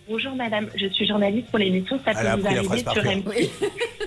Bonjour 0.08 0.36
madame, 0.36 0.68
je 0.76 0.86
suis 0.86 1.04
journaliste 1.04 1.48
pour 1.48 1.58
l'émission 1.58 1.98
Ça 2.04 2.14
peut 2.14 2.40
vous 2.40 2.46
arriver 2.46 2.78
sur 2.78 2.92
cœur. 2.92 3.04
M6. 3.04 3.50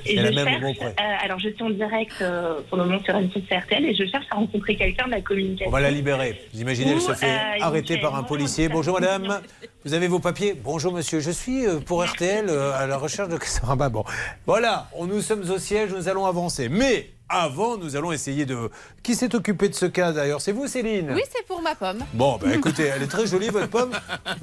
Et 0.05 0.17
je 0.17 0.31
cherche, 0.31 0.63
euh, 0.81 0.93
alors 0.97 1.39
je 1.39 1.49
suis 1.49 1.61
en 1.61 1.69
direct 1.71 2.13
euh, 2.21 2.61
pour 2.69 2.77
le 2.77 2.85
moment 2.85 3.03
sur 3.03 3.13
M6 3.13 3.41
RTL 3.53 3.85
et 3.85 3.93
je 3.93 4.05
cherche 4.05 4.26
à 4.31 4.35
rencontrer 4.35 4.76
quelqu'un 4.77 5.07
de 5.07 5.11
la 5.11 5.21
communication. 5.21 5.67
On 5.67 5.71
va 5.71 5.81
la 5.81 5.91
libérer. 5.91 6.39
Vous 6.53 6.61
imaginez, 6.61 6.91
elle 6.91 7.01
se 7.01 7.11
fait 7.13 7.27
euh, 7.27 7.63
arrêter 7.63 7.97
par 7.97 8.15
un 8.15 8.23
policier. 8.23 8.69
Bonjour 8.69 8.93
madame, 8.93 9.41
vous 9.84 9.93
avez 9.93 10.07
vos 10.07 10.19
papiers? 10.19 10.53
Bonjour 10.53 10.93
monsieur, 10.93 11.19
je 11.19 11.31
suis 11.31 11.65
euh, 11.65 11.80
pour 11.80 12.03
RTL 12.03 12.45
euh, 12.47 12.71
à 12.73 12.88
la 12.88 12.97
recherche 12.97 13.30
de 13.30 13.38
Castorama. 13.38 13.89
Bon, 13.89 14.05
voilà, 14.45 14.88
on, 14.93 15.05
nous 15.05 15.21
sommes 15.21 15.49
au 15.49 15.57
siège, 15.57 15.91
nous 15.91 16.07
allons 16.07 16.26
avancer. 16.26 16.69
Mais 16.69 17.09
avant, 17.30 17.77
nous 17.77 17.95
allons 17.95 18.11
essayer 18.11 18.45
de... 18.45 18.69
Qui 19.03 19.15
s'est 19.15 19.34
occupé 19.35 19.69
de 19.69 19.76
ce 19.76 19.85
cas 19.85 20.11
d'ailleurs? 20.11 20.41
C'est 20.41 20.51
vous 20.51 20.68
Céline? 20.68 21.11
Oui, 21.14 21.22
c'est 21.34 21.45
pour 21.45 21.61
ma 21.61 21.76
pomme. 21.76 21.99
Bon, 22.14 22.38
bah 22.41 22.47
écoutez, 22.53 22.84
elle 22.84 23.03
est 23.03 23.07
très 23.07 23.27
jolie 23.27 23.49
votre 23.49 23.69
pomme. 23.69 23.91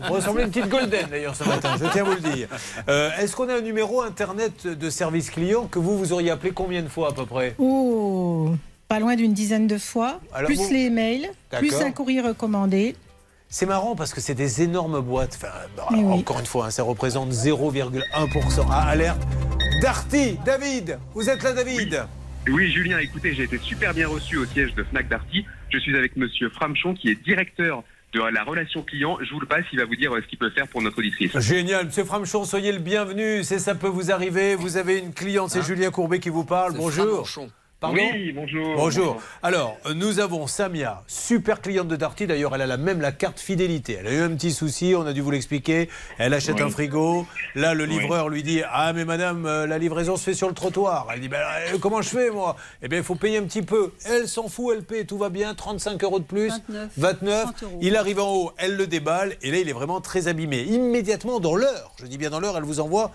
Vous 0.07 0.13
ressemblez 0.15 0.43
à 0.43 0.47
une 0.47 0.53
petite 0.53 0.69
golden 0.71 1.07
d'ailleurs 1.11 1.35
ce 1.35 1.45
matin, 1.45 1.75
je 1.81 1.87
tiens 1.93 2.03
à 2.03 2.09
vous 2.09 2.15
le 2.15 2.21
dire. 2.35 2.49
Euh, 2.89 3.11
Est-ce 3.19 3.35
qu'on 3.37 3.49
a 3.49 3.55
un 3.57 3.61
numéro 3.61 4.03
internet 4.03 4.67
de 4.67 4.91
service 4.91 5.31
client 5.31 5.67
que 5.67 5.79
vous, 5.79 5.99
vous 5.99 6.13
auriez 6.13 6.31
appelé 6.31 6.53
combien 6.53 6.83
de 6.83 6.89
fois 6.89 7.11
à 7.11 7.13
peu 7.13 7.27
près? 7.27 7.55
Oh, 7.59 8.51
pas 8.89 9.01
loin 9.01 9.17
d'une 9.17 9.33
dizaine 9.33 9.67
de 9.67 9.79
fois. 9.79 10.21
Alors 10.33 10.47
plus 10.47 10.57
vous- 10.57 10.69
les 10.73 10.91
mails, 10.91 11.29
plus 11.59 11.75
un 11.75 11.91
courrier 11.91 12.21
recommandé. 12.21 12.95
C'est 13.49 13.67
marrant 13.67 13.95
parce 13.95 14.13
que 14.13 14.21
c'est 14.21 14.35
des 14.35 14.63
énormes 14.63 15.01
boîtes. 15.01 15.37
Enfin, 15.41 15.53
bah, 15.77 15.87
oui. 15.93 16.05
Encore 16.05 16.41
une 16.41 16.47
fois, 16.47 16.67
hein, 16.67 16.71
ça 16.71 16.83
représente 16.83 17.31
0,1%. 17.33 18.67
Ah, 18.71 18.89
alerte. 18.89 19.21
Darty, 19.83 20.39
David, 20.45 20.99
vous 21.15 21.29
êtes 21.29 21.43
là, 21.43 21.53
David? 21.53 22.03
Oui, 22.03 22.07
Julien, 22.47 22.99
écoutez, 22.99 23.35
j'ai 23.35 23.45
été 23.45 23.59
super 23.59 23.93
bien 23.93 24.07
reçu 24.09 24.37
au 24.37 24.45
siège 24.45 24.75
de 24.75 24.85
Fnac 24.85 25.09
Darty. 25.09 25.45
Je 25.71 25.79
suis 25.79 25.97
avec 25.97 26.17
Monsieur 26.17 26.49
Framchon, 26.49 26.95
qui 26.95 27.09
est 27.09 27.15
directeur 27.15 27.83
de 28.13 28.21
la 28.21 28.45
relation 28.45 28.83
client. 28.83 29.19
Je 29.21 29.33
vous 29.33 29.41
le 29.41 29.47
passe, 29.47 29.65
il 29.73 29.79
va 29.79 29.85
vous 29.85 29.97
dire 29.97 30.15
euh, 30.15 30.21
ce 30.23 30.27
qu'il 30.27 30.39
peut 30.39 30.51
faire 30.51 30.69
pour 30.69 30.81
notre 30.81 30.99
auditrice. 30.99 31.37
Génial, 31.39 31.87
Monsieur 31.87 32.05
Framchon, 32.05 32.45
soyez 32.45 32.73
le 32.73 32.79
bienvenu. 32.79 33.43
C'est 33.43 33.59
ça 33.59 33.75
peut 33.75 33.89
vous 33.89 34.13
arriver. 34.13 34.55
Vous 34.55 34.77
avez 34.77 34.99
une 34.99 35.13
cliente, 35.13 35.51
c'est 35.51 35.63
Julien 35.63 35.91
Courbet 35.91 36.21
qui 36.21 36.29
vous 36.29 36.45
parle. 36.45 36.75
Bonjour. 36.77 37.27
Framchon. 37.27 37.51
Pardon 37.79 37.99
Oui, 38.01 38.33
bonjour. 38.33 38.75
Bonjour. 38.75 39.21
Alors, 39.43 39.77
euh, 39.85 39.93
nous 39.93 40.19
avons 40.19 40.47
Samia, 40.47 41.03
super 41.07 41.61
cliente 41.61 41.89
de 41.89 41.97
Darty. 41.97 42.27
D'ailleurs, 42.27 42.55
elle 42.55 42.63
a 42.63 42.67
la 42.67 42.79
même 42.79 43.03
la 43.03 43.13
carte 43.13 43.39
fidélité. 43.39 43.99
Elle 44.01 44.07
a 44.07 44.13
eu 44.13 44.21
un 44.23 44.31
petit 44.35 44.51
souci, 44.53 44.95
on 44.97 45.05
a 45.05 45.13
dû 45.13 45.21
vous 45.21 45.31
l'expliquer. 45.31 45.91
Elle 46.17 46.33
achète 46.33 46.55
Oui. 46.57 46.63
un 46.63 46.71
frigo. 46.71 47.27
Là, 47.55 47.75
le 47.75 47.85
Oui. 47.85 47.91
livreur 47.99 48.31
lui 48.31 48.43
dit 48.43 48.63
Ah, 48.73 48.95
mais 48.95 49.05
madame, 49.05 49.45
euh, 49.45 49.67
la 49.67 49.77
livraison 49.77 50.17
se 50.17 50.23
fait 50.25 50.33
sur 50.33 50.49
le 50.49 50.55
trottoir. 50.55 51.07
Elle 51.13 51.21
dit 51.21 51.29
Ben, 51.29 51.37
euh, 51.75 51.77
Comment 51.79 52.01
je 52.01 52.09
fais, 52.09 52.31
moi? 52.31 52.57
Eh 52.81 52.89
bien, 52.89 52.97
il 53.01 53.05
faut 53.05 53.15
payer 53.15 53.37
un 53.37 53.45
petit 53.45 53.61
peu. 53.61 53.93
Elle 54.07 54.27
s'en 54.27 54.49
fout, 54.49 54.75
elle 54.75 54.83
paie, 54.83 55.05
tout 55.05 55.19
va 55.19 55.29
bien. 55.29 55.55
35 55.55 56.03
euros 56.03 56.19
de 56.19 56.25
plus. 56.25 56.49
29. 56.49 56.91
29. 56.97 57.45
30 57.45 57.63
euros. 57.63 57.79
Il 57.83 57.95
arrive 57.97 58.21
en 58.21 58.33
haut, 58.35 58.53
elle 58.57 58.77
le 58.77 58.87
déballe. 58.87 59.37
Et 59.43 59.51
là, 59.51 59.59
il 59.59 59.69
est 59.69 59.75
vraiment 59.75 60.01
très 60.01 60.29
abîmé. 60.29 60.63
Immédiatement, 60.63 61.41
dans 61.41 61.55
l'heure, 61.55 61.93
je 62.01 62.07
dis 62.07 62.17
bien 62.17 62.31
dans 62.31 62.41
l'heure, 62.41 62.57
elle 62.57 62.65
vous 62.65 62.81
envoie 62.81 63.11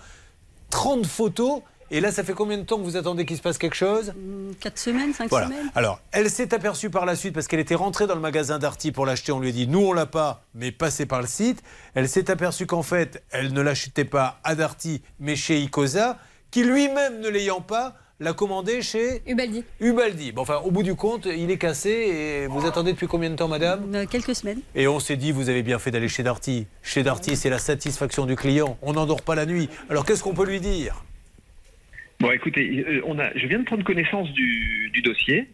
30 0.70 1.04
photos. 1.04 1.62
Et 1.94 2.00
là, 2.00 2.10
ça 2.10 2.24
fait 2.24 2.32
combien 2.32 2.56
de 2.56 2.62
temps 2.62 2.78
que 2.78 2.82
vous 2.84 2.96
attendez 2.96 3.26
qu'il 3.26 3.36
se 3.36 3.42
passe 3.42 3.58
quelque 3.58 3.76
chose? 3.76 4.14
4 4.60 4.78
semaines, 4.78 5.12
5 5.12 5.28
voilà. 5.28 5.46
semaines. 5.46 5.70
Alors, 5.74 6.00
elle 6.10 6.30
s'est 6.30 6.54
aperçue 6.54 6.88
par 6.88 7.04
la 7.04 7.14
suite 7.14 7.34
parce 7.34 7.46
qu'elle 7.48 7.60
était 7.60 7.74
rentrée 7.74 8.06
dans 8.06 8.14
le 8.14 8.20
magasin 8.20 8.58
Darty 8.58 8.92
pour 8.92 9.04
l'acheter. 9.04 9.30
On 9.30 9.40
lui 9.40 9.50
a 9.50 9.52
dit, 9.52 9.68
nous 9.68 9.80
on 9.80 9.92
l'a 9.92 10.06
pas, 10.06 10.42
mais 10.54 10.72
passez 10.72 11.04
par 11.04 11.20
le 11.20 11.26
site. 11.26 11.62
Elle 11.94 12.08
s'est 12.08 12.30
aperçue 12.30 12.64
qu'en 12.64 12.82
fait, 12.82 13.22
elle 13.30 13.52
ne 13.52 13.60
l'achetait 13.60 14.06
pas 14.06 14.40
à 14.42 14.54
Darty, 14.54 15.02
mais 15.20 15.36
chez 15.36 15.60
Icosa, 15.60 16.18
qui 16.50 16.64
lui-même 16.64 17.20
ne 17.20 17.28
l'ayant 17.28 17.60
pas, 17.60 17.94
l'a 18.20 18.32
commandé 18.32 18.80
chez 18.80 19.22
Ubaldi. 19.26 19.62
Ubaldi. 19.80 20.32
Bon, 20.32 20.42
enfin, 20.42 20.62
au 20.64 20.70
bout 20.70 20.82
du 20.82 20.94
compte, 20.94 21.26
il 21.26 21.50
est 21.50 21.58
cassé. 21.58 21.90
Et 21.90 22.46
vous 22.46 22.64
attendez 22.64 22.92
depuis 22.92 23.06
combien 23.08 23.28
de 23.28 23.36
temps, 23.36 23.48
madame? 23.48 23.94
Euh, 23.94 24.06
Quelques 24.08 24.34
semaines. 24.34 24.60
et 24.74 24.88
on 24.88 24.98
s'est 24.98 25.16
dit, 25.16 25.30
vous 25.30 25.50
avez 25.50 25.62
bien 25.62 25.78
fait 25.78 25.90
d'aller 25.90 26.08
chez 26.08 26.22
Darty. 26.22 26.66
Chez 26.82 27.02
Darty, 27.02 27.36
c'est 27.36 27.50
la 27.50 27.58
satisfaction 27.58 28.24
du 28.24 28.34
client. 28.36 28.78
On 28.80 28.94
n'endort 28.94 29.20
pas 29.20 29.34
la 29.34 29.44
nuit. 29.44 29.68
Alors 29.90 30.06
qu'est-ce 30.06 30.22
qu'on 30.22 30.32
peut 30.34 30.46
lui 30.46 30.60
dire? 30.60 31.04
Bon, 32.22 32.30
écoutez, 32.30 32.84
euh, 32.86 33.00
on 33.04 33.18
a, 33.18 33.36
je 33.36 33.46
viens 33.48 33.58
de 33.58 33.64
prendre 33.64 33.82
connaissance 33.82 34.30
du, 34.32 34.90
du 34.92 35.02
dossier. 35.02 35.48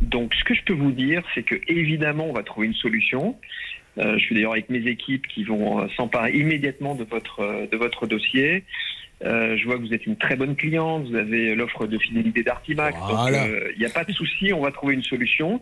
Donc, 0.00 0.34
ce 0.34 0.42
que 0.42 0.52
je 0.52 0.62
peux 0.64 0.72
vous 0.72 0.90
dire, 0.90 1.22
c'est 1.34 1.44
que 1.44 1.54
évidemment, 1.68 2.26
on 2.28 2.32
va 2.32 2.42
trouver 2.42 2.66
une 2.66 2.74
solution. 2.74 3.36
Euh, 3.98 4.18
je 4.18 4.24
suis 4.24 4.34
d'ailleurs 4.34 4.52
avec 4.52 4.68
mes 4.68 4.84
équipes 4.86 5.26
qui 5.28 5.44
vont 5.44 5.80
euh, 5.80 5.86
s'emparer 5.96 6.32
immédiatement 6.32 6.94
de 6.96 7.04
votre 7.04 7.40
euh, 7.40 7.66
de 7.70 7.76
votre 7.76 8.06
dossier. 8.06 8.64
Euh, 9.24 9.56
je 9.56 9.64
vois 9.64 9.76
que 9.76 9.82
vous 9.82 9.94
êtes 9.94 10.06
une 10.06 10.16
très 10.16 10.34
bonne 10.34 10.56
cliente. 10.56 11.06
Vous 11.08 11.16
avez 11.16 11.54
l'offre 11.54 11.86
de 11.86 11.98
fidélité 11.98 12.42
d'Artimax. 12.42 12.96
Voilà. 12.98 13.46
Donc, 13.46 13.56
il 13.74 13.78
n'y 13.78 13.86
a 13.86 13.90
pas 13.90 14.04
de 14.04 14.12
souci. 14.12 14.52
On 14.52 14.60
va 14.60 14.72
trouver 14.72 14.94
une 14.94 15.02
solution. 15.02 15.60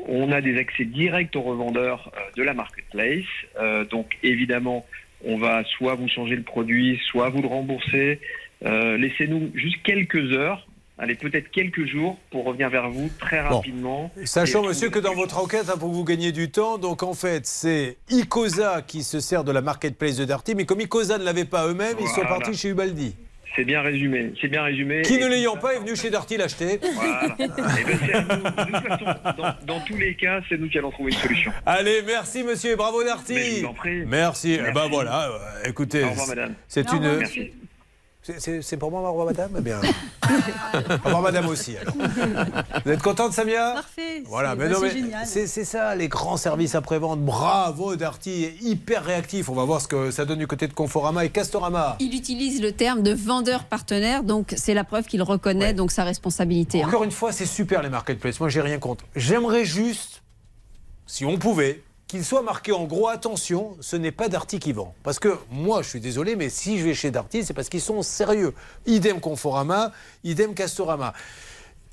On 0.00 0.30
a 0.30 0.40
des 0.40 0.58
accès 0.58 0.84
directs 0.84 1.34
aux 1.34 1.42
revendeurs 1.42 2.12
de 2.36 2.42
la 2.42 2.54
marketplace. 2.54 3.24
Euh, 3.60 3.84
donc, 3.84 4.16
évidemment, 4.22 4.86
on 5.24 5.38
va 5.38 5.64
soit 5.64 5.94
vous 5.94 6.08
changer 6.08 6.36
le 6.36 6.42
produit, 6.42 7.00
soit 7.04 7.28
vous 7.30 7.42
le 7.42 7.48
rembourser. 7.48 8.20
Euh, 8.64 8.96
Laissez-nous 8.96 9.50
juste 9.54 9.82
quelques 9.84 10.32
heures, 10.32 10.66
allez 10.98 11.14
peut-être 11.14 11.50
quelques 11.50 11.86
jours 11.86 12.18
pour 12.30 12.44
revenir 12.44 12.70
vers 12.70 12.88
vous 12.90 13.08
très 13.20 13.40
Bon. 13.42 13.56
rapidement. 13.56 14.10
Sachant, 14.24 14.62
monsieur, 14.64 14.90
que 14.90 14.98
dans 14.98 15.14
votre 15.14 15.38
enquête, 15.38 15.66
hein, 15.68 15.76
pour 15.78 15.90
que 15.90 15.94
vous 15.94 16.04
gagniez 16.04 16.32
du 16.32 16.50
temps, 16.50 16.76
donc 16.78 17.02
en 17.02 17.14
fait, 17.14 17.46
c'est 17.46 17.96
Icosa 18.10 18.82
qui 18.86 19.02
se 19.04 19.20
sert 19.20 19.44
de 19.44 19.52
la 19.52 19.62
marketplace 19.62 20.16
de 20.16 20.24
Darty, 20.24 20.54
mais 20.56 20.64
comme 20.64 20.80
Icosa 20.80 21.18
ne 21.18 21.24
l'avait 21.24 21.44
pas 21.44 21.68
eux-mêmes, 21.68 21.96
ils 22.00 22.08
sont 22.08 22.22
partis 22.22 22.54
chez 22.56 22.70
Ubaldi. 22.70 23.14
C'est 23.56 23.64
bien 23.64 23.80
résumé, 23.82 24.32
c'est 24.40 24.46
bien 24.46 24.62
résumé. 24.62 25.02
Qui 25.02 25.18
ne 25.18 25.26
l'ayant 25.26 25.56
pas 25.56 25.74
est 25.74 25.78
venu 25.80 25.96
chez 25.96 26.10
Darty 26.10 26.36
l'acheter. 26.36 26.78
Voilà. 26.94 27.36
Eh 27.40 27.46
ben. 27.46 28.22
De 28.22 28.72
toute 28.76 28.86
façon, 28.86 29.04
dans, 29.38 29.54
dans 29.74 29.80
tous 29.80 29.96
les 29.96 30.14
cas, 30.14 30.40
c'est 30.48 30.58
nous 30.58 30.68
qui 30.68 30.78
allons 30.78 30.90
trouver 30.92 31.12
une 31.12 31.18
solution. 31.18 31.50
Allez, 31.66 32.02
merci 32.06 32.44
monsieur, 32.44 32.72
et 32.72 32.76
bravo 32.76 33.02
Darty. 33.02 33.34
Mais 33.34 33.50
je 33.56 33.60
vous 33.62 33.66
en 33.66 33.74
prie. 33.74 34.04
Merci. 34.06 34.58
Eh 34.64 34.70
ben 34.72 34.88
voilà, 34.88 35.28
euh, 35.30 35.68
écoutez, 35.68 36.04
Au 36.04 36.10
revoir, 36.10 36.28
madame. 36.28 36.54
c'est 36.68 36.88
une. 36.92 36.98
revoir, 36.98 37.16
merci. 37.18 37.50
C'est- 38.38 38.76
pour 38.76 38.90
moi, 38.90 39.00
au 39.00 39.08
revoir 39.10 39.26
madame 39.26 39.50
Eh 39.58 39.60
bien. 39.60 39.80
au 39.80 41.04
revoir 41.04 41.22
madame 41.22 41.48
aussi. 41.48 41.76
alors. 41.76 41.94
Vous 42.84 42.90
êtes 42.92 43.02
contente, 43.02 43.32
Samia? 43.32 43.72
Parfait. 43.74 44.22
Voilà, 44.26 44.50
c'est- 44.50 44.56
mais 44.56 44.68
non, 44.68 44.76
c'est 44.80 44.82
mais 44.86 44.90
génial. 44.92 45.26
c'est 45.26 45.46
c'est 45.46 45.64
ça, 45.64 45.94
les 45.94 46.08
grands 46.08 46.36
services 46.36 46.74
après-vente. 46.74 47.20
Bravo, 47.20 47.96
Darty, 47.96 48.50
hyper 48.60 49.04
réactif. 49.04 49.48
On 49.48 49.54
va 49.54 49.64
voir 49.64 49.80
ce 49.80 49.88
que 49.88 50.10
ça 50.10 50.24
donne 50.24 50.38
du 50.38 50.46
côté 50.46 50.68
de 50.68 50.74
Conforama 50.74 51.24
et 51.24 51.30
Castorama. 51.30 51.96
Il 52.00 52.14
utilise 52.14 52.60
le 52.60 52.72
terme 52.72 53.02
de 53.02 53.12
vendeur 53.12 53.64
partenaire, 53.64 54.22
donc 54.22 54.54
c'est 54.56 54.74
la 54.74 54.84
preuve 54.84 55.06
qu'il 55.06 55.22
reconnaît 55.22 55.74
donc 55.74 55.90
sa 55.92 56.04
responsabilité. 56.04 56.82
hein. 56.82 56.88
Encore 56.88 57.04
une 57.04 57.10
fois, 57.10 57.32
c'est 57.32 57.46
super 57.46 57.82
les 57.82 57.88
marketplaces. 57.90 58.40
Moi, 58.40 58.48
j'ai 58.48 58.60
rien 58.60 58.78
contre. 58.78 59.04
J'aimerais 59.16 59.64
juste, 59.64 60.22
si 61.06 61.24
on 61.24 61.38
pouvait, 61.38 61.82
qu'il 62.08 62.24
soit 62.24 62.42
marqué 62.42 62.72
en 62.72 62.84
gros 62.84 63.08
attention, 63.08 63.76
ce 63.80 63.94
n'est 63.94 64.12
pas 64.12 64.28
Darty 64.28 64.58
qui 64.58 64.72
vend. 64.72 64.94
Parce 65.02 65.18
que 65.18 65.36
moi, 65.50 65.82
je 65.82 65.90
suis 65.90 66.00
désolé, 66.00 66.36
mais 66.36 66.48
si 66.48 66.78
je 66.78 66.84
vais 66.84 66.94
chez 66.94 67.10
Darty, 67.10 67.44
c'est 67.44 67.52
parce 67.52 67.68
qu'ils 67.68 67.82
sont 67.82 68.00
sérieux. 68.02 68.54
Idem 68.86 69.20
Conforama, 69.20 69.92
idem 70.24 70.54
Castorama. 70.54 71.12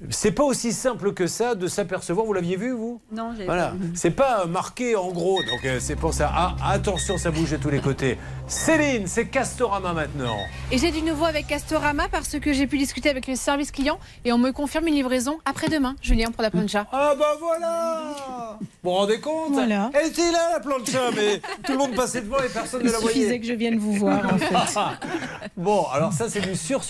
C'est 0.09 0.31
pas 0.33 0.43
aussi 0.43 0.73
simple 0.73 1.13
que 1.13 1.25
ça 1.25 1.55
de 1.55 1.67
s'apercevoir. 1.67 2.25
Vous 2.25 2.33
l'aviez 2.33 2.57
vu, 2.57 2.71
vous? 2.71 2.99
Non, 3.13 3.31
j'avais 3.31 3.45
Voilà, 3.45 3.67
pas. 3.69 3.75
c'est 3.93 4.11
pas 4.11 4.41
euh, 4.41 4.45
marqué 4.45 4.97
en 4.97 5.09
gros, 5.11 5.41
donc 5.43 5.63
euh, 5.63 5.77
c'est 5.79 5.95
pour 5.95 6.13
ça. 6.13 6.29
Ah, 6.35 6.55
attention, 6.69 7.17
ça 7.17 7.31
bouge 7.31 7.51
de 7.51 7.55
tous 7.57 7.69
les 7.69 7.79
côtés. 7.79 8.17
Céline, 8.47 9.07
c'est 9.07 9.27
Castorama 9.27 9.93
maintenant. 9.93 10.35
Et 10.69 10.77
j'ai 10.77 10.91
du 10.91 11.01
nouveau 11.01 11.23
avec 11.23 11.47
Castorama 11.47 12.09
parce 12.09 12.37
que 12.39 12.51
j'ai 12.51 12.67
pu 12.67 12.77
discuter 12.77 13.09
avec 13.09 13.25
le 13.27 13.35
service 13.35 13.71
client 13.71 13.97
et 14.25 14.33
on 14.33 14.37
me 14.37 14.51
confirme 14.51 14.85
une 14.87 14.95
livraison 14.95 15.37
après-demain, 15.45 15.95
Julien, 16.01 16.29
pour 16.31 16.43
la 16.43 16.51
plancha. 16.51 16.85
Ah 16.91 17.15
bah 17.17 17.37
voilà 17.39 18.57
Vous 18.59 18.67
vous 18.83 18.89
rendez 18.91 19.19
compte? 19.21 19.53
Voilà. 19.53 19.91
Elle 19.93 20.09
était 20.09 20.29
là, 20.29 20.51
la 20.55 20.59
plancha, 20.59 21.09
mais 21.15 21.39
tout 21.63 21.71
le 21.71 21.77
monde 21.77 21.95
passait 21.95 22.21
devant 22.21 22.39
et 22.39 22.49
personne 22.49 22.81
Il 22.83 22.87
ne 22.87 22.91
la 22.91 22.99
voyait. 22.99 23.15
suffisait 23.15 23.39
que 23.39 23.45
je 23.47 23.53
vienne 23.53 23.77
vous 23.79 23.93
voir, 23.93 24.21
en 24.31 24.37
fait. 24.37 24.53
bon, 25.57 25.85
alors 25.93 26.11
ça, 26.11 26.29
c'est 26.29 26.41
du 26.41 26.55
sûr. 26.57 26.81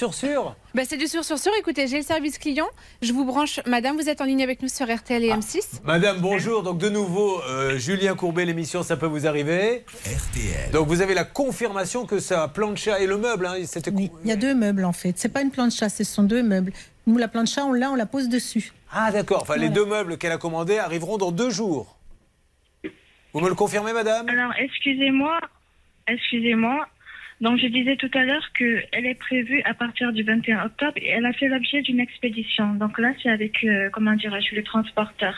Bah, 0.73 0.81
c'est 0.89 0.97
du 0.97 1.07
sûr 1.07 1.23
sur 1.23 1.37
sûr. 1.37 1.51
Écoutez, 1.59 1.87
j'ai 1.87 1.97
le 1.97 2.03
service 2.03 2.37
client. 2.39 2.67
Je 3.01 3.13
vous 3.13 3.25
branche. 3.25 3.59
Madame, 3.65 3.95
vous 3.97 4.09
êtes 4.09 4.21
en 4.21 4.25
ligne 4.25 4.41
avec 4.43 4.61
nous 4.61 4.67
sur 4.69 4.87
RTL 4.93 5.23
et 5.23 5.29
M6. 5.29 5.81
Madame, 5.83 6.19
bonjour. 6.21 6.63
Donc, 6.63 6.77
de 6.77 6.89
nouveau, 6.89 7.41
euh, 7.43 7.77
Julien 7.77 8.15
Courbet, 8.15 8.45
l'émission, 8.45 8.83
ça 8.83 8.97
peut 8.97 9.05
vous 9.05 9.27
arriver. 9.27 9.83
RTL. 10.05 10.71
Donc, 10.71 10.87
vous 10.87 11.01
avez 11.01 11.13
la 11.13 11.23
confirmation 11.25 12.05
que 12.05 12.19
ça 12.19 12.47
plancha 12.47 12.99
et 12.99 13.05
le 13.07 13.17
meuble, 13.17 13.45
hein, 13.45 13.55
c'était 13.65 13.91
Oui, 13.91 14.11
il 14.23 14.29
y 14.29 14.31
a 14.31 14.35
deux 14.35 14.55
meubles, 14.55 14.85
en 14.85 14.93
fait. 14.93 15.13
C'est 15.17 15.29
pas 15.29 15.41
une 15.41 15.51
plancha, 15.51 15.89
ce 15.89 16.03
sont 16.03 16.23
deux 16.23 16.41
meubles. 16.43 16.71
Nous, 17.05 17.17
la 17.17 17.27
plancha, 17.27 17.63
on 17.65 17.73
l'a, 17.73 17.91
on 17.91 17.95
la 17.95 18.05
pose 18.05 18.29
dessus. 18.29 18.71
Ah, 18.91 19.11
d'accord. 19.11 19.41
Enfin, 19.43 19.55
les 19.55 19.67
Voilà. 19.67 19.73
deux 19.75 19.85
meubles 19.85 20.17
qu'elle 20.17 20.31
a 20.31 20.37
commandés 20.37 20.77
arriveront 20.77 21.17
dans 21.17 21.31
deux 21.31 21.49
jours. 21.49 21.97
Vous 23.33 23.41
me 23.41 23.49
le 23.49 23.55
confirmez, 23.55 23.91
madame? 23.93 24.27
Alors, 24.29 24.53
excusez-moi, 24.57 25.37
excusez-moi. 26.07 26.87
Donc, 27.41 27.59
je 27.59 27.67
disais 27.67 27.97
tout 27.97 28.09
à 28.13 28.23
l'heure 28.23 28.51
qu'elle 28.57 29.05
est 29.05 29.19
prévue 29.19 29.61
à 29.65 29.73
partir 29.73 30.13
du 30.13 30.23
21 30.23 30.65
octobre 30.65 30.93
et 30.95 31.09
elle 31.09 31.25
a 31.25 31.33
fait 31.33 31.47
l'objet 31.49 31.81
d'une 31.81 31.99
expédition. 31.99 32.73
Donc 32.75 32.97
là, 32.97 33.11
c'est 33.21 33.29
avec, 33.29 33.63
euh, 33.63 33.89
comment 33.91 34.13
dirais-je, 34.13 34.55
le 34.55 34.63
transporteur. 34.63 35.35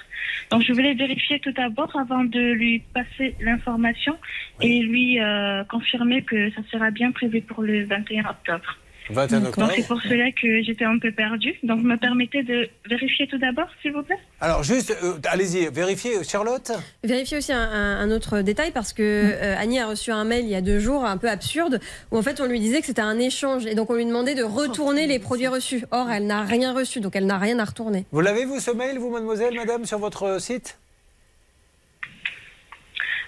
Donc, 0.51 0.61
je 0.61 0.73
voulais 0.73 0.93
vérifier 0.93 1.39
tout 1.39 1.51
d'abord 1.51 1.95
avant 1.95 2.23
de 2.23 2.51
lui 2.51 2.83
passer 2.93 3.35
l'information 3.39 4.15
et 4.61 4.81
lui 4.81 5.19
euh, 5.19 5.63
confirmer 5.63 6.21
que 6.21 6.51
ça 6.51 6.61
sera 6.71 6.91
bien 6.91 7.11
prévu 7.11 7.41
pour 7.41 7.63
le 7.63 7.85
21 7.85 8.25
octobre. 8.25 8.77
21 9.09 9.39
Donc, 9.39 9.49
octobre. 9.49 9.71
c'est 9.75 9.87
pour 9.87 10.01
cela 10.01 10.31
que 10.31 10.61
j'étais 10.63 10.83
un 10.85 10.99
peu 10.99 11.11
perdue. 11.11 11.55
Donc, 11.63 11.81
me 11.81 11.95
permettez 11.97 12.43
de 12.43 12.69
vérifier 12.89 13.27
tout 13.27 13.37
d'abord, 13.37 13.67
s'il 13.81 13.93
vous 13.93 14.03
plaît? 14.03 14.17
Alors, 14.41 14.63
juste, 14.63 14.95
euh, 15.03 15.13
allez-y, 15.29 15.67
vérifiez, 15.69 16.23
Charlotte. 16.23 16.71
Vérifiez 17.03 17.37
aussi 17.37 17.53
un, 17.53 17.61
un- 17.61 17.99
un 18.01 18.11
autre 18.11 18.41
détail 18.41 18.71
parce 18.71 18.93
que 18.93 19.01
euh, 19.03 19.55
Annie 19.57 19.79
a 19.79 19.87
reçu 19.87 20.11
un 20.11 20.23
mail 20.23 20.43
il 20.45 20.51
y 20.51 20.55
a 20.55 20.61
deux 20.61 20.79
jours 20.79 21.05
un 21.05 21.17
peu 21.17 21.29
absurde 21.29 21.79
où 22.11 22.17
en 22.17 22.21
fait 22.21 22.41
on 22.41 22.45
lui 22.45 22.59
disait 22.59 22.79
que 22.81 22.85
c'était 22.85 23.01
un 23.01 23.17
échange 23.19 23.65
et 23.65 23.75
donc 23.75 23.89
on 23.89 23.95
lui 23.95 24.05
demandait 24.05 24.35
de 24.35 24.43
retourner 24.43 25.07
les 25.07 25.19
produits 25.19 25.47
reçus. 25.47 25.83
Or 25.91 26.09
elle 26.11 26.27
n'a 26.27 26.43
rien 26.43 26.73
reçu 26.73 26.99
donc 26.99 27.15
elle 27.15 27.25
n'a 27.25 27.37
rien 27.37 27.59
à 27.59 27.65
retourner. 27.65 28.05
Vous 28.11 28.21
l'avez, 28.21 28.45
vous, 28.45 28.59
ce 28.59 28.71
mail, 28.71 28.97
vous, 28.99 29.09
mademoiselle, 29.09 29.53
madame, 29.55 29.85
sur 29.85 29.99
votre 29.99 30.23
euh, 30.23 30.39
site? 30.39 30.77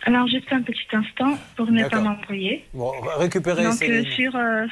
Alors, 0.05 0.27
juste 0.27 0.51
un 0.51 0.61
petit 0.61 0.87
instant 0.93 1.37
pour 1.55 1.69
ne 1.69 1.83
pas 1.87 1.99
m'envoyer. 1.99 2.65
Bon, 2.73 2.91
récupérez, 3.17 3.63
Donc, 3.65 3.81
euh, 3.83 4.03
sur, 4.15 4.35
euh, 4.35 4.65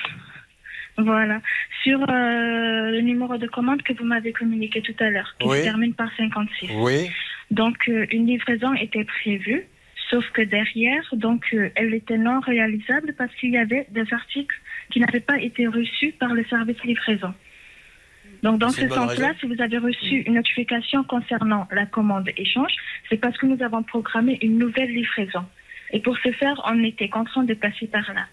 voilà, 0.97 1.41
sur 1.83 2.01
euh, 2.01 2.91
le 2.91 3.01
numéro 3.01 3.37
de 3.37 3.47
commande 3.47 3.83
que 3.83 3.93
vous 3.93 4.03
m'avez 4.03 4.33
communiqué 4.33 4.81
tout 4.81 4.95
à 4.99 5.09
l'heure, 5.09 5.35
qui 5.39 5.47
Oui. 5.47 5.59
se 5.59 5.63
termine 5.63 5.93
par 5.93 6.09
56. 6.17 6.71
Oui. 6.75 7.09
Donc, 7.51 7.87
euh, 7.87 8.05
une 8.11 8.25
livraison 8.25 8.73
était 8.73 9.03
prévue, 9.03 9.63
sauf 10.09 10.27
que 10.31 10.41
derrière, 10.41 11.03
donc, 11.13 11.45
euh, 11.53 11.69
elle 11.75 11.93
était 11.93 12.17
non 12.17 12.39
réalisable 12.39 13.13
parce 13.17 13.33
qu'il 13.35 13.51
y 13.51 13.57
avait 13.57 13.85
des 13.91 14.11
articles 14.11 14.55
qui 14.89 14.99
n'avaient 14.99 15.19
pas 15.19 15.39
été 15.39 15.67
reçus 15.67 16.13
par 16.19 16.33
le 16.33 16.43
service 16.45 16.81
livraison. 16.83 17.33
Donc, 18.43 18.59
dans 18.59 18.69
ce 18.69 18.87
sens-là, 18.87 19.33
si 19.39 19.47
vous 19.47 19.61
avez 19.61 19.77
reçu 19.77 20.17
une 20.21 20.35
notification 20.35 21.03
concernant 21.03 21.67
la 21.71 21.85
commande 21.85 22.29
échange, 22.37 22.71
c'est 23.09 23.17
parce 23.17 23.37
que 23.37 23.45
nous 23.45 23.61
avons 23.63 23.83
programmé 23.83 24.37
une 24.41 24.57
nouvelle 24.57 24.91
livraison. 24.91 25.43
Et 25.91 25.99
pour 25.99 26.17
ce 26.19 26.31
faire, 26.31 26.61
on 26.65 26.83
était 26.83 27.09
contraint 27.09 27.43
de 27.43 27.53
passer 27.53 27.87
par 27.87 28.13
là. 28.13 28.25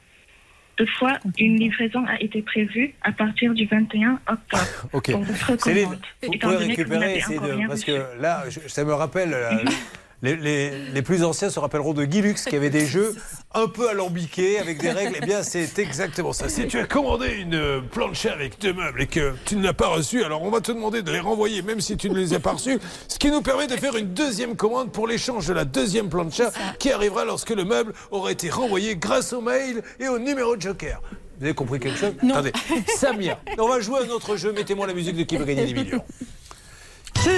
Toutefois, 0.77 1.19
une 1.39 1.57
livraison 1.59 2.05
a 2.07 2.21
été 2.21 2.43
prévue 2.43 2.95
à 3.03 3.13
partir 3.13 3.55
du 3.55 3.67
21 3.67 4.19
octobre. 4.29 4.63
Ok. 4.93 5.11
Pour 5.13 5.23
votre 5.23 5.63
Céline, 5.63 5.89
vous 6.23 6.33
pouvez 6.39 6.55
donné 6.57 6.75
que 6.77 6.83
vous 6.83 6.99
récupérer, 6.99 7.63
de- 7.63 7.69
parce 7.69 7.85
que 7.85 8.03
là, 8.21 8.45
je- 8.49 8.61
ça 8.69 8.85
me 8.85 8.93
rappelle 8.95 9.31
la, 9.31 9.51
Les, 10.25 10.37
les- 10.37 10.71
les 10.95 11.03
plus 11.03 11.23
anciens 11.23 11.51
se 11.51 11.59
rappelleront 11.61 11.93
de 11.93 12.07
Guy 12.07 12.23
Lux 12.23 12.47
qui 12.47 12.57
avait 12.57 12.71
des 12.71 12.87
jeux 12.87 13.15
un 13.53 13.69
peu 13.69 13.91
alambiqués 13.91 14.59
avec 14.59 14.79
des 14.81 14.91
règles. 14.91 15.19
Eh 15.21 15.27
bien, 15.27 15.43
c'est 15.43 15.79
exactement 15.79 16.33
ça. 16.33 16.49
Si 16.49 16.67
tu 16.67 16.79
as 16.79 16.87
commandé 16.87 17.29
une 17.35 17.83
plancha 17.93 18.33
avec 18.33 18.59
deux 18.59 18.73
meubles 18.73 19.03
et 19.03 19.07
que 19.07 19.35
tu 19.45 19.57
ne 19.57 19.63
l'as 19.63 19.75
pas 19.75 19.89
reçu, 19.89 20.25
alors 20.25 20.43
on 20.43 20.49
va 20.51 20.63
te 20.63 20.73
demander 20.73 21.03
de 21.03 21.13
les 21.13 21.21
renvoyer 21.21 21.61
même 21.61 21.83
si 21.83 21.99
tu 21.99 22.09
ne 22.09 22.17
les 22.19 22.33
as 22.33 22.41
pas 22.41 22.53
reçus. 22.53 22.79
Ce 23.07 23.19
qui 23.19 23.31
nous 23.31 23.43
permet 23.43 23.67
de 23.67 23.77
faire 23.77 23.97
une 23.97 24.15
deuxième 24.15 24.57
commande 24.57 24.93
pour 24.93 25.07
l'échange 25.07 25.47
de 25.47 25.53
la 25.53 25.67
deuxième 25.67 26.09
plancha 26.09 26.51
qui 26.79 26.91
arrivera 26.91 27.27
lorsque 27.27 27.51
le 27.51 27.65
meuble 27.65 27.93
aura 28.11 28.33
été 28.33 28.49
renvoyé 28.49 28.97
grâce 28.97 29.35
au 29.35 29.43
mail 29.43 29.83
et 30.01 30.09
au 30.09 30.19
numéro 30.19 30.57
de 30.57 30.63
joker. 30.63 31.03
Vous 31.39 31.45
avez 31.45 31.55
compris 31.55 31.81
quelque 31.81 31.99
chose? 31.99 32.15
Attendez, 32.23 32.53
Samia, 32.97 33.39
on 33.59 33.69
va 33.69 33.81
jouer 33.81 33.99
à 33.99 34.03
un 34.05 34.09
autre 34.09 34.37
jeu. 34.37 34.53
Mettez-moi 34.53 34.87
la 34.87 34.95
musique 34.95 35.17
de 35.17 35.25
qui 35.25 35.37
va 35.37 35.45
gagner 35.45 35.67
des 35.67 35.75
millions. 35.75 36.03
Qui 37.13 37.29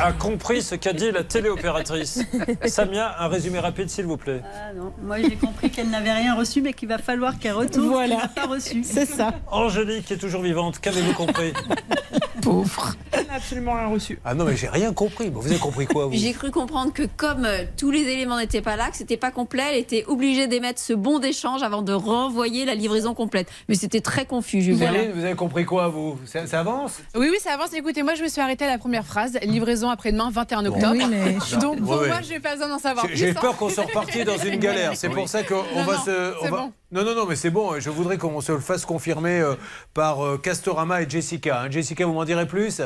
a 0.00 0.12
compris 0.12 0.62
ce 0.62 0.74
qu'a 0.74 0.92
dit 0.92 1.10
la 1.10 1.24
téléopératrice 1.24 2.20
Samia, 2.66 3.16
un 3.20 3.28
résumé 3.28 3.58
rapide, 3.58 3.90
s'il 3.90 4.06
vous 4.06 4.16
plaît. 4.16 4.42
Ah 4.44 4.72
non, 4.74 4.92
moi 5.02 5.16
j'ai 5.20 5.36
compris 5.36 5.70
qu'elle 5.70 5.90
n'avait 5.90 6.12
rien 6.12 6.34
reçu, 6.34 6.62
mais 6.62 6.72
qu'il 6.72 6.88
va 6.88 6.98
falloir 6.98 7.38
qu'elle 7.38 7.54
retourne. 7.54 7.88
Voilà. 7.88 8.16
n'a 8.16 8.28
pas 8.28 8.46
reçu. 8.46 8.82
C'est 8.84 9.06
ça. 9.06 9.34
Angélique 9.50 10.10
est 10.10 10.18
toujours 10.18 10.42
vivante, 10.42 10.78
qu'avez-vous 10.80 11.14
compris? 11.14 11.52
Pauvre. 12.42 12.94
Elle 13.10 13.26
n'a 13.26 13.34
absolument 13.34 13.74
rien 13.74 13.88
reçu. 13.88 14.18
Ah 14.24 14.34
non, 14.34 14.44
mais 14.44 14.56
j'ai 14.56 14.68
rien 14.68 14.92
compris. 14.92 15.28
Bon, 15.30 15.40
vous 15.40 15.50
avez 15.50 15.58
compris 15.58 15.86
quoi, 15.86 16.06
vous? 16.06 16.12
J'ai 16.12 16.32
cru 16.32 16.50
comprendre 16.50 16.92
que 16.92 17.02
comme 17.16 17.44
euh, 17.44 17.64
tous 17.76 17.90
les 17.90 18.02
éléments 18.02 18.38
n'étaient 18.38 18.62
pas 18.62 18.76
là, 18.76 18.90
que 18.90 18.96
c'était 18.96 19.16
pas 19.16 19.32
complet, 19.32 19.64
elle 19.70 19.78
était 19.78 20.04
obligée 20.06 20.46
d'émettre 20.46 20.80
ce 20.80 20.92
bon 20.92 21.18
d'échange 21.18 21.62
avant 21.62 21.82
de 21.82 21.92
renvoyer 21.92 22.64
la 22.64 22.74
livraison 22.76 23.14
complète. 23.14 23.48
Mais 23.68 23.74
c'était 23.74 24.00
très 24.00 24.24
confus, 24.24 24.62
Julien. 24.62 24.92
Céline, 24.92 25.12
vous 25.12 25.24
avez 25.24 25.34
compris 25.34 25.64
quoi, 25.64 25.88
vous? 25.88 26.18
Ça, 26.26 26.46
ça 26.46 26.60
avance? 26.60 27.00
Oui, 27.16 27.28
oui, 27.30 27.38
ça 27.40 27.52
avance. 27.54 27.72
Écoutez, 27.74 28.02
moi, 28.04 28.14
je 28.14 28.22
me 28.22 28.28
suis 28.28 28.40
arrêtée 28.40 28.64
à 28.64 28.68
la 28.68 28.78
première 28.78 29.04
phrase. 29.04 29.36
Livraison 29.42 29.87
après-demain, 29.90 30.30
21 30.30 30.66
octobre. 30.66 30.92
Oui, 30.92 31.04
mais- 31.08 31.34
Donc, 31.60 31.80
pour 31.80 32.00
Ouais, 32.00 32.08
moi, 32.08 32.20
je 32.22 32.30
n'ai 32.34 32.40
pas 32.40 32.52
besoin 32.54 32.68
d'en 32.68 32.78
savoir 32.78 33.04
J'ai- 33.06 33.12
plus. 33.12 33.18
J'ai 33.18 33.30
hein. 33.30 33.40
peur 33.40 33.56
qu'on 33.56 33.68
soit 33.68 33.84
reparti 33.84 34.24
dans 34.24 34.38
une 34.38 34.56
galère. 34.56 34.92
C'est 34.96 35.08
pour 35.08 35.28
ça 35.28 35.42
qu'on 35.42 35.62
va 35.84 35.96
non, 35.96 36.02
se. 36.04 36.42
va- 36.44 36.50
bon. 36.50 36.72
Non, 36.92 37.04
non, 37.04 37.14
non, 37.14 37.26
mais 37.26 37.36
c'est 37.36 37.50
bon. 37.50 37.78
Je 37.78 37.90
voudrais 37.90 38.16
qu'on 38.18 38.40
se 38.40 38.52
le 38.52 38.60
fasse 38.60 38.84
confirmer 38.86 39.40
euh, 39.40 39.54
par 39.94 40.24
euh, 40.24 40.38
Castorama 40.38 41.02
et 41.02 41.08
Jessica. 41.10 41.62
Hein, 41.62 41.70
Jessica, 41.70 42.06
vous 42.06 42.12
m'en 42.14 42.24
direz 42.24 42.46
plus? 42.46 42.80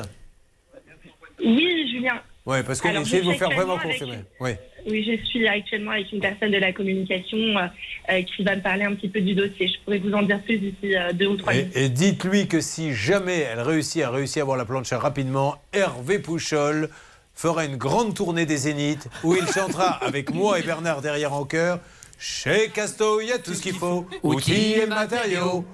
Oui, 1.44 1.90
Julien. 1.90 2.20
Oui, 2.46 2.58
parce 2.66 2.80
que 2.80 2.88
Alors, 2.88 3.02
essayez 3.02 3.22
de 3.22 3.26
vous 3.26 3.38
faire 3.38 3.50
vraiment 3.50 3.78
confirmer. 3.78 4.24
Oui. 4.40 4.50
Oui, 4.86 5.04
je 5.04 5.24
suis 5.24 5.46
actuellement 5.46 5.92
avec 5.92 6.10
une 6.12 6.20
personne 6.20 6.50
de 6.50 6.58
la 6.58 6.72
communication 6.72 7.38
euh, 7.38 7.66
euh, 8.10 8.22
qui 8.22 8.42
va 8.42 8.56
me 8.56 8.62
parler 8.62 8.84
un 8.84 8.94
petit 8.94 9.08
peu 9.08 9.20
du 9.20 9.34
dossier. 9.34 9.68
Je 9.68 9.74
pourrais 9.84 9.98
vous 9.98 10.12
en 10.12 10.22
dire 10.22 10.40
plus 10.42 10.58
d'ici 10.58 10.96
euh, 10.96 11.12
deux 11.12 11.26
ou 11.28 11.36
trois 11.36 11.54
Et, 11.54 11.58
minutes. 11.58 11.76
et 11.76 11.88
dites-lui 11.88 12.48
que 12.48 12.60
si 12.60 12.92
jamais 12.94 13.38
elle 13.40 13.60
réussit 13.60 14.02
à 14.02 14.10
réussir 14.10 14.40
à 14.40 14.44
avoir 14.44 14.56
la 14.56 14.64
planche 14.64 14.92
rapidement, 14.92 15.56
Hervé 15.72 16.18
Pouchol 16.18 16.88
fera 17.34 17.64
une 17.64 17.76
grande 17.76 18.14
tournée 18.14 18.44
des 18.46 18.56
Zéniths 18.56 19.08
où 19.22 19.34
il 19.34 19.46
chantera 19.46 19.90
avec 20.04 20.32
moi 20.34 20.58
et 20.58 20.62
Bernard 20.62 21.00
derrière 21.00 21.32
en 21.32 21.44
chœur. 21.44 21.78
Chez 22.18 22.68
Casto, 22.72 23.20
il 23.20 23.28
y 23.28 23.32
a 23.32 23.38
tout 23.38 23.54
ce 23.54 23.62
qu'il 23.62 23.74
faut, 23.74 24.06
outils 24.22 24.74
et 24.74 24.86
matériaux. 24.86 25.64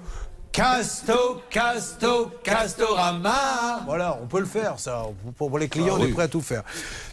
Casto, 0.59 1.41
Casto, 1.49 2.31
Castorama. 2.43 3.79
Voilà, 3.85 4.19
on 4.21 4.27
peut 4.27 4.41
le 4.41 4.45
faire, 4.45 4.77
ça. 4.77 5.05
Pour 5.37 5.57
les 5.57 5.69
clients, 5.69 5.95
Ah 5.95 6.01
on 6.01 6.05
est 6.05 6.11
prêt 6.11 6.23
à 6.23 6.27
tout 6.27 6.41
faire. 6.41 6.63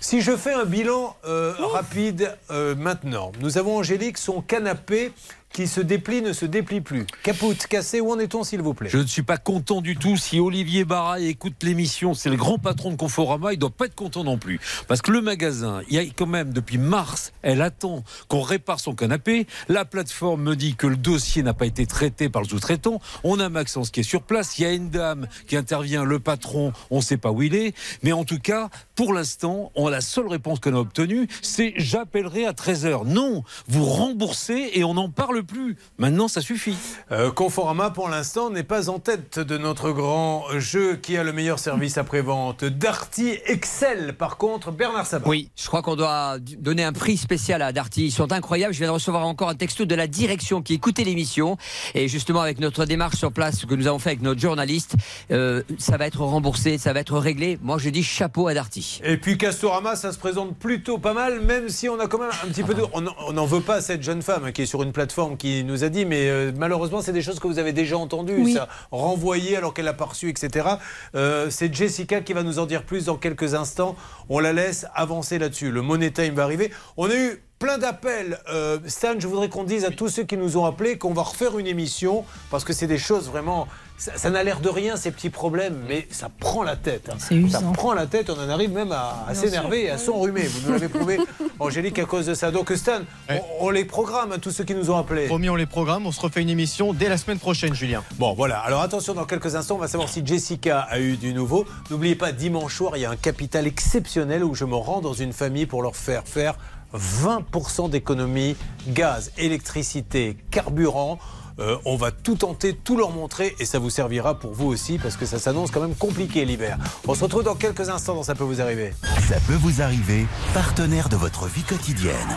Si 0.01 0.20
je 0.20 0.36
fais 0.36 0.52
un 0.52 0.64
bilan 0.64 1.14
euh, 1.24 1.55
rapide 1.60 2.36
euh, 2.51 2.74
maintenant, 2.74 3.31
nous 3.39 3.56
avons 3.56 3.77
Angélique, 3.77 4.18
son 4.18 4.40
canapé 4.40 5.12
qui 5.52 5.66
se 5.66 5.81
déplie 5.81 6.20
ne 6.20 6.32
se 6.32 6.44
déplie 6.44 6.81
plus. 6.81 7.06
Capote, 7.23 7.66
cassé, 7.66 8.01
où 8.01 8.12
en 8.12 8.18
est-on, 8.18 8.44
s'il 8.44 8.60
vous 8.60 8.74
plaît 8.74 8.90
Je 8.90 8.98
ne 8.98 9.06
suis 9.06 9.23
pas 9.23 9.39
content 9.39 9.81
du 9.81 9.97
tout. 9.97 10.16
Si 10.16 10.39
Olivier 10.39 10.85
Barra 10.85 11.18
écoute 11.20 11.62
l'émission, 11.62 12.14
c'est 12.14 12.28
le 12.28 12.36
grand 12.36 12.59
patron 12.59 12.90
de 12.90 12.97
Conforama, 12.97 13.52
il 13.52 13.59
doit 13.59 13.70
pas 13.70 13.86
être 13.86 13.94
content 13.94 14.23
non 14.23 14.36
plus. 14.36 14.60
Parce 14.86 15.01
que 15.01 15.10
le 15.10 15.23
magasin, 15.23 15.81
il 15.89 15.94
y 15.94 15.98
a 15.98 16.05
quand 16.05 16.27
même 16.27 16.52
depuis 16.52 16.78
mars, 16.78 17.32
elle 17.43 17.62
attend 17.62 18.05
qu'on 18.28 18.43
répare 18.43 18.81
son 18.81 18.94
canapé. 18.94 19.47
La 19.68 19.85
plateforme 19.85 20.43
me 20.43 20.56
dit 20.56 20.74
que 20.74 20.86
le 20.86 20.97
dossier 20.97 21.43
n'a 21.43 21.55
pas 21.55 21.66
été 21.66 21.86
traité 21.86 22.28
par 22.28 22.43
le 22.43 22.48
sous-traitant. 22.48 23.01
On 23.24 23.40
a 23.40 23.48
Maxence 23.48 23.90
qui 23.90 24.01
est 24.01 24.02
sur 24.02 24.23
place. 24.23 24.59
Il 24.59 24.62
y 24.62 24.66
a 24.66 24.73
une 24.73 24.90
dame 24.90 25.27
qui 25.47 25.56
intervient, 25.56 26.05
le 26.05 26.18
patron, 26.18 26.73
on 26.90 26.98
ne 26.98 27.02
sait 27.02 27.16
pas 27.16 27.31
où 27.31 27.43
il 27.43 27.55
est. 27.55 27.74
Mais 28.02 28.12
en 28.12 28.24
tout 28.24 28.40
cas, 28.40 28.68
pour 28.94 29.14
l'instant, 29.14 29.73
la 29.77 30.01
seule 30.01 30.28
réponse 30.28 30.60
qu'on 30.60 30.74
a 30.74 30.78
obtenue, 30.78 31.28
c'est 31.43 31.73
j'appellerai 31.77 32.47
à 32.47 32.52
13h. 32.52 33.06
Non, 33.06 33.44
vous 33.68 33.85
remboursez 33.85 34.70
et 34.74 34.85
on 34.85 34.94
n'en 34.94 35.09
parle 35.09 35.35
plus. 35.42 35.76
Maintenant, 35.98 36.28
ça 36.28 36.40
suffit. 36.40 36.76
Euh, 37.10 37.30
Conforama, 37.30 37.90
pour 37.90 38.08
l'instant, 38.08 38.50
n'est 38.50 38.62
pas 38.62 38.88
en 38.90 38.98
tête 38.98 39.38
de 39.38 39.58
notre 39.58 39.90
grand 39.90 40.44
jeu 40.58 40.96
qui 40.96 41.16
a 41.16 41.24
le 41.24 41.32
meilleur 41.32 41.58
service 41.58 41.98
après-vente. 41.98 42.64
Darty 42.64 43.38
excelle, 43.46 44.14
par 44.16 44.36
contre, 44.36 44.70
Bernard 44.70 45.06
Sabat. 45.06 45.28
Oui, 45.28 45.50
je 45.56 45.66
crois 45.66 45.82
qu'on 45.82 45.96
doit 45.96 46.38
donner 46.38 46.84
un 46.84 46.92
prix 46.92 47.16
spécial 47.16 47.62
à 47.62 47.72
Darty. 47.72 48.06
Ils 48.06 48.10
sont 48.10 48.32
incroyables. 48.32 48.74
Je 48.74 48.78
viens 48.78 48.88
de 48.88 48.92
recevoir 48.92 49.26
encore 49.26 49.48
un 49.48 49.54
texto 49.54 49.84
de 49.84 49.94
la 49.94 50.06
direction 50.06 50.62
qui 50.62 50.74
écoutait 50.74 51.04
l'émission. 51.04 51.56
Et 51.94 52.08
justement, 52.08 52.40
avec 52.40 52.60
notre 52.60 52.84
démarche 52.84 53.16
sur 53.16 53.32
place 53.32 53.64
que 53.64 53.74
nous 53.74 53.86
avons 53.86 53.98
fait 53.98 54.10
avec 54.10 54.22
notre 54.22 54.40
journaliste, 54.40 54.94
euh, 55.30 55.62
ça 55.78 55.96
va 55.96 56.06
être 56.06 56.20
remboursé, 56.20 56.78
ça 56.78 56.92
va 56.92 57.00
être 57.00 57.18
réglé. 57.18 57.58
Moi, 57.62 57.78
je 57.78 57.88
dis 57.88 58.02
chapeau 58.02 58.48
à 58.48 58.54
Darty. 58.54 59.00
Et 59.04 59.16
puis 59.16 59.38
Castorama, 59.38 59.96
ça 59.96 60.12
se 60.12 60.18
présente 60.18 60.56
plutôt 60.56 60.98
pas 60.98 61.14
mal, 61.14 61.40
même 61.40 61.68
si 61.68 61.88
on 61.88 61.98
a 61.98 62.06
quand 62.06 62.18
même 62.18 62.30
un 62.44 62.48
petit 62.48 62.62
peu 62.62 62.74
de. 62.74 62.82
On 62.92 63.06
on 63.26 63.32
n'en 63.32 63.46
veut 63.46 63.60
pas 63.60 63.76
à 63.76 63.80
cette 63.80 64.02
jeune 64.02 64.22
femme 64.22 64.52
qui 64.52 64.62
est 64.62 64.66
sur 64.66 64.82
une 64.82 64.92
plateforme 64.92 65.25
qui 65.34 65.64
nous 65.64 65.82
a 65.82 65.88
dit, 65.88 66.04
mais 66.04 66.28
euh, 66.28 66.52
malheureusement, 66.56 67.00
c'est 67.02 67.12
des 67.12 67.22
choses 67.22 67.40
que 67.40 67.48
vous 67.48 67.58
avez 67.58 67.72
déjà 67.72 67.98
entendues, 67.98 68.36
Oui. 68.44 68.52
ça. 68.54 68.68
Renvoyé 68.92 69.56
alors 69.56 69.74
qu'elle 69.74 69.86
n'a 69.86 69.92
pas 69.92 70.04
reçu, 70.04 70.28
etc. 70.28 70.68
Euh, 71.16 71.48
c'est 71.50 71.74
Jessica 71.74 72.20
qui 72.20 72.32
va 72.34 72.44
nous 72.44 72.60
en 72.60 72.66
dire 72.66 72.84
plus 72.84 73.06
dans 73.06 73.16
quelques 73.16 73.54
instants. 73.54 73.96
On 74.28 74.38
la 74.38 74.52
laisse 74.52 74.86
avancer 74.94 75.38
là-dessus. 75.38 75.72
Le 75.72 75.82
Money 75.82 76.12
Time 76.12 76.34
va 76.34 76.44
arriver. 76.44 76.70
On 76.96 77.10
a 77.10 77.14
eu 77.16 77.42
plein 77.58 77.78
d'appels. 77.78 78.38
Euh, 78.52 78.78
Stan, 78.86 79.14
je 79.18 79.26
voudrais 79.26 79.48
qu'on 79.48 79.64
dise 79.64 79.84
à 79.84 79.90
tous 79.90 80.08
ceux 80.10 80.24
qui 80.24 80.36
nous 80.36 80.56
ont 80.58 80.66
appelés 80.66 80.98
qu'on 80.98 81.14
va 81.14 81.22
refaire 81.22 81.58
une 81.58 81.66
émission 81.66 82.24
parce 82.50 82.64
que 82.64 82.72
c'est 82.72 82.86
des 82.86 82.98
choses 82.98 83.28
vraiment. 83.28 83.66
Ça, 83.98 84.12
ça 84.16 84.28
n'a 84.31 84.43
l'air 84.43 84.60
de 84.60 84.68
rien, 84.68 84.97
ces 84.97 85.10
petits 85.10 85.31
problèmes, 85.31 85.82
mais 85.89 86.06
ça 86.10 86.28
prend 86.28 86.62
la 86.62 86.77
tête. 86.77 87.10
hein. 87.10 87.48
Ça 87.48 87.62
prend 87.73 87.94
la 87.94 88.06
tête, 88.06 88.28
on 88.28 88.39
en 88.39 88.48
arrive 88.51 88.70
même 88.73 88.93
à, 88.93 89.27
s'énerver 89.32 89.85
et 89.85 89.90
à 89.90 89.97
s'enrhumer. 89.98 90.43
Vous 90.43 90.66
nous 90.66 90.73
l'avez 90.74 90.89
prouvé, 90.89 91.18
Angélique, 91.59 91.98
à 91.98 92.05
cause 92.05 92.27
de 92.27 92.35
ça. 92.35 92.51
Donc, 92.51 92.70
Stan, 92.77 93.01
on, 93.31 93.40
on 93.60 93.70
les 93.70 93.86
programme, 93.86 94.32
hein, 94.32 94.39
tous 94.40 94.51
ceux 94.51 94.64
qui 94.64 94.74
nous 94.74 94.90
ont 94.90 94.98
appelés. 94.98 95.27
Promis, 95.27 95.48
on 95.48 95.56
les 95.56 95.64
programme. 95.66 96.06
On 96.06 96.12
se 96.12 96.20
refait 96.20 96.43
une 96.43 96.51
émission 96.51 96.93
dès 96.93 97.09
la 97.09 97.16
semaine 97.16 97.39
prochaine, 97.39 97.74
Julien. 97.74 98.02
Bon, 98.18 98.35
voilà. 98.35 98.59
Alors 98.59 98.82
attention, 98.82 99.14
dans 99.14 99.24
quelques 99.24 99.55
instants, 99.56 99.77
on 99.77 99.78
va 99.78 99.89
savoir 99.89 100.10
si 100.10 100.24
Jessica 100.27 100.81
a 100.81 101.01
eu 101.01 101.16
du 101.16 101.32
nouveau. 101.32 101.64
N'oubliez 101.90 102.16
pas, 102.16 102.32
dimanche 102.32 102.77
soir, 102.77 102.93
il 102.97 103.01
y 103.01 103.06
a 103.06 103.10
un 103.10 103.16
capital 103.16 103.66
exceptionnel 103.66 104.44
où 104.44 104.55
je 104.55 104.66
me 104.66 104.74
rends 104.77 105.01
dans 105.01 105.14
une 105.14 105.32
famille 105.32 105.64
pour 105.66 105.82
leur 105.82 105.97
faire 105.97 106.24
faire 106.27 106.56
20% 106.94 107.89
d'économie 107.90 108.56
gaz, 108.89 109.32
électricité, 109.39 110.36
carburant. 110.51 111.18
Euh, 111.58 111.76
on 111.84 111.96
va 111.96 112.10
tout 112.10 112.34
tenter, 112.34 112.74
tout 112.74 112.96
leur 112.96 113.10
montrer 113.10 113.54
et 113.58 113.64
ça 113.64 113.78
vous 113.78 113.88
servira 113.88 114.38
pour 114.38 114.52
vous 114.52 114.66
aussi 114.66 114.98
parce 114.98 115.16
que 115.16 115.24
ça 115.24 115.38
s'annonce 115.38 115.70
quand 115.70 115.80
même 115.80 115.94
compliqué 115.94 116.44
l'hiver. 116.44 116.78
On 117.08 117.14
se 117.14 117.24
retrouve 117.24 117.44
dans 117.44 117.54
quelques 117.54 117.88
instants 117.88 118.14
dans 118.14 118.22
Ça 118.22 118.34
peut 118.34 118.44
vous 118.44 118.60
arriver. 118.60 118.92
Ça 119.28 119.36
peut 119.46 119.54
vous 119.54 119.80
arriver, 119.80 120.26
partenaire 120.52 121.08
de 121.08 121.16
votre 121.16 121.46
vie 121.46 121.62
quotidienne. 121.62 122.36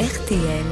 RTL. 0.00 0.64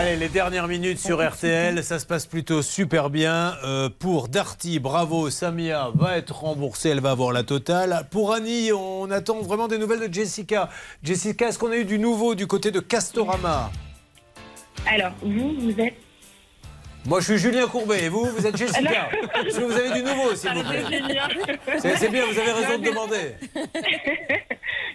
Allez, 0.00 0.16
les 0.16 0.30
dernières 0.30 0.66
minutes 0.66 0.98
sur 0.98 1.22
RTL, 1.22 1.84
ça 1.84 1.98
se 1.98 2.06
passe 2.06 2.24
plutôt 2.24 2.62
super 2.62 3.10
bien. 3.10 3.52
Euh, 3.64 3.90
pour 3.90 4.28
Darty, 4.28 4.78
bravo, 4.78 5.28
Samia 5.28 5.90
va 5.94 6.16
être 6.16 6.34
remboursée, 6.36 6.88
elle 6.88 7.00
va 7.00 7.10
avoir 7.10 7.32
la 7.32 7.42
totale. 7.42 8.06
Pour 8.10 8.32
Annie, 8.32 8.72
on 8.72 9.10
attend 9.10 9.42
vraiment 9.42 9.68
des 9.68 9.76
nouvelles 9.76 10.08
de 10.08 10.10
Jessica. 10.10 10.70
Jessica, 11.02 11.48
est-ce 11.48 11.58
qu'on 11.58 11.70
a 11.70 11.76
eu 11.76 11.84
du 11.84 11.98
nouveau 11.98 12.34
du 12.34 12.46
côté 12.46 12.70
de 12.70 12.80
Castorama? 12.80 13.70
Alors, 14.86 15.12
vous, 15.20 15.52
vous 15.60 15.78
êtes. 15.78 15.98
Moi, 17.06 17.20
je 17.20 17.24
suis 17.32 17.38
Julien 17.38 17.66
Courbet 17.66 18.04
et 18.04 18.08
vous, 18.08 18.26
vous 18.26 18.46
êtes 18.46 18.56
Jessica. 18.56 19.08
Est-ce 19.46 19.58
que 19.58 19.64
vous 19.64 19.72
avez 19.72 19.92
du 19.94 20.02
nouveau, 20.02 20.34
s'il 20.34 20.50
vous 20.52 20.62
plaît 20.62 20.84
C'est 21.96 22.10
bien, 22.10 22.24
vous 22.30 22.38
avez 22.38 22.52
raison 22.52 22.78
de 22.78 22.84
demander. 22.86 23.34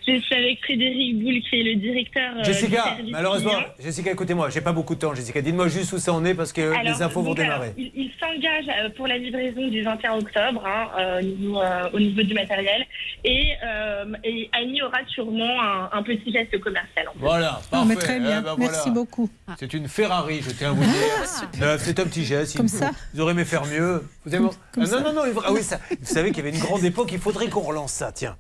Je 0.08 0.20
suis 0.22 0.36
avec 0.36 0.64
Frédéric 0.64 1.20
Boule, 1.20 1.42
qui 1.50 1.60
est 1.60 1.64
le 1.64 1.76
directeur. 1.78 2.36
euh, 2.38 2.42
du 2.44 2.54
Jessica, 2.54 2.84
service 2.84 3.12
malheureusement, 3.12 3.50
client. 3.54 3.66
Jessica, 3.80 4.12
écoutez-moi, 4.12 4.50
j'ai 4.52 4.62
pas 4.62 4.72
beaucoup 4.72 4.94
de 4.94 5.00
temps, 5.00 5.16
Jessica. 5.16 5.42
Dites-moi 5.42 5.68
juste 5.68 5.94
où 5.94 5.98
ça 5.98 6.14
en 6.14 6.24
est 6.26 6.36
parce 6.36 6.54
que 6.54 6.62
Alors, 6.62 6.84
les 6.84 7.02
infos 7.02 7.22
vont 7.24 7.34
alors, 7.34 7.36
démarrer. 7.36 7.74
il 7.76 7.92
il 7.96 8.12
s'engage 8.20 8.66
euh, 8.68 8.90
pour 8.96 9.08
la 9.08 9.18
livraison 9.18 9.68
du 9.68 9.82
21 9.82 10.18
octobre 10.20 10.64
hein, 10.64 10.90
euh, 11.00 11.20
au, 11.20 11.24
niveau, 11.24 11.60
euh, 11.60 11.90
au 11.92 12.00
niveau 12.00 12.22
du 12.22 12.36
matériel. 12.36 12.86
Et, 13.24 13.54
euh, 13.66 14.06
et 14.24 14.48
Annie 14.54 14.84
aura 14.84 15.00
sûrement 15.08 15.60
un, 15.62 15.90
un 15.92 16.04
petit 16.04 16.32
geste 16.32 16.60
commercial. 16.60 17.08
En. 17.08 17.14
Voilà, 17.16 17.60
Non, 17.74 17.86
mais 17.86 17.96
parfait. 17.96 18.08
très 18.08 18.20
bien. 18.20 18.40
Eh 18.42 18.44
ben 18.44 18.56
Merci 18.60 18.92
beaucoup. 18.92 19.28
C'est 19.58 19.74
une 19.74 19.88
Ferrari, 19.88 20.42
je 20.44 20.52
tiens 20.52 20.70
à 20.70 20.74
vous 20.74 20.84
dire. 20.84 21.64
Euh, 21.64 21.78
C'est 21.96 22.02
un 22.02 22.06
petit 22.06 22.26
geste. 22.26 22.58
Comme 22.58 22.68
ça 22.68 22.92
Vous 23.14 23.22
aurez 23.22 23.32
aimé 23.32 23.46
faire 23.46 23.66
mieux. 23.66 24.04
Vous 24.26 24.34
avez... 24.36 24.44
comme 24.74 24.84
Ah, 24.84 24.88
non, 24.88 25.02
non, 25.02 25.14
non. 25.26 25.34
faut- 25.34 25.42
Ah 25.46 25.54
oui, 25.54 25.64
ça. 25.64 25.80
Vous 26.02 26.14
savez 26.14 26.32
qu'il 26.32 26.44
y 26.44 26.48
avait 26.48 26.56
une 26.58 26.62
grande 26.64 26.84
époque. 26.84 27.10
Il 27.14 27.20
faudrait 27.20 27.48
qu'on 27.48 27.62
relance 27.62 27.94
ça. 27.94 28.12
Tiens. 28.12 28.36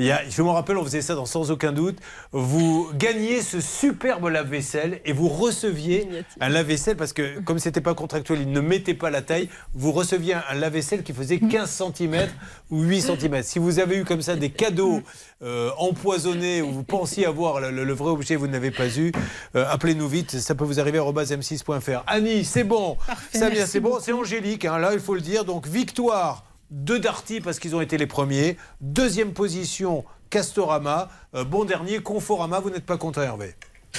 Il 0.00 0.06
y 0.06 0.12
a- 0.12 0.22
je 0.30 0.40
me 0.40 0.48
rappelle, 0.48 0.78
on 0.78 0.82
faisait 0.84 1.02
ça 1.02 1.14
dans 1.14 1.26
Sans 1.26 1.50
aucun 1.50 1.72
doute. 1.72 1.98
Vous 2.32 2.88
gagniez 2.94 3.42
ce 3.42 3.60
superbe 3.60 4.28
lave-vaisselle 4.28 5.02
et 5.04 5.12
vous 5.12 5.28
receviez 5.28 6.08
un 6.40 6.48
lave-vaisselle 6.48 6.96
parce 6.96 7.12
que, 7.12 7.40
comme 7.40 7.58
c'était 7.58 7.82
pas 7.82 7.92
contractuel, 7.94 8.40
il 8.40 8.50
ne 8.50 8.60
mettait 8.60 8.94
pas 8.94 9.10
la 9.10 9.20
taille. 9.20 9.50
Vous 9.74 9.92
receviez 9.92 10.32
un, 10.34 10.54
lave-vaisselle 10.54 11.02
qui 11.02 11.12
faisait 11.12 11.38
15 11.38 11.70
cm 11.70 12.28
ou 12.70 12.80
8 12.80 13.02
cm. 13.02 13.42
Si 13.42 13.58
vous 13.58 13.78
avez 13.78 13.98
eu 13.98 14.04
comme 14.06 14.22
ça 14.22 14.36
des 14.36 14.48
cadeaux 14.48 15.02
euh, 15.42 15.70
empoisonnés 15.76 16.62
où 16.62 16.70
vous 16.70 16.82
pensiez 16.82 17.26
avoir 17.26 17.60
le, 17.60 17.70
le- 17.70 17.84
le 17.84 17.92
vrai 17.92 18.08
objet, 18.10 18.36
vous 18.36 18.46
ne 18.46 18.52
l'avez 18.52 18.70
pas 18.70 18.88
eu, 18.96 19.12
euh, 19.54 19.66
appelez-nous 19.68 20.08
vite. 20.08 20.38
Ça 20.40 20.54
peut 20.54 20.64
vous 20.64 20.80
arriver 20.80 20.98
à 20.98 21.02
m6.fr. 21.02 22.04
Annie, 22.06 22.46
c'est 22.46 22.64
bon. 22.64 22.96
Samia, 23.34 23.66
c'est 23.66 23.80
bon. 23.80 23.98
C'est 24.00 24.12
Angélique, 24.12 24.64
hein, 24.64 24.78
là, 24.78 24.94
il 24.94 25.00
faut 25.00 25.14
le 25.14 25.20
dire. 25.20 25.44
Donc, 25.44 25.66
victoire 25.66 26.44
de 26.70 26.96
Darty 26.98 27.40
parce 27.40 27.58
qu'ils 27.58 27.74
ont 27.76 27.80
été 27.80 27.98
les 27.98 28.06
premiers. 28.06 28.56
Deuxième 28.80 29.32
position, 29.32 30.04
Castorama. 30.30 31.08
Euh, 31.34 31.44
bon 31.44 31.64
dernier, 31.64 31.98
Conforama. 32.00 32.60
Vous 32.60 32.70
n'êtes 32.70 32.86
pas 32.86 32.96
content, 32.96 33.22
Hervé 33.22 33.54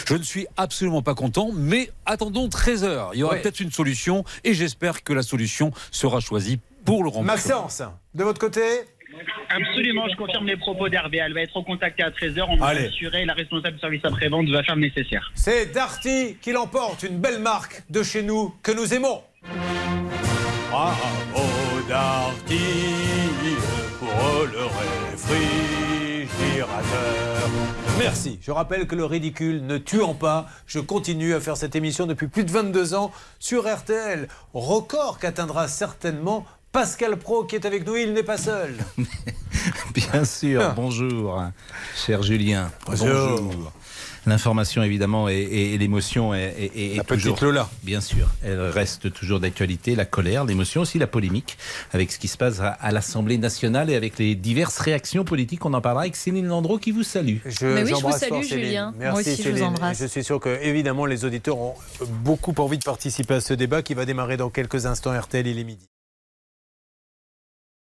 Je 0.07 0.15
ne 0.15 0.23
suis 0.23 0.47
absolument 0.57 1.01
pas 1.01 1.15
content, 1.15 1.49
mais 1.53 1.91
attendons 2.05 2.47
13 2.49 2.83
heures. 2.83 3.11
Il 3.13 3.19
y 3.19 3.23
aura 3.23 3.33
Ouais. 3.35 3.41
peut-être 3.41 3.59
une 3.59 3.71
solution 3.71 4.23
et 4.43 4.53
j'espère 4.53 5.03
que 5.03 5.13
la 5.13 5.23
solution 5.23 5.71
sera 5.91 6.19
choisie 6.19 6.59
pour 6.85 7.03
le 7.03 7.09
remboursement. 7.09 7.25
Maxence, 7.61 7.83
de 8.15 8.23
votre 8.23 8.39
côté 8.39 8.61
Absolument, 9.49 10.07
je 10.09 10.15
confirme 10.15 10.45
les 10.47 10.55
propos 10.55 10.87
d'Hervé. 10.87 11.17
Elle 11.17 11.33
va 11.33 11.41
être 11.41 11.53
recontactée 11.57 12.01
à 12.03 12.11
13h. 12.11 12.45
On 12.49 12.61
Allez. 12.61 12.85
assuré, 12.87 13.25
la 13.25 13.33
responsable 13.33 13.75
du 13.75 13.81
service 13.81 13.99
après-vente 14.05 14.47
va 14.47 14.63
faire 14.63 14.75
le 14.75 14.81
nécessaire. 14.81 15.29
C'est 15.35 15.73
Darty 15.73 16.37
qui 16.41 16.53
l'emporte, 16.53 17.03
une 17.03 17.19
belle 17.19 17.39
marque 17.39 17.83
de 17.89 18.03
chez 18.03 18.23
nous 18.23 18.55
que 18.63 18.71
nous 18.71 18.93
aimons. 18.93 19.21
Bravo 20.71 20.95
pour 23.99 24.45
le 24.45 24.65
réfrigérateur. 25.11 27.49
Merci. 27.99 28.39
Je 28.41 28.51
rappelle 28.51 28.87
que 28.87 28.95
le 28.95 29.03
ridicule 29.05 29.65
ne 29.65 29.77
tuant 29.77 30.13
pas, 30.13 30.47
je 30.65 30.79
continue 30.79 31.33
à 31.35 31.41
faire 31.41 31.57
cette 31.57 31.75
émission 31.75 32.07
depuis 32.07 32.27
plus 32.27 32.43
de 32.45 32.51
22 32.51 32.93
ans 32.93 33.11
sur 33.39 33.71
RTL. 33.71 34.27
Record 34.53 35.19
qu'atteindra 35.19 35.67
certainement 35.67 36.45
Pascal 36.71 37.17
Pro 37.17 37.43
qui 37.43 37.55
est 37.55 37.65
avec 37.65 37.85
nous. 37.85 37.97
Il 37.97 38.13
n'est 38.13 38.23
pas 38.23 38.37
seul. 38.37 38.75
Bien 39.93 40.23
sûr, 40.23 40.61
Ah. 40.63 40.73
bonjour, 40.75 41.43
cher 41.95 42.23
Julien. 42.23 42.71
Bonjour. 42.85 43.71
L'information, 44.27 44.83
évidemment, 44.83 45.29
et, 45.29 45.33
et- 45.33 45.73
et 45.73 45.77
l'émotion 45.77 46.33
est, 46.33 46.53
est- 46.75 46.93
est 46.93 46.97
La 46.97 47.03
petite 47.03 47.23
toujours. 47.23 47.43
Lola. 47.43 47.69
Bien 47.83 48.01
sûr, 48.01 48.27
elle 48.43 48.59
reste 48.61 49.11
toujours 49.13 49.39
d'actualité. 49.39 49.95
La 49.95 50.05
colère, 50.05 50.45
l'émotion, 50.45 50.81
aussi 50.81 50.99
la 50.99 51.07
polémique 51.07 51.57
avec 51.91 52.11
ce 52.11 52.19
qui 52.19 52.27
se 52.27 52.37
passe 52.37 52.59
à, 52.59 52.69
à 52.69 52.91
l'Assemblée 52.91 53.37
nationale 53.39 53.89
et 53.89 53.95
avec 53.95 54.19
les 54.19 54.35
diverses 54.35 54.77
réactions 54.77 55.23
politiques. 55.23 55.65
On 55.65 55.73
en 55.73 55.81
parlera 55.81 56.03
avec 56.03 56.15
Céline 56.15 56.47
Landreau 56.47 56.77
qui 56.77 56.91
vous 56.91 57.03
salue. 57.03 57.37
Je, 57.45 57.65
Mais 57.65 57.83
oui, 57.83 57.93
je 57.97 58.01
vous 58.05 58.11
salue. 58.11 58.43
Julien. 58.43 58.93
Merci 58.97 59.11
Moi 59.11 59.33
aussi, 59.33 59.43
je 59.43 59.49
vous 59.49 59.63
embrasse. 59.63 59.99
Je 59.99 60.05
suis 60.05 60.23
sûr 60.23 60.39
que, 60.39 60.49
évidemment, 60.61 61.05
les 61.07 61.25
auditeurs 61.25 61.57
ont 61.57 61.73
beaucoup 62.23 62.53
envie 62.59 62.77
de 62.77 62.83
participer 62.83 63.35
à 63.35 63.41
ce 63.41 63.53
débat 63.55 63.81
qui 63.81 63.93
va 63.95 64.05
démarrer 64.05 64.37
dans 64.37 64.49
quelques 64.49 64.85
instants. 64.85 65.19
RTL, 65.19 65.47
il 65.47 65.57
est 65.57 65.63
midi. 65.63 65.87